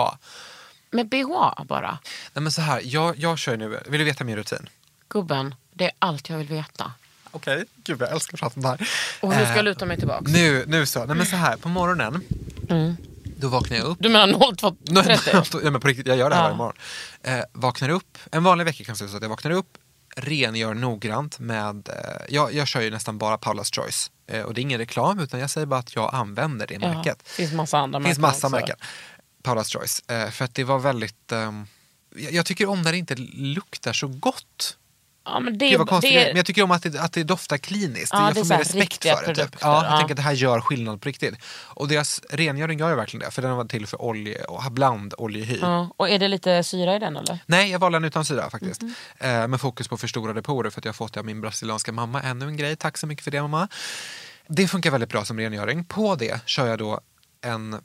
Med 0.91 1.09
BH 1.09 1.65
bara. 1.65 1.99
Nej 2.33 2.43
men 2.43 2.53
så 2.53 2.61
här, 2.61 2.81
jag, 2.85 3.17
jag 3.19 3.39
kör 3.39 3.53
ju 3.53 3.59
nu, 3.59 3.81
vill 3.87 3.99
du 3.99 4.05
veta 4.05 4.25
min 4.25 4.37
rutin? 4.37 4.69
Gubben, 5.09 5.55
det 5.73 5.85
är 5.85 5.91
allt 5.99 6.29
jag 6.29 6.39
vill 6.39 6.47
veta. 6.49 6.93
Okej, 7.31 7.65
gud 7.85 8.01
jag 8.03 8.13
älskar 8.13 8.35
att 8.35 8.41
prata 8.41 8.55
om 8.57 8.63
det 8.63 8.69
här. 8.69 8.89
Och 9.21 9.29
nu 9.29 9.35
ska 9.35 9.45
Eh, 9.45 9.57
jag 9.57 9.65
luta 9.65 9.87
mig 9.87 9.97
tillbaks. 9.99 10.33
Nu, 10.33 10.65
nu 10.67 10.87
så, 10.87 11.05
nej 11.05 11.17
men 11.17 11.27
så 11.27 11.37
här, 11.37 11.57
på 11.57 11.69
morgonen, 11.69 12.23
Mm. 12.71 12.97
då 13.37 13.49
vaknar 13.49 13.77
jag 13.77 13.87
upp. 13.87 13.99
Du 14.01 14.09
menar 14.09 14.27
02.30? 14.27 15.61
ja, 15.65 15.71
men 15.71 15.81
på 15.81 15.89
riktigt, 15.89 16.07
jag 16.07 16.17
gör 16.17 16.31
det 16.31 16.37
här 16.37 16.43
Ja. 16.43 16.47
varje 16.49 16.57
morgon. 16.57 16.77
Eh, 17.23 17.41
vaknar 17.53 17.89
upp, 17.89 18.19
en 18.33 18.45
vanlig 18.45 18.65
vecka 18.65 18.85
kan 18.85 18.93
det 18.93 18.99
se 18.99 19.05
ut 19.05 19.11
så 19.11 19.17
att 19.17 19.23
jag 19.23 19.31
vaknar 19.31 19.51
upp, 19.51 19.79
rengör 20.17 20.75
noggrant 20.75 21.39
med, 21.39 21.89
eh, 21.89 21.95
jag, 22.29 22.55
jag 22.55 22.69
kör 22.69 22.81
ju 22.81 22.91
nästan 22.91 23.19
bara 23.19 23.37
Paula's 23.37 23.75
Choice. 23.75 24.11
Eh, 24.27 24.43
och 24.43 24.55
det 24.55 24.61
är 24.61 24.63
ingen 24.63 24.79
reklam 24.79 25.19
utan 25.19 25.41
jag 25.41 25.51
säger 25.51 25.67
bara 25.67 25.81
att 25.81 25.95
jag 25.95 26.15
använder 26.15 26.67
det 26.67 26.75
Ja, 26.75 26.81
märket. 26.95 27.19
det 27.25 27.31
finns 27.31 27.53
massa 27.53 27.79
andra 27.79 27.99
Det 27.99 28.05
finns 28.05 28.19
märken 28.19 28.31
massa 28.31 28.47
också. 28.47 28.57
märken. 28.57 28.77
Paula's 29.43 29.79
Choice. 29.79 30.03
Eh, 30.09 30.31
för 30.31 30.45
att 30.45 30.55
det 30.55 30.65
var 30.65 30.79
väldigt, 30.79 31.33
ehm, 31.33 31.67
jag, 32.17 32.33
jag 32.33 32.47
tycker 32.47 32.69
om 32.69 32.83
när 32.83 32.93
det 32.93 32.99
inte 32.99 33.15
luktar 33.33 33.93
så 33.93 34.09
gott. 34.09 34.77
Ja, 35.33 35.41
men 35.41 35.59
det, 35.59 35.69
Gud 35.69 35.79
vad 35.79 35.89
konstigt 35.89 36.13
det, 36.13 36.19
det 36.19 36.25
är. 36.25 36.29
Men 36.29 36.37
jag 36.37 36.47
tycker 36.47 36.63
om 36.63 36.71
att 36.71 36.83
det, 36.83 37.01
att 37.01 37.13
det 37.13 37.25
doftar 37.25 37.57
kliniskt. 37.57 38.13
Ja, 38.13 38.25
jag 38.25 38.35
det 38.35 38.41
är 38.41 38.45
får 38.45 38.49
mer 38.49 38.59
respekt 38.59 39.03
för 39.05 39.35
det. 39.35 39.47
Typ. 39.47 39.57
Ja, 39.61 39.85
jag 39.85 39.93
ja. 39.93 39.99
tänker 39.99 40.15
att 40.15 40.17
det 40.17 40.23
här 40.23 40.33
gör 40.33 40.61
skillnad 40.61 41.01
på 41.01 41.09
riktigt. 41.09 41.35
Och 41.65 41.89
deras 41.89 42.21
rengöring 42.31 42.79
gör 42.79 42.89
ju 42.89 42.97
verkligen 42.97 43.27
det. 43.27 43.31
För 43.31 43.43
den 43.43 43.57
var 43.57 43.65
till 43.65 43.87
för 43.87 44.03
olje, 44.03 44.45
och 44.45 44.73
bland 44.73 45.15
oljehy. 45.19 45.59
ja. 45.61 45.91
Och 45.97 46.11
är 46.11 46.19
det 46.19 46.29
lite 46.29 46.65
syra 46.65 46.97
i 46.97 46.99
den 46.99 47.17
eller? 47.17 47.39
Nej, 47.47 47.71
jag 47.71 47.79
valde 47.79 47.97
den 47.99 48.05
utan 48.05 48.25
syra 48.25 48.51
faktiskt. 48.51 48.83
Mhm. 48.83 48.95
Eh, 49.19 49.49
med 49.49 49.61
fokus 49.61 49.89
på 49.89 49.97
förstorade 49.97 50.43
porer 50.43 50.71
för 50.71 50.81
att 50.81 50.85
jag 50.85 50.97
fått 50.97 51.13
det 51.13 51.21
av 51.21 51.27
min 51.27 51.41
brasilianska 51.41 51.93
mamma. 51.93 52.23
Ännu 52.23 52.47
en 52.47 52.57
grej, 52.57 52.77
tack 52.77 52.99
så 52.99 53.07
mycket 53.07 53.25
för 53.25 53.31
det 53.31 53.43
mamma. 53.43 53.69
Det 54.47 54.69
funkar 54.69 54.91
väldigt 54.91 55.11
bra 55.11 55.25
som 55.25 55.39
rengöring. 55.39 55.85
På 55.85 56.15
det 56.15 56.41
kör 56.47 56.67
jag 56.67 56.79
då 56.79 57.01
en 57.41 57.81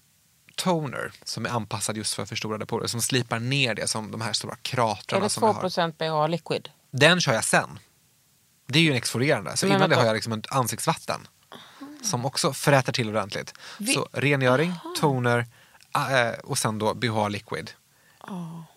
toner 0.56 1.12
som 1.24 1.46
är 1.46 1.50
anpassad 1.50 1.98
just 1.98 2.14
för 2.14 2.26
förstorade 2.26 2.66
porer. 2.66 2.88
Som 2.88 3.02
slipar 3.02 3.40
ner 3.40 3.76
det 3.76 3.88
som 3.88 4.12
de 4.12 4.22
här 4.22 4.34
stora 4.34 4.54
Är 4.54 4.58
kratrarna 4.62 5.24
det 5.24 5.30
som 5.30 5.44
jag 5.44 5.54
har. 5.54 5.70
2% 5.70 5.98
BH 5.98 6.32
liquid? 6.32 6.70
Den 6.94 7.22
kör 7.22 7.34
jag 7.34 7.44
sen. 7.44 7.80
Det 8.68 8.80
är 8.80 8.84
ju 8.84 8.90
en 8.90 8.96
exfolierande. 8.96 9.58
Så 9.58 9.66
Men 9.66 9.76
innan 9.76 9.90
det 9.90 9.96
har 9.96 10.06
jag 10.06 10.14
liksom 10.14 10.34
ett 10.34 10.52
ansiktsvatten. 10.52 11.28
Som 12.04 12.26
också 12.26 12.54
fräter 12.54 12.94
till 12.94 13.10
ordentligt. 13.10 13.54
Så 13.94 14.10
rengöring, 14.12 14.74
toner 15.00 15.48
äh, 15.96 16.40
och 16.44 16.58
sen 16.58 16.80
då 16.80 16.94
BH 16.94 17.30
liquid. 17.30 17.72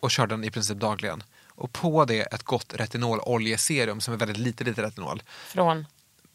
Och 0.00 0.10
kör 0.10 0.26
den 0.26 0.44
i 0.44 0.50
princip 0.50 0.78
dagligen. 0.78 1.22
Och 1.48 1.72
på 1.72 2.04
det 2.04 2.20
ett 2.20 2.42
gott 2.42 2.74
retinololjeserum 2.74 4.00
som 4.00 4.14
är 4.14 4.18
väldigt 4.18 4.36
lite, 4.36 4.64
lite 4.64 4.82
retinol. 4.82 5.22
Från? 5.46 5.86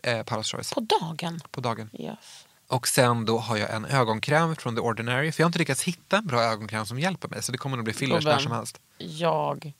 Eh, 0.03 0.23
Paula's 0.23 0.51
Choice. 0.51 0.73
På 0.73 0.79
dagen? 0.79 1.41
På 1.51 1.61
dagen. 1.61 1.89
Yes. 1.93 2.45
Och 2.67 2.87
sen 2.87 3.25
då 3.25 3.37
har 3.37 3.57
jag 3.57 3.73
en 3.73 3.85
ögonkräm 3.85 4.55
från 4.55 4.75
The 4.75 4.81
Ordinary. 4.81 5.31
För 5.31 5.41
jag 5.41 5.45
har 5.45 5.49
inte 5.49 5.59
lyckats 5.59 5.83
hitta 5.83 6.17
en 6.17 6.27
bra 6.27 6.41
ögonkräm 6.41 6.85
som 6.85 6.99
hjälper 6.99 7.27
mig. 7.27 7.43
Så 7.43 7.51
det 7.51 7.57
kommer 7.57 7.77
nog 7.77 7.83
bli 7.83 7.93
fillers 7.93 8.25
när 8.25 8.31
Gubben. 8.31 8.43
som 8.43 8.51
helst. 8.51 8.81
Jag... 8.97 9.73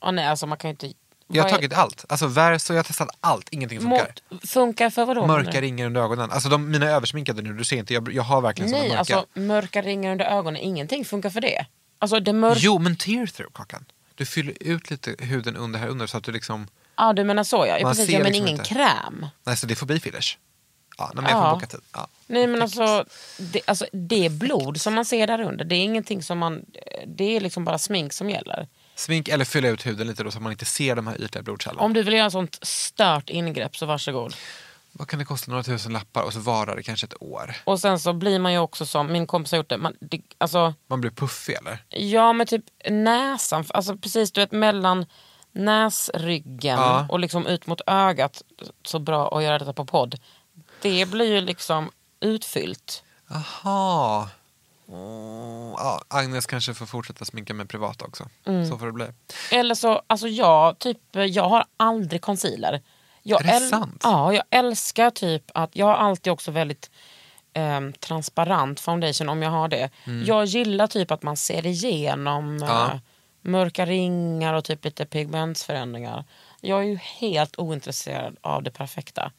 Ja, 0.00 0.10
nej, 0.10 0.26
alltså 0.26 0.46
man 0.46 0.58
kan 0.58 0.68
ju 0.68 0.72
inte... 0.72 0.92
Jag 1.28 1.42
har 1.42 1.50
är- 1.50 1.54
tagit 1.54 1.72
allt. 1.72 2.04
Alltså 2.08 2.26
Verso, 2.26 2.72
jag 2.72 2.78
har 2.78 2.84
testat 2.84 3.08
allt. 3.20 3.48
Ingenting 3.50 3.80
funkar. 3.80 4.14
Mot, 4.30 4.50
funkar 4.50 4.90
för 4.90 5.04
vadå? 5.04 5.26
Mörka 5.26 5.60
ringar 5.60 5.86
under 5.86 6.00
ögonen. 6.00 6.30
Alltså 6.30 6.48
de, 6.48 6.70
mina 6.70 6.86
översminkade 6.86 7.42
nu, 7.42 7.52
du 7.52 7.64
ser 7.64 7.76
inte. 7.76 7.94
Jag, 7.94 8.12
jag 8.12 8.22
har 8.22 8.40
verkligen 8.40 8.70
Nej, 8.70 8.88
mörka. 8.88 8.98
alltså 8.98 9.26
mörka 9.34 9.82
ringar 9.82 10.12
under 10.12 10.24
ögonen, 10.24 10.62
ingenting 10.62 11.04
funkar 11.04 11.30
för 11.30 11.40
det. 11.40 11.66
Alltså 11.98 12.20
det 12.20 12.32
mörka... 12.32 12.60
Jo, 12.62 12.78
men 12.78 12.96
tear 12.96 13.26
through 13.26 13.52
kakan. 13.52 13.84
Du 14.14 14.26
fyller 14.26 14.54
ut 14.60 14.90
lite 14.90 15.16
huden 15.18 15.56
under 15.56 15.78
här 15.78 15.88
under 15.88 16.06
så 16.06 16.16
att 16.16 16.24
du 16.24 16.32
liksom... 16.32 16.68
Ja, 16.96 17.12
du 17.12 17.24
menar 17.24 17.44
så 17.44 17.66
ja. 17.66 17.78
Man 17.82 17.90
precis, 17.92 18.06
ser 18.06 18.12
ja, 18.12 18.18
men 18.18 18.26
liksom 18.26 18.46
ingen 18.46 18.58
inte. 18.60 18.74
kräm. 18.74 19.26
Nej, 19.44 19.56
så 19.56 19.66
det 19.66 19.74
får 19.74 19.86
bli 19.86 20.00
fillers. 20.00 20.38
Ja, 20.98 21.10
men 21.14 21.24
jag 21.24 21.32
får 21.32 21.54
boka 21.54 21.66
tid. 21.66 21.80
Ja. 21.92 22.08
Nej 22.26 22.46
men 22.46 22.62
alltså 22.62 23.04
det, 23.38 23.60
alltså 23.66 23.86
det 23.92 24.26
är 24.26 24.30
blod 24.30 24.80
som 24.80 24.94
man 24.94 25.04
ser 25.04 25.26
där 25.26 25.40
under. 25.40 25.64
Det 25.64 25.74
är 25.74 25.84
ingenting 25.84 26.22
som 26.22 26.38
man... 26.38 26.64
Det 27.06 27.36
är 27.36 27.40
liksom 27.40 27.64
bara 27.64 27.78
smink 27.78 28.12
som 28.12 28.30
gäller. 28.30 28.68
Smink 28.96 29.28
eller 29.28 29.44
fylla 29.44 29.68
ut 29.68 29.86
huden 29.86 30.06
lite 30.06 30.22
då 30.22 30.30
så 30.30 30.38
att 30.38 30.42
man 30.42 30.52
inte 30.52 30.64
ser 30.64 30.96
de 30.96 31.06
här 31.06 31.22
ytliga 31.22 31.42
blodkärlen. 31.42 31.80
Om 31.80 31.92
du 31.92 32.02
vill 32.02 32.14
göra 32.14 32.26
ett 32.26 32.32
sånt 32.32 32.58
stört 32.62 33.30
ingrepp 33.30 33.76
så 33.76 33.86
varsågod. 33.86 34.34
Vad 34.92 35.08
kan 35.08 35.18
det 35.18 35.24
kosta? 35.24 35.50
Några 35.50 35.62
tusen 35.62 35.92
lappar 35.92 36.22
och 36.22 36.32
så 36.32 36.40
varar 36.40 36.76
det 36.76 36.82
kanske 36.82 37.06
ett 37.06 37.22
år. 37.22 37.56
Och 37.64 37.80
sen 37.80 37.98
så 38.00 38.12
blir 38.12 38.38
man 38.38 38.52
ju 38.52 38.58
också 38.58 38.86
som, 38.86 39.12
min 39.12 39.26
kompis 39.26 39.52
har 39.52 39.56
gjort 39.56 39.68
det, 39.68 39.78
man, 39.78 39.94
det 40.00 40.20
alltså, 40.38 40.74
Man 40.86 41.00
blir 41.00 41.10
puffig 41.10 41.54
eller? 41.54 41.78
ja 41.88 42.32
med 42.32 42.48
typ 42.48 42.64
näsan, 42.90 43.64
alltså 43.68 43.96
precis 43.96 44.32
du 44.32 44.40
vet 44.40 44.52
mellan 44.52 45.06
näsryggen 45.52 46.78
Ja. 46.78 47.06
och 47.08 47.18
liksom 47.20 47.46
ut 47.46 47.66
mot 47.66 47.80
ögat, 47.86 48.42
så 48.84 48.98
bra 48.98 49.36
att 49.38 49.42
göra 49.44 49.58
detta 49.58 49.72
på 49.72 49.84
podd. 49.84 50.20
Det 50.82 51.06
blir 51.10 51.34
ju 51.34 51.40
liksom 51.40 51.90
utfyllt. 52.20 53.02
Aha. 53.30 54.28
Mm, 54.88 55.70
ja, 55.76 56.00
Agnes 56.08 56.46
kanske 56.46 56.74
får 56.74 56.86
fortsätta 56.86 57.24
sminka 57.24 57.54
mig 57.54 57.66
privat 57.66 58.02
också. 58.02 58.28
Mm. 58.46 58.70
Så 58.70 58.78
får 58.78 58.86
det 58.86 58.92
bli. 58.92 59.06
Eller 59.52 59.74
så, 59.74 60.02
alltså 60.06 60.28
jag, 60.28 60.78
typ, 60.78 60.98
jag 61.12 61.48
har 61.48 61.64
aldrig 61.76 62.22
concealer. 62.22 62.82
Jag 63.22 63.44
Är 63.46 63.60
det 63.60 63.66
sant? 63.68 64.00
Ja, 64.02 64.32
jag 64.34 64.44
älskar 64.50 65.10
typ 65.10 65.42
att, 65.54 65.76
jag 65.76 65.86
har 65.86 65.94
alltid 65.94 66.32
också 66.32 66.50
väldigt 66.50 66.90
ehm, 67.52 67.92
transparent 67.92 68.80
foundation 68.80 69.28
om 69.28 69.42
jag 69.42 69.50
har 69.50 69.68
det. 69.68 69.90
Jag 70.26 70.44
gillar 70.44 70.86
typ 70.86 71.10
att 71.10 71.22
man 71.22 71.36
ser 71.36 71.66
igenom 71.66 72.44
Mm. 72.56 72.68
Ja. 72.68 72.84
eh, 72.92 72.98
mörka 73.42 73.86
ringar 73.86 74.54
och 74.54 74.64
typ 74.64 74.84
lite 74.84 75.06
pigmentsförändringar. 75.06 76.24
Jag 76.60 76.78
är 76.80 76.84
ju 76.84 76.96
helt 76.96 77.58
ointresserad 77.58 78.36
av 78.40 78.62
det 78.62 78.70
perfekta. 78.70 79.32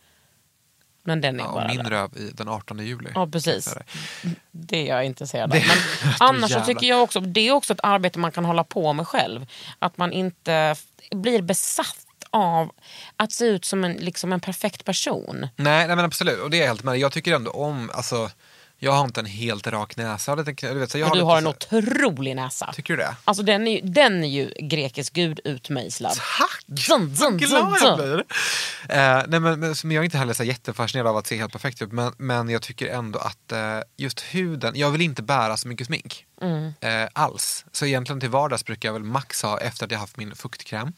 Men 1.08 1.22
den 1.22 1.40
är 1.40 1.44
Ja, 1.44 1.52
bara 1.52 1.68
min 1.68 1.78
där. 1.78 1.90
röv 1.90 2.18
i 2.18 2.32
den 2.34 2.48
18 2.48 2.80
juli. 2.86 3.10
Ja, 3.16 3.28
precis. 3.28 3.66
Säga 3.66 3.84
det. 4.52 4.90
Är 4.90 4.96
jag 4.96 5.06
intresserad 5.06 5.54
av. 5.54 5.60
Men 5.60 6.14
annars 6.20 6.52
så 6.52 6.62
tycker 6.62 6.88
jag 6.88 7.04
också, 7.04 7.20
det 7.20 7.48
är 7.48 7.52
också 7.52 7.74
ett 7.74 7.80
arbete 7.84 8.20
man 8.20 8.32
kan 8.32 8.46
hålla 8.46 8.64
på 8.64 8.94
med 8.94 9.08
själv. 9.08 9.46
Att 9.80 9.98
man 9.98 10.12
inte 10.12 10.76
blir 11.12 11.42
besatt 11.42 11.98
av 12.30 12.72
att 13.18 13.32
se 13.32 13.46
ut 13.46 13.66
som 13.66 13.84
en, 13.84 13.94
liksom 13.94 14.34
en 14.34 14.40
perfekt 14.40 14.86
person. 14.86 15.48
Nej, 15.56 15.88
nej 15.88 15.96
men 15.96 16.06
absolut, 16.06 16.40
och 16.40 16.50
det 16.50 16.62
är 16.62 16.68
helt 16.68 16.84
med 16.84 16.98
Jag 16.98 17.12
tycker 17.12 17.34
ändå 17.36 17.52
om, 17.52 17.92
alltså, 17.94 18.30
jag 18.78 18.92
har 18.92 19.06
inte 19.06 19.20
en 19.20 19.26
helt 19.26 19.68
rak 19.68 19.98
näsa. 19.98 20.32
Jag 20.32 20.38
har 20.38 20.74
du 20.74 20.80
vet, 20.80 20.92
så 20.92 20.98
jag 20.98 21.10
Och 21.12 21.18
du 21.18 21.24
har 21.24 21.38
en 21.38 21.48
otrolig 21.48 22.36
näsa. 22.36 22.74
Tycker 22.74 22.98
du 22.98 23.04
det? 23.04 23.16
Alltså 23.26 23.44
den 23.44 23.68
är 23.68 23.72
ju, 23.72 23.82
den 23.82 24.24
är 24.24 24.28
ju 24.28 24.54
grekisk 24.60 25.14
gud 25.14 25.40
utmejslad. 25.44 26.12
Tack! 26.38 26.80
Zun, 26.80 27.16
zun, 27.16 27.38
Glad 27.38 27.78
jag 27.82 27.98
blir. 27.98 28.24
Eh, 28.90 29.24
nej, 29.28 29.40
men, 29.40 29.60
men, 29.60 29.76
jag 29.84 30.02
är 30.02 30.04
inte 30.04 30.18
heller 30.18 30.34
så 30.34 30.44
jättefascinerad 30.44 31.08
av 31.08 31.18
att 31.18 31.28
se 31.28 31.38
helt 31.38 31.52
perfekt 31.52 31.82
ut. 31.82 31.92
Men, 31.92 32.14
men 32.18 32.50
jag 32.50 32.62
tycker 32.62 32.88
ändå 32.88 33.20
att 33.20 33.52
eh, 33.52 33.80
just 33.98 34.22
huden, 34.22 34.74
jag 34.76 34.92
vill 34.92 35.02
inte 35.02 35.24
bära 35.24 35.58
så 35.58 35.68
mycket 35.68 35.88
smink. 35.88 36.26
Mm. 36.42 36.74
Eh, 36.80 37.10
alls. 37.14 37.66
Så 37.72 37.86
egentligen 37.86 38.20
till 38.20 38.30
vardags 38.30 38.66
brukar 38.66 38.90
jag 38.90 38.94
väl 38.94 39.04
max 39.04 39.44
ha, 39.44 39.60
efter 39.60 39.86
att 39.86 39.92
jag 39.92 40.00
haft 40.00 40.18
min 40.18 40.36
fuktkräm, 40.36 40.94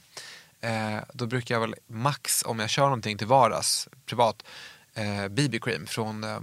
eh, 0.61 0.97
då 1.13 1.25
brukar 1.25 1.55
jag 1.55 1.59
väl 1.59 1.75
max, 1.88 2.43
om 2.45 2.59
jag 2.59 2.69
kör 2.69 2.84
någonting 2.84 3.17
till 3.17 3.28
vardags, 3.28 3.88
privat, 4.05 4.43
eh, 4.93 5.28
BB-cream 5.28 5.86
från 5.86 6.23
eh, 6.23 6.30
eh, 6.32 6.39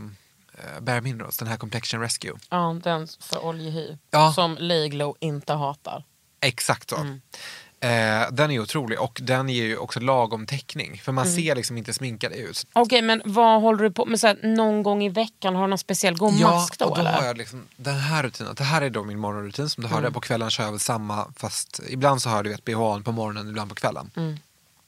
Bare 0.80 1.00
Minerals, 1.00 1.38
den 1.38 1.48
här 1.48 1.56
Complexion 1.56 2.00
Rescue. 2.00 2.32
Ja, 2.50 2.76
den 2.82 3.08
för 3.20 3.44
oljehy. 3.44 3.96
Ja. 4.10 4.32
Som 4.32 4.56
Leglow 4.60 5.16
inte 5.20 5.52
hatar. 5.52 6.04
Exakt 6.40 6.90
så. 6.90 6.96
Mm. 6.96 7.20
Eh, 7.80 8.30
den 8.32 8.50
är 8.50 8.58
otrolig 8.60 9.00
och 9.00 9.20
den 9.22 9.48
ger 9.48 9.64
ju 9.64 9.76
också 9.76 10.00
lagom 10.00 10.46
täckning. 10.46 10.98
För 11.04 11.12
Mm. 11.12 11.14
man 11.14 11.34
ser 11.34 11.54
liksom 11.56 11.76
inte 11.78 11.92
sminkad 11.94 12.32
ut. 12.32 12.66
Okej, 12.72 13.02
men 13.02 13.22
vad 13.24 13.62
håller 13.62 13.82
du 13.84 13.90
på 13.90 14.04
med? 14.06 14.20
Så 14.20 14.26
här, 14.26 14.38
någon 14.42 14.82
gång 14.82 15.02
i 15.04 15.08
veckan, 15.08 15.54
har 15.54 15.62
du 15.62 15.68
någon 15.68 15.78
speciell 15.78 16.16
god 16.16 16.40
mask 16.40 16.78
då? 16.78 16.84
och 16.84 16.94
då 16.94 17.00
eller? 17.00 17.12
har 17.12 17.24
jag 17.24 17.38
liksom 17.38 17.66
den 17.76 17.94
här 17.98 18.22
rutinen. 18.22 18.54
Det 18.54 18.64
här 18.64 18.82
är 18.82 18.90
då 18.90 19.04
min 19.04 19.18
morgonrutin 19.18 19.68
som 19.68 19.82
du 19.82 19.88
hörde. 19.88 20.00
Mm. 20.06 20.12
På 20.12 20.20
kvällen 20.20 20.50
kör 20.50 20.64
jag 20.64 20.70
väl 20.70 20.80
samma 20.80 21.32
fast 21.36 21.80
ibland 21.88 22.22
så 22.22 22.28
har 22.28 22.42
du 22.42 22.50
vet 22.50 22.64
BHn 22.64 23.02
på 23.04 23.12
morgonen, 23.12 23.48
ibland 23.48 23.68
på 23.68 23.74
kvällen. 23.74 24.10
Mm. 24.16 24.36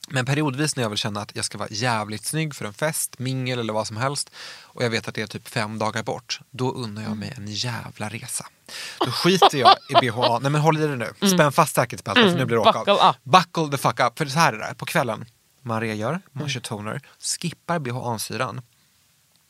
Men 0.07 0.27
periodvis 0.27 0.77
när 0.77 0.83
jag 0.83 0.91
vill 0.91 0.99
känna 0.99 1.21
att 1.21 1.37
jag 1.37 1.45
ska 1.45 1.59
vara 1.59 1.69
jävligt 1.71 2.25
snygg 2.25 2.55
för 2.55 2.65
en 2.65 2.73
fest, 2.73 3.19
mingel 3.19 3.59
eller 3.59 3.73
vad 3.73 3.87
som 3.87 3.97
helst 3.97 4.31
och 4.63 4.85
jag 4.85 4.91
vet 4.91 5.09
att 5.09 5.15
det 5.15 5.23
är 5.23 5.27
typ 5.27 5.49
fem 5.49 5.79
dagar 5.79 6.03
bort, 6.03 6.41
då 6.51 6.73
unnar 6.73 7.03
jag 7.03 7.17
mig 7.17 7.35
en 7.37 7.47
jävla 7.47 8.09
resa. 8.09 8.47
Då 9.01 9.11
skiter 9.11 9.59
jag 9.59 9.77
i 9.91 10.11
BHA. 10.11 10.39
Nej 10.39 10.51
men 10.51 10.61
håll 10.61 10.79
i 10.79 10.87
dig 10.87 10.97
nu, 10.97 11.13
spänn 11.35 11.53
fast 11.53 11.75
säkerhetsbältet 11.75 12.31
för 12.31 12.39
nu 12.39 12.45
blir 12.45 12.57
det 12.57 12.61
åka 12.61 12.73
Buckle 12.73 12.93
av. 12.93 13.17
Buckle 13.23 13.69
the 13.71 13.77
fuck 13.83 14.01
up. 14.01 14.19
För 14.19 14.27
så 14.27 14.39
här 14.39 14.53
är 14.53 14.59
det, 14.59 14.75
på 14.75 14.87
kvällen, 14.87 15.25
man 15.63 15.81
regör, 15.81 16.21
man 16.33 16.49
kör 16.49 16.61
toner, 16.61 17.01
skippar 17.41 17.79
BHA-syran. 17.79 18.61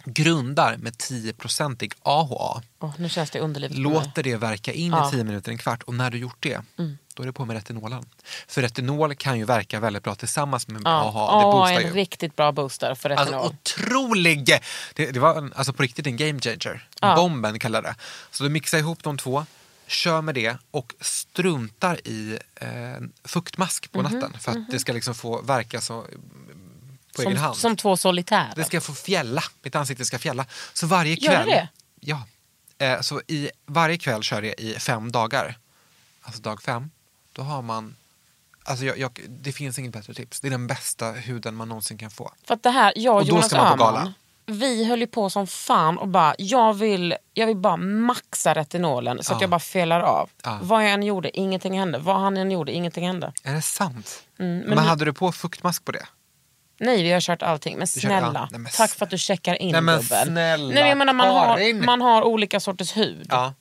grundar 0.05 0.77
med 0.77 0.93
10-procentig 0.93 1.93
AHA. 2.03 2.63
Åh, 2.81 2.93
nu 2.99 3.09
känns 3.09 3.31
det 3.31 3.41
underlivet. 3.41 3.79
Låter 3.79 4.23
det 4.23 4.37
verka 4.37 4.73
in 4.73 4.93
Ja. 4.93 5.09
i 5.09 5.11
10 5.11 5.25
minuter, 5.25 5.53
en 5.53 5.59
kvart 5.59 5.83
och 5.83 5.95
när 5.95 6.11
du 6.11 6.19
gjort 6.19 6.37
det, 6.43 6.61
Mm. 6.79 6.99
Då 7.17 7.23
är 7.23 7.27
det 7.27 7.33
på 7.33 7.45
med 7.45 7.57
retinolen. 7.57 8.05
För 8.49 8.63
retinol 8.63 9.15
kan 9.15 9.39
ju 9.39 9.45
verka 9.45 9.81
väldigt 9.81 10.03
bra 10.03 10.15
tillsammans 10.15 10.69
med 10.69 10.83
Ja. 10.85 10.91
AHA. 10.91 11.39
Det 11.39 11.45
boostar 11.45 11.81
en 11.81 11.87
ju. 11.87 11.93
riktigt 11.95 12.37
bra 12.37 12.53
booster 12.53 12.95
för 12.95 13.11
Alltså 13.11 13.35
retinol. 13.35 13.47
otrolig! 13.63 14.45
Det, 14.95 15.11
det 15.11 15.21
var 15.21 15.35
en, 15.35 15.53
alltså 15.57 15.73
på 15.73 15.83
riktigt 15.83 16.07
en 16.07 16.17
game 16.17 16.41
changer. 16.41 16.89
Ja. 17.01 17.15
Bomben 17.17 17.59
kallar 17.59 17.83
det. 17.83 17.95
Så 18.31 18.45
du 18.45 18.51
mixar 18.51 18.79
ihop 18.79 19.03
de 19.03 19.19
två, 19.19 19.47
kör 19.87 20.23
med 20.23 20.35
det 20.35 20.57
och 20.71 20.95
struntar 21.01 22.09
i 22.09 22.39
eh, 22.55 22.69
fuktmask 23.25 23.93
på 23.93 24.03
natten. 24.03 24.37
För 24.41 24.53
att 24.53 24.71
det 24.71 24.79
ska 24.79 24.93
liksom 24.93 25.15
få 25.15 25.43
verka 25.43 25.81
så, 25.81 26.05
på 27.17 27.23
egen 27.23 27.35
som, 27.35 27.43
hand. 27.43 27.57
som 27.57 27.77
två 27.77 27.97
solitärer. 27.97 28.53
Det 28.57 28.65
ska 28.65 28.81
få 28.81 28.95
fjälla, 28.95 29.43
mitt 29.63 29.75
ansikte 29.75 30.05
ska 30.05 30.19
fjälla. 30.19 30.47
Så 30.73 30.87
varje 30.87 31.15
Gör 31.15 31.33
kväll... 31.33 31.47
det? 31.47 31.69
Ja. 32.01 32.23
Eh, 32.79 33.01
så 33.01 33.21
i, 33.27 33.51
varje 33.67 33.99
kväll 33.99 34.23
kör 34.23 34.43
jag 34.43 34.61
i 34.61 34.75
fem 34.79 35.13
dagar. 35.13 35.59
Alltså 36.23 36.43
dag 36.43 36.63
fem, 36.63 36.91
då 37.37 37.43
har 37.43 37.63
man... 37.63 37.97
Alltså 38.65 38.85
jag, 38.85 38.99
jag, 38.99 39.21
det 39.29 39.53
finns 39.53 39.79
inget 39.79 39.93
bättre 39.93 40.15
tips. 40.15 40.41
Det 40.41 40.49
är 40.49 40.51
den 40.51 40.67
bästa 40.67 41.11
huden 41.13 41.55
man 41.55 41.69
någonsin 41.69 41.99
kan 41.99 42.11
få. 42.11 42.33
För 42.45 42.55
att 42.55 42.63
det 42.63 42.71
här, 42.71 42.93
jag 42.97 43.15
och, 43.15 43.21
Och 43.23 43.27
Jonas 43.29 43.53
Öhman, 43.53 44.13
vi 44.47 44.85
höll 44.85 45.01
ju 45.01 45.07
på 45.07 45.31
som 45.31 45.47
fan 45.47 45.99
och 45.99 46.09
bara, 46.09 46.35
jag 46.39 46.75
vill, 46.75 47.15
jag 47.35 47.47
vill 47.47 47.57
bara 47.57 47.77
maxa 47.77 48.55
retinolen 48.55 49.23
så 49.23 49.33
att 49.35 49.41
Ja. 49.41 49.43
jag 49.43 49.51
bara 49.51 49.61
felar 49.61 50.01
av. 50.01 50.31
Ja. 50.45 50.59
Vad 50.63 50.85
jag 50.85 50.91
än 50.91 51.03
gjorde, 51.03 51.39
ingenting 51.39 51.79
hände. 51.79 51.99
Vad 51.99 52.21
han 52.21 52.37
än 52.37 52.51
gjorde, 52.51 52.73
ingenting 52.73 53.07
hände. 53.07 53.33
Är 53.43 53.55
det 53.55 53.63
sant? 53.63 54.25
Mm, 54.39 54.59
men 54.59 54.69
men 54.69 54.79
hade 54.79 55.05
du 55.05 55.13
på 55.13 55.33
fuktmask 55.33 55.85
på 55.85 55.93
det? 55.93 56.07
Nej, 56.81 57.03
vi 57.03 57.13
har 57.13 57.21
kört 57.21 57.43
allting. 57.43 57.79
Men 57.79 57.87
snälla, 57.87 58.49
nej, 58.51 58.61
men 58.61 58.73
tack 58.73 58.91
för 58.91 59.05
att 59.05 59.11
du 59.11 59.19
checkar 59.19 59.55
in 59.55 59.73
Nej, 59.73 59.81
men 59.81 60.01
gubben. 60.01 60.27
snälla, 60.27 60.75
Nej, 60.75 60.89
jag 60.89 60.99
menar, 60.99 61.13
man, 61.13 61.29
har, 61.29 61.83
man 61.87 62.01
har 62.01 62.23
olika 62.23 62.61
sorters 62.61 62.97
hud. 62.97 63.27
Ja. 63.31 63.55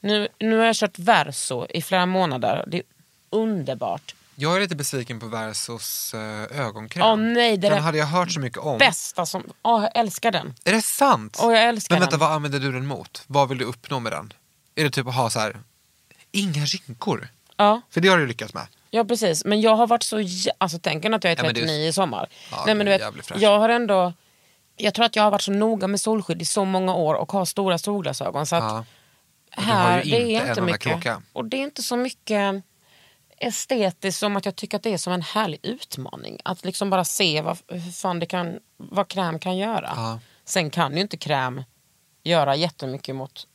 Nu, 0.00 0.28
nu 0.38 0.58
har 0.58 0.64
jag 0.64 0.74
kört 0.76 0.98
Verso 0.98 1.66
i 1.70 1.82
flera 1.82 2.06
månader. 2.06 2.64
Det 2.66 2.76
är 2.76 2.82
underbart. 3.30 4.14
Jag 4.40 4.56
är 4.56 4.60
lite 4.60 4.76
besviken 4.76 5.20
på 5.20 5.26
Versos 5.26 6.14
eh, 6.14 6.60
ögonkräm. 6.60 7.06
Åh, 7.06 7.16
nej, 7.16 7.56
det 7.56 7.68
den 7.68 7.78
är 7.78 7.82
hade 7.82 7.98
jag 7.98 8.06
hört 8.06 8.32
så 8.32 8.40
mycket 8.40 8.58
om. 8.58 8.78
Bästa 8.78 9.26
som... 9.26 9.44
Åh, 9.62 9.82
jag 9.82 9.90
älskar 9.96 10.30
den. 10.30 10.54
Är 10.64 10.72
det 10.72 10.82
sant? 10.82 11.38
Åh, 11.42 11.52
jag 11.54 11.62
älskar 11.68 11.94
Men 11.94 12.00
vänta, 12.00 12.10
den. 12.10 12.20
vad 12.20 12.32
använder 12.32 12.58
du 12.60 12.72
den 12.72 12.86
mot? 12.86 13.22
Vad 13.26 13.48
vill 13.48 13.58
du 13.58 13.64
uppnå 13.64 14.00
med 14.00 14.12
den? 14.12 14.32
Är 14.74 14.84
det 14.84 14.90
typ 14.90 15.06
att 15.06 15.14
ha 15.14 15.30
så 15.30 15.40
här, 15.40 15.56
inga 16.32 16.64
rynkor? 16.64 17.28
Ja. 17.56 17.80
För 17.90 18.00
det 18.00 18.08
har 18.08 18.18
du 18.18 18.26
lyckats 18.26 18.54
med. 18.54 18.66
Ja 18.90 19.04
precis, 19.04 19.44
men 19.44 19.60
jag 19.60 19.76
har 19.76 19.86
varit 19.86 20.02
så... 20.02 20.18
jä- 20.20 20.50
Alltså 20.58 20.78
tänk 20.82 21.04
att 21.04 21.24
jag 21.24 21.32
är 21.32 21.36
Ja, 21.36 21.42
men 21.42 21.54
du- 21.54 21.60
39 21.60 21.88
i 21.88 21.92
sommar. 21.92 22.28
Ja, 22.50 22.62
Nej, 22.66 22.74
men 22.74 22.86
du 22.86 22.92
är 22.92 23.10
vet, 23.12 23.40
jag 23.40 23.58
har 23.58 23.68
ändå... 23.68 24.12
Jag 24.76 24.94
tror 24.94 25.04
att 25.04 25.16
jag 25.16 25.22
har 25.22 25.30
varit 25.30 25.42
så 25.42 25.52
noga 25.52 25.86
med 25.86 26.00
solskydd 26.00 26.42
i 26.42 26.44
så 26.44 26.64
många 26.64 26.94
år 26.94 27.14
och 27.14 27.32
har 27.32 27.44
stora 27.44 27.78
solglasögon. 27.78 28.46
Så 28.46 28.56
att 28.56 28.64
Ja. 28.64 28.84
Här, 29.62 30.04
det 30.04 30.36
är 30.36 30.48
inte 30.48 30.60
mycket. 30.62 30.80
kråka. 30.80 31.22
Och 31.32 31.44
det 31.44 31.56
är 31.56 31.62
inte 31.62 31.82
så 31.82 31.96
mycket 31.96 32.62
estetiskt 33.40 34.18
som 34.18 34.36
att 34.36 34.44
jag 34.44 34.56
tycker 34.56 34.76
att 34.76 34.82
det 34.82 34.92
är 34.92 34.98
som 34.98 35.12
en 35.12 35.22
härlig 35.22 35.60
utmaning. 35.62 36.40
Att 36.44 36.64
liksom 36.64 36.90
bara 36.90 37.04
se 37.04 37.40
vad, 37.40 37.58
hur 37.68 37.92
fan 37.92 38.18
det 38.18 38.26
kan, 38.26 38.60
vad 38.76 39.08
kräm 39.08 39.38
kan 39.38 39.56
göra. 39.56 39.92
Ja. 39.96 40.20
Sen 40.44 40.70
kan 40.70 40.94
ju 40.94 41.00
inte 41.00 41.16
kräm 41.16 41.62
göra 42.22 42.56
jättemycket 42.56 43.16
mot, 43.16 43.46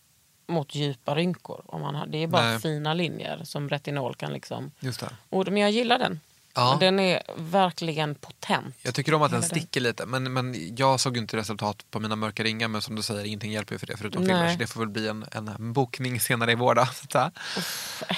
mot 0.48 0.76
djupa 0.76 1.16
rynkor. 1.16 1.64
Om 1.66 1.82
man 1.82 1.96
har, 1.96 2.08
det 2.08 2.24
är 2.24 2.28
bara 2.28 2.46
Nej. 2.46 2.60
fina 2.60 2.94
linjer 2.94 3.44
som 3.44 3.70
retinol 3.70 4.16
kan 4.16 4.34
liksom... 4.34 4.72
Just 4.80 5.00
det. 5.00 5.10
Och, 5.30 5.48
men 5.48 5.58
jag 5.58 5.72
gillar 5.72 6.00
den. 6.00 6.20
Ja. 6.56 6.78
Den 6.80 7.00
är 7.00 7.22
verkligen 7.38 8.16
potent. 8.16 8.76
Jag 8.82 8.96
tycker 8.96 9.14
om 9.14 9.22
att 9.22 9.32
den 9.32 9.42
den. 9.42 9.50
sticker 9.50 9.82
lite, 9.82 10.06
men, 10.06 10.34
men 10.34 10.76
jag 10.76 11.00
såg 11.00 11.18
inte 11.18 11.38
resultat 11.38 11.86
på 11.92 12.00
mina 12.00 12.16
mörka 12.16 12.44
ringar. 12.44 12.68
Men 12.68 12.82
som 12.82 12.96
du 12.96 13.02
säger, 13.02 13.26
ingenting 13.26 13.52
hjälper 13.52 13.76
ju 13.76 13.80
för 13.80 13.88
det 13.88 13.98
förutom 13.98 14.24
Nej. 14.24 14.30
filler. 14.30 14.50
Så 14.52 14.58
det 14.58 14.68
får 14.68 14.80
väl 14.80 14.90
bli 14.90 15.08
en, 15.08 15.26
en 15.32 15.74
bokning 15.74 16.20
senare 16.20 16.52
i 16.52 16.56
vår. 16.56 16.88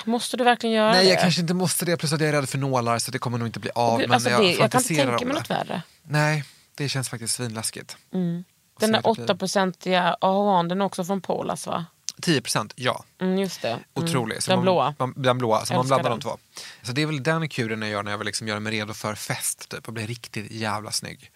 Måste 0.06 0.38
du 0.38 0.44
verkligen 0.44 0.76
göra 0.76 0.92
Nej, 0.92 1.06
det? 1.06 1.12
jag 1.12 1.22
kanske 1.22 1.42
inte 1.42 1.54
måste 1.54 1.86
det. 1.86 1.98
Plus 1.98 2.14
att 2.14 2.20
jag 2.20 2.30
är 2.30 2.34
rädd 2.34 2.50
för 2.50 2.58
nålar 2.58 3.00
så 3.00 3.12
det 3.12 3.20
kommer 3.20 3.38
nog 3.38 3.48
inte 3.48 3.60
bli 3.60 3.72
av. 3.76 4.00
Gud, 4.00 4.10
men 4.10 4.14
alltså 4.14 4.30
jag, 4.30 4.42
det, 4.42 4.52
jag 4.52 4.72
kan 4.72 4.82
inte 4.82 4.96
tänka 4.96 5.26
mig 5.26 5.36
något 5.36 5.50
värre. 5.50 5.82
Nej, 6.04 6.44
det 6.76 6.90
känns 6.90 7.10
faktiskt 7.10 7.36
svinläskigt. 7.36 7.98
Den 8.12 8.46
se 8.80 8.88
där 8.88 9.02
hur 9.06 9.16
det 9.16 9.26
blir. 9.26 9.36
8-procentiga 9.36 10.16
AHA, 10.22 10.64
den 10.64 10.82
är 10.82 10.86
också 10.86 11.06
från 11.06 11.22
Polas 11.22 11.68
va? 11.68 11.86
10 12.22 12.42
procent, 12.42 12.74
ja. 12.76 13.04
Mm, 13.22 13.38
just 13.38 13.62
det. 13.62 13.70
Mm. 13.70 13.84
Otrolig. 13.94 14.44
Så 14.44 14.52
Den 14.52 14.58
man, 14.58 14.64
blåa. 14.64 14.96
Man, 15.00 15.14
den 15.18 15.38
blåa, 15.38 15.66
så 15.66 15.74
man 15.74 15.88
blandar 15.88 16.10
den. 16.10 16.20
de 16.20 16.24
två. 16.24 16.38
Så 16.82 16.92
det 16.92 17.02
är 17.02 17.06
väl 17.06 17.24
den 17.24 17.50
kuren 17.50 17.82
jag 17.82 17.92
gör 17.92 18.04
när 18.04 18.12
jag 18.12 18.18
vill 18.18 18.26
liksom 18.26 18.48
göra 18.48 18.60
mig 18.60 18.74
redo 18.74 18.94
för 18.94 19.16
fest 19.16 19.70
typ, 19.70 19.88
och 19.88 19.94
bli 19.94 20.06
riktigt 20.06 20.52
jävla 20.52 20.92
snygg. 20.92 21.32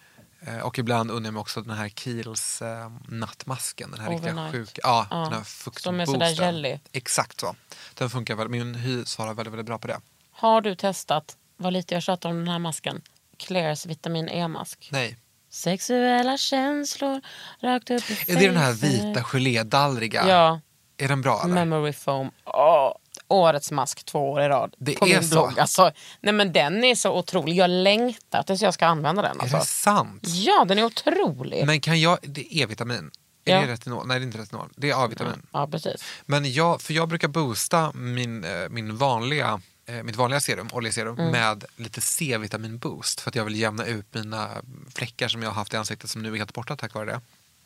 Eh, 0.46 0.58
och 0.58 0.78
ibland 0.78 1.10
undrar 1.10 1.26
jag 1.28 1.34
mig 1.34 1.40
också 1.40 1.62
den 1.62 1.76
här 1.76 1.88
Kiehl's 1.88 2.82
eh, 2.84 2.92
nattmasken. 3.08 3.90
Den 3.90 4.00
här 4.00 4.10
riktiga 4.10 4.32
Overnight. 4.32 4.52
sjuka, 4.52 4.80
ja, 4.84 5.06
Ja, 5.10 5.16
den 5.16 5.32
här 5.32 5.42
som 5.80 6.00
är 6.00 6.06
sådär 6.06 6.26
fuktboosten. 6.26 6.46
jelly. 6.46 6.78
Exakt 6.92 7.40
så. 7.40 7.54
Den 7.94 8.10
funkar 8.10 8.34
väl, 8.34 8.48
min 8.48 8.74
hy 8.74 9.04
svarar 9.04 9.34
väldigt, 9.34 9.52
väldigt 9.52 9.66
bra 9.66 9.78
på 9.78 9.88
det. 9.88 10.00
Har 10.30 10.60
du 10.60 10.74
testat, 10.74 11.36
vad 11.56 11.72
lite 11.72 11.94
jag 11.94 12.02
tjatar 12.02 12.30
om 12.30 12.36
den 12.36 12.48
här 12.48 12.58
masken, 12.58 13.02
Clairs 13.36 13.86
vitamin 13.86 14.28
E-mask? 14.28 14.88
Nej. 14.92 15.16
Sexuella 15.50 16.36
känslor 16.36 17.20
rakt 17.60 17.90
upp 17.90 18.10
i 18.10 18.32
Är 18.32 18.36
det 18.36 18.46
den 18.46 18.56
här 18.56 18.72
vita 18.72 19.22
gelédallriga? 19.22 20.28
Ja, 20.28 20.60
Är 21.00 21.08
den 21.08 21.20
bra 21.22 21.42
eller? 21.44 21.54
memory 21.54 21.92
foam. 21.92 22.30
Åh, 22.44 22.92
årets 23.28 23.70
mask 23.70 24.04
två 24.04 24.30
år 24.30 24.42
i 24.42 24.48
rad. 24.48 24.74
Det 24.78 24.92
på 24.98 25.06
är 25.06 25.14
min 25.20 25.22
så? 25.28 25.34
blogg. 25.34 25.58
Alltså, 25.60 25.90
nej 26.20 26.34
men 26.34 26.52
den 26.52 26.84
är 26.84 26.94
så 26.94 27.18
otrolig. 27.18 27.54
Jag 27.56 27.70
längtar 27.70 28.42
tills 28.42 28.62
jag 28.62 28.74
ska 28.74 28.86
använda 28.86 29.22
den. 29.22 29.36
Är 29.36 29.42
Alltså. 29.42 29.56
det 29.56 29.64
sant? 29.64 30.22
Ja, 30.26 30.64
den 30.68 30.78
är 30.78 30.84
otrolig. 30.84 31.66
Men 31.66 31.80
kan 31.80 32.00
jag, 32.00 32.18
det 32.22 32.40
är 32.54 32.62
E-vitamin. 32.62 33.10
Är 33.44 33.54
Ja. 33.54 33.60
det 33.60 33.72
retinol? 33.72 34.06
Nej 34.06 34.18
det 34.18 34.24
är 34.24 34.26
inte 34.26 34.38
retinol, 34.38 34.68
det 34.76 34.90
är 34.90 35.04
A-vitamin. 35.04 35.46
Ja, 35.52 35.66
precis. 35.66 36.04
Men 36.26 36.52
jag, 36.52 36.80
för 36.82 36.94
jag 36.94 37.08
brukar 37.08 37.28
boosta 37.28 37.92
min, 37.94 38.44
eh, 38.44 38.68
min 38.70 38.96
vanliga, 38.96 39.60
eh, 39.86 39.94
mitt 40.02 40.16
vanliga 40.16 40.40
serum, 40.40 40.68
oljeserum 40.72 41.18
Mm. 41.18 41.30
med 41.32 41.64
lite 41.76 42.00
C-vitamin 42.00 42.78
boost 42.78 43.20
för 43.20 43.30
att 43.30 43.34
jag 43.34 43.44
vill 43.44 43.56
jämna 43.56 43.84
ut 43.84 44.14
mina 44.14 44.48
fläckar 44.94 45.28
som 45.28 45.42
jag 45.42 45.50
har 45.50 45.54
haft 45.54 45.74
i 45.74 45.76
ansiktet 45.76 46.10
som 46.10 46.22
nu 46.22 46.32
är 46.32 46.36
helt 46.36 46.54
borta 46.54 46.76
tack 46.76 46.94
vare 46.94 47.04
det. 47.06 47.20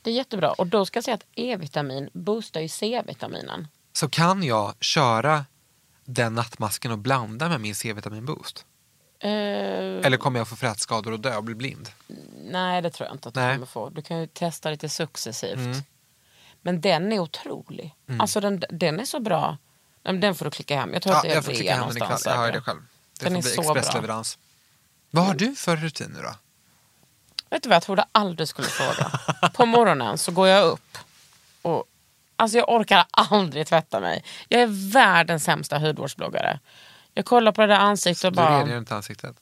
Det 0.05 0.11
är 0.11 0.15
jättebra. 0.15 0.53
Och 0.53 0.67
då 0.67 0.87
ska 0.87 0.97
jag 0.97 1.05
säga 1.05 1.15
att 1.15 1.27
E-vitamin 1.35 2.11
boostar 2.13 2.61
ju 2.61 2.69
C-vitaminen. 2.69 3.69
Så 3.93 4.09
kan 4.09 4.43
jag 4.43 4.75
köra 4.81 5.45
den 6.05 6.35
nattmasken 6.35 6.93
och 6.93 6.99
blanda 6.99 7.49
med 7.49 7.61
min 7.61 7.75
C-vitamin 7.75 8.27
boost? 8.27 8.65
Eh, 9.21 9.31
Eller 9.31 10.17
kommer 10.17 10.41
jag 10.41 10.49
få 10.49 10.57
frätskador 10.57 11.13
och 11.13 11.21
dö 11.21 11.37
och 11.37 11.45
bli 11.45 11.55
blind? 11.55 11.89
Nej, 12.45 12.83
det 12.83 12.91
tror 12.91 13.07
jag 13.07 13.15
inte 13.15 13.29
att 13.29 13.35
du 13.35 13.41
Nej. 13.41 13.55
kommer 13.55 13.67
få. 13.67 13.89
Du 13.91 14.03
kan 14.03 14.21
ju 14.21 14.27
testa 14.27 14.71
lite 14.71 14.89
successivt. 14.89 15.59
Mm. 15.59 15.83
Men 16.63 16.81
den 16.81 17.13
är 17.13 17.19
otrolig. 17.19 17.95
Alltså 18.21 18.41
den, 18.41 18.63
den 18.71 19.01
är 19.01 19.05
så 19.05 19.21
bra. 19.21 19.59
Den 20.03 20.35
får 20.35 20.45
du 20.45 20.51
klicka 20.51 20.77
hem. 20.81 20.93
Jag 20.93 21.03
tror 21.03 21.15
att 21.15 21.23
det 21.23 21.31
är 21.31 21.35
jag 21.35 21.45
får 21.45 21.53
klicka 21.53 21.75
hem 21.75 21.89
den 21.89 21.97
ikväll. 21.97 22.19
Jag 22.25 22.37
har 22.37 22.53
det 22.53 22.61
själv. 22.61 22.81
Det 23.21 23.25
Den 23.25 23.43
får 23.43 23.51
är 23.51 23.53
bli 23.53 23.61
expressleverans. 23.61 24.39
Vad 25.11 25.25
har 25.25 25.35
du 25.35 25.55
för 25.57 25.77
rutin 25.77 26.11
nu 26.17 26.23
då? 26.23 26.35
Vet 27.55 27.63
du 27.63 27.69
vad 27.69 27.77
jag 27.77 27.83
trodde 27.83 28.05
aldrig 28.13 28.39
du 28.39 28.47
skulle 28.47 28.69
fråga? 28.69 29.11
På 29.55 29.67
morgonen 29.67 30.19
så 30.19 30.33
går 30.33 30.49
jag 30.49 30.65
upp 30.65 30.99
och 31.63 31.85
alltså 32.37 32.59
jag 32.59 32.69
orkar 32.69 33.05
aldrig 33.11 33.66
tvätta 33.66 34.01
mig. 34.01 34.24
Jag 34.49 34.62
är 34.62 34.93
världens 34.93 35.45
sämsta 35.45 35.78
hudvårdsbloggare. 35.78 36.61
Jag 37.12 37.24
kollar 37.24 37.53
på 37.53 37.61
det 37.61 37.66
där 37.66 37.78
ansiktet 37.78 38.24
och 38.24 38.33
Du 38.33 38.37
bara... 38.37 38.61
rengör 38.61 38.78
inte 38.78 38.95
ansiktet? 38.95 39.37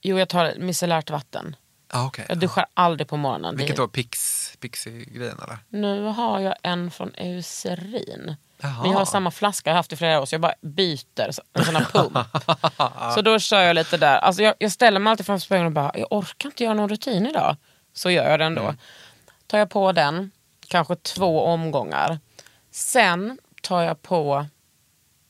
Jo, 0.00 0.18
jag 0.18 0.28
tar 0.28 0.54
micellärt 0.58 1.10
vatten. 1.10 1.56
Ah, 1.88 2.06
okay. 2.06 2.24
Jag 2.28 2.38
duschar 2.38 2.66
aldrig 2.74 3.08
på 3.08 3.16
morgonen. 3.16 3.56
Vilket 3.56 3.76
då? 3.76 3.88
Pix, 3.88 4.52
Pixie-grejen 4.60 5.38
eller? 5.44 5.58
Nu 5.68 6.02
har 6.02 6.40
jag 6.40 6.54
en 6.62 6.90
från 6.90 7.14
Eucerin. 7.14 8.36
Jaha. 8.62 8.86
Jag 8.86 8.92
har 8.92 9.04
samma 9.04 9.30
flaska 9.30 9.70
jag 9.70 9.74
har 9.74 9.78
haft 9.78 9.92
i 9.92 9.96
flera 9.96 10.20
år 10.20 10.26
så 10.26 10.34
jag 10.34 10.40
bara 10.40 10.54
byter 10.60 11.30
så- 11.32 11.42
en 11.52 11.64
sån 11.64 11.76
här 11.76 11.84
pump. 11.84 12.18
så 13.14 13.22
då 13.22 13.38
kör 13.38 13.60
jag 13.62 13.74
lite 13.74 13.96
där. 13.96 14.18
Alltså 14.18 14.42
jag, 14.42 14.54
jag 14.58 14.72
ställer 14.72 15.00
mig 15.00 15.10
alltid 15.10 15.26
framför 15.26 15.44
spegeln 15.44 15.66
och 15.66 15.72
bara, 15.72 15.92
jag 15.94 16.06
orkar 16.10 16.48
inte 16.48 16.64
göra 16.64 16.74
någon 16.74 16.88
rutin 16.88 17.26
idag. 17.26 17.56
Så 17.92 18.10
gör 18.10 18.30
jag 18.30 18.38
den 18.40 18.54
då. 18.54 18.74
Tar 19.46 19.58
jag 19.58 19.70
på 19.70 19.92
den, 19.92 20.30
kanske 20.68 20.96
två 20.96 21.44
omgångar. 21.44 22.18
Sen 22.70 23.38
tar 23.62 23.82
jag 23.82 24.02
på, 24.02 24.46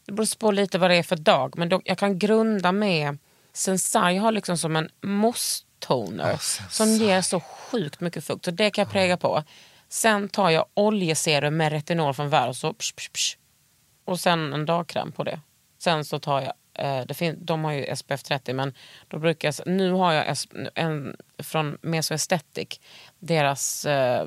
det 0.07 0.13
beror 0.13 0.39
på 0.39 0.51
lite 0.51 0.79
vad 0.79 0.91
det 0.91 0.97
är 0.97 1.03
för 1.03 1.17
dag, 1.17 1.59
men 1.59 1.69
då, 1.69 1.81
jag 1.85 1.99
kan 1.99 2.19
grunda 2.19 2.73
med 2.73 3.19
Sensai 3.53 4.17
har 4.17 4.33
liksom 4.33 4.59
som 4.59 4.77
en 4.77 4.89
mousse-toner 5.01 6.31
Ja, 6.31 6.39
som 6.39 6.69
Sensai. 6.71 7.07
ger 7.07 7.23
så 7.23 7.41
sjukt 7.41 8.01
mycket 8.01 8.25
fukt. 8.25 8.45
Så 8.45 8.51
det 8.51 8.71
kan 8.71 8.83
jag 8.83 8.93
präga 8.93 9.17
på. 9.17 9.43
Sen 9.93 10.29
tar 10.29 10.51
jag 10.51 10.65
oljeserum 10.75 11.57
med 11.57 11.73
retinol 11.73 12.15
från 12.15 12.29
Verso. 12.29 12.73
Psh, 12.75 12.95
psh, 12.95 13.11
psh. 13.13 13.37
Och 14.05 14.21
sen 14.21 14.53
en 14.53 14.67
dagkräm 14.67 15.13
på 15.13 15.25
det. 15.25 15.41
Sen 15.79 16.05
så 16.05 16.19
tar 16.19 16.41
jag, 16.41 16.53
eh, 16.75 17.07
det 17.07 17.15
fin- 17.15 17.39
de 17.45 17.65
har 17.65 17.73
ju 17.73 17.97
SPF 17.97 18.23
30 18.23 18.53
men 18.55 18.75
då 19.09 19.19
brukar 19.19 19.49
jag, 19.59 19.67
nu 19.67 19.93
har 19.93 20.13
jag 20.13 20.37
en 20.75 21.17
från 21.39 21.79
Meso 21.83 22.15
Aesthetic. 22.15 22.81
Deras 23.19 23.85
eh, 23.87 24.27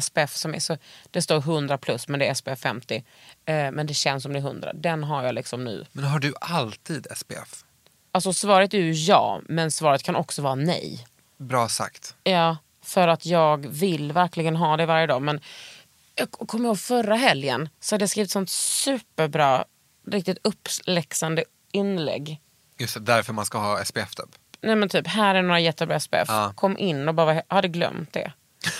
SPF 0.00 0.36
som 0.36 0.54
är 0.54 0.58
så, 0.60 0.76
det 1.10 1.22
står 1.22 1.36
100 1.38 1.78
plus 1.78 2.08
men 2.08 2.20
det 2.20 2.26
är 2.26 2.34
SPF 2.34 2.60
50. 2.60 3.04
Eh, 3.44 3.70
men 3.70 3.86
det 3.86 3.94
känns 3.94 4.22
som 4.22 4.32
det 4.32 4.38
är 4.38 4.40
100. 4.42 4.72
Den 4.74 5.04
har 5.04 5.24
jag 5.24 5.34
liksom 5.34 5.64
nu. 5.64 5.84
Men 5.92 6.04
har 6.04 6.18
du 6.18 6.32
alltid 6.40 7.06
SPF? 7.16 7.64
Alltså 8.12 8.32
svaret 8.32 8.74
är 8.74 8.78
ju 8.78 8.92
ja 8.92 9.40
men 9.48 9.70
svaret 9.70 10.02
kan 10.02 10.16
också 10.16 10.42
vara 10.42 10.54
nej. 10.54 11.06
Bra 11.36 11.68
sagt. 11.68 12.14
Ja, 12.24 12.56
För 12.82 13.08
att 13.08 13.26
jag 13.26 13.66
vill 13.66 14.12
verkligen 14.12 14.56
ha 14.56 14.76
det 14.76 14.86
varje 14.86 15.06
dag. 15.06 15.22
Men 15.22 15.40
jag 16.14 16.30
kommer 16.30 16.64
ihåg 16.68 16.78
förra 16.78 17.14
helgen 17.16 17.68
så 17.80 17.94
hade 17.94 18.02
jag 18.02 18.10
skrivit 18.10 18.30
sånt 18.30 18.50
superbra, 18.50 19.64
riktigt 20.06 20.38
uppläxande 20.44 21.44
inlägg. 21.72 22.40
Just 22.78 22.94
det, 22.94 23.00
därför 23.00 23.32
man 23.32 23.46
ska 23.46 23.58
ha 23.58 23.84
SPF 23.84 24.14
typ. 24.14 24.28
Nej 24.60 24.76
men 24.76 24.88
typ, 24.88 25.06
här 25.06 25.34
är 25.34 25.42
några 25.42 25.60
jättebra 25.60 26.00
SPF. 26.00 26.28
Ja. 26.28 26.52
Kom 26.56 26.78
in 26.78 27.08
och 27.08 27.14
bara 27.14 27.42
hade 27.48 27.68
glömt 27.68 28.12
det. 28.12 28.32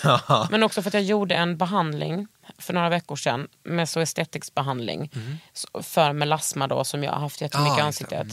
men 0.50 0.62
också 0.62 0.82
för 0.82 0.90
att 0.90 0.94
jag 0.94 1.02
gjorde 1.02 1.34
en 1.34 1.56
behandling 1.56 2.26
för 2.58 2.72
några 2.72 2.88
veckor 2.88 3.16
sedan, 3.16 3.48
mesoestetics-behandling 3.64 5.10
så- 5.52 5.82
för 5.82 6.12
melasma 6.12 6.66
då 6.66 6.84
som 6.84 7.04
jag 7.04 7.12
har 7.12 7.20
haft 7.20 7.40
jättemycket 7.40 7.78
i 7.78 7.80
Ah, 7.80 7.84
ansiktet. 7.84 8.26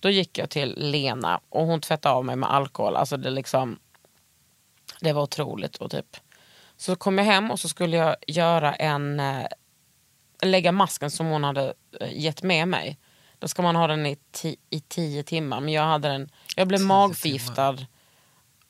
Då 0.00 0.10
gick 0.10 0.38
jag 0.38 0.50
till 0.50 0.74
Lena 0.76 1.40
och 1.48 1.66
hon 1.66 1.80
tvättade 1.80 2.14
av 2.14 2.24
mig 2.24 2.36
med 2.36 2.50
alkohol. 2.52 2.96
Alltså 2.96 3.16
det, 3.16 3.30
liksom, 3.30 3.78
det 5.00 5.12
var 5.12 5.22
otroligt. 5.22 5.76
Och 5.76 5.90
typ. 5.90 6.16
Så 6.76 6.96
kom 6.96 7.18
jag 7.18 7.24
hem 7.24 7.50
och 7.50 7.60
så 7.60 7.68
skulle 7.68 7.96
jag 7.96 8.16
göra 8.26 8.74
en, 8.74 9.20
eh, 9.20 9.46
lägga 10.42 10.72
masken 10.72 11.10
som 11.10 11.26
hon 11.26 11.44
hade 11.44 11.74
eh, 12.00 12.12
gett 12.18 12.42
med 12.42 12.68
mig. 12.68 12.98
Då 13.38 13.48
ska 13.48 13.62
man 13.62 13.76
ha 13.76 13.86
den 13.86 14.06
i, 14.06 14.16
ti- 14.32 14.56
i 14.70 14.80
tio 14.80 15.22
timmar. 15.22 15.60
Men 15.60 15.72
jag 15.72 15.82
hade 15.82 16.08
den, 16.08 16.30
jag 16.56 16.68
blev 16.68 16.80
magförgiftad. 16.80 17.72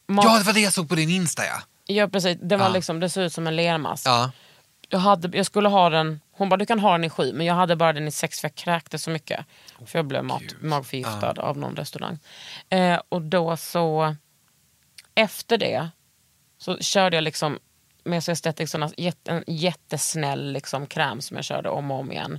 Mag- 0.07 0.25
Ja, 0.25 0.39
det 0.39 0.45
var 0.45 0.53
det 0.53 0.61
jag 0.61 0.73
såg 0.73 0.89
på 0.89 0.95
din 0.95 1.11
Insta 1.11 1.43
ja. 1.47 1.61
Ja 1.87 2.09
precis, 2.09 2.39
det, 2.43 2.57
var 2.57 2.67
Ja. 2.67 2.73
liksom, 2.73 3.01
det 3.01 3.11
såg 3.11 3.25
ut 3.25 3.33
som 3.33 3.47
en 3.47 3.57
lermask. 3.57 4.07
Ja, 4.07 4.31
Jag, 4.89 4.99
hade, 4.99 5.37
jag 5.37 5.47
skulle 5.47 5.69
ha 5.69 5.91
den, 5.91 6.21
hon 6.33 6.49
bara 6.49 6.57
du 6.57 6.67
kan 6.67 6.79
ha 6.81 6.93
den 6.93 7.05
i 7.05 7.11
sju 7.11 7.33
men 7.33 7.47
jag 7.47 7.55
hade 7.55 7.77
bara 7.77 7.93
den 7.93 8.09
i 8.09 8.11
sex 8.11 8.41
för 8.41 8.49
jag 8.49 8.55
kräktes 8.55 9.03
så 9.03 9.11
mycket. 9.11 9.47
För 9.87 9.99
jag 9.99 10.07
blev 10.07 10.25
mat, 10.25 10.43
magförgiftad 10.61 11.33
av 11.41 11.59
någon 11.59 11.77
restaurang. 11.77 12.19
Eh, 12.69 13.01
och 13.09 13.23
då 13.23 13.57
så, 13.57 14.17
efter 15.15 15.59
det 15.59 15.89
så 16.59 16.79
körde 16.79 17.17
jag 17.17 17.25
liksom 17.25 17.59
med 18.05 18.25
så 18.25 18.31
Aesthetics 18.31 18.73
såna 18.73 18.91
jätte, 18.97 19.31
en 19.31 19.45
jättesnäll 19.47 20.53
liksom 20.53 20.87
kräm 20.87 21.21
som 21.21 21.37
jag 21.37 21.45
körde 21.45 21.69
om 21.69 21.91
och 21.91 21.99
om 21.99 22.13
igen. 22.13 22.39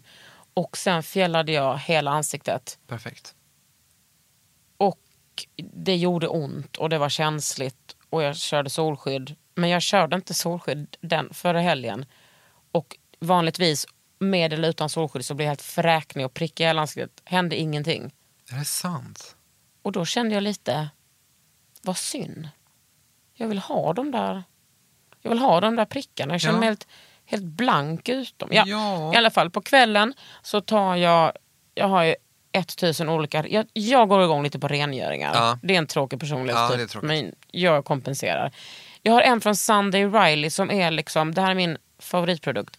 Och 0.54 0.78
sen 0.78 1.04
fjällade 1.04 1.52
jag 1.52 1.78
hela 1.78 2.12
ansiktet. 2.12 2.80
perfekt. 2.88 3.36
Och 4.78 5.00
det 5.74 5.96
gjorde 5.96 6.28
ont 6.28 6.78
och 6.78 6.90
det 6.90 6.98
var 6.98 7.10
känsligt 7.10 7.96
och 8.10 8.24
jag 8.24 8.38
körde 8.38 8.70
solskydd. 8.70 9.36
Men 9.56 9.70
jag 9.70 9.82
körde 9.82 10.16
inte 10.16 10.34
solskydd 10.34 10.98
den 11.02 11.34
förra 11.34 11.62
helgen. 11.62 12.06
Och 12.72 12.98
vanligtvis 13.20 13.86
med 14.20 14.54
eller 14.54 14.70
utan 14.70 14.90
solskydd 14.90 15.26
så 15.26 15.34
blir 15.34 15.46
jag 15.46 15.52
helt 15.52 15.62
fräknig 15.62 16.26
och 16.26 16.34
prickig 16.34 16.64
i 16.64 16.68
hela 16.68 16.82
ansiktet. 16.82 17.22
Hände 17.26 17.56
ingenting. 17.56 18.14
Är 18.52 18.58
det 18.58 18.66
sant? 18.66 19.36
Och 19.82 19.92
då 19.92 20.06
kände 20.06 20.36
jag 20.36 20.44
lite, 20.44 20.90
vad 21.82 21.98
synd. 21.98 22.50
Jag 23.42 23.48
vill 23.48 23.60
ha 23.60 23.94
de 23.94 24.12
där, 24.12 24.44
jag 25.22 25.30
vill 25.30 25.40
ha 25.40 25.60
de 25.62 25.76
där 25.76 25.86
prickarna. 25.86 26.34
Jag 26.34 26.42
känner 26.42 26.54
Ja. 26.56 26.60
mig 26.60 26.68
helt, 26.70 26.88
helt 27.26 27.44
blank 27.44 28.10
utom. 28.10 28.50
Ja, 28.52 28.64
Ja. 28.68 29.14
I 29.14 29.18
alla 29.18 29.30
fall 29.32 29.50
på 29.50 29.62
kvällen 29.62 30.14
så 30.42 30.62
tar 30.62 30.96
jag, 30.96 31.32
jag 31.76 31.88
har 31.88 32.04
ju 32.04 32.16
1000 32.52 33.10
olika, 33.10 33.48
jag, 33.48 33.66
jag 33.74 34.10
går 34.10 34.24
igång 34.24 34.44
lite 34.44 34.60
på 34.60 34.68
rengöringar. 34.68 35.32
Ja. 35.36 35.60
Det 35.64 35.74
är 35.74 35.78
en 35.78 35.88
tråkig 35.88 36.20
personlighet 36.20 36.58
Ja, 36.72 36.88
typ, 36.88 37.02
men 37.02 37.36
jag 37.52 37.86
kompenserar. 37.86 38.52
Jag 39.02 39.14
har 39.14 39.22
en 39.22 39.42
från 39.42 39.56
Sunday 39.56 40.06
Riley 40.06 40.50
som 40.50 40.72
är 40.72 40.92
liksom, 40.92 41.34
det 41.34 41.42
här 41.42 41.52
är 41.52 41.56
min 41.56 41.78
favoritprodukt. 42.00 42.78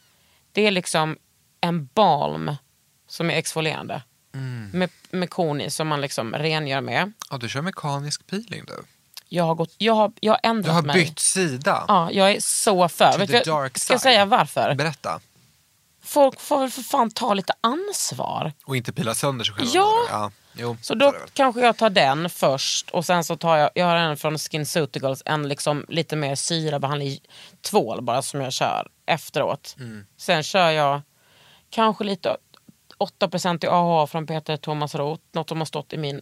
Det 0.52 0.66
är 0.66 0.70
liksom 0.70 1.16
en 1.60 1.86
balm 1.94 2.56
som 3.08 3.30
är 3.30 3.34
exfolierande. 3.34 4.02
Mm. 4.34 4.70
Med, 4.72 4.90
med 5.10 5.30
kon 5.30 5.60
i 5.60 5.70
som 5.70 5.88
man 5.88 6.00
liksom 6.00 6.34
rengör 6.34 6.80
med. 6.80 7.12
Ja, 7.30 7.36
du 7.36 7.48
kör 7.48 7.62
mekanisk 7.62 8.26
peeling 8.26 8.64
du. 8.66 8.82
Jag 9.32 9.44
har, 9.44 9.54
gått, 9.54 9.74
jag 9.78 9.94
har, 9.94 10.12
jag 10.20 10.32
har 10.32 10.40
ändrat 10.42 10.64
Du 10.66 10.70
har 10.72 10.82
mig. 10.82 11.04
bytt 11.04 11.18
sida. 11.18 11.84
Ja, 11.88 12.10
jag 12.12 12.30
är 12.30 12.40
så 12.40 12.88
för. 12.88 13.18
Vet 13.18 13.44
dark 13.44 13.78
ska 13.78 13.94
jag 13.94 14.00
säga 14.00 14.24
varför? 14.24 14.74
Berätta. 14.74 15.20
Folk 16.02 16.40
får 16.40 16.60
väl 16.60 16.70
för 16.70 16.82
fan 16.82 17.10
ta 17.10 17.34
lite 17.34 17.52
ansvar. 17.60 18.52
Och 18.64 18.76
inte 18.76 18.92
pila 18.92 19.14
sönder 19.14 19.44
sig 19.44 19.54
själva. 19.54 19.70
Ja. 19.74 19.92
ja. 20.10 20.30
Jo, 20.52 20.76
Så 20.82 20.94
då 20.94 21.14
kanske 21.32 21.60
jag 21.60 21.76
tar 21.76 21.90
den 21.90 22.30
först 22.30 22.90
och 22.90 23.04
sen 23.06 23.24
så 23.24 23.36
tar 23.36 23.56
jag, 23.56 23.70
jag 23.74 23.86
har 23.86 23.96
en 23.96 24.16
från 24.16 24.38
SkinCeuticals, 24.38 25.22
en 25.24 25.48
liksom 25.48 25.84
lite 25.88 26.16
mer 26.16 26.34
syrabehandling, 26.34 27.18
tvål 27.60 28.02
bara 28.02 28.22
som 28.22 28.40
jag 28.40 28.52
kör 28.52 28.88
efteråt. 29.06 29.74
Mm. 29.78 30.06
Sen 30.16 30.42
kör 30.42 30.70
jag 30.70 31.00
kanske 31.70 32.04
lite 32.04 32.36
8% 33.20 33.64
i 33.64 33.68
AHA 33.68 34.06
från 34.06 34.26
Peter 34.26 34.56
Thomas 34.56 34.94
Roth, 34.94 35.22
något 35.32 35.48
som 35.48 35.58
har 35.58 35.64
stått 35.64 35.92
i 35.92 35.96
min 35.98 36.20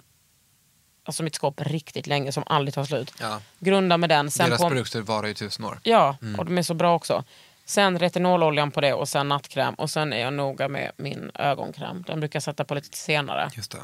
Alltså 1.09 1.23
mitt 1.23 1.35
skåp 1.35 1.61
riktigt 1.61 2.07
länge 2.07 2.33
som 2.33 2.43
aldrig 2.47 2.75
tar 2.75 2.85
slut. 2.85 3.15
Ja. 3.21 3.41
Grunda 3.59 3.97
med 3.97 4.09
den. 4.09 4.31
Sen 4.31 4.47
Deras 4.49 4.61
på, 4.63 4.69
produkter 4.69 5.01
varar 5.01 5.27
ju 5.29 5.35
tusen 5.35 5.65
år. 5.65 5.81
Ja, 5.83 6.17
Mm. 6.23 6.39
och 6.41 6.45
de 6.47 6.59
är 6.59 6.63
så 6.63 6.75
bra 6.75 6.95
också. 6.95 7.25
Sen 7.65 7.99
retinololjan 7.99 8.71
på 8.71 8.81
det 8.81 8.93
och 8.95 9.09
sen 9.09 9.29
nattkräm. 9.29 9.75
Och 9.75 9.91
sen 9.91 10.13
är 10.13 10.21
jag 10.21 10.33
noga 10.33 10.69
med 10.69 10.93
min 10.97 11.31
ögonkräm. 11.35 12.05
Den 12.07 12.21
brukar 12.21 12.37
jag 12.37 12.43
sätta 12.43 12.65
på 12.65 12.75
lite 12.75 12.97
senare. 12.97 13.51
Just 13.55 13.71
det. 13.71 13.79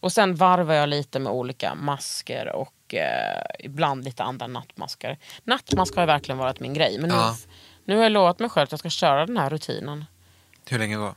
Och 0.00 0.12
sen 0.12 0.34
varvar 0.36 0.74
jag 0.74 0.88
lite 0.88 1.18
med 1.18 1.32
olika 1.32 1.74
masker 1.74 2.48
och 2.52 2.94
eh, 2.94 3.42
ibland 3.58 4.04
lite 4.04 4.22
andra 4.22 4.46
nattmasker. 4.46 5.18
Nattmask 5.44 5.94
har 5.94 6.02
ju 6.02 6.06
verkligen 6.06 6.38
varit 6.38 6.60
min 6.60 6.74
grej. 6.74 6.98
Men 6.98 7.08
nu, 7.10 7.14
Ja. 7.16 7.36
nu 7.84 7.96
har 7.96 8.02
jag 8.02 8.12
lovat 8.12 8.38
mig 8.38 8.50
själv 8.50 8.64
att 8.64 8.70
jag 8.72 8.78
ska 8.80 8.90
köra 8.90 9.26
den 9.26 9.36
här 9.36 9.50
rutinen. 9.50 10.04
Hur 10.68 10.78
länge 10.78 10.96
då? 10.96 11.14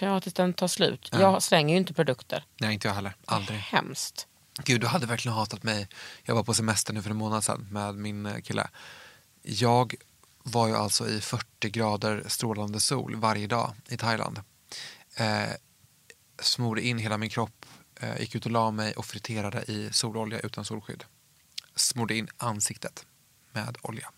Ja, 0.00 0.20
tills 0.20 0.34
den 0.34 0.52
tar 0.52 0.68
slut. 0.68 1.08
Jag 1.12 1.42
slänger 1.42 1.74
ju 1.74 1.78
inte 1.78 1.94
produkter. 1.94 2.44
Nej, 2.60 2.74
inte 2.74 2.88
jag 2.88 2.94
heller. 2.94 3.14
Aldrig. 3.24 3.58
Hemskt. 3.58 4.26
Gud, 4.64 4.80
du 4.80 4.86
hade 4.86 5.06
verkligen 5.06 5.34
hatat 5.36 5.62
mig. 5.62 5.88
Jag 6.24 6.34
var 6.34 6.42
på 6.42 6.54
semester 6.54 6.92
nu 6.92 7.02
för 7.02 7.10
en 7.10 7.16
månad 7.16 7.44
sedan 7.44 7.66
med 7.70 7.94
min 7.94 8.26
eh, 8.26 8.40
kille. 8.40 8.68
Jag 9.42 9.94
var 10.42 10.68
ju 10.68 10.76
alltså 10.76 11.08
i 11.08 11.20
40 11.20 11.70
grader 11.70 12.24
strålande 12.26 12.80
sol 12.80 13.16
varje 13.16 13.46
dag 13.46 13.74
i 13.88 13.96
Thailand. 13.96 14.40
Eh, 15.16 15.50
smorde 16.40 16.82
in 16.82 16.98
hela 16.98 17.18
min 17.18 17.30
kropp, 17.30 17.66
eh, 18.00 18.20
gick 18.20 18.34
ut 18.34 18.44
och 18.46 18.52
la 18.52 18.70
mig 18.70 18.92
och 18.94 19.06
friterade 19.06 19.62
i 19.62 19.88
sololja 19.92 20.40
utan 20.40 20.64
solskydd. 20.64 21.04
Smorde 21.74 22.14
in 22.16 22.28
ansiktet 22.36 23.06
med 23.52 23.76
olja 23.82 24.10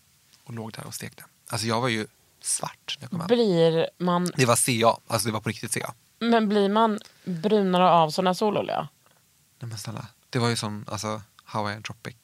och 0.43 0.53
låg 0.53 0.71
där 0.73 0.85
och 0.87 0.93
stekte. 0.93 1.25
Alltså 1.49 1.67
jag 1.67 1.81
var 1.81 1.87
ju 1.87 2.07
svart 2.41 2.97
när 2.99 3.03
jag 3.03 3.09
kom 3.09 3.19
hem. 3.19 3.27
Blir 3.27 3.89
man, 3.97 4.31
Det 4.35 4.45
var 4.45 4.55
CA, 4.55 4.99
alltså 5.07 5.27
det 5.27 5.33
var 5.33 5.41
på 5.41 5.49
riktigt 5.49 5.71
CA. 5.73 5.93
men 6.19 6.49
blir 6.49 6.69
man 6.69 6.99
brunare 7.23 7.89
av 7.89 8.09
sån 8.09 8.27
här 8.27 8.33
sololja? 8.33 8.87
Nej 9.59 9.69
men 9.69 9.77
snälla, 9.77 10.07
det 10.29 10.39
var 10.39 10.49
ju 10.49 10.55
som 10.55 10.85
alltså, 10.87 11.21
Hawaiian 11.43 11.83
Tropic. 11.83 12.15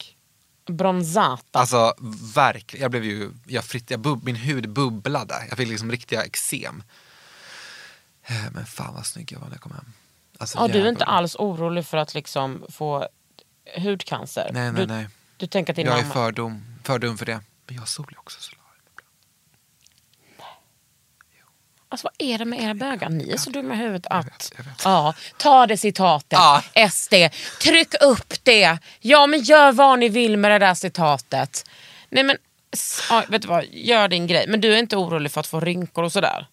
Bronzata. 0.66 1.58
Alltså 1.58 1.94
verkligen, 2.34 2.82
jag 2.82 2.90
blev 2.90 3.04
ju, 3.04 3.30
jag 3.46 3.64
fritt, 3.64 3.90
jag 3.90 4.00
bub, 4.00 4.24
min 4.24 4.36
hud 4.36 4.68
bubblade. 4.68 5.46
Jag 5.48 5.56
fick 5.58 5.68
liksom 5.68 5.90
riktiga 5.90 6.24
eksem. 6.24 6.82
Eh, 8.22 8.50
Men 8.52 8.66
fan 8.66 8.94
vad 8.94 9.06
snygg 9.06 9.32
jag 9.32 9.38
var 9.38 9.46
när 9.46 9.54
jag 9.54 9.60
kom 9.60 9.72
hem. 9.72 9.92
Alltså, 10.38 10.58
Ja, 10.58 10.68
du 10.68 10.80
är 10.80 10.88
inte 10.88 11.04
alls 11.04 11.36
orolig 11.36 11.86
för 11.86 11.96
att 11.96 12.14
liksom 12.14 12.64
få 12.68 13.08
hudcancer? 13.76 14.50
Nej, 14.52 14.72
nej, 14.72 14.80
du, 14.80 14.86
nej. 14.86 15.08
Du 15.36 15.46
tänker 15.46 15.72
att 15.72 15.76
din 15.76 15.86
Jag 15.86 15.98
är 15.98 16.02
mamma... 16.02 16.14
för 16.14 16.32
dum, 16.32 16.64
för 16.84 16.98
dum 16.98 17.18
för 17.18 17.26
det. 17.26 17.40
Men 17.66 17.74
jag 17.74 17.82
har 17.82 17.86
sol 17.86 18.14
också 18.16 18.40
solarium. 18.40 18.65
Alltså 21.88 22.08
vad 22.08 22.28
är 22.28 22.38
det 22.38 22.44
med 22.44 22.60
era 22.62 22.74
bögar? 22.74 23.08
Ni 23.08 23.30
är 23.30 23.36
så 23.36 23.50
dumma 23.50 23.74
i 23.74 23.76
huvudet 23.76 24.06
att... 24.10 24.26
vet, 24.26 24.52
jag 24.56 24.64
vet. 24.64 24.84
Ja, 24.84 25.14
ta 25.36 25.66
det 25.66 25.76
citatet. 25.76 26.38
Ja. 26.38 26.62
SD. 26.90 27.14
Tryck 27.62 27.94
upp 28.00 28.34
det. 28.42 28.78
Ja, 29.00 29.26
men 29.26 29.40
gör 29.40 29.72
vad 29.72 29.98
ni 29.98 30.08
vill 30.08 30.36
med 30.36 30.50
det 30.50 30.58
där 30.58 30.74
citatet. 30.74 31.70
Nej 32.10 32.24
men, 32.24 32.36
ja, 33.10 33.24
vet 33.28 33.42
du 33.42 33.48
vad? 33.48 33.64
Gör 33.64 34.08
din 34.08 34.26
grej. 34.26 34.46
Men 34.48 34.60
du 34.60 34.74
är 34.74 34.78
inte 34.78 34.96
orolig 34.96 35.32
för 35.32 35.40
att 35.40 35.46
få 35.46 35.60
rynkor 35.60 36.04
och 36.04 36.12
sådär? 36.12 36.46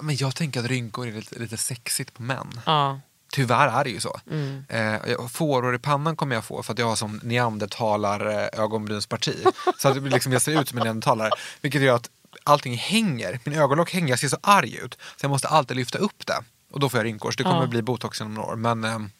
Men 0.00 0.16
jag 0.16 0.36
tänker 0.36 0.60
att 0.60 0.66
rynkor 0.66 1.08
är 1.08 1.12
lite, 1.12 1.38
lite 1.38 1.56
sexigt 1.56 2.14
på 2.14 2.22
män. 2.22 2.60
Ja. 2.66 3.00
Tyvärr 3.32 3.80
är 3.80 3.84
det 3.84 3.90
ju 3.90 4.00
så. 4.00 4.20
Mm. 4.30 4.64
Eh, 4.68 5.28
fåror 5.28 5.74
i 5.74 5.78
pannan 5.78 6.16
kommer 6.16 6.34
jag 6.34 6.44
få 6.44 6.62
för 6.62 6.72
att 6.72 6.78
jag 6.78 6.86
har 6.86 6.96
som 6.96 7.20
neandertalar 7.22 8.26
eh, 8.26 8.62
ögonbrynsparti. 8.62 9.36
så 9.78 9.88
att 9.88 10.02
liksom, 10.02 10.32
jag 10.32 10.42
ser 10.42 10.60
ut 10.60 10.68
som 10.68 10.78
en 10.78 10.84
neandertalare. 10.84 11.30
Vilket 11.60 11.82
gör 11.82 11.96
att 11.96 12.10
allting 12.44 12.74
hänger. 12.76 13.40
Min 13.44 13.58
ögonlock 13.58 13.92
hänger, 13.92 14.08
jag 14.08 14.18
ser 14.18 14.28
så 14.28 14.36
arg 14.42 14.76
ut. 14.76 14.94
Så 14.94 15.24
jag 15.24 15.30
måste 15.30 15.48
alltid 15.48 15.76
lyfta 15.76 15.98
upp 15.98 16.26
det. 16.26 16.38
Och 16.72 16.80
då 16.80 16.88
får 16.88 16.98
jag 17.00 17.04
rynkor. 17.04 17.30
Så 17.30 17.36
det 17.36 17.44
kommer 17.44 17.60
Ja. 17.60 17.66
bli 17.66 17.82
botox 17.82 18.20
inom 18.20 18.34
några 18.34 18.48
år. 18.52 18.56
Men, 18.56 18.84
ehm, 18.84 19.10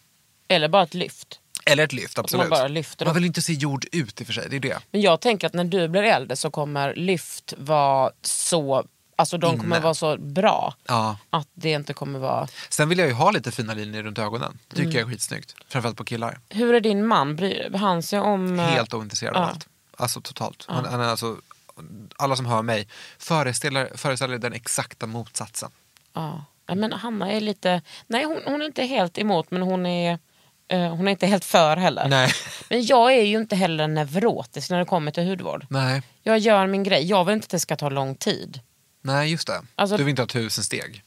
Eller 0.48 0.68
bara 0.68 0.82
ett 0.82 0.94
lyft. 0.94 1.40
eller 1.66 1.84
ett 1.84 1.92
lyft, 1.92 2.18
absolut. 2.18 2.50
bara 2.50 2.68
lyfter 2.68 3.04
Man 3.06 3.14
vill 3.14 3.24
inte 3.24 3.42
se 3.42 3.52
jord 3.52 3.84
ut 3.92 4.20
i 4.20 4.22
och 4.22 4.26
för 4.26 4.34
sig, 4.34 4.46
det 4.50 4.56
är 4.56 4.60
det. 4.60 4.78
Men 4.90 5.00
jag 5.00 5.20
tänker 5.20 5.46
att 5.46 5.52
när 5.54 5.64
du 5.64 5.88
blir 5.88 6.02
äldre 6.02 6.36
så 6.36 6.50
kommer 6.50 6.94
lyft 6.94 7.54
vara 7.58 8.10
så... 8.22 8.84
Alltså 9.16 9.38
de 9.38 9.58
kommer 9.58 9.76
Inne. 9.76 9.84
vara 9.84 9.94
så 9.94 10.16
bra. 10.16 10.74
Ja. 10.88 11.18
Att 11.30 11.48
det 11.54 11.70
inte 11.70 11.92
kommer 11.94 12.18
vara... 12.18 12.48
Sen 12.68 12.88
vill 12.88 12.98
jag 12.98 13.08
ju 13.08 13.14
ha 13.14 13.30
lite 13.30 13.50
fina 13.52 13.74
linjer 13.74 14.02
runt 14.02 14.18
ögonen. 14.18 14.58
Det 14.68 14.76
tycker 14.76 14.88
Mm. 14.88 14.98
jag 14.98 15.06
är 15.08 15.12
skitsnyggt. 15.12 15.54
Framförallt 15.68 15.96
på 15.96 16.04
killar. 16.04 16.38
Hur 16.48 16.74
är 16.74 16.80
din 16.80 17.06
man? 17.06 17.36
Bryr 17.36 17.70
han 17.74 18.02
sig 18.02 18.20
om... 18.20 18.58
eh, 18.60 18.66
Helt 18.66 18.94
ointresserad 18.94 19.36
av 19.36 19.42
ja. 19.42 19.48
allt. 19.48 19.66
Alltså 19.96 20.20
totalt. 20.20 20.64
Han, 20.68 20.84
han 20.84 21.00
är 21.00 21.04
alltså, 21.04 21.36
alla 22.16 22.36
som 22.36 22.46
hör 22.46 22.62
mig 22.62 22.88
föreställer, 23.18 23.96
föreställer 23.96 24.38
den 24.38 24.52
exakta 24.52 25.06
motsatsen. 25.06 25.70
Ja. 26.12 26.44
Ja, 26.66 26.74
men 26.74 26.92
Hanna 26.92 27.32
är 27.32 27.40
lite... 27.40 27.82
Nej, 28.06 28.24
hon, 28.24 28.40
hon 28.44 28.62
är 28.62 28.66
inte 28.66 28.82
helt 28.84 29.18
emot, 29.18 29.50
men 29.50 29.62
hon 29.62 29.86
är 29.86 30.18
Eh, 30.72 30.94
hon 30.94 31.06
är 31.08 31.10
inte 31.10 31.26
helt 31.26 31.44
för 31.44 31.76
heller. 31.76 32.08
Nej. 32.08 32.32
Men 32.70 32.86
jag 32.86 33.12
är 33.12 33.22
ju 33.22 33.38
inte 33.38 33.56
heller 33.56 33.88
neurotisk 33.88 34.70
när 34.70 34.78
det 34.78 34.84
kommer 34.84 35.10
till 35.10 35.28
hudvård. 35.28 35.66
Nej. 35.70 36.02
Jag 36.22 36.38
gör 36.38 36.66
min 36.66 36.82
grej. 36.82 37.04
Jag 37.04 37.24
vill 37.24 37.32
inte 37.32 37.44
att 37.44 37.50
det 37.50 37.60
ska 37.60 37.76
ta 37.76 37.88
lång 37.88 38.14
tid. 38.14 38.60
Nej, 39.02 39.30
just 39.30 39.46
det. 39.46 39.62
Alltså- 39.74 39.96
du 39.96 40.04
vill 40.04 40.10
inte 40.10 40.22
ha 40.22 40.26
tusen 40.26 40.64
steg. 40.64 41.02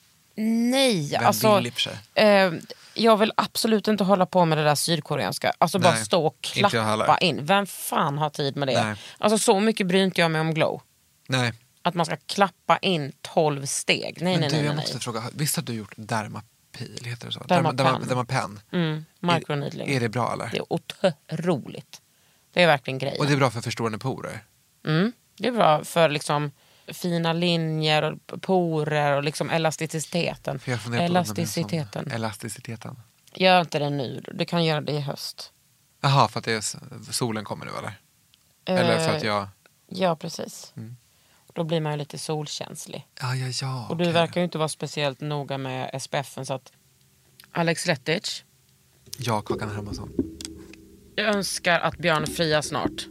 Nej, 0.72 1.10
Vem 1.12 1.26
alltså. 1.26 1.56
vill 1.56 1.68
i? 1.68 1.74
Eh, 2.14 2.52
jag 2.96 3.18
vill 3.18 3.32
absolut 3.38 3.88
inte 3.88 4.04
hålla 4.04 4.26
på 4.26 4.46
med 4.46 4.58
det 4.58 4.64
där 4.64 4.76
sydkoreanska. 4.76 5.54
Alltså 5.58 5.80
bara 5.80 5.94
Nej, 5.94 6.06
stå 6.06 6.26
och 6.26 6.42
klappa 6.42 7.18
in. 7.18 7.46
Vem 7.46 7.66
fan 7.66 8.18
har 8.18 8.30
tid 8.30 8.56
med 8.58 8.68
det? 8.68 8.84
Nej. 8.84 8.96
Alltså 9.18 9.38
så 9.38 9.60
mycket 9.60 9.88
bryr 9.88 10.04
inte 10.04 10.22
jag 10.22 10.32
mig 10.32 10.42
om 10.42 10.54
glow. 10.54 10.82
Nej. 11.28 11.54
Att 11.82 11.94
man 11.94 12.06
ska 12.06 12.18
klappa 12.26 12.78
in 12.78 13.12
12 13.22 13.66
steg. 13.66 14.18
Nej, 14.22 14.34
Men 14.34 14.42
nej, 14.42 14.50
du, 14.50 14.56
nej. 14.56 14.66
jag 14.66 14.76
måste 14.76 14.94
nej. 14.94 15.02
fråga, 15.02 15.24
visst 15.34 15.56
har 15.56 15.64
du 15.64 15.74
gjort 15.74 15.94
dermapil? 15.96 17.02
Heter 17.06 17.26
det 17.28 17.34
så? 17.34 17.40
Dermapen. 17.44 17.86
Derma- 17.86 18.08
Dermapen. 18.08 18.60
Mm, 18.72 19.06
microneedling. 19.20 19.90
Är 19.90 20.00
det 20.00 20.10
bra 20.10 20.34
eller? 20.34 20.50
Det 20.52 20.58
är 20.58 20.74
otroligt. 20.74 22.02
Det 22.54 22.64
är 22.64 22.68
verkligen 22.68 22.98
grejen. 22.98 23.20
Och 23.20 23.26
det 23.26 23.34
är 23.34 23.38
bra 23.38 23.52
för 23.52 23.62
förstorande 23.62 23.98
porer? 23.98 24.44
Mm. 24.88 25.12
Det 25.38 25.48
är 25.48 25.52
bra 25.52 25.84
för 25.84 26.10
liksom 26.10 26.52
fina 26.94 27.34
linjer 27.34 28.18
och 28.32 28.42
porer 28.42 29.18
och 29.18 29.24
liksom 29.24 29.50
elasticiteten. 29.50 30.60
Elasticiteten. 30.92 32.12
Elasticiteten. 32.12 33.00
Gör 33.36 33.62
inte 33.62 33.80
det 33.80 33.90
nu. 33.90 34.24
Du 34.34 34.46
kan 34.46 34.66
göra 34.66 34.82
det 34.82 34.92
i 34.92 35.00
höst. 35.00 35.52
Jaha, 36.02 36.28
för 36.28 36.40
att 36.40 36.48
är, 36.48 36.62
solen 37.12 37.44
kommer 37.44 37.66
nu 37.66 37.72
eller? 37.80 37.94
Eller 38.66 39.00
för 39.00 39.16
att 39.16 39.24
Eh, 39.24 39.28
jag... 39.28 39.48
Ja, 39.88 40.16
precis. 40.16 40.74
Då 41.54 41.64
blir 41.64 41.82
man 41.82 41.92
ju 41.92 41.98
lite 41.98 42.18
solkänslig. 42.18 43.08
Ja, 43.22 43.36
ja, 43.36 43.48
ja. 43.62 43.88
Och 43.90 43.98
du 43.98 44.04
okej. 44.04 44.14
verkar 44.14 44.42
ju 44.42 44.46
inte 44.46 44.58
vara 44.58 44.70
speciellt 44.70 45.22
noga 45.22 45.58
med 45.58 46.02
SPFen 46.02 46.46
så 46.46 46.54
att... 46.54 46.72
Alex 47.52 47.86
Lettich, 47.88 48.44
Ja, 49.18 49.42
Kakan 49.42 49.76
Hermansson. 49.76 50.10
jag 51.16 51.36
önskar 51.36 51.80
att 51.80 51.98
Björn 51.98 52.28
friar 52.28 52.62
snart. 52.62 53.06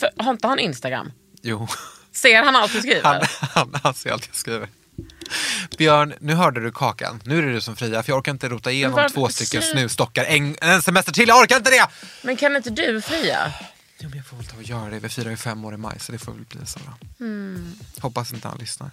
För, 0.00 0.10
har 0.22 0.30
inte 0.30 0.46
han 0.46 0.58
Instagram? 0.58 1.12
Jo, 1.42 1.66
Ser 2.12 2.42
han 2.42 2.56
allt 2.56 2.72
du 2.72 2.78
skriver? 2.80 3.02
han, 3.02 3.22
han, 3.40 3.80
han 3.82 3.94
ser 3.94 4.10
allt 4.10 4.26
jag 4.26 4.36
skriver. 4.36 4.68
Björn, 5.78 6.14
nu 6.20 6.34
hörde 6.34 6.60
du 6.60 6.72
Kakan. 6.72 7.20
Nu 7.24 7.38
är 7.38 7.42
det 7.42 7.52
du 7.52 7.60
som 7.60 7.76
friar, 7.76 8.02
för 8.02 8.10
jag 8.12 8.18
orkar 8.18 8.32
inte 8.32 8.48
rota 8.48 8.70
igenom 8.70 8.94
varför- 8.96 9.14
två 9.14 9.28
stycken 9.28 9.62
slut. 9.62 9.72
snusstockar 9.72 10.24
en, 10.24 10.56
en 10.60 10.82
semester 10.82 11.12
till. 11.12 11.28
Jag 11.28 11.38
orkar 11.42 11.56
inte 11.56 11.70
det! 11.70 11.86
Men 12.22 12.36
kan 12.36 12.56
inte 12.56 12.70
du 12.70 13.00
fria? 13.02 13.52
Jo, 13.98 14.08
men 14.08 14.16
jag 14.18 14.26
får 14.26 14.36
väl 14.36 14.46
ta 14.46 14.56
och 14.56 14.62
göra 14.62 14.90
det. 14.90 14.98
Vi 14.98 15.08
firar 15.08 15.30
ju 15.30 15.36
fem 15.36 15.64
år 15.64 15.74
i 15.74 15.76
maj, 15.76 15.98
så 16.00 16.12
det 16.12 16.18
får 16.18 16.32
väl 16.32 16.44
bli 16.44 16.66
så. 16.66 16.78
Mm. 17.20 17.74
Hoppas 18.00 18.32
inte 18.32 18.48
han 18.48 18.58
lyssnar. 18.58 18.90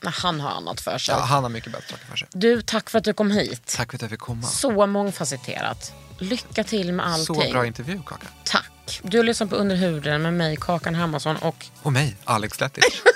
Nej, 0.00 0.12
han 0.16 0.40
har 0.40 0.50
annat 0.50 0.80
för 0.80 0.98
sig. 0.98 1.14
Ja, 1.14 1.20
han 1.20 1.42
har 1.42 1.50
mycket 1.50 1.72
bättre 1.72 1.86
saker 1.90 2.06
för 2.06 2.16
sig. 2.16 2.28
Du, 2.32 2.62
tack 2.62 2.90
för 2.90 2.98
att 2.98 3.04
du 3.04 3.12
kom 3.12 3.30
hit. 3.30 3.74
Tack 3.76 3.90
för 3.90 3.96
att 3.96 4.02
jag 4.02 4.10
fick 4.10 4.20
komma. 4.20 4.46
Så 4.46 4.86
mångfacetterat. 4.86 5.92
Lycka 6.22 6.64
till 6.64 6.92
med 6.92 7.06
allting. 7.06 7.26
Så 7.26 7.50
bra 7.52 7.66
intervju, 7.66 8.02
Kakan. 8.06 8.28
Tack. 8.44 9.00
Du 9.02 9.16
har 9.16 9.24
lyssnat 9.24 9.50
på 9.50 9.56
Under 9.56 9.76
huden 9.76 10.22
med 10.22 10.34
mig, 10.34 10.56
Kakan 10.60 10.94
Hermansson 10.94 11.36
och 11.36 11.66
Och 11.82 11.92
mig, 11.92 12.16
Alex 12.24 12.60
Lettich. 12.60 12.84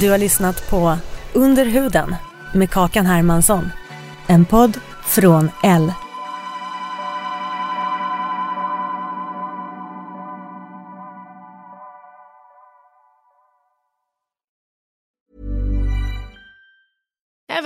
Du 0.00 0.10
har 0.10 0.18
lyssnat 0.18 0.70
på 0.70 0.98
Under 1.32 1.64
huden 1.64 2.16
med 2.54 2.70
Kakan 2.70 3.06
Hermansson. 3.06 3.70
En 4.26 4.44
podd 4.44 4.80
från 5.06 5.50
L. 5.62 5.92